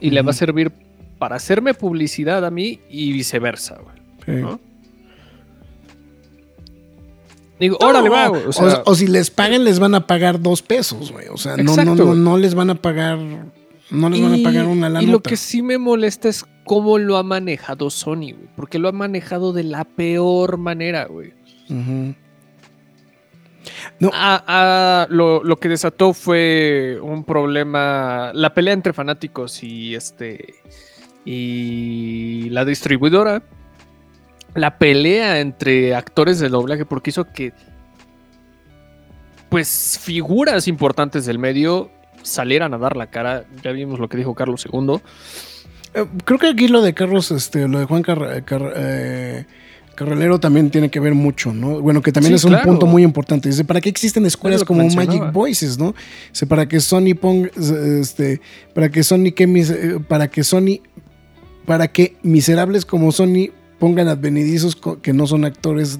y 0.00 0.08
le 0.12 0.22
va 0.22 0.30
a 0.30 0.32
servir 0.32 0.72
para 1.18 1.36
hacerme 1.36 1.74
publicidad 1.74 2.42
a 2.42 2.50
mí 2.50 2.80
y 2.88 3.12
viceversa, 3.12 3.76
güey. 3.82 3.96
Sí. 4.24 4.42
¿no? 4.42 4.60
Digo, 7.58 7.76
órale, 7.82 8.08
va, 8.08 8.28
güey. 8.28 8.44
O 8.44 8.48
O, 8.48 8.52
sea, 8.54 8.82
o 8.86 8.94
si 8.94 9.08
les 9.08 9.30
pagan, 9.30 9.62
les 9.64 9.78
van 9.78 9.94
a 9.94 10.06
pagar 10.06 10.40
dos 10.40 10.62
pesos, 10.62 11.12
güey. 11.12 11.28
O 11.28 11.36
sea, 11.36 11.58
no, 11.58 11.76
no, 11.76 11.94
no, 11.94 12.14
no 12.14 12.38
les 12.38 12.54
van 12.54 12.70
a 12.70 12.76
pagar, 12.76 13.18
no 13.90 14.08
les 14.08 14.22
van 14.22 14.40
a 14.40 14.42
pagar 14.42 14.66
una 14.68 14.88
lana. 14.88 15.02
Y 15.02 15.06
lo 15.06 15.20
que 15.20 15.36
sí 15.36 15.60
me 15.60 15.76
molesta 15.76 16.30
es 16.30 16.46
cómo 16.70 16.98
lo 16.98 17.16
ha 17.16 17.24
manejado 17.24 17.90
Sony, 17.90 18.30
güey. 18.30 18.48
Porque 18.54 18.78
lo 18.78 18.88
ha 18.88 18.92
manejado 18.92 19.52
de 19.52 19.64
la 19.64 19.82
peor 19.82 20.56
manera, 20.56 21.06
güey. 21.06 21.32
No. 23.98 24.10
Ah, 24.12 24.44
ah, 24.46 25.06
lo, 25.10 25.42
lo 25.42 25.56
que 25.58 25.68
desató 25.68 26.14
fue 26.14 26.96
un 27.02 27.24
problema. 27.24 28.30
La 28.34 28.54
pelea 28.54 28.72
entre 28.72 28.92
fanáticos 28.92 29.64
y 29.64 29.96
este. 29.96 30.54
Y 31.24 32.48
la 32.50 32.64
distribuidora. 32.64 33.42
La 34.54 34.78
pelea 34.78 35.40
entre 35.40 35.96
actores 35.96 36.38
de 36.38 36.50
doblaje. 36.50 36.84
Porque 36.84 37.10
hizo 37.10 37.24
que. 37.32 37.52
Pues 39.48 39.98
figuras 40.00 40.68
importantes 40.68 41.26
del 41.26 41.40
medio 41.40 41.90
salieran 42.22 42.74
a 42.74 42.78
dar 42.78 42.96
la 42.96 43.08
cara. 43.08 43.44
Ya 43.64 43.72
vimos 43.72 43.98
lo 43.98 44.08
que 44.08 44.18
dijo 44.18 44.36
Carlos 44.36 44.68
II. 44.72 45.00
Eh, 45.94 46.04
Creo 46.24 46.38
que 46.38 46.48
aquí 46.48 46.68
lo 46.68 46.82
de 46.82 46.94
Carlos, 46.94 47.30
este, 47.30 47.66
lo 47.68 47.78
de 47.80 47.84
Juan 47.86 48.02
Carr- 48.02 48.44
Carr- 48.44 48.72
eh, 48.76 49.44
Carralero 49.96 50.40
también 50.40 50.70
tiene 50.70 50.88
que 50.90 50.98
ver 51.00 51.14
mucho, 51.14 51.52
¿no? 51.52 51.80
Bueno, 51.80 52.00
que 52.00 52.10
también 52.12 52.30
Sí, 52.32 52.36
es 52.36 52.44
un 52.44 52.58
punto 52.62 52.86
muy 52.86 53.02
importante. 53.02 53.48
Dice, 53.50 53.64
¿para 53.64 53.80
qué 53.82 53.88
existen 53.90 54.24
escuelas 54.24 54.64
como. 54.64 54.88
Magic 54.88 55.30
Voices, 55.32 55.78
no? 55.78 55.94
Dice, 56.32 56.46
para 56.46 56.66
que 56.66 56.80
Sony 56.80 57.14
ponga, 57.20 57.50
este, 58.00 58.40
para 58.74 58.88
que 58.90 59.02
Sony, 59.02 59.32
que 59.34 59.46
mis- 59.46 59.68
eh, 59.70 59.98
para 60.08 60.28
que 60.28 60.42
Sony, 60.42 60.80
para 61.66 61.88
que 61.88 62.16
miserables 62.22 62.86
como 62.86 63.12
Sony 63.12 63.50
pongan 63.78 64.08
advenedizos 64.08 64.78
que 65.02 65.12
no 65.12 65.26
son 65.26 65.44
actores, 65.44 65.98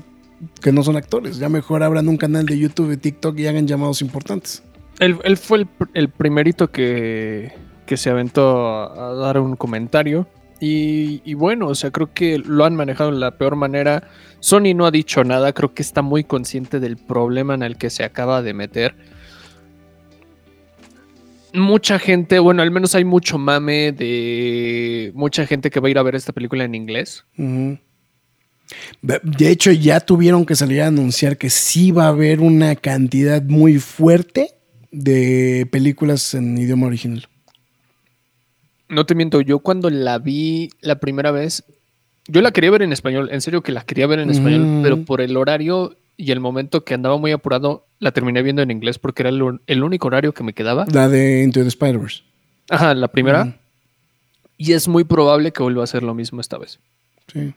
que 0.62 0.72
no 0.72 0.82
son 0.82 0.96
actores. 0.96 1.38
Ya 1.38 1.48
mejor 1.50 1.82
abran 1.82 2.08
un 2.08 2.16
canal 2.16 2.46
de 2.46 2.58
YouTube 2.58 2.92
y 2.92 2.96
TikTok 2.96 3.38
y 3.38 3.46
hagan 3.48 3.66
llamados 3.66 4.00
importantes. 4.00 4.62
Él, 4.98 5.18
él 5.24 5.36
fue 5.36 5.66
el 5.94 6.08
primerito 6.08 6.70
que, 6.70 7.52
que 7.90 7.96
se 7.96 8.08
aventó 8.08 8.68
a, 8.68 9.14
dar 9.14 9.40
un 9.40 9.56
comentario. 9.56 10.28
Y, 10.60 11.34
bueno, 11.34 11.66
o 11.66 11.74
sea, 11.74 11.90
creo 11.90 12.14
que 12.14 12.38
lo 12.38 12.64
han 12.64 12.76
manejado 12.76 13.10
de 13.10 13.18
la 13.18 13.32
peor 13.32 13.56
manera. 13.56 14.08
Sony 14.38 14.74
no 14.76 14.86
ha 14.86 14.92
dicho 14.92 15.24
nada, 15.24 15.52
creo 15.52 15.74
que 15.74 15.82
está 15.82 16.00
muy 16.00 16.22
consciente 16.22 16.78
del 16.78 16.96
problema 16.96 17.54
en 17.54 17.64
el 17.64 17.76
que 17.76 17.90
se 17.90 18.04
acaba 18.04 18.42
de 18.42 18.54
meter. 18.54 18.94
Mucha 21.52 21.98
gente, 21.98 22.38
bueno, 22.38 22.62
al 22.62 22.70
menos 22.70 22.94
hay 22.94 23.04
mucho 23.04 23.38
mame 23.38 23.90
de 23.90 25.10
mucha 25.16 25.44
gente 25.46 25.68
que 25.68 25.80
va 25.80 25.88
a 25.88 25.90
ir 25.90 25.98
a 25.98 26.04
ver 26.04 26.14
esta 26.14 26.32
película 26.32 26.62
en 26.62 26.76
inglés. 26.76 27.24
De 29.02 29.50
hecho, 29.50 29.72
ya 29.72 29.98
tuvieron 29.98 30.46
que 30.46 30.54
salir 30.54 30.82
a 30.82 30.86
anunciar 30.86 31.36
que 31.36 31.50
sí 31.50 31.90
va 31.90 32.04
a 32.04 32.10
haber 32.10 32.38
una 32.38 32.76
cantidad 32.76 33.42
muy 33.42 33.80
fuerte 33.80 34.54
de 34.92 35.66
películas 35.72 36.34
en 36.34 36.56
idioma 36.56 36.86
original. 36.86 37.29
No 38.90 39.06
te 39.06 39.14
miento, 39.14 39.40
yo 39.40 39.60
cuando 39.60 39.88
la 39.88 40.18
vi 40.18 40.68
la 40.80 40.96
primera 41.00 41.30
vez, 41.30 41.64
yo 42.26 42.42
la 42.42 42.50
quería 42.50 42.70
ver 42.70 42.82
en 42.82 42.92
español, 42.92 43.28
en 43.32 43.40
serio 43.40 43.62
que 43.62 43.72
la 43.72 43.82
quería 43.84 44.06
ver 44.06 44.18
en 44.18 44.30
español, 44.30 44.60
Mm. 44.66 44.82
pero 44.82 45.04
por 45.04 45.20
el 45.20 45.36
horario 45.36 45.96
y 46.16 46.32
el 46.32 46.40
momento 46.40 46.84
que 46.84 46.92
andaba 46.94 47.16
muy 47.16 47.32
apurado, 47.32 47.86
la 47.98 48.12
terminé 48.12 48.42
viendo 48.42 48.60
en 48.62 48.70
inglés 48.70 48.98
porque 48.98 49.22
era 49.22 49.30
el, 49.30 49.82
único 49.82 50.06
horario 50.08 50.34
que 50.34 50.42
me 50.42 50.52
quedaba. 50.52 50.84
La 50.92 51.08
de 51.08 51.42
Into 51.42 51.62
the 51.62 51.68
Spider-Verse. 51.68 52.22
Ajá, 52.68 52.94
la 52.94 53.08
primera. 53.08 53.42
Ujú. 53.42 53.52
Y 54.58 54.72
es 54.72 54.86
muy 54.88 55.04
probable 55.04 55.52
que 55.52 55.62
vuelva 55.62 55.82
a 55.82 55.84
hacer 55.84 56.02
lo 56.02 56.14
mismo 56.14 56.40
esta 56.40 56.58
vez. 56.58 56.78
Sí. 57.32 57.54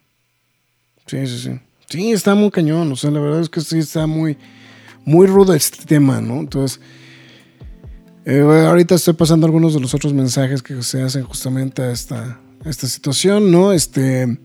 Sí, 1.07 1.27
sí, 1.27 1.38
sí. 1.39 1.60
Sí, 1.89 2.11
está 2.14 2.34
muy 2.35 2.49
cañón. 2.51 2.91
O 2.91 2.95
sea, 2.95 3.11
la 3.11 3.19
verdad 3.19 3.41
es 3.41 3.49
que 3.49 3.60
sí 3.60 3.80
está 3.80 4.07
muy, 4.07 4.38
muy 5.03 5.27
rudo 5.27 5.53
este 5.53 5.84
tema, 5.85 6.22
¿no? 6.22 6.39
Entonces, 6.39 6.80
eh, 8.26 8.41
ahorita 8.41 8.95
estoy 8.95 9.14
pasando 9.14 9.45
algunos 9.45 9.74
de 9.74 9.80
los 9.80 9.94
otros 9.94 10.14
mensajes 10.14 10.62
que 10.64 10.82
se 10.84 11.02
hacen 11.02 11.24
justamente 11.24 11.82
a 11.82 11.91
esta, 11.91 12.40
a 12.64 12.70
esta 12.70 12.88
situación, 12.88 13.52
¿no? 13.52 13.72
Este. 13.74 14.38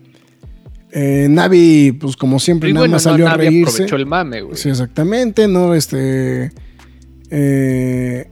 eh, 0.93 1.27
Navi, 1.31 1.93
pues 1.93 2.17
como 2.17 2.39
siempre, 2.39 2.71
nada 2.73 2.81
bueno, 2.83 2.93
más 2.95 3.05
no, 3.07 3.11
salió 3.13 3.29
a 3.29 3.35
reírse. 3.37 3.71
aprovechó 3.85 3.97
el 3.97 4.07
mame, 4.07 4.43
güey. 4.43 4.57
Sí, 4.57 4.69
exactamente, 4.69 5.47
¿no? 5.49 5.75
Este. 5.75 6.53
eh, 7.31 8.31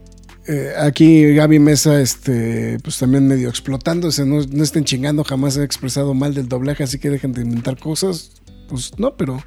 eh, 0.48 0.72
aquí 0.78 1.34
Gaby 1.34 1.58
Mesa, 1.58 2.00
este, 2.00 2.78
pues 2.82 2.98
también 2.98 3.26
medio 3.26 3.48
explotándose, 3.48 4.24
no, 4.24 4.40
no 4.48 4.62
estén 4.62 4.84
chingando, 4.84 5.24
jamás 5.24 5.56
he 5.56 5.64
expresado 5.64 6.14
mal 6.14 6.34
del 6.34 6.48
doblaje, 6.48 6.84
así 6.84 6.98
que 7.00 7.10
dejen 7.10 7.32
de 7.32 7.42
inventar 7.42 7.78
cosas. 7.78 8.30
Pues 8.68 8.92
no, 8.98 9.16
pero. 9.16 9.42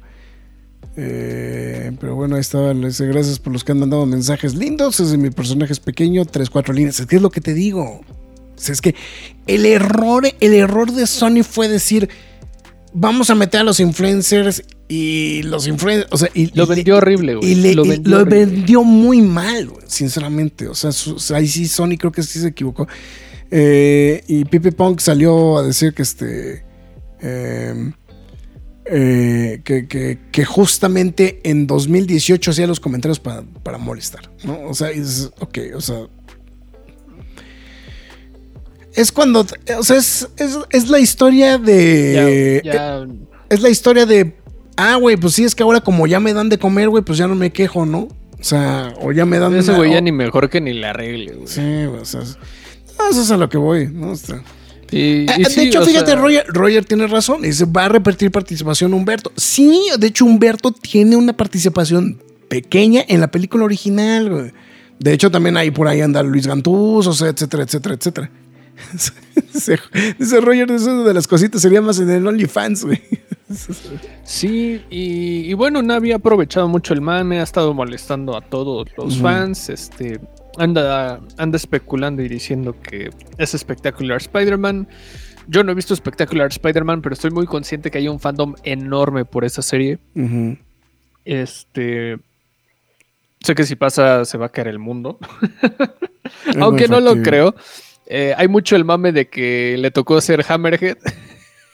Eh, 1.02 1.92
pero 1.98 2.14
bueno, 2.14 2.34
ahí 2.34 2.40
estaba. 2.42 2.74
les 2.74 3.00
Gracias 3.00 3.38
por 3.38 3.52
los 3.54 3.64
que 3.64 3.72
han 3.72 3.78
mandado 3.80 4.04
mensajes 4.04 4.54
lindos. 4.54 5.00
Ese 5.00 5.16
mi 5.16 5.30
personaje 5.30 5.72
es 5.72 5.80
pequeño, 5.80 6.26
tres, 6.26 6.50
cuatro 6.50 6.74
líneas. 6.74 7.00
Es 7.00 7.06
que 7.06 7.16
es 7.16 7.22
lo 7.22 7.30
que 7.30 7.40
te 7.40 7.54
digo. 7.54 7.82
O 7.84 8.02
sea, 8.62 8.74
es 8.74 8.82
que 8.82 8.94
el 9.46 9.64
error, 9.64 10.24
el 10.40 10.52
error 10.54 10.92
de 10.92 11.06
Sony 11.06 11.42
fue 11.42 11.68
decir. 11.68 12.08
Vamos 12.92 13.30
a 13.30 13.36
meter 13.36 13.60
a 13.60 13.64
los 13.64 13.78
influencers 13.78 14.64
y 14.88 15.42
los 15.44 15.68
influencers. 15.68 16.12
O 16.12 16.18
sea, 16.18 16.28
y, 16.34 16.46
Lo 16.58 16.64
y- 16.64 16.66
vendió 16.74 16.96
horrible, 16.96 17.36
güey. 17.36 17.52
y 17.52 17.54
le- 17.54 17.74
lo 17.74 17.84
y 17.84 17.88
vendió 17.90 18.10
lo 18.16 18.22
horrible. 18.22 18.46
vendió 18.46 18.82
muy 18.82 19.22
mal, 19.22 19.68
güey, 19.68 19.84
sinceramente. 19.86 20.66
O 20.66 20.74
sea, 20.74 20.90
su- 20.90 21.16
ahí 21.34 21.46
sí 21.46 21.68
Sony 21.68 21.96
creo 21.98 22.10
que 22.12 22.22
sí 22.24 22.40
se 22.40 22.48
equivocó. 22.48 22.88
Eh, 23.50 24.22
y 24.26 24.44
Pipe 24.44 24.72
Punk 24.72 25.00
salió 25.00 25.58
a 25.58 25.62
decir 25.62 25.94
que 25.94 26.02
este. 26.02 26.64
eh, 27.22 27.92
eh, 28.92 29.60
que, 29.64 29.86
que- 29.86 30.18
que 30.32 30.44
justamente 30.44 31.40
en 31.44 31.66
2018 31.66 32.50
hacía 32.50 32.66
los 32.66 32.80
comentarios 32.80 33.20
para, 33.20 33.42
para 33.62 33.78
molestar, 33.78 34.30
¿no? 34.44 34.58
O 34.68 34.74
sea, 34.74 34.88
dices, 34.88 35.30
ok, 35.38 35.58
o 35.76 35.80
sea. 35.80 36.06
Es 38.94 39.12
cuando. 39.12 39.46
O 39.78 39.82
sea, 39.84 39.96
es, 39.96 40.28
es- 40.36 40.58
es 40.70 40.88
la 40.88 40.98
historia 40.98 41.58
de. 41.58 42.60
Ya- 42.64 42.72
ya- 42.72 43.06
Es 43.48 43.62
la 43.62 43.68
historia 43.70 44.06
de. 44.06 44.34
Ah, 44.76 44.96
güey, 44.96 45.16
pues 45.16 45.34
sí, 45.34 45.44
es 45.44 45.54
que 45.54 45.62
ahora 45.62 45.80
como 45.80 46.06
ya 46.06 46.20
me 46.20 46.32
dan 46.32 46.48
de 46.48 46.58
comer, 46.58 46.88
güey, 46.88 47.04
pues 47.04 47.18
ya 47.18 47.26
no 47.26 47.34
me 47.34 47.50
quejo, 47.52 47.84
¿no? 47.86 48.08
O 48.38 48.42
sea, 48.44 48.94
o 49.00 49.12
ya 49.12 49.26
me 49.26 49.38
dan. 49.38 49.54
ese 49.54 49.70
una- 49.70 49.78
güey 49.78 49.92
ya 49.92 49.98
o- 49.98 50.02
ni 50.02 50.12
mejor 50.12 50.48
que 50.50 50.60
ni 50.60 50.72
le 50.72 50.86
arregle, 50.86 51.34
güey. 51.34 51.46
Sí, 51.46 51.84
o 51.84 52.04
sea. 52.04 52.22
es- 52.22 52.38
eso 53.10 53.22
es 53.22 53.30
a 53.30 53.36
lo 53.36 53.48
que 53.48 53.58
voy, 53.58 53.86
¿no? 53.88 54.10
O 54.12 54.16
sea, 54.16 54.42
Y- 54.92 55.26
Ah, 55.28 55.36
y 55.38 55.42
de 55.54 55.62
hecho, 55.64 55.82
fíjate, 55.84 56.12
sea, 56.12 56.20
Roger, 56.20 56.44
Roger 56.48 56.84
tiene 56.84 57.06
razón. 57.06 57.42
Dice, 57.42 57.64
va 57.64 57.84
a 57.86 57.88
repetir 57.88 58.30
participación 58.30 58.92
Humberto. 58.94 59.32
Sí, 59.36 59.88
de 59.98 60.06
hecho, 60.08 60.24
Humberto 60.24 60.72
tiene 60.72 61.16
una 61.16 61.32
participación 61.32 62.20
pequeña 62.48 63.04
en 63.06 63.20
la 63.20 63.30
película 63.30 63.64
original. 63.64 64.30
güey. 64.30 64.52
De 64.98 65.12
hecho, 65.12 65.30
también 65.30 65.56
ahí 65.56 65.70
por 65.70 65.88
ahí 65.88 66.00
anda 66.00 66.22
Luis 66.22 66.46
Gantús, 66.46 67.06
o 67.06 67.12
sea, 67.12 67.28
etcétera, 67.28 67.62
etcétera, 67.62 67.94
etcétera. 67.94 68.30
dice, 70.18 70.40
Roger, 70.40 70.70
eso 70.70 71.04
de 71.04 71.14
las 71.14 71.26
cositas 71.28 71.60
sería 71.62 71.80
más 71.82 71.98
en 72.00 72.10
el 72.10 72.26
OnlyFans, 72.26 72.84
güey. 72.84 73.00
Sí, 74.24 74.80
y, 74.90 75.50
y 75.50 75.54
bueno, 75.54 75.82
Navi 75.82 76.12
ha 76.12 76.16
aprovechado 76.16 76.68
mucho 76.68 76.94
el 76.94 77.00
mame, 77.00 77.40
ha 77.40 77.42
estado 77.42 77.74
molestando 77.74 78.36
a 78.36 78.40
todos 78.40 78.88
los 78.96 79.16
fans, 79.18 79.68
este, 79.70 80.20
anda, 80.58 81.20
anda 81.36 81.56
especulando 81.56 82.22
y 82.22 82.28
diciendo 82.28 82.74
que 82.82 83.10
es 83.38 83.54
espectacular 83.54 84.18
Spider-Man. 84.18 84.88
Yo 85.46 85.64
no 85.64 85.72
he 85.72 85.74
visto 85.74 85.94
espectacular 85.94 86.48
Spider-Man, 86.48 87.02
pero 87.02 87.14
estoy 87.14 87.30
muy 87.30 87.46
consciente 87.46 87.90
que 87.90 87.98
hay 87.98 88.08
un 88.08 88.20
fandom 88.20 88.54
enorme 88.62 89.24
por 89.24 89.44
esa 89.44 89.62
serie. 89.62 89.98
Este. 91.24 92.18
Sé 93.40 93.54
que 93.54 93.64
si 93.64 93.74
pasa 93.74 94.24
se 94.24 94.38
va 94.38 94.46
a 94.46 94.50
caer 94.50 94.68
el 94.68 94.78
mundo. 94.78 95.18
Aunque 96.60 96.88
no 96.88 97.00
lo 97.00 97.22
creo. 97.22 97.54
Eh, 98.06 98.34
hay 98.36 98.48
mucho 98.48 98.76
el 98.76 98.84
mame 98.84 99.12
de 99.12 99.28
que 99.28 99.76
le 99.78 99.90
tocó 99.90 100.20
ser 100.20 100.44
Hammerhead. 100.48 100.98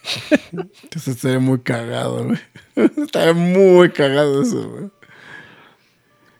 Eso 0.95 1.11
estaría 1.11 1.39
muy 1.39 1.59
cagado, 1.59 2.25
güey. 2.25 2.39
Estaría 2.97 3.33
muy 3.33 3.89
cagado 3.89 4.41
eso, 4.41 4.69
güey. 4.69 4.89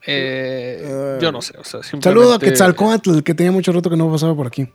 Eh, 0.08 1.18
yo 1.22 1.32
no 1.32 1.42
sé. 1.42 1.58
O 1.58 1.64
sea, 1.64 1.84
Saludo 1.84 2.00
a 2.00 2.40
simplemente- 2.40 2.46
Quetzalcoatl, 2.46 3.22
que 3.22 3.34
tenía 3.34 3.52
mucho 3.52 3.72
rato 3.72 3.90
que 3.90 3.98
no 3.98 4.10
pasaba 4.12 4.36
por 4.36 4.48
aquí. 4.48 4.68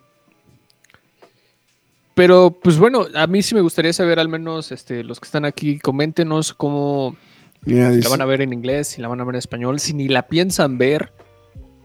Pero, 2.14 2.50
pues 2.62 2.78
bueno, 2.78 3.06
a 3.14 3.26
mí 3.26 3.42
sí 3.42 3.54
me 3.54 3.62
gustaría 3.62 3.92
saber, 3.92 4.18
al 4.18 4.28
menos 4.28 4.70
este, 4.70 5.02
los 5.02 5.18
que 5.18 5.24
están 5.24 5.44
aquí, 5.46 5.78
coméntenos 5.78 6.52
cómo 6.52 7.16
Mira, 7.64 7.84
la 7.88 7.96
dice, 7.96 8.08
van 8.08 8.20
a 8.20 8.26
ver 8.26 8.42
en 8.42 8.52
inglés, 8.52 8.88
si 8.88 9.00
la 9.00 9.08
van 9.08 9.20
a 9.20 9.24
ver 9.24 9.34
en 9.34 9.38
español, 9.38 9.80
si 9.80 9.94
ni 9.94 10.08
la 10.08 10.28
piensan 10.28 10.76
ver. 10.76 11.12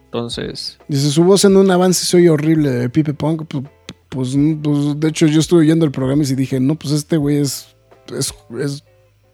Entonces, 0.05 0.79
dice, 0.87 1.09
su 1.11 1.23
voz 1.23 1.45
en 1.45 1.55
un 1.55 1.71
avance 1.71 2.05
se 2.05 2.17
oye 2.17 2.29
horrible 2.29 2.69
de 2.71 2.89
Pipe 2.89 3.13
Punk. 3.13 3.43
Pues, 3.47 3.63
pues, 4.09 4.35
pues, 4.61 4.99
de 4.99 5.07
hecho, 5.07 5.27
yo 5.27 5.39
estuve 5.39 5.61
oyendo 5.61 5.85
el 5.85 5.91
programa 5.91 6.23
y 6.23 6.25
sí 6.25 6.35
dije, 6.35 6.59
no, 6.59 6.75
pues 6.75 6.93
este 6.93 7.15
güey 7.17 7.37
es, 7.37 7.75
es, 8.17 8.33
es 8.59 8.83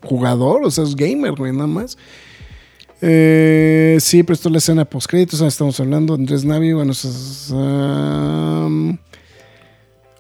jugador, 0.04 0.64
o 0.64 0.70
sea, 0.72 0.84
es 0.84 0.96
gamer, 0.96 1.32
güey, 1.34 1.54
nada 1.54 1.68
más. 1.68 1.98
Eh, 3.06 3.98
sí, 4.00 4.24
prestó 4.24 4.50
la 4.50 4.60
escena 4.60 4.86
post 4.86 5.08
créditos, 5.10 5.42
estamos 5.42 5.78
hablando. 5.82 6.14
Andrés 6.14 6.46
Navi, 6.46 6.72
bueno, 6.72 6.94
um, 7.50 8.98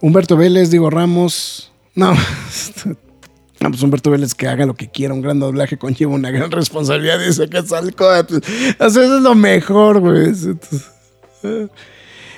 Humberto 0.01 0.35
Vélez, 0.35 0.69
Diego 0.69 0.89
Ramos. 0.89 1.71
No, 1.95 2.13
no, 3.61 3.69
pues 3.69 3.81
Humberto 3.81 4.11
Vélez 4.11 4.35
que 4.35 4.49
haga 4.49 4.65
lo 4.65 4.73
que 4.73 4.91
quiera. 4.91 5.13
Un 5.13 5.21
gran 5.21 5.39
doblaje 5.39 5.77
conlleva 5.77 6.11
una 6.11 6.29
gran 6.29 6.51
responsabilidad. 6.51 7.19
Dice 7.25 7.47
que 7.47 7.61
salco. 7.61 8.03
Sea, 8.03 8.25
eso 8.85 9.01
es 9.01 9.21
lo 9.21 9.33
mejor, 9.33 10.01
güey. 10.01 10.25
Entonces, 10.25 10.89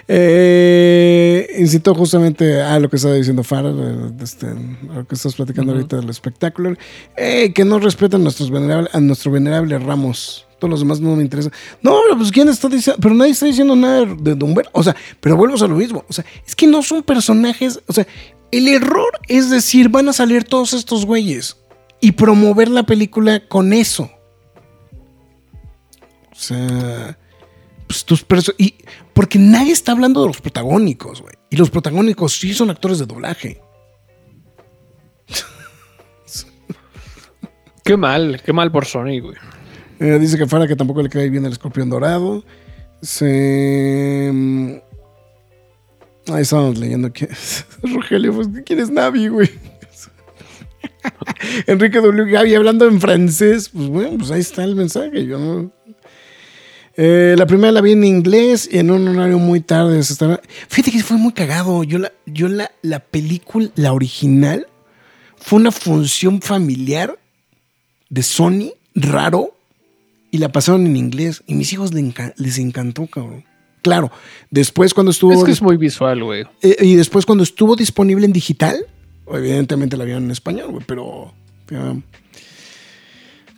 eh, 0.08 1.48
incitó 1.58 1.96
justamente 1.96 2.62
a 2.62 2.80
lo 2.80 2.90
que 2.90 2.98
estaba 2.98 3.16
diciendo 3.16 3.44
Farah, 3.44 3.74
este, 4.22 4.48
a 4.48 4.96
lo 4.96 5.08
que 5.08 5.16
estás 5.16 5.36
platicando 5.36 5.74
ahorita 5.74 5.98
del 5.98 6.10
espectáculo. 6.10 6.76
Eh, 7.16 7.54
que 7.54 7.66
no 7.66 7.80
respetan 7.80 8.24
nuestros 8.24 8.52
venerable, 8.52 8.90
a 8.94 9.00
nuestro 9.00 9.32
venerable 9.32 9.78
Ramos. 9.80 10.46
Todos 10.60 10.70
los 10.72 10.80
demás 10.80 11.00
no 11.00 11.16
me 11.16 11.24
interesan. 11.24 11.52
No, 11.82 12.00
pero 12.06 12.18
pues 12.18 12.32
quién 12.32 12.48
está 12.48 12.70
diciendo, 12.70 13.00
pero 13.02 13.16
nadie 13.16 13.32
está 13.32 13.46
diciendo 13.46 13.76
nada 13.76 14.06
de 14.06 14.36
Don. 14.36 14.56
O 14.72 14.84
sea, 14.84 14.96
pero 15.20 15.36
volvemos 15.36 15.62
a 15.62 15.68
lo 15.68 15.76
mismo. 15.76 16.06
O 16.08 16.14
sea, 16.14 16.24
es 16.46 16.56
que 16.56 16.68
no 16.68 16.82
son 16.82 17.04
personajes. 17.04 17.80
O 17.88 17.94
sea, 17.94 18.08
el 18.52 18.68
error 18.68 19.20
es 19.28 19.50
decir, 19.50 19.90
van 19.90 20.08
a 20.08 20.14
salir 20.14 20.44
todos 20.44 20.74
estos 20.74 21.06
güeyes 21.06 21.58
y 22.00 22.14
promover 22.14 22.70
la 22.70 22.84
película 22.84 23.42
con 23.48 23.74
eso. 23.74 24.12
O 26.32 26.38
sea, 26.38 27.18
pues 27.88 28.06
tus 28.06 28.26
perso- 28.28 28.54
y 28.58 28.76
porque 29.14 29.40
nadie 29.40 29.72
está 29.72 29.92
hablando 29.92 30.22
de 30.22 30.28
los 30.28 30.42
protagónicos, 30.42 31.22
güey. 31.22 31.36
Y 31.50 31.58
los 31.58 31.70
protagónicos 31.70 32.34
sí 32.34 32.54
son 32.54 32.70
actores 32.70 33.00
de 33.00 33.06
doblaje. 33.06 33.62
qué 37.84 37.98
mal, 37.98 38.42
qué 38.44 38.54
mal 38.54 38.72
por 38.72 38.86
Sony, 38.86 39.20
güey. 39.22 39.36
Eh, 40.00 40.18
dice 40.20 40.38
que 40.38 40.48
Farah 40.48 40.68
que 40.68 40.76
tampoco 40.76 41.02
le 41.02 41.10
cae 41.10 41.30
bien 41.30 41.46
el 41.46 41.52
escorpión 41.54 41.90
dorado. 41.90 42.44
Se. 43.02 44.30
mm, 44.34 44.72
Ahí 46.34 46.42
estábamos 46.42 46.78
leyendo 46.80 47.14
que. 47.14 47.30
Rogelio, 47.84 48.34
pues, 48.34 48.48
¿quién 48.66 48.80
es 48.80 48.90
Navi, 48.90 49.28
güey? 49.28 49.50
Enrique 51.68 52.00
W. 52.02 52.32
Gaby 52.32 52.56
hablando 52.56 52.88
en 52.88 53.00
francés. 53.00 53.70
Pues 53.70 53.88
bueno, 53.88 54.18
pues 54.18 54.32
ahí 54.32 54.42
está 54.42 54.64
el 54.64 54.76
mensaje. 54.76 55.26
Yo 55.26 55.38
no. 55.38 55.72
Eh, 56.98 57.36
la 57.38 57.46
primera 57.46 57.72
la 57.72 57.82
vi 57.82 57.92
en 57.92 58.04
inglés 58.04 58.70
y 58.72 58.78
en 58.78 58.90
un 58.92 59.08
horario 59.08 59.38
muy 59.38 59.60
tarde. 59.60 60.02
Fíjate 60.70 60.92
que 60.92 61.04
fue 61.04 61.18
muy 61.18 61.34
cagado. 61.34 61.84
Yo 61.84 62.00
la, 62.00 62.12
yo 62.26 62.48
la, 62.48 62.72
la 62.82 63.00
película, 63.00 63.70
la 63.76 63.92
original, 63.94 64.68
fue 65.38 65.60
una 65.60 65.72
función 65.72 66.42
familiar 66.42 67.20
de 68.10 68.24
Sony, 68.24 68.72
raro, 68.94 69.56
y 70.32 70.38
la 70.38 70.50
pasaron 70.52 70.86
en 70.86 70.96
inglés. 70.96 71.44
Y 71.48 71.56
mis 71.56 71.74
hijos 71.74 71.92
les 71.94 72.58
encantó, 72.60 73.08
cabrón. 73.08 73.44
Claro, 73.82 74.12
después 74.50 74.94
cuando 74.94 75.12
estuvo. 75.12 75.34
Es 75.34 75.44
que 75.44 75.52
es 75.52 75.62
muy 75.62 75.78
visual, 75.78 76.24
güey. 76.24 76.44
eh, 76.62 76.78
y 76.82 76.96
después 76.96 77.26
cuando 77.26 77.44
estuvo 77.44 77.76
disponible 77.76 78.26
en 78.26 78.34
digital, 78.34 78.86
evidentemente 79.32 79.96
la 79.96 80.06
vieron 80.06 80.24
en 80.24 80.32
español, 80.32 80.72
güey, 80.72 80.84
pero. 80.88 81.34
ya. 81.70 81.96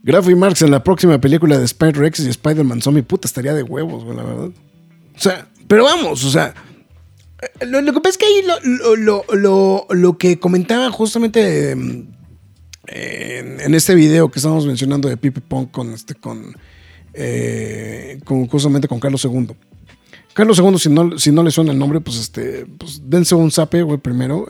Grafo 0.07 0.31
y 0.31 0.35
Marx 0.35 0.61
en 0.61 0.71
la 0.71 0.81
próxima 0.83 1.19
película 1.19 1.57
de 1.59 1.65
Spider-X 1.65 2.25
y 2.25 2.29
Spider-Man 2.29 2.81
Zombie, 2.81 3.03
puta, 3.03 3.27
estaría 3.27 3.53
de 3.53 3.61
huevos, 3.61 4.05
güey, 4.05 4.15
la 4.15 4.23
verdad. 4.23 4.49
O 5.15 5.19
sea, 5.19 5.49
pero 5.67 5.83
vamos, 5.83 6.23
o 6.23 6.31
sea. 6.31 6.53
eh, 7.59 7.65
Lo, 7.65 7.83
que 7.93 7.99
pasa 7.99 8.09
es 8.11 8.17
que 8.17 8.25
ahí 8.25 8.41
lo, 8.47 8.95
lo, 8.95 9.25
lo, 9.33 9.85
lo- 9.89 10.17
que 10.17 10.39
comentaba 10.39 10.89
justamente 10.91 11.75
mm, 11.75 12.07
en, 12.87 13.75
este 13.75 13.95
video 13.95 14.31
que 14.31 14.39
estábamos 14.39 14.65
mencionando 14.65 15.09
de 15.09 15.17
Pipe 15.17 15.41
Punk 15.41 15.71
con 15.71 15.91
este, 15.93 16.15
con, 16.15 16.55
eh, 17.13 18.19
con 18.23 18.47
justamente 18.47 18.87
con 18.87 19.01
Carlos 19.01 19.25
II. 19.25 19.49
Carlos 20.33 20.57
II, 20.59 20.77
si 20.79 20.89
no, 20.89 21.19
si 21.19 21.31
no 21.31 21.43
le 21.43 21.51
suena 21.51 21.73
el 21.73 21.79
nombre, 21.79 21.99
pues 21.99 22.17
este, 22.17 22.65
pues 22.77 23.01
dense 23.03 23.35
un 23.35 23.51
zape, 23.51 23.81
güey, 23.81 23.97
primero. 23.97 24.47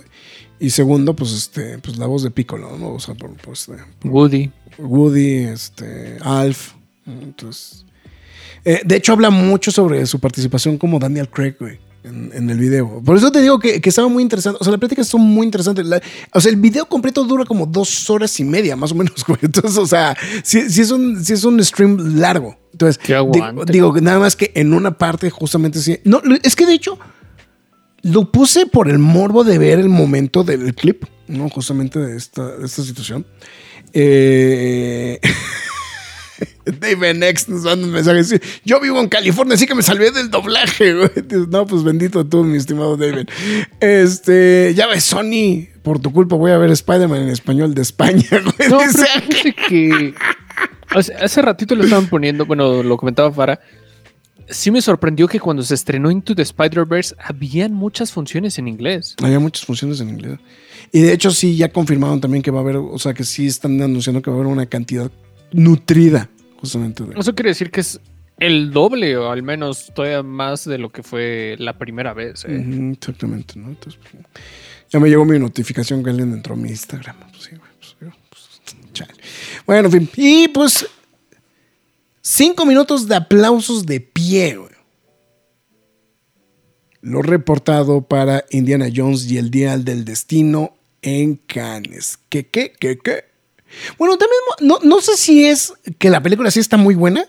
Y 0.60 0.70
segundo, 0.72 1.16
pues 1.16 1.32
este, 1.34 1.78
pues 1.80 1.98
la 1.98 2.08
voz 2.08 2.24
de 2.24 2.32
Piccolo, 2.32 2.78
¿no? 2.78 2.94
O 2.94 3.00
sea, 3.00 3.14
por, 3.16 3.32
este, 3.54 3.74
Woody. 4.04 4.52
Woody, 4.80 5.36
este, 5.46 6.18
Alf. 6.22 6.74
Entonces. 7.06 7.86
eh, 8.66 8.82
de 8.86 8.96
hecho, 8.96 9.14
habla 9.14 9.30
mucho 9.30 9.72
sobre 9.72 10.06
su 10.06 10.20
participación 10.20 10.78
como 10.78 11.00
Daniel 11.00 11.30
Craig, 11.30 11.56
güey. 11.60 11.80
En, 12.04 12.32
en 12.34 12.50
el 12.50 12.58
video. 12.58 13.02
Por 13.04 13.18
eso 13.18 13.32
te 13.34 13.42
digo 13.42 13.60
que, 13.60 13.82
que 13.82 13.90
estaba 13.90 14.08
muy 14.08 14.24
interesante. 14.24 14.58
O 14.62 14.64
sea, 14.64 14.72
la 14.72 14.78
plática 14.78 15.02
estuvo 15.02 15.20
muy 15.22 15.46
interesante. 15.46 15.84
La- 15.84 16.02
o 16.34 16.40
sea, 16.40 16.50
el 16.52 16.56
video 16.58 16.86
completo 16.88 17.24
dura 17.26 17.44
como 17.44 17.66
dos 17.66 18.10
horas 18.10 18.40
y 18.40 18.46
media, 18.46 18.78
más 18.78 18.94
o 18.94 18.96
menos, 18.96 19.24
güey. 19.28 19.40
Entonces, 19.42 19.78
o 19.78 19.86
sea, 19.86 20.16
sí, 20.44 20.70
sí 20.70 20.82
es, 20.82 20.92
un, 20.92 21.24
sí 21.24 21.34
es 21.34 21.44
un 21.44 21.62
stream 21.64 22.18
largo. 22.18 22.56
Entonces, 22.72 22.98
Que 22.98 23.14
digo, 23.14 23.44
aguante. 23.44 23.74
digo, 23.74 23.94
nada 24.00 24.20
más 24.20 24.36
que 24.38 24.52
en 24.56 24.74
una 24.74 24.98
parte, 24.98 25.30
justamente 25.30 25.80
sí. 25.80 26.00
No, 26.06 26.22
es 26.44 26.56
que 26.56 26.66
de 26.66 26.74
hecho, 26.76 26.98
lo 28.08 28.32
puse 28.32 28.66
por 28.66 28.90
el 28.90 29.00
morbo 29.00 29.44
de 29.44 29.58
ver 29.58 29.80
el 29.80 29.90
momento 29.90 30.44
del 30.44 30.74
clip, 30.74 31.04
¿no? 31.28 31.50
Justamente 31.50 32.00
de 32.00 32.18
esta, 32.18 32.58
de 32.58 32.66
esta 32.66 32.84
situación. 32.84 33.26
Eh, 33.94 35.20
David 36.66 37.24
X 37.24 37.50
nos 37.50 37.64
manda 37.64 37.88
un 37.88 37.94
mensaje 37.94 38.40
yo 38.64 38.80
vivo 38.80 39.00
en 39.00 39.08
California, 39.08 39.56
así 39.56 39.66
que 39.66 39.76
me 39.76 39.82
salvé 39.82 40.12
del 40.12 40.30
doblaje, 40.30 40.94
güey. 40.94 41.10
No, 41.50 41.66
pues 41.66 41.84
bendito 41.84 42.26
tú, 42.26 42.44
mi 42.44 42.58
estimado 42.58 42.98
David. 42.98 43.28
Este, 43.80 44.74
ya 44.76 44.88
ves, 44.88 45.04
Sony, 45.04 45.68
por 45.84 46.00
tu 46.00 46.12
culpa 46.12 46.36
voy 46.36 46.52
a 46.52 46.58
ver 46.58 46.72
Spider-Man 46.72 47.24
en 47.24 47.30
español 47.30 47.74
de 47.74 47.82
España, 47.82 48.26
güey. 48.32 48.70
No, 48.70 48.80
pero 48.80 49.58
que 49.68 50.14
hace, 50.90 51.14
hace 51.16 51.42
ratito 51.42 51.76
lo 51.76 51.84
estaban 51.84 52.08
poniendo, 52.08 52.46
bueno, 52.46 52.84
lo 52.84 52.98
comentaba 52.98 53.32
Farah. 53.32 53.60
Sí 54.50 54.72
me 54.72 54.82
sorprendió 54.82 55.28
que 55.28 55.40
cuando 55.40 55.64
se 55.64 55.76
estrenó 55.76 56.10
Into 56.10 56.34
the 56.34 56.42
Spider-Verse 56.42 57.16
habían 57.20 57.74
muchas 57.74 58.12
funciones 58.12 58.58
en 58.60 58.68
inglés. 58.68 59.16
Había 59.22 59.40
muchas 59.40 59.66
funciones 59.66 60.00
en 60.00 60.10
inglés. 60.10 60.40
Y 60.92 61.02
de 61.02 61.14
hecho 61.14 61.32
sí, 61.32 61.58
ya 61.58 61.72
confirmaron 61.72 62.22
también 62.22 62.42
que 62.42 62.52
va 62.52 62.60
a 62.60 62.62
haber, 62.62 62.78
o 62.78 62.98
sea, 62.98 63.14
que 63.14 63.24
sí 63.24 63.48
están 63.48 63.82
anunciando 63.82 64.22
que 64.22 64.30
va 64.30 64.38
a 64.38 64.40
haber 64.40 64.52
una 64.52 64.66
cantidad 64.66 65.12
nutrida, 65.52 66.30
justamente. 66.62 67.04
De, 67.04 67.20
Eso 67.20 67.36
quiere 67.36 67.50
decir 67.50 67.72
que 67.72 67.82
es 67.82 68.00
el 68.40 68.72
doble 68.72 69.18
o 69.18 69.32
al 69.32 69.44
menos 69.44 69.92
todavía 69.94 70.24
más 70.24 70.66
de 70.66 70.78
lo 70.78 70.90
que 70.90 71.04
fue 71.04 71.56
la 71.60 71.78
primera 71.78 72.14
vez. 72.14 72.46
¿eh? 72.46 72.92
Exactamente, 72.94 73.60
¿no? 73.60 73.70
Entonces, 73.70 74.00
pues, 74.02 74.24
ya 74.90 75.00
me 75.00 75.10
llegó 75.10 75.26
mi 75.26 75.38
notificación 75.40 76.04
que 76.04 76.10
alguien 76.10 76.32
entró 76.34 76.54
a 76.54 76.58
mi 76.58 76.70
Instagram. 76.70 77.16
Pues 77.32 77.44
sí, 77.44 77.50
güey, 77.50 77.72
pues, 77.80 77.96
pues, 78.30 78.94
chale. 78.94 79.14
Bueno, 79.66 79.90
en 79.90 79.92
fin. 79.92 80.10
Y 80.16 80.48
pues, 80.50 80.88
cinco 82.28 82.66
minutos 82.66 83.08
de 83.08 83.16
aplausos 83.16 83.86
de 83.86 84.02
pie, 84.02 84.58
güey. 84.58 84.72
Lo 87.02 87.22
reportado 87.22 88.02
para 88.02 88.44
Indiana 88.50 88.88
Jones 88.94 89.32
y 89.32 89.38
el 89.38 89.50
Día 89.50 89.78
del 89.78 90.04
Destino 90.04 90.76
en 91.02 91.36
Cannes. 91.36 92.20
¿Qué, 92.28 92.46
qué, 92.48 92.74
qué, 92.78 92.98
qué? 92.98 93.26
Bueno, 93.98 94.18
también 94.18 94.40
no, 94.62 94.80
no 94.84 95.02
sé 95.02 95.16
si 95.16 95.46
es 95.46 95.74
que 96.00 96.10
la 96.10 96.22
película 96.22 96.52
sí 96.52 96.60
está 96.60 96.76
muy 96.76 96.96
buena. 96.96 97.26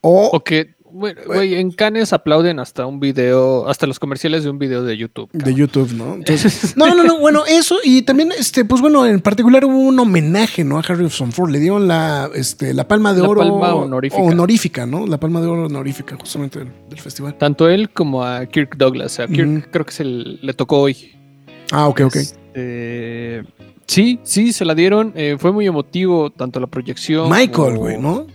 O, 0.00 0.30
O 0.32 0.42
que 0.42 0.75
Bueno, 0.98 1.20
güey, 1.26 1.56
en 1.56 1.72
Cannes 1.72 2.14
aplauden 2.14 2.58
hasta 2.58 2.86
un 2.86 3.00
video, 3.00 3.68
hasta 3.68 3.86
los 3.86 3.98
comerciales 3.98 4.44
de 4.44 4.50
un 4.50 4.58
video 4.58 4.82
de 4.82 4.96
YouTube. 4.96 5.28
De. 5.32 5.52
YouTube, 5.52 5.92
¿no? 5.92 6.14
Entonces, 6.14 6.74
no, 6.76 6.94
no, 6.94 7.04
no, 7.04 7.18
bueno, 7.18 7.44
eso 7.46 7.76
y 7.84 8.00
también, 8.00 8.32
este, 8.38 8.64
pues 8.64 8.80
bueno, 8.80 9.04
en 9.04 9.20
particular 9.20 9.66
hubo 9.66 9.78
un 9.78 9.98
homenaje, 9.98 10.64
¿no? 10.64 10.78
A 10.78 10.80
Harrison 10.80 11.32
Ford, 11.32 11.50
le 11.50 11.60
dieron 11.60 11.86
la, 11.86 12.30
este, 12.34 12.72
la 12.72 12.88
palma 12.88 13.12
de 13.12 13.20
La 13.20 13.28
oro 13.28 13.42
palma 13.42 13.74
honorífica. 13.74 14.22
honorífica, 14.22 14.86
¿no? 14.86 15.06
La 15.06 15.20
palma 15.20 15.42
de 15.42 15.48
oro 15.48 15.66
honorífica, 15.66 16.16
justamente 16.16 16.60
del, 16.60 16.72
del 16.88 16.98
festival. 16.98 17.36
Tanto 17.36 17.68
él 17.68 17.90
como 17.90 18.24
a 18.24 18.46
Kirk 18.46 18.78
Douglas. 18.78 19.20
A 19.20 19.26
Kirk 19.26 19.70
creo 19.70 19.84
que 19.84 19.92
se 19.92 20.04
le, 20.04 20.54
tocó 20.54 20.80
hoy. 20.80 21.12
Ah, 21.72 21.88
ok, 21.88 22.00
ok. 22.06 22.16
Este, 22.16 23.44
sí, 23.86 24.18
sí, 24.22 24.54
se 24.54 24.64
la 24.64 24.74
dieron. 24.74 25.12
eh, 25.14 25.36
fue 25.38 25.52
muy 25.52 25.66
emotivo, 25.66 26.30
tanto 26.30 26.58
la 26.58 26.68
proyección. 26.68 27.28
Michael, 27.28 27.76
güey, 27.76 27.98
¿no? 27.98 28.26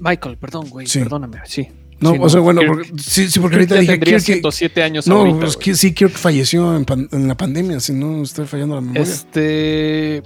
Michael, 0.00 0.36
perdón, 0.38 0.68
güey, 0.70 0.86
Sí. 0.86 0.98
perdóname, 1.00 1.38
sí. 1.46 1.68
No, 2.00 2.12
Sí, 2.12 2.18
o 2.20 2.28
sea, 2.28 2.40
bueno, 2.40 2.60
Kirk- 2.60 2.68
porque, 2.68 2.90
sí, 3.02 3.30
sí, 3.30 3.40
porque 3.40 3.56
Kirk 3.58 3.70
ahorita 3.72 3.74
ya 3.76 3.80
dije 3.80 4.04
Kirk, 4.04 4.16
que- 4.16 4.20
107 4.20 4.82
años 4.82 5.06
no, 5.06 5.18
ahorita, 5.18 5.38
pues 5.40 5.56
que 5.56 5.74
sí, 5.74 5.94
Kirk 5.94 6.10
falleció 6.12 6.76
en, 6.76 6.84
pan- 6.84 7.08
en 7.12 7.28
la 7.28 7.36
pandemia, 7.36 7.78
si 7.80 7.92
no 7.92 8.22
estoy 8.22 8.46
fallando 8.46 8.74
la 8.74 8.80
memoria. 8.80 9.02
Este. 9.02 10.22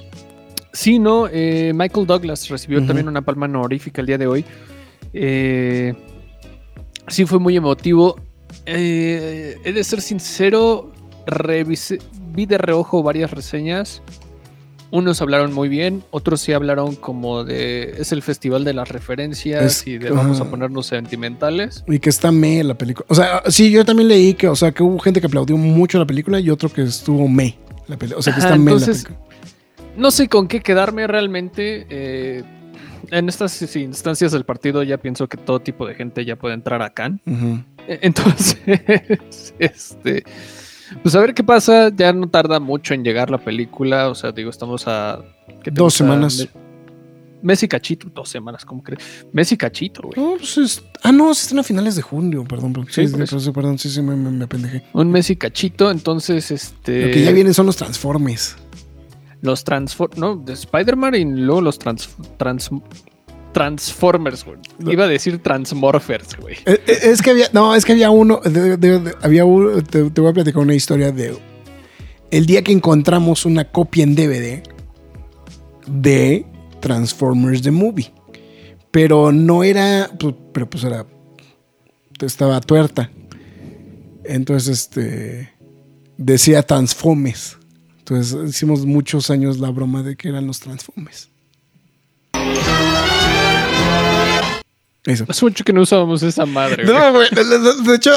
Sí, 0.73 0.99
¿no? 0.99 1.29
Eh, 1.31 1.73
Michael 1.75 2.07
Douglas 2.07 2.49
recibió 2.49 2.85
también 2.85 3.09
una 3.09 3.23
palma 3.23 3.47
honorífica 3.47 4.01
el 4.01 4.07
día 4.07 4.19
de 4.19 4.27
hoy. 4.27 4.45
Eh, 5.13 5.95
sí, 7.09 7.25
fue 7.27 7.39
muy 7.39 7.57
emotivo. 7.57 8.17
Eh, 8.67 9.57
he 9.65 9.73
de 9.73 9.85
ser 9.85 10.01
sincero, 10.01 10.93
revisé- 11.27 12.01
vi 12.33 12.47
de 12.47 12.59
reojo 12.59 13.03
varias 13.03 13.31
reseñas. 13.31 14.03
Unos 14.91 15.21
hablaron 15.21 15.53
muy 15.53 15.69
bien, 15.69 16.03
otros 16.11 16.41
sí 16.41 16.53
hablaron 16.53 16.97
como 16.97 17.45
de. 17.45 17.97
Es 17.99 18.13
el 18.13 18.23
festival 18.23 18.65
de 18.65 18.73
las 18.73 18.89
referencias 18.89 19.63
Es- 19.83 19.87
y 19.87 19.99
de 19.99 20.11
vamos 20.11 20.39
a 20.39 20.43
ajá. 20.43 20.51
ponernos 20.51 20.87
sentimentales. 20.87 21.85
Y 21.87 21.99
que 21.99 22.09
está 22.09 22.33
me 22.33 22.65
la 22.65 22.75
película. 22.75 23.05
O 23.11 23.15
sea, 23.15 23.43
sí, 23.49 23.71
yo 23.71 23.85
también 23.85 24.09
leí 24.09 24.33
que, 24.35 24.49
o 24.49 24.57
sea, 24.57 24.73
que 24.73 24.83
hubo 24.83 24.99
gente 24.99 25.21
que 25.21 25.27
aplaudió 25.27 25.57
mucho 25.59 25.99
la 25.99 26.07
película 26.07 26.41
y 26.41 26.49
otro 26.49 26.73
que 26.73 26.83
estuvo 26.83 27.29
me 27.29 27.59
la 27.87 27.97
película. 27.99 28.19
O 28.19 28.23
sea, 28.23 28.33
que 28.33 28.41
Ajá, 28.41 28.49
está 28.49 28.59
me 28.59 28.71
entonces- 28.73 29.03
la 29.05 29.09
película. 29.11 29.29
No 29.99 30.11
sé 30.11 30.29
con 30.29 30.49
qué 30.49 30.61
quedarme 30.61 31.07
realmente. 31.07 31.87
eh, 31.91 32.43
en 33.11 33.29
estas 33.29 33.75
instancias 33.77 34.33
del 34.33 34.45
partido 34.45 34.83
ya 34.83 34.99
pienso 34.99 35.29
que 35.29 35.37
todo 35.39 35.61
tipo 35.61 35.87
de 35.87 35.95
gente 35.95 36.25
ya 36.25 36.37
puede 36.37 36.55
entrar 36.55 36.83
a 36.83 36.91
Cannes. 36.95 37.21
E- 37.87 37.99
Entonces, 38.03 38.59
este, 39.59 40.25
pues 41.03 41.15
a 41.15 41.21
ver 41.21 41.35
qué 41.35 41.45
pasa. 41.45 41.91
Ya 41.95 42.13
no 42.13 42.29
tarda 42.29 42.61
mucho 42.61 42.95
en 42.95 43.05
llegar 43.05 43.31
la 43.31 43.39
película. 43.39 44.09
O 44.09 44.15
sea, 44.15 44.33
digo, 44.33 44.51
estamos 44.51 44.85
a 44.87 45.21
¿qué 45.63 45.71
te 45.71 45.81
Dos 45.81 45.95
semanas. 45.95 46.39
Me- 46.55 46.69
Mes 47.41 47.63
y 47.63 47.69
cachito, 47.69 48.09
dos 48.13 48.29
semanas, 48.29 48.65
¿cómo 48.65 48.83
crees? 48.83 49.27
Mes 49.33 49.53
y 49.53 49.57
cachito, 49.57 50.03
güey. 50.03 50.15
No, 50.17 50.37
pues 50.39 50.59
es- 50.59 50.83
ah, 51.05 51.13
no, 51.13 51.33
se 51.35 51.43
estrena 51.43 51.61
a 51.61 51.65
finales 51.65 51.95
de 51.95 52.03
junio, 52.03 52.43
perdón. 52.45 52.73
perdón. 52.73 52.89
Sí, 52.91 53.07
Sí, 53.07 53.51
perdón, 53.53 53.79
sí, 53.79 53.89
sí, 53.91 54.03
me, 54.03 54.17
me, 54.17 54.29
me 54.31 54.45
apendejé. 54.45 54.83
Un 54.93 55.13
mes 55.13 55.31
y 55.31 55.37
cachito, 55.37 55.89
entonces, 55.93 56.51
este. 56.51 57.07
Lo 57.07 57.13
que 57.13 57.23
ya 57.23 57.31
vienen 57.31 57.55
son 57.55 57.67
los 57.67 57.77
Transformers. 57.77 58.57
Los 59.41 59.63
Transformers, 59.63 60.19
no, 60.19 60.35
de 60.35 60.53
Spider-Man 60.55 61.15
y 61.15 61.25
luego 61.27 61.61
los 61.61 61.79
trans, 61.79 62.09
trans- 62.39 62.71
Transformers, 63.53 64.45
güey. 64.45 64.59
Iba 64.93 65.05
a 65.05 65.09
decir 65.09 65.43
Transmorphers, 65.43 66.37
güey. 66.37 66.57
Eh, 66.67 66.81
eh, 66.87 66.99
Es 67.03 67.23
que 67.23 67.31
había, 67.31 67.49
no, 67.53 67.75
es 67.75 67.85
que 67.85 67.93
había 67.93 68.11
uno, 68.11 68.41
de- 68.45 68.77
de- 68.77 69.01
de- 69.01 69.15
había 69.23 69.45
uno, 69.45 69.83
te, 69.83 70.11
te 70.11 70.21
voy 70.21 70.31
a 70.31 70.35
platicar 70.35 70.63
una 70.63 70.75
historia 70.75 71.11
de 71.13 71.37
el 72.31 72.47
día 72.47 72.63
que 72.63 72.73
encontramos 72.73 73.45
una 73.47 73.65
copia 73.65 74.05
en 74.05 74.15
DVD 74.15 74.63
de 75.87 76.45
Transformers 76.81 77.63
The 77.63 77.71
Movie. 77.71 78.13
Pero 78.91 79.33
no 79.33 79.65
era, 79.65 80.11
pues, 80.19 80.35
pero 80.53 80.69
pues 80.69 80.85
era, 80.85 81.07
estaba 82.21 82.61
tuerta. 82.61 83.11
Entonces, 84.25 84.69
este, 84.81 85.53
decía 86.17 86.63
Transformers. 86.63 87.57
Entonces 87.99 88.51
hicimos 88.51 88.85
muchos 88.87 89.31
años 89.31 89.59
la 89.59 89.71
broma 89.71 90.03
de 90.03 90.17
que 90.17 90.29
eran 90.29 90.47
los 90.47 90.61
Transformers. 90.61 91.29
Eso. 95.09 95.25
Hace 95.27 95.45
mucho 95.47 95.65
que 95.65 95.73
no 95.73 95.81
usábamos 95.81 96.23
esa 96.23 96.45
madre, 96.45 96.85
güey. 96.85 96.95
No, 96.97 97.13
güey, 97.13 97.29
de- 97.31 97.95
hecho, 97.95 98.11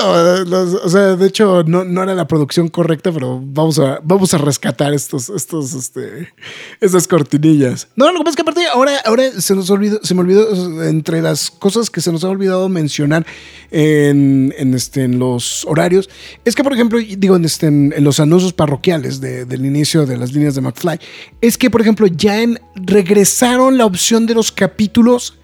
los- 0.43 0.73
o 0.73 0.89
sea, 0.89 1.15
de 1.15 1.26
hecho 1.26 1.63
no, 1.65 1.85
no 1.85 2.03
era 2.03 2.13
la 2.13 2.27
producción 2.27 2.68
correcta, 2.68 3.11
pero 3.13 3.41
vamos 3.41 3.80
a, 3.80 3.99
vamos 4.03 4.34
a 4.34 4.38
rescatar 4.38 4.93
estos, 4.93 5.30
estos, 5.30 5.73
este, 5.73 6.34
estas 6.81 7.07
cortinillas. 7.07 7.88
No, 7.95 8.11
lo 8.11 8.19
que 8.19 8.26
pasa 8.26 8.30
es 8.31 8.35
que 8.35 8.41
aparte 8.41 8.61
ahora, 8.73 8.91
ahora 9.05 9.23
se 9.39 9.55
nos 9.55 9.69
olvidó, 9.69 9.99
se 10.03 10.13
me 10.13 10.19
olvidó, 10.19 10.84
entre 10.84 11.22
las 11.22 11.49
cosas 11.49 11.89
que 11.89 12.01
se 12.01 12.11
nos 12.11 12.26
ha 12.26 12.30
olvidado 12.30 12.68
mencionar 12.68 13.26
en, 13.72 14.53
en, 14.57 14.73
este, 14.73 15.03
en 15.05 15.18
los 15.18 15.63
horarios, 15.65 16.09
es 16.43 16.55
que, 16.55 16.63
por 16.63 16.73
ejemplo, 16.73 16.99
digo, 16.99 17.38
en, 17.38 17.45
este, 17.45 17.68
en, 17.68 17.93
en 17.95 18.03
los 18.03 18.19
anuncios 18.19 18.51
parroquiales 18.51 19.22
de- 19.22 19.45
del 19.45 19.65
inicio 19.65 20.05
de 20.05 20.18
las 20.18 20.34
líneas 20.34 20.55
de 20.55 20.61
McFly, 20.61 20.99
es 21.39 21.57
que, 21.57 21.69
por 21.69 21.80
ejemplo, 21.80 22.05
ya 22.07 22.41
en, 22.41 22.59
regresaron 22.76 23.77
la 23.77 23.85
opción 23.85 24.26
de 24.26 24.35
los 24.35 24.51
capítulos 24.51 25.38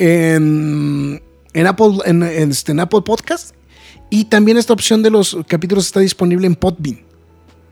en, 0.00 1.22
en 1.52 1.66
Apple, 1.66 1.98
en, 2.06 2.22
en, 2.22 2.50
este, 2.50 2.72
en 2.72 2.80
Apple 2.80 3.02
Podcast. 3.02 3.54
Y 4.08 4.24
también 4.24 4.56
esta 4.56 4.72
opción 4.72 5.02
de 5.02 5.10
los 5.10 5.36
capítulos 5.46 5.86
está 5.86 6.00
disponible 6.00 6.46
en 6.46 6.56
Podbean. 6.56 7.00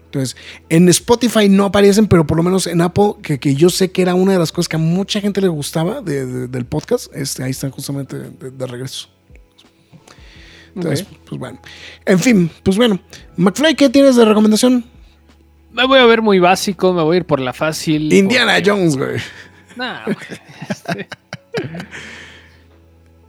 Entonces, 0.05 0.37
en 0.69 0.89
Spotify 0.89 1.49
no 1.49 1.65
aparecen, 1.65 2.07
pero 2.07 2.27
por 2.27 2.37
lo 2.37 2.43
menos 2.43 2.67
en 2.67 2.81
Apple, 2.81 3.15
que, 3.23 3.39
que 3.39 3.55
yo 3.55 3.69
sé 3.71 3.91
que 3.91 4.03
era 4.03 4.15
una 4.15 4.33
de 4.33 4.39
las 4.39 4.53
cosas 4.53 4.69
que 4.69 4.77
a 4.77 4.79
mucha 4.79 5.21
gente 5.21 5.41
le 5.41 5.49
gustaba 5.49 6.01
de- 6.01 6.25
de- 6.27 6.49
del 6.49 6.65
podcast, 6.65 7.15
este, 7.15 7.43
ahí 7.43 7.51
están 7.51 7.71
justamente 7.73 8.17
de, 8.19 8.51
de 8.51 8.67
regreso. 8.67 9.09
Entonces, 10.75 11.07
pues 11.29 11.39
bueno. 11.39 11.61
En 12.07 12.19
fin, 12.19 12.51
pues 12.63 12.77
bueno. 12.77 13.01
McFly, 13.37 13.75
¿qué 13.75 13.89
tienes 13.89 14.17
de 14.17 14.25
recomendación? 14.25 14.85
Me 15.73 15.87
voy 15.87 15.99
a 15.99 16.07
ver 16.07 16.23
muy 16.23 16.39
básico, 16.39 16.93
me 16.93 17.03
voy 17.03 17.17
a 17.17 17.19
ir 17.19 17.25
por 17.27 17.41
la 17.41 17.53
fácil. 17.53 18.13
Indiana 18.13 18.55
porque- 18.55 18.71
Jones, 18.71 18.97
güey. 18.97 19.17
Nah, 19.77 20.05
güey, 20.05 20.17
este, 20.71 21.09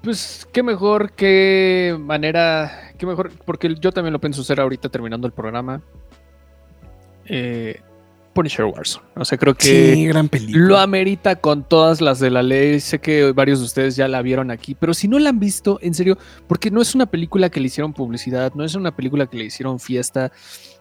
Pues 0.01 0.47
qué 0.53 0.63
mejor, 0.63 1.11
qué 1.11 1.95
manera, 1.99 2.93
qué 2.97 3.05
mejor, 3.05 3.31
porque 3.45 3.75
yo 3.79 3.91
también 3.91 4.13
lo 4.13 4.19
pienso 4.19 4.41
hacer 4.41 4.59
ahorita 4.61 4.87
terminando 4.89 5.27
el 5.27 5.33
programa. 5.33 5.81
Eh, 7.25 7.81
Punisher 8.33 8.63
Warzone. 8.65 9.05
O 9.15 9.25
sea, 9.25 9.37
creo 9.37 9.55
que 9.55 9.93
Sí, 9.95 10.05
gran 10.05 10.29
película. 10.29 10.65
lo 10.65 10.77
amerita 10.77 11.35
con 11.35 11.63
todas 11.63 11.99
las 11.99 12.19
de 12.19 12.29
la 12.29 12.41
ley. 12.43 12.79
Sé 12.79 12.99
que 12.99 13.33
varios 13.33 13.59
de 13.59 13.65
ustedes 13.65 13.97
ya 13.97 14.07
la 14.07 14.21
vieron 14.21 14.51
aquí, 14.51 14.73
pero 14.73 14.93
si 14.93 15.09
no 15.09 15.19
la 15.19 15.29
han 15.29 15.39
visto, 15.39 15.79
en 15.81 15.93
serio, 15.93 16.17
porque 16.47 16.71
no 16.71 16.81
es 16.81 16.95
una 16.95 17.07
película 17.07 17.49
que 17.49 17.59
le 17.59 17.65
hicieron 17.67 17.91
publicidad, 17.91 18.53
no 18.55 18.63
es 18.63 18.75
una 18.75 18.95
película 18.95 19.27
que 19.27 19.37
le 19.37 19.45
hicieron 19.45 19.79
fiesta, 19.81 20.31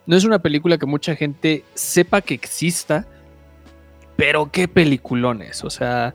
no 0.06 0.16
es 0.16 0.24
una 0.24 0.38
película 0.38 0.78
que 0.78 0.86
mucha 0.86 1.16
gente 1.16 1.64
sepa 1.74 2.20
que 2.20 2.34
exista, 2.34 3.06
pero 4.16 4.50
qué 4.52 4.68
peliculones. 4.68 5.64
O 5.64 5.70
sea, 5.70 6.14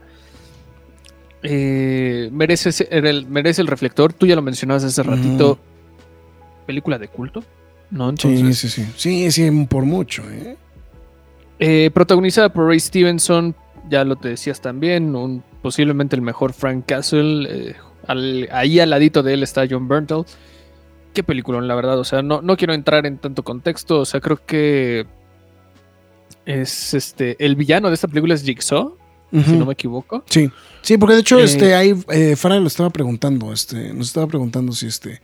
eh, 1.44 2.28
merece, 2.32 2.70
el, 2.90 3.26
merece 3.26 3.60
el 3.62 3.68
reflector. 3.68 4.12
Tú 4.12 4.26
ya 4.26 4.34
lo 4.34 4.42
mencionabas 4.42 4.82
hace 4.84 5.02
ratito. 5.02 5.58
Película 6.66 6.98
de 6.98 7.08
culto, 7.08 7.44
¿no? 7.90 8.08
Entonces, 8.08 8.58
Sí, 8.58 8.68
sí, 8.68 8.84
sí. 8.84 8.92
Sí, 8.96 9.30
sí, 9.30 9.66
por 9.66 9.84
mucho, 9.84 10.22
¿eh? 10.30 10.56
eh, 11.58 11.90
protagonizada 11.92 12.48
por 12.52 12.66
Ray 12.66 12.80
Stevenson, 12.80 13.54
ya 13.90 14.02
lo 14.04 14.16
te 14.16 14.30
decías 14.30 14.60
también, 14.60 15.14
un, 15.14 15.44
posiblemente 15.62 16.16
el 16.16 16.22
mejor 16.22 16.52
Frank 16.54 16.84
Castle. 16.86 17.76
al- 18.06 18.48
ahí 18.50 18.80
al 18.80 18.90
ladito 18.90 19.22
de 19.22 19.34
él 19.34 19.42
está 19.42 19.64
John 19.70 19.86
Berntal. 19.86 20.24
Qué 21.12 21.22
peliculón, 21.22 21.68
la 21.68 21.74
verdad. 21.74 21.98
O 21.98 22.04
sea, 22.04 22.22
no, 22.22 22.40
no 22.42 22.56
quiero 22.56 22.72
entrar 22.74 23.06
en 23.06 23.18
tanto 23.18 23.44
contexto. 23.44 24.00
O 24.00 24.04
sea, 24.04 24.20
creo 24.20 24.40
que 24.44 25.06
es 26.46 26.94
este. 26.94 27.36
El 27.44 27.54
villano 27.56 27.88
de 27.88 27.94
esta 27.94 28.08
película 28.08 28.34
es 28.34 28.42
Jigsaw, 28.42 28.96
si 29.42 29.52
no 29.52 29.66
me 29.66 29.72
equivoco. 29.72 30.24
Sí, 30.28 30.50
sí, 30.82 30.96
porque 30.96 31.14
de 31.14 31.20
hecho, 31.20 31.38
Eh, 31.40 31.44
este, 31.44 31.74
ahí 31.74 31.94
eh, 32.10 32.36
Farah 32.36 32.60
lo 32.60 32.68
estaba 32.68 32.90
preguntando, 32.90 33.52
este, 33.52 33.92
nos 33.92 34.08
estaba 34.08 34.26
preguntando 34.26 34.72
si 34.72 34.86
este, 34.86 35.20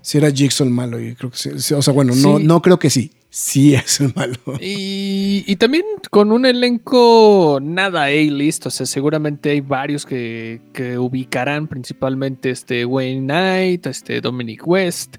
si 0.00 0.18
era 0.18 0.30
Jigsaw 0.30 0.66
el 0.66 0.72
malo, 0.72 1.00
y 1.00 1.14
creo 1.14 1.30
que 1.30 1.36
sí, 1.36 1.74
o 1.74 1.82
sea, 1.82 1.92
bueno, 1.92 2.14
no, 2.14 2.38
no 2.38 2.62
creo 2.62 2.78
que 2.78 2.88
sí, 2.88 3.10
sí 3.28 3.74
es 3.74 4.00
el 4.00 4.12
malo. 4.14 4.38
Y, 4.60 5.44
y 5.46 5.56
también 5.56 5.84
con 6.10 6.32
un 6.32 6.46
elenco 6.46 7.58
nada 7.62 8.04
A-list, 8.04 8.66
o 8.66 8.70
sea, 8.70 8.86
seguramente 8.86 9.50
hay 9.50 9.60
varios 9.60 10.06
que, 10.06 10.62
que 10.72 10.98
ubicarán 10.98 11.68
principalmente 11.68 12.50
este 12.50 12.86
Wayne 12.86 13.20
Knight, 13.20 13.86
este 13.86 14.22
Dominic 14.22 14.66
West, 14.66 15.16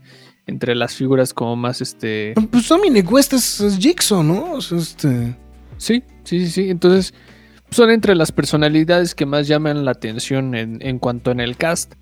entre 0.47 0.73
las 0.73 0.95
figuras 0.95 1.33
como 1.33 1.55
más 1.55 1.81
este... 1.81 2.33
Pues 2.49 2.67
Dominic 2.67 3.09
West 3.11 3.33
es, 3.33 3.61
es 3.61 3.77
Jigsaw, 3.77 4.23
¿no? 4.23 4.53
O 4.53 4.61
sea, 4.61 4.79
este, 4.79 5.35
Sí, 5.77 6.03
sí, 6.23 6.39
sí, 6.45 6.49
sí. 6.49 6.69
Entonces 6.69 7.13
son 7.71 7.89
entre 7.89 8.15
las 8.15 8.31
personalidades 8.31 9.15
que 9.15 9.25
más 9.25 9.47
llaman 9.47 9.85
la 9.85 9.91
atención 9.91 10.55
en, 10.55 10.79
en 10.81 10.99
cuanto 10.99 11.31
en 11.31 11.39
el 11.39 11.57
cast. 11.57 11.93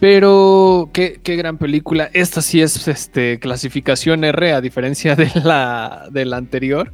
Pero 0.00 0.90
qué, 0.92 1.20
qué 1.22 1.36
gran 1.36 1.58
película. 1.58 2.10
Esta 2.12 2.42
sí 2.42 2.60
es 2.60 2.88
este, 2.88 3.38
clasificación 3.38 4.24
R 4.24 4.52
a 4.52 4.60
diferencia 4.60 5.14
de 5.14 5.30
la, 5.44 6.08
de 6.10 6.24
la 6.24 6.38
anterior. 6.38 6.92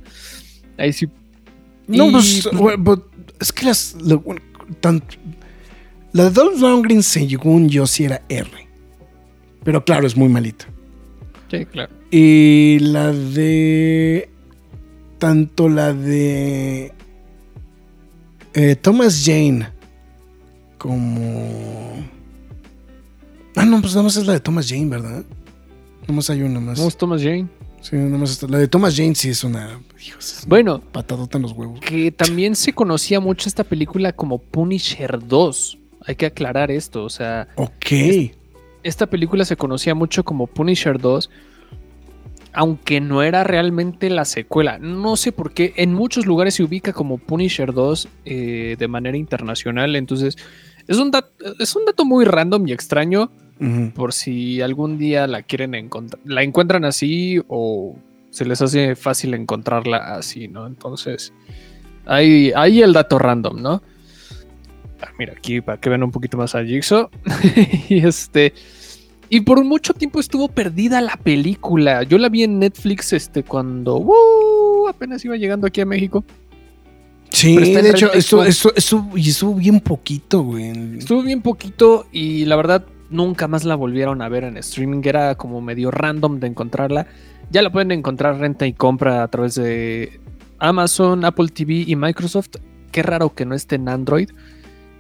Ahí 0.77 0.93
sí 0.93 1.09
no, 1.87 2.09
Y, 2.09 2.13
pues, 2.13 2.49
pues, 2.57 2.77
but- 2.79 3.07
es 3.41 3.51
que 3.53 3.65
las, 3.67 3.97
tan- 4.81 5.03
La 6.13 6.25
de 6.25 6.31
Dolph 6.31 6.61
Lundgren, 6.61 7.03
según 7.03 7.69
yo, 7.71 7.87
sí 7.87 8.05
era 8.05 8.21
R. 8.29 8.51
Pero 9.65 9.85
claro, 9.85 10.07
es 10.07 10.17
muy 10.17 10.29
malita. 10.29 10.67
Sí, 11.51 11.65
claro. 11.65 11.93
Y 12.11 12.79
la 12.81 13.11
de. 13.13 14.29
Tanto 15.19 15.69
la 15.71 15.95
de. 15.95 16.93
Eh, 18.55 18.77
Thomas 18.77 19.23
Jane. 19.25 19.69
Como. 20.79 22.05
Ah, 23.57 23.65
no, 23.65 23.81
pues 23.81 23.93
nada 23.95 24.05
más 24.05 24.17
es 24.17 24.27
la 24.27 24.35
de 24.35 24.41
Thomas 24.41 24.69
Jane, 24.69 24.87
¿verdad? 24.87 25.25
Nada 26.03 26.13
más 26.13 26.31
hay 26.31 26.43
una 26.43 26.61
más. 26.61 26.77
¿Cómo 26.79 26.89
es 26.89 26.97
Thomas 26.97 27.21
Jane? 27.23 27.49
Sí, 27.81 27.97
nada 27.97 28.19
más 28.19 28.31
está- 28.31 28.47
La 28.49 28.59
de 28.59 28.69
Thomas 28.69 28.97
Jane 28.97 29.15
sí 29.15 29.29
es 29.31 29.43
una. 29.45 29.81
es 29.99 30.39
una 30.43 30.49
Bueno, 30.49 30.81
patadota 30.81 31.39
en 31.39 31.43
los 31.43 31.53
huevos. 31.53 31.81
que 31.81 32.11
también 32.13 32.55
se 32.57 32.73
conocía 32.73 33.21
mucho 33.21 33.49
esta 33.49 33.65
película 33.65 34.13
como 34.13 34.39
Punisher 34.39 35.19
2. 35.27 35.79
Hay 36.07 36.15
que 36.17 36.27
aclarar 36.27 36.71
esto, 36.71 37.05
o 37.05 37.11
sea, 37.11 37.49
Ok. 37.57 38.31
esta 38.83 39.07
película 39.09 39.45
se 39.45 39.57
conocía 39.57 39.95
mucho 39.95 40.25
como 40.25 40.47
Punisher 40.47 40.99
2, 41.01 41.29
aunque 42.53 43.01
no 43.01 43.23
era 43.23 43.45
realmente 43.45 44.11
la 44.11 44.25
secuela. 44.25 44.79
No 44.79 45.17
sé 45.17 45.33
por 45.33 45.53
qué, 45.53 45.75
en 45.77 45.95
muchos 45.95 46.27
lugares 46.27 46.55
se 46.55 46.63
ubica 46.63 46.93
como 46.93 47.19
Punisher 47.19 47.73
2 47.73 48.09
eh, 48.25 48.77
de 48.79 48.89
manera 48.89 49.17
internacional, 49.17 49.97
entonces 49.97 50.37
es 50.87 50.99
un, 50.99 51.11
es 51.59 51.77
un 51.77 51.85
dato 51.85 52.05
muy 52.05 52.25
random 52.25 52.67
y 52.69 52.73
extraño 52.73 53.31
por 53.95 54.13
si 54.13 54.61
algún 54.61 54.99
día 54.99 55.27
la 55.27 55.43
quieren 55.43 55.75
encontrar, 55.75 56.23
la 56.25 56.45
encuentran 56.45 56.85
así 56.85 57.43
o 57.49 57.97
se 58.31 58.45
les 58.45 58.63
hace 58.63 58.95
fácil 58.95 59.35
encontrarla 59.35 60.15
así, 60.15 60.47
¿no? 60.47 60.67
Entonces, 60.67 61.33
ahí, 62.07 62.53
ahí 62.55 62.83
el 62.83 62.93
dato 62.93 63.19
random, 63.19 63.61
¿no? 63.61 63.83
Ah, 65.01 65.11
mira, 65.19 65.35
aquí 65.37 65.61
para 65.61 65.79
que 65.79 65.89
vean 65.89 66.03
un 66.03 66.11
poquito 66.11 66.37
más 66.37 66.55
a 66.55 66.65
Jigsaw. 66.65 67.09
y 67.89 68.07
este. 68.07 68.53
Y 69.31 69.41
por 69.43 69.63
mucho 69.65 69.93
tiempo 69.95 70.21
estuvo 70.21 70.49
perdida 70.49 71.01
la 71.01 71.17
película. 71.17 72.03
Yo 72.03 72.19
la 72.19 72.29
vi 72.29 72.45
en 72.45 72.59
Netflix 72.59 73.13
este, 73.13 73.43
cuando 73.43 73.99
¡uh! 73.99 74.89
apenas 74.89 75.25
iba 75.25 75.37
llegando 75.37 75.67
aquí 75.67 75.81
a 75.81 75.87
México. 75.87 76.25
Sí, 77.31 77.57
de 77.57 77.91
hecho, 77.91 78.11
esto, 78.13 78.43
esto- 78.45 79.07
y 79.15 79.29
estuvo 79.29 79.55
bien 79.55 79.81
poquito, 79.81 80.43
güey. 80.43 80.99
Estuvo 80.99 81.23
bien 81.23 81.43
poquito 81.43 82.07
y 82.11 82.47
la 82.47 82.57
verdad 82.57 82.87
nunca 83.11 83.49
más 83.49 83.65
la 83.65 83.75
volvieron 83.75 84.23
a 84.23 84.29
ver 84.31 84.45
en 84.45 84.57
streaming. 84.57 85.03
Era 85.05 85.35
como 85.35 85.61
medio 85.61 85.91
random 85.91 86.41
de 86.41 86.47
encontrarla. 86.47 87.07
Ya 87.51 87.61
la 87.63 87.71
pueden 87.71 87.93
encontrar 87.93 88.39
renta 88.39 88.67
y 88.67 88.73
compra 88.73 89.23
a 89.23 89.29
través 89.29 89.55
de 89.57 90.21
Amazon, 90.59 91.25
Apple 91.27 91.49
TV 91.49 91.85
y 91.87 91.97
Microsoft. 91.97 92.49
Qué 92.93 93.03
raro 93.03 93.35
que 93.35 93.45
no 93.45 93.55
esté 93.55 93.77
en 93.77 93.89
Android. 93.91 94.31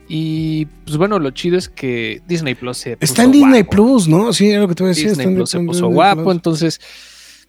Y 0.08 0.66
pues 0.86 0.96
bueno, 0.96 1.18
lo 1.18 1.30
chido 1.32 1.58
es 1.58 1.68
que 1.68 2.22
Disney 2.26 2.54
Plus 2.54 2.78
se 2.78 2.92
Está 2.92 3.06
puso 3.06 3.22
en 3.22 3.32
Disney 3.32 3.62
guapo. 3.62 3.70
Plus, 3.70 4.08
¿no? 4.08 4.32
Sí, 4.32 4.50
era 4.50 4.62
lo 4.62 4.68
que 4.68 4.74
te 4.74 4.82
voy 4.82 4.88
a 4.88 4.94
decir. 4.94 5.08
Disney 5.08 5.26
está 5.26 5.36
Plus 5.36 5.50
se 5.50 5.60
puso 5.60 5.88
guapo, 5.88 6.22
Plus. 6.24 6.34
entonces 6.34 6.80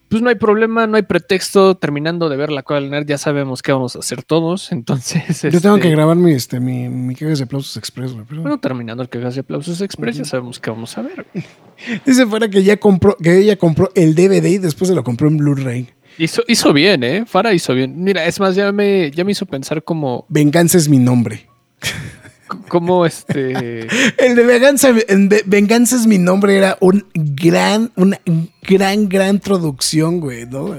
pues 0.10 0.24
no 0.24 0.30
hay 0.30 0.36
problema, 0.36 0.88
no 0.88 0.98
hay 0.98 1.04
pretexto. 1.04 1.78
Terminando 1.78 2.30
de 2.30 2.36
ver 2.36 2.52
la 2.52 2.64
cual 2.64 2.82
del 2.82 2.92
nerd 2.92 3.06
ya 3.08 3.20
sabemos 3.20 3.62
qué 3.62 3.72
vamos 3.72 3.96
a 3.96 4.00
hacer 4.00 4.24
todos. 4.24 4.72
Entonces, 4.72 5.44
Yo 5.44 5.62
tengo 5.62 5.76
este, 5.76 5.88
que 5.88 5.94
grabar 5.94 6.18
mi, 6.18 6.32
este, 6.34 6.60
mi, 6.60 6.90
mi 6.90 7.14
quejas 7.14 7.38
de 7.38 7.44
aplausos 7.44 7.78
express, 7.78 8.14
güey. 8.14 8.26
pero- 8.28 8.42
Bueno, 8.42 8.60
terminando 8.60 9.04
el 9.04 9.10
que 9.10 9.20
hace 9.20 9.42
aplausos 9.42 9.80
express, 9.82 10.18
ya 10.18 10.26
sabemos 10.26 10.60
qué 10.60 10.72
vamos 10.72 10.98
a 10.98 11.04
ver. 11.04 11.28
Dice 12.08 12.26
fuera 12.26 12.50
que 12.50 12.64
ya 12.64 12.78
compró, 12.78 13.16
que 13.18 13.38
ella 13.38 13.56
compró 13.58 13.92
el 13.94 14.16
DVD 14.16 14.46
y 14.48 14.58
después 14.58 14.90
se 14.90 14.96
lo 14.96 15.04
compró 15.04 15.28
en 15.28 15.38
Blu-ray. 15.38 15.88
Hizo, 16.18 16.42
hizo 16.48 16.74
bien, 16.74 17.04
¿eh? 17.04 17.24
Farah 17.28 17.54
hizo 17.54 17.76
bien. 17.76 18.04
Mira, 18.04 18.26
es 18.26 18.40
más, 18.40 18.56
ya 18.56 18.72
me, 18.72 19.12
ya 19.12 19.24
me 19.24 19.32
hizo 19.34 19.46
pensar 19.46 19.84
como, 19.84 20.26
Venganza 20.28 20.80
es 20.80 20.90
mi 20.90 20.98
nombre. 20.98 21.48
como 22.68 23.06
este... 23.06 23.88
El 24.18 24.36
de 24.36 24.44
Venganza, 24.44 24.92
de- 24.94 25.44
Venganza 25.46 25.96
es 25.96 26.06
mi 26.08 26.18
nombre 26.18 26.58
era 26.58 26.78
un 26.82 27.06
gran, 27.14 27.92
una 27.96 28.20
gran, 28.62 29.08
gran 29.10 29.40
producción, 29.40 30.20
güey, 30.20 30.46
¿no? 30.46 30.76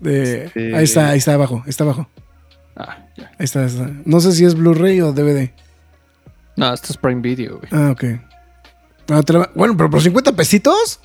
De- 0.00 0.44
Este- 0.44 0.76
Ahí 0.76 0.84
está, 0.84 1.08
ahí 1.10 1.18
está 1.18 1.34
abajo, 1.34 1.62
está 1.66 1.84
abajo. 1.84 2.08
Ah, 2.76 2.98
ya. 3.16 3.30
Ahí 3.38 3.44
está, 3.44 3.60
ahí 3.60 3.66
está. 3.66 3.90
No 4.04 4.20
sé 4.20 4.32
si 4.32 4.44
es 4.44 4.54
Blu-ray 4.54 5.00
o 5.00 5.12
DVD. 5.12 5.50
No, 6.56 6.72
esto 6.72 6.88
es 6.92 6.96
Prime 6.96 7.20
Video, 7.22 7.58
güey. 7.58 7.68
Ah, 7.72 7.90
ok. 7.92 8.04
Ah, 9.10 9.22
Bueno, 9.54 9.76
pero 9.76 9.88
por 9.90 10.02
50 10.02 10.32
pesitos. 10.32 11.00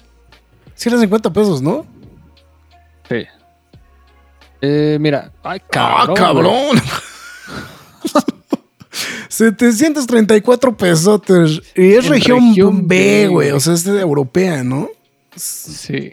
Sí 0.76 0.90
eran 0.90 1.00
50 1.02 1.32
pesos, 1.32 1.62
¿no? 1.62 1.86
Sí. 3.08 3.26
Eh, 4.62 4.98
mira, 5.00 5.32
ay, 5.44 5.62
¡Ah, 5.76 6.08
cabrón. 6.16 6.78
Cabrón! 9.32 9.58
734 9.58 10.78
pesotes. 10.78 11.62
Y 11.76 11.94
es 11.94 12.08
región, 12.08 12.50
región 12.50 12.88
B, 12.88 13.28
güey. 13.30 13.52
O 13.52 13.60
sea, 13.60 13.74
es 13.74 13.84
de 13.84 14.00
europea, 14.00 14.64
¿no? 14.64 14.90
Sí. 15.36 16.12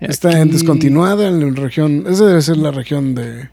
Está 0.00 0.28
Aquí- 0.30 0.38
en 0.40 0.50
descontinuada 0.50 1.28
en 1.28 1.54
la 1.54 1.60
región. 1.60 2.04
Esa 2.08 2.26
debe 2.26 2.42
ser 2.42 2.56
la 2.58 2.70
región 2.70 3.14
de. 3.14 3.48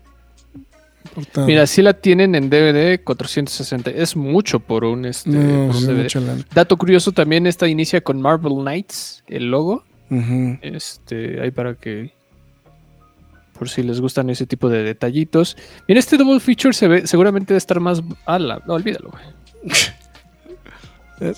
portada. 1.13 1.47
Mira, 1.47 1.67
si 1.67 1.81
la 1.81 1.93
tienen 1.93 2.35
en 2.35 2.49
DVD 2.49 3.01
460. 3.03 3.91
Es 3.91 4.15
mucho 4.15 4.59
por 4.59 4.83
un, 4.83 5.05
este, 5.05 5.29
no, 5.29 5.67
por 5.67 5.75
un 5.75 5.81
sí, 5.81 5.87
DVD. 5.87 6.45
Dato 6.53 6.77
curioso 6.77 7.11
también, 7.11 7.47
esta 7.47 7.67
inicia 7.67 8.01
con 8.01 8.21
Marvel 8.21 8.53
Knights, 8.61 9.23
el 9.27 9.51
logo. 9.51 9.83
Este, 10.61 11.41
ahí 11.41 11.51
para 11.51 11.75
que. 11.75 12.13
Por 13.63 13.69
si 13.69 13.81
les 13.81 14.01
gustan 14.01 14.29
ese 14.29 14.45
tipo 14.45 14.67
de 14.67 14.83
detallitos. 14.83 15.55
Mira, 15.87 15.97
este 15.97 16.17
double 16.17 16.41
feature 16.41 16.73
se 16.73 16.85
ve, 16.89 17.07
seguramente 17.07 17.53
debe 17.53 17.59
estar 17.59 17.79
más. 17.79 18.01
ala, 18.25 18.61
no, 18.67 18.73
olvídalo, 18.73 19.09
güey. 19.09 19.23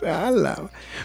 Ala. 0.10 0.60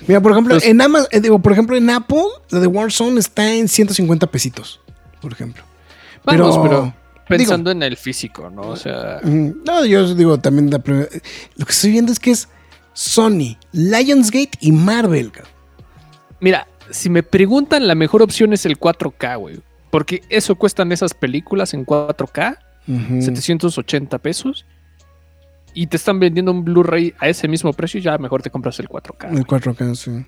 Mira, 0.08 0.22
por 0.22 0.32
ejemplo, 0.32 0.54
Pues- 0.54 0.64
en 0.64 0.80
Ama- 0.80 1.04
eh, 1.10 1.20
digo, 1.20 1.38
por 1.40 1.52
ejemplo, 1.52 1.76
en 1.76 1.90
Apple, 1.90 2.22
la 2.48 2.60
de 2.60 2.66
Warzone 2.66 3.20
está 3.20 3.52
en 3.52 3.68
150 3.68 4.28
pesitos, 4.28 4.80
por 5.20 5.30
ejemplo. 5.30 5.62
Vamos, 6.24 6.56
Pero- 6.56 6.70
pero, 6.70 6.94
pensando 7.28 7.70
en 7.70 7.82
el 7.82 7.98
físico, 7.98 8.48
¿no? 8.48 8.62
O 8.62 8.76
sea, 8.76 9.20
Ujú. 9.22 9.60
No, 9.66 9.84
yo 9.84 10.14
digo 10.14 10.38
también 10.38 10.70
la 10.70 10.78
primera- 10.78 11.08
Lo 11.56 11.66
que 11.66 11.72
estoy 11.72 11.90
viendo 11.90 12.12
es 12.12 12.18
que 12.18 12.30
es 12.30 12.48
Sony, 12.94 13.58
Lionsgate 13.72 14.52
y 14.60 14.72
Marvel. 14.72 15.32
mira, 16.40 16.66
si 16.88 17.10
me 17.10 17.22
preguntan, 17.22 17.86
la 17.86 17.94
mejor 17.94 18.22
opción 18.22 18.54
es 18.54 18.64
el 18.64 18.78
4K, 18.78 19.36
güey. 19.36 19.60
Porque 19.90 20.22
eso 20.28 20.54
cuestan 20.56 20.92
esas 20.92 21.14
películas 21.14 21.74
en 21.74 21.84
4K, 21.84 22.58
Ujú. 22.88 23.22
780 23.22 24.18
pesos. 24.18 24.64
Y 25.74 25.86
te 25.86 25.96
están 25.96 26.18
vendiendo 26.18 26.50
un 26.52 26.64
Blu-ray 26.64 27.14
a 27.18 27.28
ese 27.28 27.46
mismo 27.48 27.72
precio, 27.72 28.00
ya 28.00 28.18
mejor 28.18 28.42
te 28.42 28.50
compras 28.50 28.78
el 28.80 28.88
4K. 28.88 29.30
El 29.36 29.46
4K, 29.46 29.94
sí. 29.94 30.24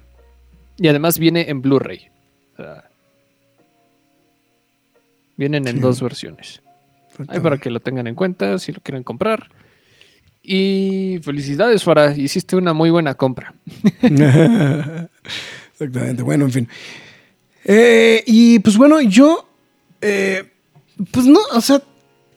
Y 0.78 0.89
además 0.89 1.18
viene 1.18 1.48
en 1.51 1.60
Blu-ray. 1.62 2.09
O 2.55 2.56
sea, 2.56 2.84
vienen 5.36 5.66
en 5.66 5.76
Sí. 5.76 5.80
dos 5.80 6.01
versiones. 6.02 6.62
Ahí 7.28 7.40
para 7.40 7.59
que 7.59 7.70
lo 7.70 7.80
tengan 7.80 8.06
en 8.06 8.14
cuenta 8.14 8.59
si 8.59 8.72
lo 8.72 8.80
quieren 8.80 9.02
comprar. 9.02 9.48
Y 10.43 11.18
felicidades, 11.22 11.84
Farah. 11.84 12.16
Hiciste 12.16 12.56
una 12.56 12.72
muy 12.72 12.90
buena 12.90 13.14
compra. 13.14 13.55
Exactamente. 15.72 16.22
Bueno, 16.22 16.47
en 16.47 16.51
fin. 16.52 16.68
Eh, 17.64 18.22
y 18.26 18.59
pues 18.60 18.76
bueno, 18.76 19.01
yo. 19.02 19.48
Eh, 20.03 20.45
pues 21.11 21.24
no, 21.27 21.41
o 21.55 21.61
sea, 21.61 21.81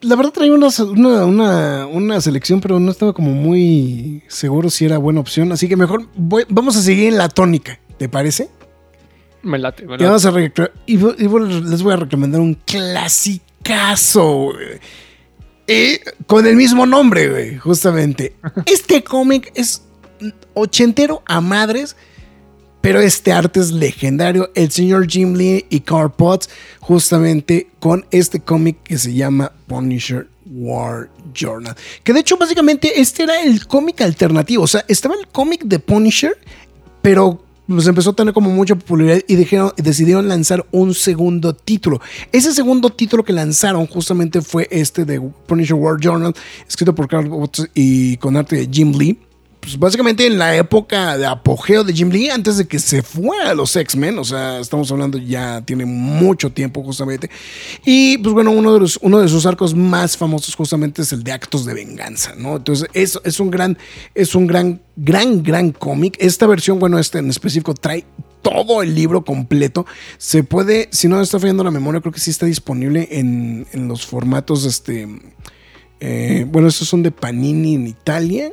la 0.02 0.16
verdad 0.16 0.32
traía 0.32 0.54
una, 0.54 0.68
una, 0.92 1.26
una- 1.26 1.88
una 1.88 2.22
selección, 2.22 2.62
pero 2.62 2.80
no 2.80 2.92
estaba 2.92 3.14
como 3.14 3.32
muy 3.32 4.24
seguro 4.28 4.70
si 4.70 4.86
era 4.86 4.98
buena 4.98 5.20
opción. 5.20 5.52
Así 5.52 5.68
que 5.68 5.76
mejor 5.76 6.08
voy- 6.16 6.46
vamos 6.50 6.76
a 6.78 6.82
seguir 6.82 7.08
en 7.08 7.18
la 7.18 7.28
tónica, 7.30 7.80
¿te 7.98 8.08
parece? 8.08 8.50
Me 9.42 9.58
late, 9.60 9.84
me 9.86 9.96
Y, 9.96 9.98
late. 9.98 10.06
vamos 10.06 10.26
a 10.26 10.32
y 10.88 10.96
y 10.96 10.98
les 11.70 11.82
voy 11.84 11.94
a 11.94 11.98
recomendar 11.98 12.42
un 12.42 12.56
clasicazo. 12.66 14.54
Y 15.68 15.98
con 16.28 16.46
el 16.46 16.56
mismo 16.56 16.86
nombre, 16.86 17.30
güey, 17.30 17.58
justamente. 17.58 18.36
Este 18.66 19.04
cómic 19.04 19.52
es 19.56 19.82
ochentero 20.54 21.24
a 21.26 21.42
madres, 21.42 21.96
pero 22.86 23.00
este 23.00 23.32
arte 23.32 23.60
es 23.60 23.72
legendario. 23.72 24.52
El 24.54 24.70
señor 24.70 25.10
Jim 25.10 25.34
Lee 25.34 25.66
y 25.72 25.80
Carl 25.80 26.12
Potts, 26.12 26.52
justamente 26.80 27.68
con 27.80 28.06
este 28.12 28.42
cómic 28.42 28.78
que 28.84 29.00
se 29.00 29.12
llama 29.12 29.52
Punisher 29.66 30.28
War 30.46 31.10
Journal. 31.34 31.76
Que 32.04 32.14
de 32.14 32.20
hecho, 32.20 32.38
básicamente, 32.38 33.02
este 33.02 33.24
era 33.24 33.42
el 33.42 33.66
cómic 33.66 34.02
alternativo. 34.02 34.62
O 34.62 34.68
sea, 34.68 34.86
estaba 34.88 35.16
el 35.16 35.26
cómic 35.30 35.64
de 35.64 35.80
Punisher, 35.80 36.38
pero 37.02 37.42
pues 37.68 37.88
empezó 37.88 38.12
a 38.12 38.16
tener 38.16 38.36
como 38.36 38.52
mucha 38.52 38.76
popularidad 38.76 39.20
y 39.28 39.36
decidieron 39.82 40.28
lanzar 40.28 40.64
un 40.70 40.94
segundo 40.94 41.56
título. 41.56 42.00
Ese 42.32 42.54
segundo 42.54 42.92
título 42.92 43.24
que 43.24 43.34
lanzaron 43.34 43.88
justamente 43.88 44.44
fue 44.44 44.68
este 44.70 45.06
de 45.06 45.20
Punisher 45.48 45.74
War 45.74 46.00
Journal, 46.00 46.36
escrito 46.68 46.94
por 46.94 47.08
Carl 47.08 47.28
Potts 47.28 47.68
y 47.74 48.18
con 48.18 48.38
arte 48.38 48.58
de 48.58 48.70
Jim 48.72 48.92
Lee 48.96 49.25
pues, 49.66 49.80
básicamente 49.80 50.28
en 50.28 50.38
la 50.38 50.56
época 50.56 51.18
de 51.18 51.26
apogeo 51.26 51.84
de 51.84 51.92
Jim 51.92 52.10
Lee, 52.10 52.30
antes 52.30 52.58
de 52.58 52.68
que 52.68 52.78
se 52.78 53.02
fuera 53.02 53.50
a 53.50 53.56
los 53.56 53.76
X-Men, 53.76 54.20
o 54.20 54.24
sea, 54.24 54.60
estamos 54.60 54.92
hablando 54.92 55.18
ya 55.18 55.64
tiene 55.66 55.86
mucho 55.86 56.52
tiempo 56.52 56.84
justamente. 56.84 57.32
Y 57.84 58.20
pues 58.20 58.32
bueno, 58.36 58.52
uno 58.52 58.76
de, 58.76 58.80
los, 58.80 59.00
uno 59.02 59.20
de 59.20 59.28
sus 59.28 59.48
arcos 59.48 59.74
más 59.74 60.18
famosos 60.18 60.54
justamente 60.54 61.02
es 61.02 61.12
el 61.14 61.24
de 61.24 61.32
Actos 61.32 61.66
de 61.66 61.74
Venganza, 61.74 62.36
¿no? 62.38 62.58
Entonces 62.58 62.88
es, 62.94 63.20
es 63.24 63.40
un 63.40 63.50
gran, 63.50 63.76
es 64.14 64.36
un 64.36 64.46
gran, 64.46 64.82
gran, 64.96 65.42
gran 65.42 65.72
cómic. 65.72 66.16
Esta 66.20 66.46
versión, 66.46 66.78
bueno, 66.78 67.00
este 67.00 67.18
en 67.18 67.32
específico 67.32 67.74
trae 67.74 68.06
todo 68.44 68.84
el 68.84 68.94
libro 68.94 69.26
completo. 69.26 69.88
Se 70.20 70.44
puede, 70.44 70.90
si 70.92 71.08
no 71.08 71.20
está 71.20 71.40
fallando 71.40 71.64
la 71.64 71.72
memoria, 71.72 72.02
creo 72.02 72.14
que 72.14 72.20
sí 72.20 72.30
está 72.30 72.46
disponible 72.46 73.08
en, 73.10 73.66
en 73.72 73.88
los 73.88 74.06
formatos, 74.06 74.64
este, 74.66 75.08
eh, 76.00 76.46
bueno, 76.48 76.68
estos 76.68 76.88
son 76.88 77.02
de 77.02 77.10
Panini 77.10 77.74
en 77.74 77.88
Italia, 77.88 78.52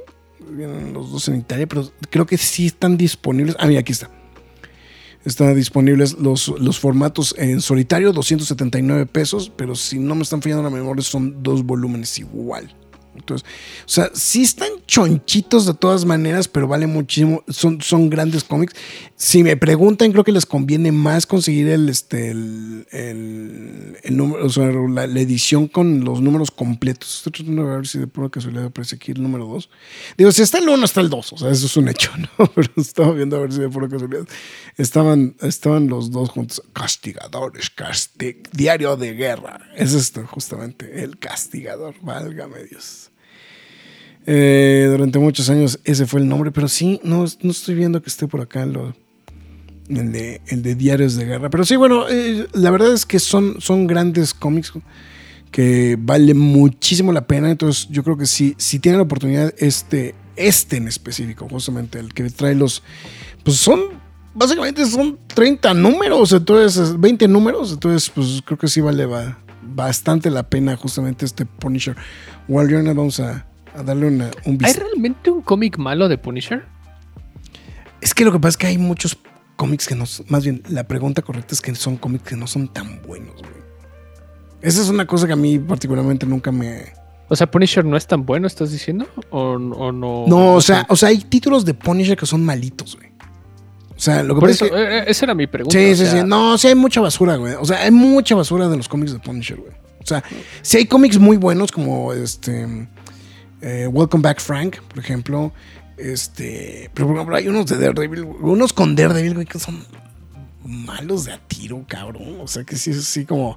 vienen 0.50 0.92
los 0.92 1.10
dos 1.10 1.28
en 1.28 1.36
Italia, 1.36 1.66
pero 1.66 1.90
creo 2.10 2.26
que 2.26 2.36
sí 2.38 2.66
están 2.66 2.96
disponibles. 2.96 3.56
Ah, 3.58 3.66
mira, 3.66 3.80
aquí 3.80 3.92
está. 3.92 4.10
Están 5.24 5.54
disponibles 5.54 6.14
los, 6.14 6.48
los 6.48 6.80
formatos 6.80 7.34
en 7.38 7.60
solitario, 7.60 8.12
279 8.12 9.06
pesos, 9.06 9.52
pero 9.54 9.76
si 9.76 9.98
no 9.98 10.14
me 10.14 10.22
están 10.22 10.42
fallando 10.42 10.64
la 10.64 10.70
memoria, 10.70 11.02
son 11.02 11.42
dos 11.42 11.64
volúmenes 11.64 12.18
igual. 12.18 12.74
Entonces, 13.14 13.46
o 13.84 13.88
sea, 13.88 14.10
sí 14.14 14.42
están 14.42 14.70
chonchitos 14.86 15.66
de 15.66 15.74
todas 15.74 16.04
maneras, 16.04 16.48
pero 16.48 16.66
vale 16.66 16.86
muchísimo. 16.86 17.44
Son, 17.48 17.80
son 17.80 18.08
grandes 18.08 18.44
cómics. 18.44 18.74
Si 19.16 19.42
me 19.42 19.56
preguntan, 19.56 20.12
creo 20.12 20.24
que 20.24 20.32
les 20.32 20.46
conviene 20.46 20.92
más 20.92 21.26
conseguir 21.26 21.68
el, 21.68 21.88
este, 21.88 22.30
el, 22.30 22.86
el, 22.90 24.16
número, 24.16 24.46
o 24.46 24.48
sea, 24.48 24.66
la, 24.66 25.04
edición 25.04 25.68
con 25.68 26.04
los 26.04 26.20
números 26.20 26.50
completos. 26.50 27.16
Estoy 27.16 27.32
tratando 27.32 27.66
de 27.66 27.76
ver 27.76 27.86
si 27.86 27.98
de 27.98 28.06
pura 28.06 28.28
casualidad 28.28 28.66
aparece 28.66 28.96
aquí 28.96 29.12
el 29.12 29.22
número 29.22 29.46
2. 29.46 29.70
Digo, 30.16 30.32
si 30.32 30.42
está 30.42 30.58
el 30.58 30.68
1, 30.68 30.84
está 30.84 31.00
el 31.00 31.10
2. 31.10 31.32
O 31.32 31.36
sea, 31.36 31.50
eso 31.50 31.66
es 31.66 31.76
un 31.76 31.88
hecho, 31.88 32.10
¿no? 32.38 32.46
Pero 32.54 32.72
estaba 32.76 33.12
viendo 33.12 33.36
a 33.36 33.40
ver 33.40 33.52
si 33.52 33.60
de 33.60 33.68
pura 33.68 33.88
casualidad 33.88 34.26
estaban, 34.76 35.36
estaban 35.42 35.88
los 35.88 36.10
dos 36.10 36.30
juntos. 36.30 36.62
Castigadores, 36.72 37.70
castig 37.70 38.48
diario 38.52 38.96
de 38.96 39.14
guerra. 39.14 39.60
Es 39.76 39.92
esto, 39.92 40.26
justamente, 40.26 41.02
el 41.02 41.18
castigador. 41.18 41.94
Válgame 42.00 42.64
Dios. 42.64 43.01
Eh, 44.26 44.86
durante 44.88 45.18
muchos 45.18 45.50
años 45.50 45.80
ese 45.84 46.06
fue 46.06 46.20
el 46.20 46.28
nombre, 46.28 46.52
pero 46.52 46.68
sí, 46.68 47.00
no, 47.02 47.24
no 47.40 47.50
estoy 47.50 47.74
viendo 47.74 48.00
que 48.02 48.08
esté 48.08 48.28
por 48.28 48.40
acá 48.40 48.64
lo, 48.66 48.94
el, 49.88 50.12
de, 50.12 50.40
el 50.46 50.62
de 50.62 50.74
Diarios 50.74 51.16
de 51.16 51.24
Guerra. 51.24 51.50
Pero 51.50 51.64
sí, 51.64 51.76
bueno, 51.76 52.08
eh, 52.08 52.46
la 52.52 52.70
verdad 52.70 52.92
es 52.92 53.06
que 53.06 53.18
son, 53.18 53.60
son 53.60 53.86
grandes 53.86 54.34
cómics 54.34 54.72
que 55.50 55.96
vale 56.00 56.34
muchísimo 56.34 57.12
la 57.12 57.26
pena. 57.26 57.50
Entonces, 57.50 57.88
yo 57.90 58.02
creo 58.02 58.16
que 58.16 58.26
si, 58.26 58.54
si 58.58 58.78
tienen 58.78 58.98
la 58.98 59.04
oportunidad, 59.04 59.52
este, 59.58 60.14
este 60.36 60.76
en 60.78 60.88
específico, 60.88 61.48
justamente 61.48 61.98
el 61.98 62.12
que 62.14 62.28
trae 62.30 62.54
los. 62.54 62.82
Pues 63.44 63.56
son. 63.58 64.02
Básicamente 64.34 64.86
son 64.86 65.18
30 65.34 65.74
números, 65.74 66.32
entonces 66.32 66.98
20 66.98 67.28
números, 67.28 67.72
entonces 67.72 68.08
pues 68.08 68.40
creo 68.42 68.56
que 68.56 68.66
sí 68.66 68.80
vale 68.80 69.04
va, 69.04 69.38
bastante 69.60 70.30
la 70.30 70.48
pena 70.48 70.74
justamente 70.74 71.26
este 71.26 71.44
Punisher. 71.44 71.94
World 72.48 72.86
vamos 72.96 73.20
a, 73.20 73.46
a 73.74 73.82
darle 73.82 74.06
una, 74.06 74.30
un 74.44 74.58
¿Hay 74.64 74.72
realmente 74.72 75.30
un 75.30 75.42
cómic 75.42 75.78
malo 75.78 76.08
de 76.08 76.18
Punisher? 76.18 76.64
Es 78.00 78.14
que 78.14 78.24
lo 78.24 78.32
que 78.32 78.38
pasa 78.38 78.50
es 78.50 78.56
que 78.56 78.66
hay 78.66 78.78
muchos 78.78 79.18
cómics 79.56 79.86
que 79.86 79.94
no 79.94 80.04
más 80.28 80.44
bien 80.44 80.62
la 80.68 80.84
pregunta 80.84 81.22
correcta 81.22 81.54
es 81.54 81.60
que 81.60 81.74
son 81.74 81.96
cómics 81.96 82.24
que 82.24 82.36
no 82.36 82.46
son 82.46 82.68
tan 82.68 83.00
buenos, 83.02 83.36
güey. 83.36 83.62
Esa 84.60 84.82
es 84.82 84.88
una 84.88 85.06
cosa 85.06 85.26
que 85.26 85.32
a 85.32 85.36
mí 85.36 85.58
particularmente 85.58 86.26
nunca 86.26 86.52
me 86.52 86.92
o 87.32 87.36
sea, 87.36 87.50
Punisher 87.50 87.82
no 87.82 87.96
es 87.96 88.06
tan 88.06 88.26
bueno, 88.26 88.46
¿estás 88.46 88.72
diciendo? 88.72 89.06
¿O, 89.30 89.52
o 89.54 89.90
no? 89.90 90.26
No, 90.26 90.54
o 90.54 90.60
sea, 90.60 90.84
o 90.90 90.96
sea, 90.96 91.08
hay 91.08 91.16
títulos 91.16 91.64
de 91.64 91.72
Punisher 91.72 92.14
que 92.14 92.26
son 92.26 92.44
malitos, 92.44 92.94
güey. 92.94 93.08
O 93.96 93.98
sea, 93.98 94.22
lo 94.22 94.34
que 94.34 94.40
Por 94.40 94.50
pasa 94.50 94.66
eso, 94.66 94.76
es 94.76 94.86
que... 94.86 94.98
eh, 94.98 95.04
esa 95.06 95.24
era 95.24 95.34
mi 95.34 95.46
pregunta. 95.46 95.78
Sí, 95.78 95.96
sí, 95.96 96.04
sea, 96.04 96.20
sí. 96.20 96.26
No, 96.28 96.58
sí 96.58 96.68
hay 96.68 96.74
mucha 96.74 97.00
basura, 97.00 97.36
güey. 97.36 97.54
O 97.54 97.64
sea, 97.64 97.84
hay 97.84 97.90
mucha 97.90 98.34
basura 98.34 98.68
de 98.68 98.76
los 98.76 98.86
cómics 98.86 99.14
de 99.14 99.18
Punisher, 99.18 99.56
güey. 99.56 99.72
O 100.02 100.06
sea, 100.06 100.22
sí 100.60 100.76
hay 100.76 100.84
cómics 100.84 101.18
muy 101.18 101.38
buenos 101.38 101.72
como 101.72 102.12
este... 102.12 102.86
eh, 103.62 103.86
Welcome 103.86 104.22
Back 104.22 104.40
Frank, 104.40 104.80
por 104.88 104.98
ejemplo. 104.98 105.52
Este... 105.96 106.90
Pero 106.92 107.06
por 107.06 107.16
ejemplo, 107.16 107.36
hay 107.36 107.48
unos 107.48 107.66
de 107.66 107.78
Daredevil, 107.78 108.24
unos 108.24 108.72
con 108.72 108.94
Daredevil, 108.94 109.34
güey, 109.34 109.46
que 109.46 109.58
son 109.58 109.84
malos 110.64 111.24
de 111.24 111.32
a 111.32 111.38
tiro, 111.38 111.84
cabrón. 111.88 112.38
O 112.40 112.48
sea, 112.48 112.64
que 112.64 112.76
sí 112.76 112.90
es 112.90 112.98
así 112.98 113.24
como... 113.24 113.56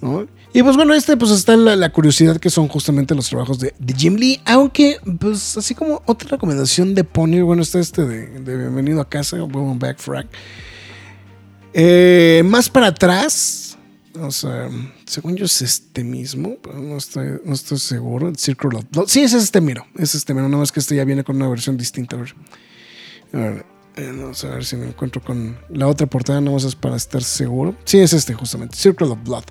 ¿no? 0.00 0.26
Y 0.52 0.62
pues 0.62 0.76
bueno, 0.76 0.92
este 0.92 1.16
pues 1.16 1.30
está 1.30 1.56
la, 1.56 1.88
curiosidad 1.90 2.36
que 2.36 2.50
son 2.50 2.68
justamente 2.68 3.14
los 3.14 3.28
trabajos 3.28 3.58
de, 3.58 3.72
Jim 3.96 4.16
Lee, 4.16 4.40
aunque 4.44 4.98
pues 5.18 5.56
así 5.56 5.74
como 5.74 6.02
otra 6.04 6.28
recomendación 6.30 6.94
de 6.94 7.04
Pony, 7.04 7.40
bueno, 7.40 7.62
está 7.62 7.78
este 7.78 8.04
de, 8.04 8.26
de 8.40 8.56
Bienvenido 8.56 9.00
a 9.00 9.08
casa, 9.08 9.36
Welcome 9.36 9.78
Back 9.78 9.98
Frank. 9.98 10.26
Eh, 11.72 12.42
más 12.44 12.68
para 12.68 12.88
atrás, 12.88 13.78
o 14.20 14.30
sea, 14.30 14.68
según 15.12 15.36
yo 15.36 15.44
es 15.44 15.60
este 15.60 16.04
mismo, 16.04 16.56
pero 16.62 16.78
no 16.78 16.96
estoy, 16.96 17.38
no 17.44 17.52
estoy 17.52 17.78
seguro, 17.78 18.28
el 18.28 18.36
Circle 18.36 18.78
of 18.78 18.84
Blood. 18.90 19.08
Sí, 19.08 19.20
es 19.20 19.34
este, 19.34 19.60
miro, 19.60 19.86
es 19.98 20.14
este, 20.14 20.32
miro, 20.32 20.48
nada 20.48 20.60
más 20.60 20.72
que 20.72 20.80
este 20.80 20.96
ya 20.96 21.04
viene 21.04 21.22
con 21.22 21.36
una 21.36 21.48
versión 21.50 21.76
distinta. 21.76 22.16
A 22.16 22.20
ver, 23.36 23.66
eh, 23.96 24.10
vamos 24.16 24.42
a 24.42 24.48
ver 24.48 24.64
si 24.64 24.76
me 24.76 24.86
encuentro 24.86 25.20
con 25.22 25.58
la 25.68 25.86
otra 25.86 26.06
portada, 26.06 26.40
nada 26.40 26.54
más 26.54 26.64
es 26.64 26.74
para 26.74 26.96
estar 26.96 27.22
seguro. 27.22 27.76
Sí, 27.84 27.98
es 27.98 28.14
este 28.14 28.32
justamente, 28.32 28.74
Circle 28.74 29.08
of 29.08 29.18
Blood. 29.22 29.44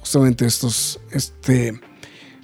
Justamente 0.00 0.46
estos, 0.46 0.98
este, 1.10 1.78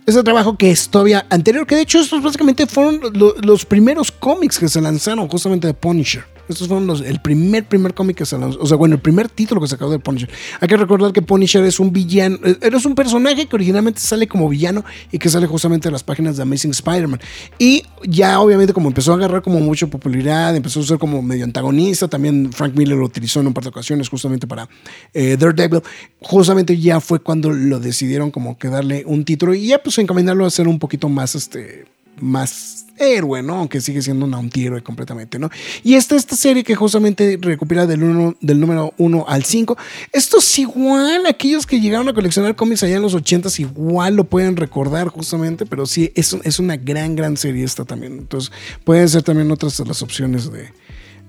este 0.05 0.23
trabajo 0.23 0.59
que 0.59 0.71
es 0.71 0.91
todavía 0.91 1.27
anterior, 1.31 1.67
que 1.67 1.75
de 1.75 1.83
hecho 1.83 1.99
estos 2.01 2.23
básicamente 2.23 2.67
fueron 2.67 3.01
lo, 3.15 3.35
los 3.41 3.65
primeros 3.65 4.13
cómics 4.13 4.59
que 4.59 4.69
se 4.69 4.83
lanzaron 4.83 5.27
justamente 5.27 5.67
de 5.69 5.75
Punisher. 5.75 6.38
Estos 6.49 6.69
fueron 6.69 6.87
los, 6.87 7.01
el 7.01 7.21
primer, 7.21 7.67
primer 7.67 7.95
cómic 7.95 8.17
que 8.17 8.27
se 8.27 8.39
lanzó, 8.39 8.59
o 8.61 8.67
sea, 8.67 8.77
bueno, 8.77 8.95
el 8.95 9.01
primer 9.01 9.29
título 9.29 9.61
que 9.61 9.69
sacó 9.69 9.91
de 9.91 9.99
Punisher. 9.99 10.31
Hay 10.61 10.69
que 10.69 10.77
recordar 10.77 11.13
que 11.13 11.23
Punisher 11.23 11.65
es 11.65 11.79
un 11.81 11.93
villano, 11.93 12.39
eres 12.61 12.85
un 12.87 12.95
personaje 12.95 13.47
que 13.47 13.57
originalmente 13.57 14.01
sale 14.01 14.27
como 14.27 14.49
villano 14.49 14.85
y 15.13 15.19
que 15.19 15.29
sale 15.29 15.47
justamente 15.47 15.89
de 15.89 15.93
las 15.93 16.03
páginas 16.03 16.37
de 16.37 16.43
Amazing 16.43 16.71
Spider-Man. 16.71 17.21
Y 17.59 17.85
ya 18.05 18.41
obviamente 18.41 18.73
como 18.73 18.89
empezó 18.89 19.13
a 19.13 19.17
agarrar 19.17 19.43
como 19.43 19.61
mucha 19.61 19.87
popularidad, 19.87 20.55
empezó 20.57 20.81
a 20.81 20.85
ser 20.85 20.99
como 20.99 21.23
medio 21.23 21.45
antagonista, 21.45 22.09
también 22.09 22.53
Frank 22.53 22.75
Miller 22.75 22.97
lo 22.97 23.05
utilizó 23.05 23.41
en 23.41 23.49
un 23.49 23.55
par 23.55 23.65
de 23.65 23.71
ocasiones 23.71 24.09
justamente 24.09 24.47
para 24.47 24.69
eh, 25.15 25.37
Daredevil, 25.39 25.83
justamente 26.21 26.79
ya 26.79 27.01
fue 27.01 27.21
cuando 27.21 27.51
lo 27.51 27.81
decidieron 27.81 28.31
como 28.31 28.59
que 28.59 28.69
darle 28.69 29.05
un 29.07 29.25
título 29.25 29.55
y 29.55 29.69
ya 29.69 29.79
pues 29.79 29.99
encaminarlo 29.99 30.47
a 30.47 30.51
ser 30.51 30.69
un 30.69 30.79
poquito 30.79 31.09
más, 31.09 31.35
este, 31.35 31.87
más 32.21 32.87
héroe, 32.99 33.43
¿no? 33.43 33.57
Aunque 33.57 33.81
sigue 33.81 34.03
siendo 34.03 34.27
un 34.27 34.35
antihéroe 34.35 34.83
completamente, 34.83 35.39
¿no? 35.39 35.51
Y 35.83 35.95
esta, 35.95 36.17
esta 36.17 36.37
serie 36.37 36.65
que 36.65 36.75
justamente 36.75 37.39
recupera 37.41 37.87
del, 37.87 38.03
uno, 38.03 38.37
del 38.41 38.61
número 38.61 38.93
1 38.99 39.25
al 39.29 39.45
5. 39.45 39.77
Esto 40.13 40.39
es 40.39 40.59
igual, 40.59 41.27
aquellos 41.27 41.67
que 41.67 41.81
llegaron 41.81 42.09
a 42.09 42.13
coleccionar 42.15 42.57
cómics 42.57 42.83
allá 42.83 42.97
en 42.97 43.03
los 43.03 43.15
80s 43.15 43.61
igual 43.61 44.17
lo 44.17 44.25
pueden 44.25 44.57
recordar 44.57 45.09
justamente, 45.09 45.67
pero 45.67 45.87
sí, 45.87 46.13
es, 46.15 46.37
es 46.45 46.59
una 46.59 46.77
gran, 46.77 47.17
gran 47.17 47.37
serie 47.37 47.65
esta 47.65 47.85
también. 47.85 48.19
Entonces, 48.19 48.53
pueden 48.85 49.09
ser 49.09 49.23
también 49.23 49.51
otras 49.51 49.77
de 49.77 49.85
las 49.85 50.03
opciones 50.03 50.51
de... 50.51 50.73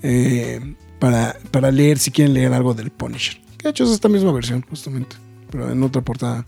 Eh, 0.02 0.76
para, 1.00 1.38
para 1.52 1.72
leer, 1.72 1.98
si 1.98 2.12
quieren 2.12 2.34
leer 2.34 2.54
algo 2.54 2.74
del 2.74 2.92
Punisher. 2.92 3.40
De 3.64 3.70
hecho 3.70 3.84
es 3.84 3.92
esta 3.92 4.10
misma 4.10 4.32
versión, 4.32 4.66
justamente, 4.70 5.16
pero 5.50 5.72
en 5.72 5.82
otra 5.84 6.02
portada. 6.02 6.46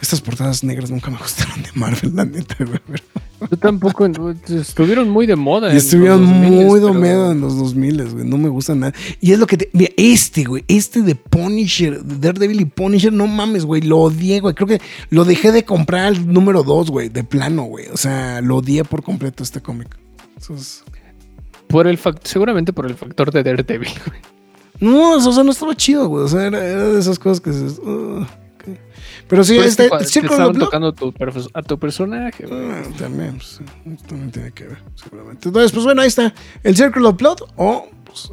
Estas 0.00 0.20
portadas 0.20 0.62
negras 0.62 0.90
nunca 0.90 1.10
me 1.10 1.18
gustaron 1.18 1.62
de 1.62 1.70
Marvel, 1.74 2.14
la 2.14 2.24
neta, 2.24 2.56
güey. 2.64 2.80
Yo 3.50 3.56
tampoco, 3.56 4.06
estuvieron 4.48 5.10
muy 5.10 5.26
de 5.26 5.36
moda. 5.36 5.72
Estuvieron 5.72 6.24
2000, 6.26 6.66
muy 6.66 6.80
de 6.80 6.92
moda 6.92 7.32
en 7.32 7.40
los 7.40 7.56
2000, 7.56 8.10
güey. 8.10 8.24
No 8.24 8.36
me 8.36 8.48
gustan 8.48 8.80
nada. 8.80 8.92
Y 9.20 9.32
es 9.32 9.38
lo 9.38 9.46
que 9.46 9.56
te. 9.56 9.70
Mira, 9.72 9.92
este, 9.96 10.44
güey. 10.44 10.64
Este 10.66 11.02
de 11.02 11.14
Punisher, 11.14 12.00
Daredevil 12.04 12.60
y 12.60 12.64
Punisher, 12.64 13.12
no 13.12 13.28
mames, 13.28 13.64
güey. 13.64 13.82
Lo 13.82 13.98
odié, 13.98 14.40
güey. 14.40 14.54
Creo 14.54 14.66
que 14.66 14.80
lo 15.10 15.24
dejé 15.24 15.52
de 15.52 15.64
comprar 15.64 16.12
el 16.12 16.32
número 16.32 16.64
2, 16.64 16.90
güey. 16.90 17.08
De 17.08 17.22
plano, 17.22 17.62
güey. 17.64 17.86
O 17.92 17.96
sea, 17.96 18.40
lo 18.40 18.56
odié 18.56 18.84
por 18.84 19.04
completo 19.04 19.44
este 19.44 19.60
cómic. 19.60 19.96
Es... 20.50 20.82
Por 21.68 21.86
el 21.86 21.98
seguramente 22.24 22.72
por 22.72 22.86
el 22.86 22.96
factor 22.96 23.30
de 23.30 23.44
Daredevil, 23.44 23.92
güey. 24.06 24.20
No, 24.80 25.16
o 25.16 25.32
sea, 25.32 25.44
no 25.44 25.52
estaba 25.52 25.76
chido, 25.76 26.08
güey. 26.08 26.24
O 26.24 26.28
sea, 26.28 26.46
era, 26.46 26.64
era 26.64 26.88
de 26.88 26.98
esas 26.98 27.18
cosas 27.18 27.40
que 27.40 27.52
se. 27.52 27.80
Uh. 27.80 28.26
Pero 29.28 29.44
sí, 29.44 29.54
Pero 29.56 29.68
este, 29.68 29.90
te, 29.90 30.04
Circle 30.04 30.30
estaban 30.30 30.50
of 30.50 30.56
Blood- 30.56 30.64
tocando 30.64 30.92
tu, 30.94 31.14
a 31.54 31.62
tu 31.62 31.78
personaje. 31.78 32.44
Ah, 32.50 32.82
también, 32.98 33.36
pues, 33.38 33.60
también 34.06 34.30
tiene 34.30 34.52
que 34.52 34.64
ver, 34.64 34.78
seguramente. 34.94 35.48
Entonces, 35.48 35.72
pues 35.72 35.84
bueno, 35.84 36.00
ahí 36.02 36.08
está. 36.08 36.34
El 36.62 36.76
Circle 36.76 37.06
of 37.06 37.16
Blood 37.16 37.38
o 37.56 37.88
pues, 38.04 38.30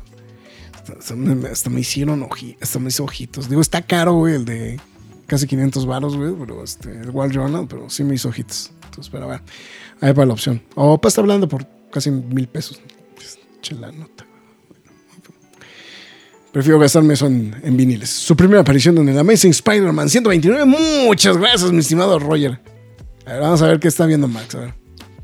hasta, 0.73 0.93
hasta 0.93 1.15
me, 1.15 1.47
hasta 1.49 1.69
me 1.69 1.81
hicieron 1.81 2.23
ojitos, 2.23 2.61
hasta 2.63 2.79
me 2.79 2.87
hizo 2.89 3.03
ojitos. 3.03 3.49
Digo, 3.49 3.59
está 3.61 3.81
caro, 3.81 4.13
güey, 4.13 4.35
el 4.35 4.45
de 4.45 4.79
casi 5.27 5.47
500 5.47 5.85
varos, 5.85 6.15
güey, 6.15 6.33
pero 6.39 6.63
este, 6.63 6.91
el 6.91 7.09
Wall 7.09 7.31
Journal, 7.31 7.67
pero 7.67 7.89
sí 7.89 8.03
me 8.03 8.15
hizo 8.15 8.29
ojitos. 8.29 8.71
Entonces, 8.85 9.09
pero 9.11 9.25
a 9.25 9.27
ver, 9.27 9.41
ahí 9.99 10.13
va 10.13 10.25
la 10.25 10.33
opción. 10.33 10.61
O 10.75 10.99
pues 11.01 11.11
está 11.11 11.21
hablando 11.21 11.49
por 11.49 11.67
casi 11.91 12.09
mil 12.11 12.47
pesos. 12.47 12.79
Pues, 13.15 13.37
eche 13.57 13.75
la 13.75 13.91
nota. 13.91 14.24
Prefiero 16.55 16.79
gastarme 16.79 17.15
eso 17.15 17.27
en, 17.27 17.53
en, 17.63 17.75
viniles. 17.75 18.09
Su 18.09 18.33
primera 18.33 18.61
aparición 18.61 18.97
en 18.99 19.09
el 19.09 19.19
Amazing 19.19 19.51
Spider-Man 19.51 20.07
129. 20.09 20.63
Muchas 21.05 21.35
gracias, 21.35 21.69
mi 21.73 21.79
estimado 21.79 22.17
Roger. 22.17 22.61
A 23.25 23.33
ver, 23.33 23.41
vamos 23.41 23.61
a 23.61 23.67
ver 23.67 23.77
qué 23.81 23.89
está 23.89 24.05
viendo 24.05 24.29
Max. 24.29 24.55
A 24.55 24.59
ver. 24.61 24.73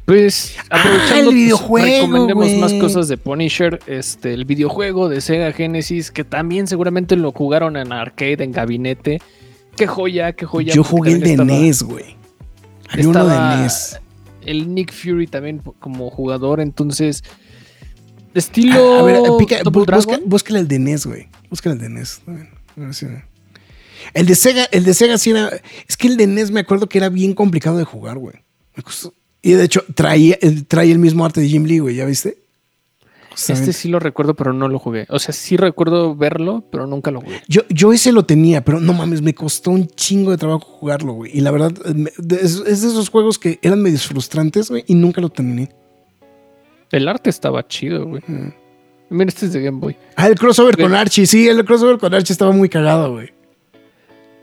Pues 0.04 0.58
aprovechando, 0.70 1.14
Ah, 1.14 1.20
el 1.20 1.24
pues, 1.24 1.36
videojuego, 1.36 1.88
recomendemos 2.06 2.52
más 2.56 2.74
cosas 2.74 3.08
de 3.08 3.16
Punisher, 3.16 3.80
este, 3.88 4.34
el 4.34 4.44
videojuego 4.44 5.08
de 5.08 5.22
Sega 5.22 5.54
Genesis, 5.54 6.12
que 6.12 6.26
también 6.26 6.68
seguramente 6.68 7.16
lo 7.16 7.32
jugaron 7.32 7.78
en 7.78 7.94
arcade, 7.94 8.44
en 8.44 8.52
gabinete. 8.52 9.22
Qué 9.78 9.88
joya, 9.88 10.34
qué 10.34 10.46
joya. 10.46 10.74
Yo 10.74 10.84
jugué 10.84 11.14
el 11.14 11.22
de 11.22 11.32
estaba- 11.32 11.50
NES, 11.50 11.84
güey. 11.84 12.18
Había 12.90 13.08
uno 13.08 13.26
de 13.26 13.36
E 13.36 13.58
NES. 13.64 14.02
El 14.46 14.76
Nick 14.76 14.92
Fury 14.92 15.28
también 15.28 15.62
como 15.80 16.10
jugador, 16.10 16.60
entonces. 16.60 17.24
Estilo. 18.34 19.00
A 19.00 19.04
ver, 19.04 19.22
pica, 19.38 19.62
Double 19.64 19.84
bu- 19.84 19.96
busca, 19.96 20.20
búscale 20.26 20.60
el 20.60 20.68
de 20.68 20.80
NES, 20.80 21.06
güey. 21.06 21.28
Búscale 21.50 21.76
el 21.76 21.82
de 21.82 21.90
NES. 21.90 22.22
si- 22.92 23.06
El 24.14 24.26
de 24.26 24.36
Sega, 24.36 24.66
el 24.72 24.84
de 24.84 24.94
Sega 24.94 25.18
sí 25.18 25.30
era. 25.32 25.52
Es 25.88 25.98
que 25.98 26.08
el 26.08 26.18
de 26.18 26.28
NES 26.28 26.52
me 26.52 26.60
acuerdo 26.62 26.88
que 26.88 26.98
era 26.98 27.10
bien 27.10 27.34
complicado 27.34 27.78
de 27.78 27.84
jugar, 27.84 28.18
güey. 28.18 28.36
Me 28.76 28.84
costó- 28.84 29.14
Y 29.42 29.52
de 29.54 29.64
hecho, 29.64 29.84
traía, 29.96 30.38
el- 30.42 30.66
traía 30.66 30.92
el 30.94 31.00
mismo 31.00 31.26
arte 31.26 31.42
de 31.42 31.48
Jim 31.50 31.64
Lee, 31.66 31.80
güey. 31.80 31.96
¿Ya 31.96 32.06
viste? 32.06 32.38
Este 33.54 33.72
sí 33.74 33.88
lo 33.88 34.00
recuerdo, 34.00 34.36
pero 34.36 34.52
no 34.54 34.68
lo 34.68 34.78
jugué. 34.78 35.06
O 35.10 35.18
sea, 35.18 35.34
sí 35.34 35.56
recuerdo 35.56 36.16
verlo, 36.16 36.66
pero 36.70 36.86
nunca 36.86 37.12
lo 37.12 37.22
jugué. 37.22 37.42
Yo, 37.48 37.62
yo 37.70 37.94
ese 37.94 38.12
lo 38.12 38.26
tenía, 38.26 38.64
pero 38.64 38.80
no 38.82 38.92
mames, 38.94 39.22
me 39.22 39.34
costó 39.34 39.72
un 39.72 39.88
chingo 39.88 40.32
de 40.32 40.38
trabajo 40.38 40.66
jugarlo, 40.66 41.14
güey. 41.14 41.32
Y 41.36 41.40
la 41.42 41.50
verdad, 41.52 41.72
es 42.42 42.64
de 42.64 42.72
esos 42.72 43.10
juegos 43.10 43.40
que 43.40 43.58
eran 43.62 43.82
medio 43.82 43.98
frustrantes, 44.00 44.70
güey, 44.70 44.84
y 44.86 44.96
nunca 44.96 45.22
lo 45.22 45.30
terminé. 45.30 45.72
El 46.92 47.08
arte 47.08 47.30
estaba 47.30 47.68
chido, 47.68 48.06
güey. 48.08 48.22
Mm. 48.28 48.50
Mira, 49.10 49.28
este 49.30 49.46
es 49.48 49.54
de 49.54 49.62
Game 49.62 49.80
Boy. 49.80 49.96
Ah, 50.16 50.28
el 50.28 50.36
crossover 50.36 50.76
Ve- 50.78 50.84
con 50.84 50.94
Archie, 50.96 51.26
sí, 51.26 51.48
el 51.48 51.64
crossover 51.66 51.98
con 51.98 52.14
Archie 52.14 52.32
estaba 52.34 52.52
muy 52.52 52.70
cagado, 52.70 53.14
güey. 53.14 53.30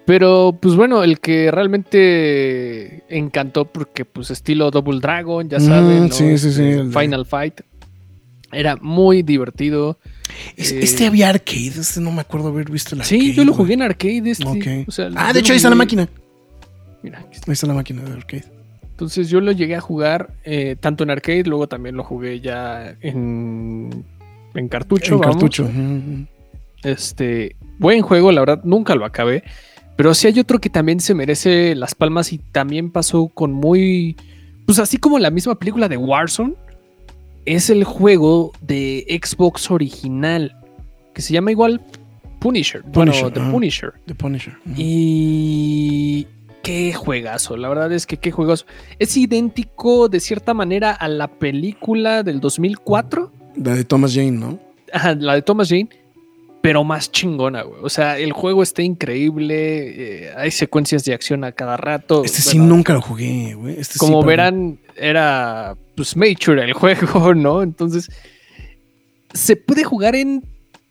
Pero, 0.05 0.57
pues 0.61 0.75
bueno, 0.75 1.03
el 1.03 1.21
que 1.21 1.51
realmente 1.51 3.05
encantó 3.09 3.67
porque, 3.67 4.05
pues, 4.07 4.31
estilo 4.31 4.71
Double 4.71 5.01
Dragon, 5.01 5.49
ya 5.49 5.59
Mm, 5.59 5.61
saben. 5.67 6.09
¿no? 6.09 6.13
sí, 6.15 6.39
sí, 6.39 6.51
sí, 6.53 6.63
Este, 6.63 6.73
el 6.81 6.91
de- 6.93 6.99
Final 7.01 7.27
Fight. 7.27 7.61
Era 8.51 8.77
muy 8.81 9.23
divertido. 9.23 9.99
Es- 10.57 10.73
Eh, 10.73 10.81
Este 10.83 11.07
había 11.07 11.29
arcade, 11.29 11.67
este 11.81 12.01
no 12.01 12.11
me 12.11 12.23
acuerdo 12.23 12.49
haber 12.49 12.71
visto 12.71 12.95
el 12.95 13.03
arcade. 13.03 13.21
Sí, 13.21 13.35
yo 13.35 13.45
lo 13.45 13.53
jugué 13.53 13.75
en 13.75 13.83
arcade. 13.83 14.23
Este, 14.31 14.47
Ok. 14.47 14.89
o 14.89 14.91
sea, 14.91 15.11
ah, 15.17 15.33
de 15.35 15.41
hecho, 15.41 15.53
ahí 15.53 15.59
está 15.59 15.69
la 15.69 15.75
máquina. 15.77 16.09
Mira, 17.03 17.19
aquí 17.21 17.35
está. 17.37 17.51
Ahí 17.51 17.53
está 17.53 17.67
la 17.67 17.75
máquina 17.75 18.03
de 18.03 18.13
arcade. 18.13 18.45
Entonces 18.99 19.31
yo 19.31 19.41
lo 19.41 19.53
llegué 19.53 19.77
a 19.77 19.81
jugar 19.81 20.35
eh, 20.43 20.75
tanto 20.81 21.05
en 21.05 21.11
arcade, 21.11 21.45
luego 21.45 21.69
también 21.69 21.95
lo 21.95 22.03
jugué 22.03 22.41
ya 22.41 22.97
en, 23.01 24.05
en 24.55 24.69
cartucho. 24.69 25.15
en 25.15 25.21
vamos. 25.21 25.37
cartucho. 25.37 25.71
Este, 26.83 27.55
buen 27.79 28.03
juego, 28.03 28.33
la 28.33 28.41
verdad, 28.41 28.61
nunca 28.65 28.97
lo 28.97 29.05
acabé. 29.05 29.45
Pero 29.95 30.15
sí 30.15 30.27
hay 30.27 30.41
otro 30.41 30.59
que 30.59 30.69
también 30.69 30.99
se 30.99 31.15
merece 31.15 31.77
las 31.77 31.95
palmas 31.95 32.33
y 32.33 32.39
también 32.39 32.91
pasó 32.91 33.29
con 33.29 33.53
muy. 33.53 34.17
Pues 34.67 34.81
así 34.81 34.97
como 34.97 35.21
la 35.21 35.31
misma 35.31 35.57
película 35.57 35.89
de 35.89 35.97
Warzone, 35.97 36.55
es 37.45 37.71
el 37.71 37.85
juego 37.85 38.51
de 38.63 39.07
Xbox 39.23 39.71
original, 39.71 40.57
que 41.15 41.23
se 41.23 41.33
llama 41.33 41.53
igual 41.53 41.81
Punisher. 42.41 42.83
bueno, 42.83 43.13
Punisher, 43.13 43.33
The. 43.33 43.41
Punisher. 43.53 43.93
The 44.07 44.15
Punisher. 44.17 44.55
Y 44.77 46.27
qué 46.69 46.93
juegazo, 46.93 47.57
la 47.57 47.67
verdad 47.71 47.91
es 47.93 48.07
que 48.07 48.19
qué 48.19 48.31
juegazo. 48.31 48.67
Es 48.99 49.17
idéntico 49.17 50.11
de 50.11 50.21
cierta 50.21 50.53
manera 50.53 50.93
a 50.93 51.09
la 51.09 51.27
película 51.29 52.23
del 52.23 52.41
2004, 52.41 53.33
La 53.57 53.75
de 53.75 53.85
Thomas 53.85 54.15
Jane, 54.15 54.33
¿no? 54.33 54.59
ajá, 54.93 55.15
la 55.15 55.35
de 55.35 55.41
Thomas 55.41 55.71
Jane, 55.71 55.89
pero 56.61 56.85
más 56.85 57.11
chingona, 57.11 57.63
güey. 57.63 57.81
O 57.83 57.89
sea, 57.89 58.19
el 58.19 58.33
juego 58.33 58.63
está 58.63 58.83
increíble, 58.83 60.27
eh, 60.27 60.33
hay 60.37 60.51
secuencias 60.51 61.05
de 61.05 61.15
acción 61.15 61.43
a 61.43 61.53
cada 61.53 61.79
rato. 61.79 62.23
Este 62.23 62.43
sí 62.43 62.59
nunca 62.59 62.93
lo 62.93 63.01
jugué, 63.01 63.55
güey. 63.55 63.81
Este 63.81 63.95
sí, 63.95 63.99
Como 63.99 64.23
verán, 64.23 64.79
era 64.95 65.75
pues 65.97 66.19
Mature 66.19 66.65
el 66.65 66.73
juego, 66.75 67.35
¿no? 67.35 67.63
Entonces, 67.63 68.11
se 69.33 69.57
puede 69.57 69.85
jugar 69.85 70.15
en 70.15 70.45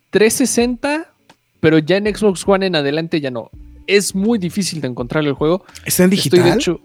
360, 0.10 1.14
pero 1.60 1.78
ya 1.78 1.98
en 1.98 2.16
Xbox 2.16 2.48
One 2.48 2.66
en 2.66 2.76
adelante 2.76 3.22
ya 3.22 3.30
no. 3.30 3.52
Es 3.88 4.14
muy 4.14 4.38
difícil 4.38 4.82
de 4.82 4.88
encontrar 4.88 5.24
el 5.26 5.34
juego. 5.34 5.64
¿Está 5.86 6.04
en 6.04 6.14
Estoy, 6.14 6.30
de 6.40 6.46
digital? 6.46 6.58
hecho, 6.60 6.82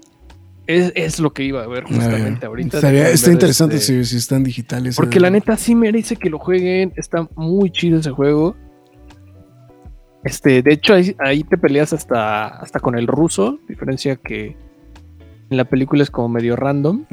es, 0.66 0.92
es 0.94 1.18
lo 1.18 1.32
que 1.32 1.42
iba 1.42 1.62
a 1.62 1.66
ver 1.66 1.84
justamente 1.84 2.46
Ah, 2.46 2.48
ahorita. 2.48 2.78
está 3.10 3.30
interesante 3.32 3.76
este, 3.76 4.04
si, 4.04 4.10
si 4.10 4.16
están 4.16 4.44
digitales. 4.44 4.96
Porque 4.96 5.18
la 5.20 5.28
neta 5.30 5.56
sí 5.56 5.74
merece 5.74 6.16
que 6.16 6.30
lo 6.30 6.38
jueguen. 6.38 6.92
Está 6.96 7.28
muy 7.34 7.70
chido 7.72 7.98
ese 7.98 8.10
juego. 8.10 8.56
Este, 10.24 10.62
de 10.62 10.72
hecho, 10.72 10.94
ahí, 10.94 11.16
ahí 11.18 11.42
te 11.42 11.58
peleas 11.58 11.92
hasta, 11.92 12.46
hasta 12.46 12.78
con 12.78 12.96
el 12.96 13.08
ruso. 13.08 13.58
Diferencia 13.68 14.14
que 14.16 14.56
en 15.50 15.56
la 15.56 15.64
película 15.64 16.04
es 16.04 16.10
como 16.10 16.28
medio 16.28 16.54
random. 16.54 17.04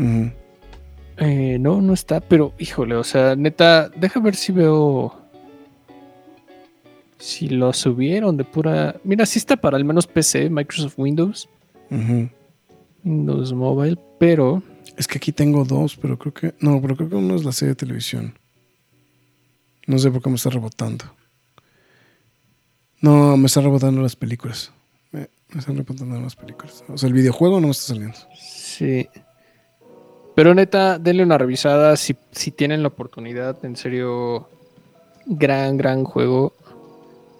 Eh, 1.18 1.58
no, 1.60 1.82
no 1.82 1.94
está, 1.94 2.22
pero 2.22 2.54
híjole, 2.60 2.96
o 2.96 3.04
sea, 3.04 3.36
neta, 3.36 3.90
deja 3.90 4.20
ver 4.20 4.36
si 4.36 4.52
veo. 4.54 5.19
Si 7.20 7.50
lo 7.50 7.74
subieron 7.74 8.38
de 8.38 8.46
pura. 8.46 8.96
Mira, 9.04 9.26
sí 9.26 9.40
está 9.40 9.58
para 9.58 9.76
al 9.76 9.84
menos 9.84 10.08
PC, 10.08 10.50
Microsoft 10.50 10.98
Windows. 10.98 11.50
Windows 13.04 13.54
Mobile, 13.54 14.00
pero. 14.18 14.64
Es 14.98 15.08
que 15.08 15.18
aquí 15.18 15.32
tengo 15.32 15.66
dos, 15.66 15.98
pero 15.98 16.18
creo 16.18 16.34
que. 16.34 16.56
No, 16.60 16.82
pero 16.82 16.96
creo 16.96 17.10
que 17.10 17.16
uno 17.16 17.36
es 17.36 17.44
la 17.44 17.52
serie 17.52 17.72
de 17.72 17.76
televisión. 17.76 18.40
No 19.86 20.00
sé 20.00 20.10
por 20.12 20.22
qué 20.22 20.30
me 20.30 20.38
está 20.38 20.50
rebotando. 20.50 21.06
No, 23.02 23.36
me 23.36 23.48
está 23.48 23.60
rebotando 23.62 24.02
las 24.02 24.16
películas. 24.16 24.72
Me, 25.12 25.30
me 25.50 25.60
están 25.60 25.76
rebotando 25.76 26.20
las 26.22 26.36
películas. 26.36 26.84
O 26.88 26.98
sea, 26.98 27.08
el 27.08 27.14
videojuego 27.14 27.60
no 27.60 27.68
me 27.68 27.72
está 27.72 27.94
saliendo. 27.94 28.18
Sí. 28.40 29.10
Pero 30.36 30.54
neta, 30.54 31.00
denle 31.00 31.24
una 31.24 31.38
revisada 31.38 31.98
si, 31.98 32.16
si 32.32 32.52
tienen 32.52 32.82
la 32.82 32.88
oportunidad. 32.88 33.66
En 33.66 33.76
serio, 33.76 34.48
gran, 35.26 35.76
gran 35.76 36.06
juego. 36.06 36.54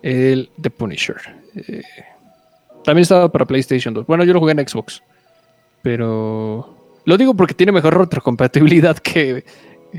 El 0.02 0.50
The 0.62 0.70
Punisher. 0.70 1.18
Eh, 1.56 1.82
también 2.84 3.02
estaba 3.04 3.32
para 3.32 3.46
PlayStation 3.46 3.94
2. 3.94 4.06
Bueno, 4.08 4.24
yo 4.24 4.34
lo 4.34 4.40
jugué 4.40 4.54
en 4.54 4.68
Xbox. 4.68 5.02
Pero 5.82 6.76
lo 7.06 7.18
digo 7.18 7.34
porque 7.36 7.54
tiene 7.54 7.72
mejor 7.72 7.98
retrocompatibilidad 7.98 8.98
que 9.04 9.44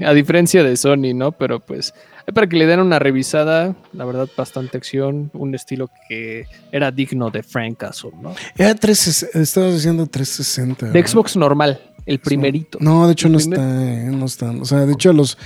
a 0.05 0.13
diferencia 0.13 0.63
de 0.63 0.77
Sony, 0.77 1.15
¿no? 1.15 1.33
Pero 1.33 1.61
pues 1.61 1.93
es 2.27 2.35
para 2.35 2.47
que 2.49 2.57
le 2.57 2.67
den 2.67 2.81
una 2.81 2.99
revisada. 2.99 3.75
La 3.93 4.05
verdad, 4.05 4.29
bastante 4.37 4.77
acción. 4.77 5.31
Un 5.35 5.55
estilo 5.55 5.91
que 6.09 6.47
era 6.71 6.91
digno 6.91 7.31
de 7.31 7.43
Frank 7.43 7.79
Castle, 7.79 8.13
¿no? 8.21 8.35
Era 8.57 8.75
360. 8.75 9.39
Estabas 9.41 9.75
diciendo 9.75 10.07
360. 10.07 10.91
De. 10.93 11.07
Xbox 11.07 11.37
normal, 11.37 11.81
el 12.07 12.19
primerito. 12.21 12.79
No, 12.81 13.07
de 13.07 13.13
hecho 13.13 13.29
no 13.29 13.39
primer- 13.39 13.59
está, 13.59 13.83
eh, 13.83 14.05
no 14.13 14.25
están. 14.27 14.61
O 14.61 14.65
sea, 14.65 14.87
de 14.87 14.93
hecho 14.93 15.13
los 15.13 15.37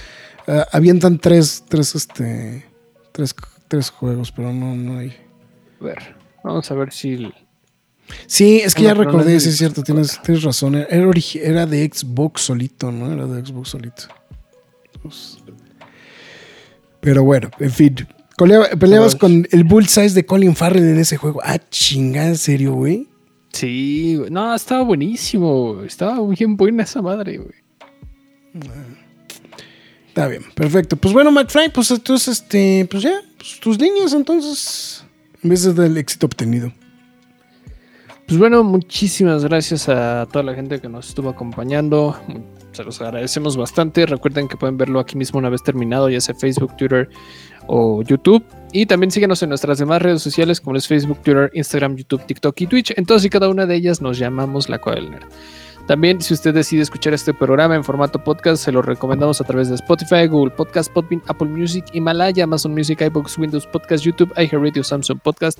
eh, 0.47 0.63
avientan 0.73 1.19
tres, 1.19 1.65
tres, 1.69 1.95
este, 1.95 2.67
tres, 3.13 3.35
tres 3.75 3.91
juegos, 3.91 4.31
pero 4.33 4.53
no, 4.53 4.75
no 4.77 4.99
hay. 4.99 5.13
A 5.81 5.85
ver, 5.85 6.17
vamos 6.43 6.71
a 6.71 6.75
ver 6.75 6.93
si. 6.93 7.15
el- 7.15 7.35
Sí, 8.27 8.61
es 8.63 8.75
que 8.75 8.83
No, 8.83 8.89
ya 8.89 8.95
no 8.95 9.05
recordé, 9.05 9.37
es 9.37 9.43
sí 9.45 9.49
es 9.49 9.57
cierto, 9.57 9.83
tienes, 9.83 10.21
tienes 10.23 10.43
razón. 10.45 10.75
Era, 10.75 10.87
era 11.43 11.67
de 11.67 11.91
Xbox 11.93 12.43
solito, 12.43 12.93
¿no? 12.93 13.11
Era 13.13 13.27
de 13.27 13.45
Xbox 13.45 13.71
solito. 13.71 14.05
Pues- 15.03 15.39
pero 17.01 17.25
bueno, 17.25 17.51
en 17.59 17.71
fin. 17.71 17.95
Colea- 18.37 18.77
Peleabas 18.79 19.15
con 19.17 19.47
el 19.51 19.65
bullseye 19.65 20.11
de 20.11 20.25
Colin 20.27 20.55
Farrell 20.57 20.85
en 20.85 20.99
ese 20.99 21.17
juego. 21.17 21.41
Ah, 21.45 21.59
chingada, 21.71 22.29
¿en 22.29 22.37
serio, 22.39 22.75
güey? 22.75 23.09
Sí, 23.53 24.21
no, 24.31 24.55
estaba 24.55 24.83
buenísimo. 24.83 25.83
Estaba 25.87 26.21
bien 26.29 26.57
buena 26.57 26.83
esa 26.83 27.01
madre, 27.03 27.39
güey. 27.39 27.55
Está 30.15 30.28
bien, 30.28 30.45
perfecto. 30.55 30.95
Pues 30.95 31.12
bueno, 31.12 31.32
McFly, 31.32 31.70
pues 31.70 31.91
entonces, 31.91 32.39
este, 32.39 32.86
pues 32.89 33.03
ya, 33.03 33.20
pues 33.36 33.59
tus 33.59 33.81
líneas 33.81 34.12
entonces, 34.12 35.05
en 35.43 35.51
vez 35.51 35.74
del 35.74 35.99
éxito 35.99 36.27
obtenido. 36.27 36.73
Pues 38.24 38.39
bueno, 38.39 38.62
muchísimas 38.62 39.45
gracias 39.45 39.89
a 39.89 40.28
toda 40.31 40.45
la 40.45 40.55
gente 40.55 40.81
que 40.81 40.89
nos 40.89 41.09
estuvo 41.09 41.31
acompañando. 41.31 42.16
Se 42.70 42.85
los 42.85 43.01
agradecemos 43.01 43.57
bastante. 43.57 44.07
Recuerden 44.07 44.47
que 44.47 44.57
pueden 44.57 44.77
verlo 44.77 45.01
aquí 45.01 45.16
mismo 45.16 45.41
una 45.41 45.49
vez 45.49 45.65
terminado, 45.65 46.09
ya 46.09 46.20
sea 46.20 46.36
Facebook, 46.36 46.77
Twitter 46.77 47.11
o 47.66 48.05
YouTube. 48.05 48.45
Y 48.73 48.86
también 48.86 49.11
síguenos 49.11 49.43
en 49.43 49.49
nuestras 49.49 49.78
demás 49.78 50.01
redes 50.01 50.23
sociales 50.23 50.61
como 50.61 50.77
es 50.77 50.86
Facebook, 50.86 51.23
Twitter, 51.24 51.51
Instagram, 51.55 51.97
YouTube, 51.97 52.24
TikTok 52.24 52.61
y 52.61 52.66
Twitch. 52.69 52.95
En 52.97 53.05
todas 53.05 53.24
y 53.24 53.31
cada 53.31 53.49
una 53.49 53.66
de 53.66 53.74
ellas 53.74 54.01
nos 54.01 54.16
llamamos 54.16 54.69
La 54.69 54.78
Cueva. 54.81 55.19
También, 55.86 56.23
si 56.23 56.32
usted 56.32 56.55
decide 56.55 56.81
escuchar 56.81 57.12
este 57.12 57.35
programa 57.35 57.77
en 57.77 57.85
formato 57.85 58.19
podcast, 58.19 58.65
se 58.65 58.73
lo 58.73 58.81
recomendamos 58.81 59.43
a 59.43 59.44
través 59.44 59.69
de 59.69 59.74
Spotify, 59.74 60.27
Google 60.27 60.51
Podcast, 60.51 60.90
Podbean, 60.90 61.23
Apple 61.27 61.48
Music, 61.48 61.85
Himalaya, 61.93 62.44
Amazon 62.44 62.73
Music, 62.73 63.02
iBooks, 63.02 63.36
Windows 63.36 63.66
Podcast, 63.66 64.02
YouTube, 64.02 64.32
iHeartRadio, 64.39 64.82
Samsung 64.82 65.20
Podcast. 65.20 65.59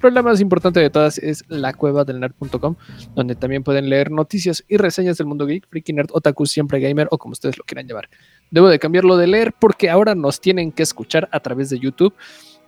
Pero 0.00 0.14
la 0.14 0.22
más 0.22 0.40
importante 0.40 0.80
de 0.80 0.88
todas 0.88 1.18
es 1.18 1.44
lacuevadelnerd.com, 1.48 2.74
donde 3.14 3.34
también 3.34 3.62
pueden 3.64 3.90
leer 3.90 4.10
noticias 4.10 4.64
y 4.66 4.78
reseñas 4.78 5.18
del 5.18 5.26
mundo 5.26 5.44
geek, 5.44 5.68
freaky 5.68 5.92
nerd, 5.92 6.08
otaku, 6.12 6.46
siempre 6.46 6.80
gamer 6.80 7.08
o 7.10 7.18
como 7.18 7.32
ustedes 7.32 7.58
lo 7.58 7.64
quieran 7.64 7.86
llamar. 7.86 8.08
Debo 8.50 8.68
de 8.68 8.78
cambiarlo 8.78 9.18
de 9.18 9.26
leer 9.26 9.52
porque 9.58 9.90
ahora 9.90 10.14
nos 10.14 10.40
tienen 10.40 10.72
que 10.72 10.84
escuchar 10.84 11.28
a 11.32 11.40
través 11.40 11.68
de 11.68 11.78
YouTube 11.78 12.14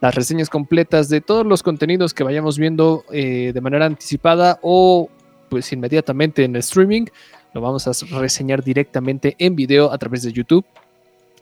las 0.00 0.14
reseñas 0.14 0.50
completas 0.50 1.08
de 1.08 1.20
todos 1.20 1.46
los 1.46 1.62
contenidos 1.62 2.14
que 2.14 2.22
vayamos 2.22 2.58
viendo 2.58 3.04
eh, 3.10 3.52
de 3.52 3.60
manera 3.60 3.86
anticipada 3.86 4.58
o 4.62 5.08
pues 5.48 5.72
inmediatamente 5.72 6.44
en 6.44 6.56
streaming. 6.56 7.06
lo 7.54 7.60
vamos 7.60 7.86
a 7.86 7.92
reseñar 8.18 8.62
directamente 8.62 9.34
en 9.38 9.56
video 9.56 9.92
a 9.92 9.98
través 9.98 10.22
de 10.22 10.32
YouTube. 10.32 10.64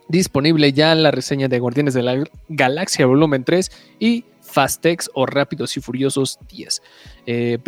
Disponible 0.08 0.72
ya 0.72 0.94
la 0.94 1.10
reseña 1.10 1.48
de 1.48 1.58
Guardianes 1.58 1.94
de 1.94 2.02
la 2.02 2.24
Galaxia 2.48 3.06
Volumen 3.06 3.42
3 3.42 3.72
y 3.98 4.24
Fastex 4.56 5.10
o 5.12 5.26
Rápidos 5.26 5.76
y 5.76 5.82
Furiosos 5.82 6.38
10. 6.48 6.82
Eh, 7.26 7.58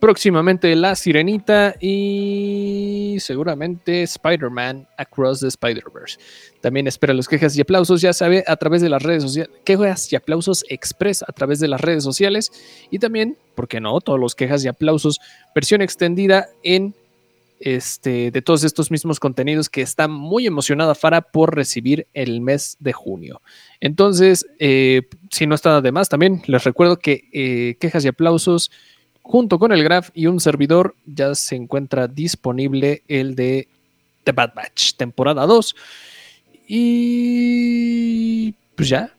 próximamente 0.00 0.74
La 0.74 0.96
Sirenita 0.96 1.76
y 1.80 3.16
seguramente 3.20 4.02
Spider-Man 4.02 4.88
Across 4.98 5.40
the 5.42 5.46
Spider-Verse. 5.46 6.18
También 6.60 6.88
espera 6.88 7.14
los 7.14 7.28
quejas 7.28 7.56
y 7.56 7.60
aplausos, 7.60 8.00
ya 8.00 8.12
sabe, 8.12 8.42
a 8.48 8.56
través 8.56 8.82
de 8.82 8.88
las 8.88 9.04
redes 9.04 9.22
sociales. 9.22 9.54
Quejas 9.64 10.12
y 10.12 10.16
aplausos 10.16 10.64
express 10.68 11.22
a 11.22 11.30
través 11.30 11.60
de 11.60 11.68
las 11.68 11.80
redes 11.80 12.02
sociales. 12.02 12.50
Y 12.90 12.98
también, 12.98 13.38
¿por 13.54 13.68
qué 13.68 13.80
no? 13.80 14.00
Todos 14.00 14.18
los 14.18 14.34
quejas 14.34 14.64
y 14.64 14.68
aplausos, 14.68 15.20
versión 15.54 15.80
extendida 15.80 16.48
en 16.64 16.92
este, 17.60 18.30
de 18.30 18.42
todos 18.42 18.64
estos 18.64 18.90
mismos 18.90 19.20
contenidos 19.20 19.68
que 19.68 19.82
está 19.82 20.08
muy 20.08 20.46
emocionada 20.46 20.94
Fara 20.94 21.22
por 21.22 21.54
recibir 21.54 22.06
el 22.14 22.40
mes 22.40 22.76
de 22.80 22.92
junio. 22.92 23.40
Entonces, 23.80 24.46
eh, 24.58 25.02
si 25.30 25.46
no 25.46 25.54
está 25.54 25.80
de 25.80 25.92
más, 25.92 26.08
también 26.08 26.42
les 26.46 26.64
recuerdo 26.64 26.98
que 26.98 27.28
eh, 27.32 27.76
quejas 27.80 28.04
y 28.04 28.08
aplausos 28.08 28.70
junto 29.22 29.58
con 29.58 29.72
el 29.72 29.82
Graph 29.82 30.10
y 30.14 30.26
un 30.26 30.40
servidor 30.40 30.94
ya 31.04 31.34
se 31.34 31.56
encuentra 31.56 32.06
disponible 32.06 33.02
el 33.08 33.34
de 33.34 33.68
The 34.24 34.32
Bad 34.32 34.54
Batch, 34.54 34.94
temporada 34.94 35.46
2. 35.46 35.76
Y 36.68 38.52
pues 38.74 38.88
ya. 38.88 39.12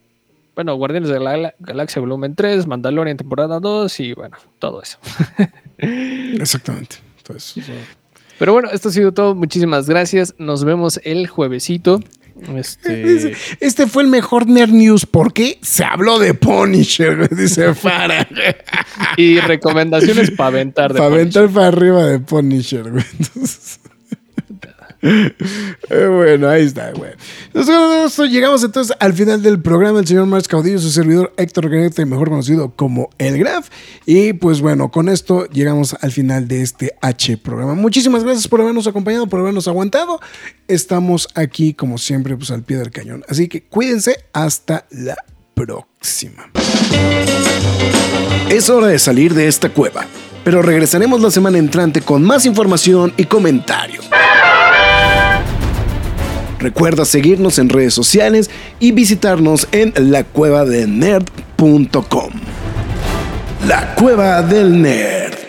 Bueno, 0.54 0.74
Guardianes 0.74 1.10
de 1.10 1.20
la 1.20 1.54
Galaxia 1.60 2.00
volumen 2.00 2.34
3, 2.34 2.66
Mandalorian 2.66 3.16
temporada 3.16 3.60
2 3.60 4.00
y 4.00 4.12
bueno, 4.14 4.36
todo 4.58 4.82
eso. 4.82 4.98
Exactamente. 5.78 6.96
Entonces, 7.18 7.64
pero 8.38 8.52
bueno, 8.52 8.70
esto 8.72 8.88
ha 8.88 8.92
sido 8.92 9.12
todo. 9.12 9.34
Muchísimas 9.34 9.88
gracias. 9.88 10.34
Nos 10.38 10.64
vemos 10.64 11.00
el 11.04 11.26
juevesito. 11.26 12.00
Este... 12.56 13.34
este 13.60 13.86
fue 13.86 14.04
el 14.04 14.08
mejor 14.08 14.46
Nerd 14.46 14.70
News 14.70 15.06
porque 15.06 15.58
se 15.62 15.84
habló 15.84 16.18
de 16.18 16.34
Punisher, 16.34 17.28
dice 17.34 17.74
Fara. 17.74 18.28
y 19.16 19.40
recomendaciones 19.40 20.30
para 20.30 20.48
aventar 20.48 20.92
de 20.92 20.98
Para 20.98 21.14
aventar 21.14 21.48
para 21.48 21.68
arriba 21.68 22.04
de 22.06 22.20
Punisher, 22.20 22.90
güey. 22.90 23.04
Eh, 25.00 26.06
bueno, 26.06 26.48
ahí 26.48 26.64
está, 26.64 26.90
güey. 26.92 27.12
Nosotros 27.54 28.30
llegamos 28.30 28.62
entonces 28.64 28.96
al 29.00 29.14
final 29.14 29.42
del 29.42 29.60
programa. 29.60 30.00
El 30.00 30.06
señor 30.06 30.26
Marx 30.26 30.48
Caudillo, 30.48 30.78
su 30.78 30.90
servidor 30.90 31.32
Héctor 31.36 31.70
Ganete, 31.70 32.04
mejor 32.04 32.28
conocido 32.28 32.74
como 32.74 33.10
El 33.18 33.38
Graf. 33.38 33.68
Y 34.06 34.32
pues 34.34 34.60
bueno, 34.60 34.90
con 34.90 35.08
esto 35.08 35.46
llegamos 35.46 35.96
al 36.00 36.12
final 36.12 36.48
de 36.48 36.62
este 36.62 36.94
H 37.00 37.38
programa. 37.38 37.74
Muchísimas 37.74 38.24
gracias 38.24 38.48
por 38.48 38.60
habernos 38.60 38.86
acompañado, 38.86 39.26
por 39.26 39.40
habernos 39.40 39.68
aguantado. 39.68 40.20
Estamos 40.66 41.28
aquí, 41.34 41.74
como 41.74 41.98
siempre, 41.98 42.36
pues 42.36 42.50
al 42.50 42.62
pie 42.62 42.76
del 42.78 42.90
cañón. 42.90 43.24
Así 43.28 43.48
que 43.48 43.62
cuídense. 43.62 44.24
Hasta 44.32 44.86
la 44.90 45.16
próxima. 45.54 46.50
Es 48.48 48.70
hora 48.70 48.86
de 48.86 48.98
salir 48.98 49.34
de 49.34 49.48
esta 49.48 49.68
cueva, 49.68 50.06
pero 50.44 50.62
regresaremos 50.62 51.20
la 51.20 51.30
semana 51.30 51.58
entrante 51.58 52.00
con 52.00 52.22
más 52.22 52.46
información 52.46 53.12
y 53.16 53.24
comentarios. 53.24 54.08
Recuerda 56.58 57.04
seguirnos 57.04 57.58
en 57.58 57.68
redes 57.68 57.92
sociales 57.94 58.50
y 58.80 58.92
visitarnos 58.92 59.68
en 59.72 59.92
lacuevadelnerd.com. 59.96 62.30
La 63.66 63.94
Cueva 63.94 64.42
del 64.42 64.80
Nerd. 64.80 65.47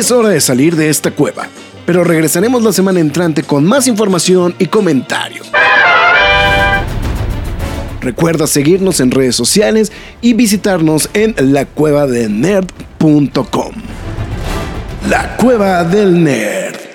Es 0.00 0.10
hora 0.10 0.30
de 0.30 0.40
salir 0.40 0.74
de 0.76 0.88
esta 0.88 1.10
cueva, 1.10 1.46
pero 1.84 2.04
regresaremos 2.04 2.62
la 2.62 2.72
semana 2.72 3.00
entrante 3.00 3.42
con 3.42 3.66
más 3.66 3.86
información 3.86 4.54
y 4.58 4.64
comentarios. 4.64 5.52
Recuerda 8.00 8.46
seguirnos 8.46 9.00
en 9.00 9.10
redes 9.10 9.36
sociales 9.36 9.92
y 10.22 10.32
visitarnos 10.32 11.10
en 11.12 11.34
lacuevadelnerd.com. 11.52 13.72
La 15.10 15.36
Cueva 15.36 15.84
del 15.84 16.24
Nerd. 16.24 16.89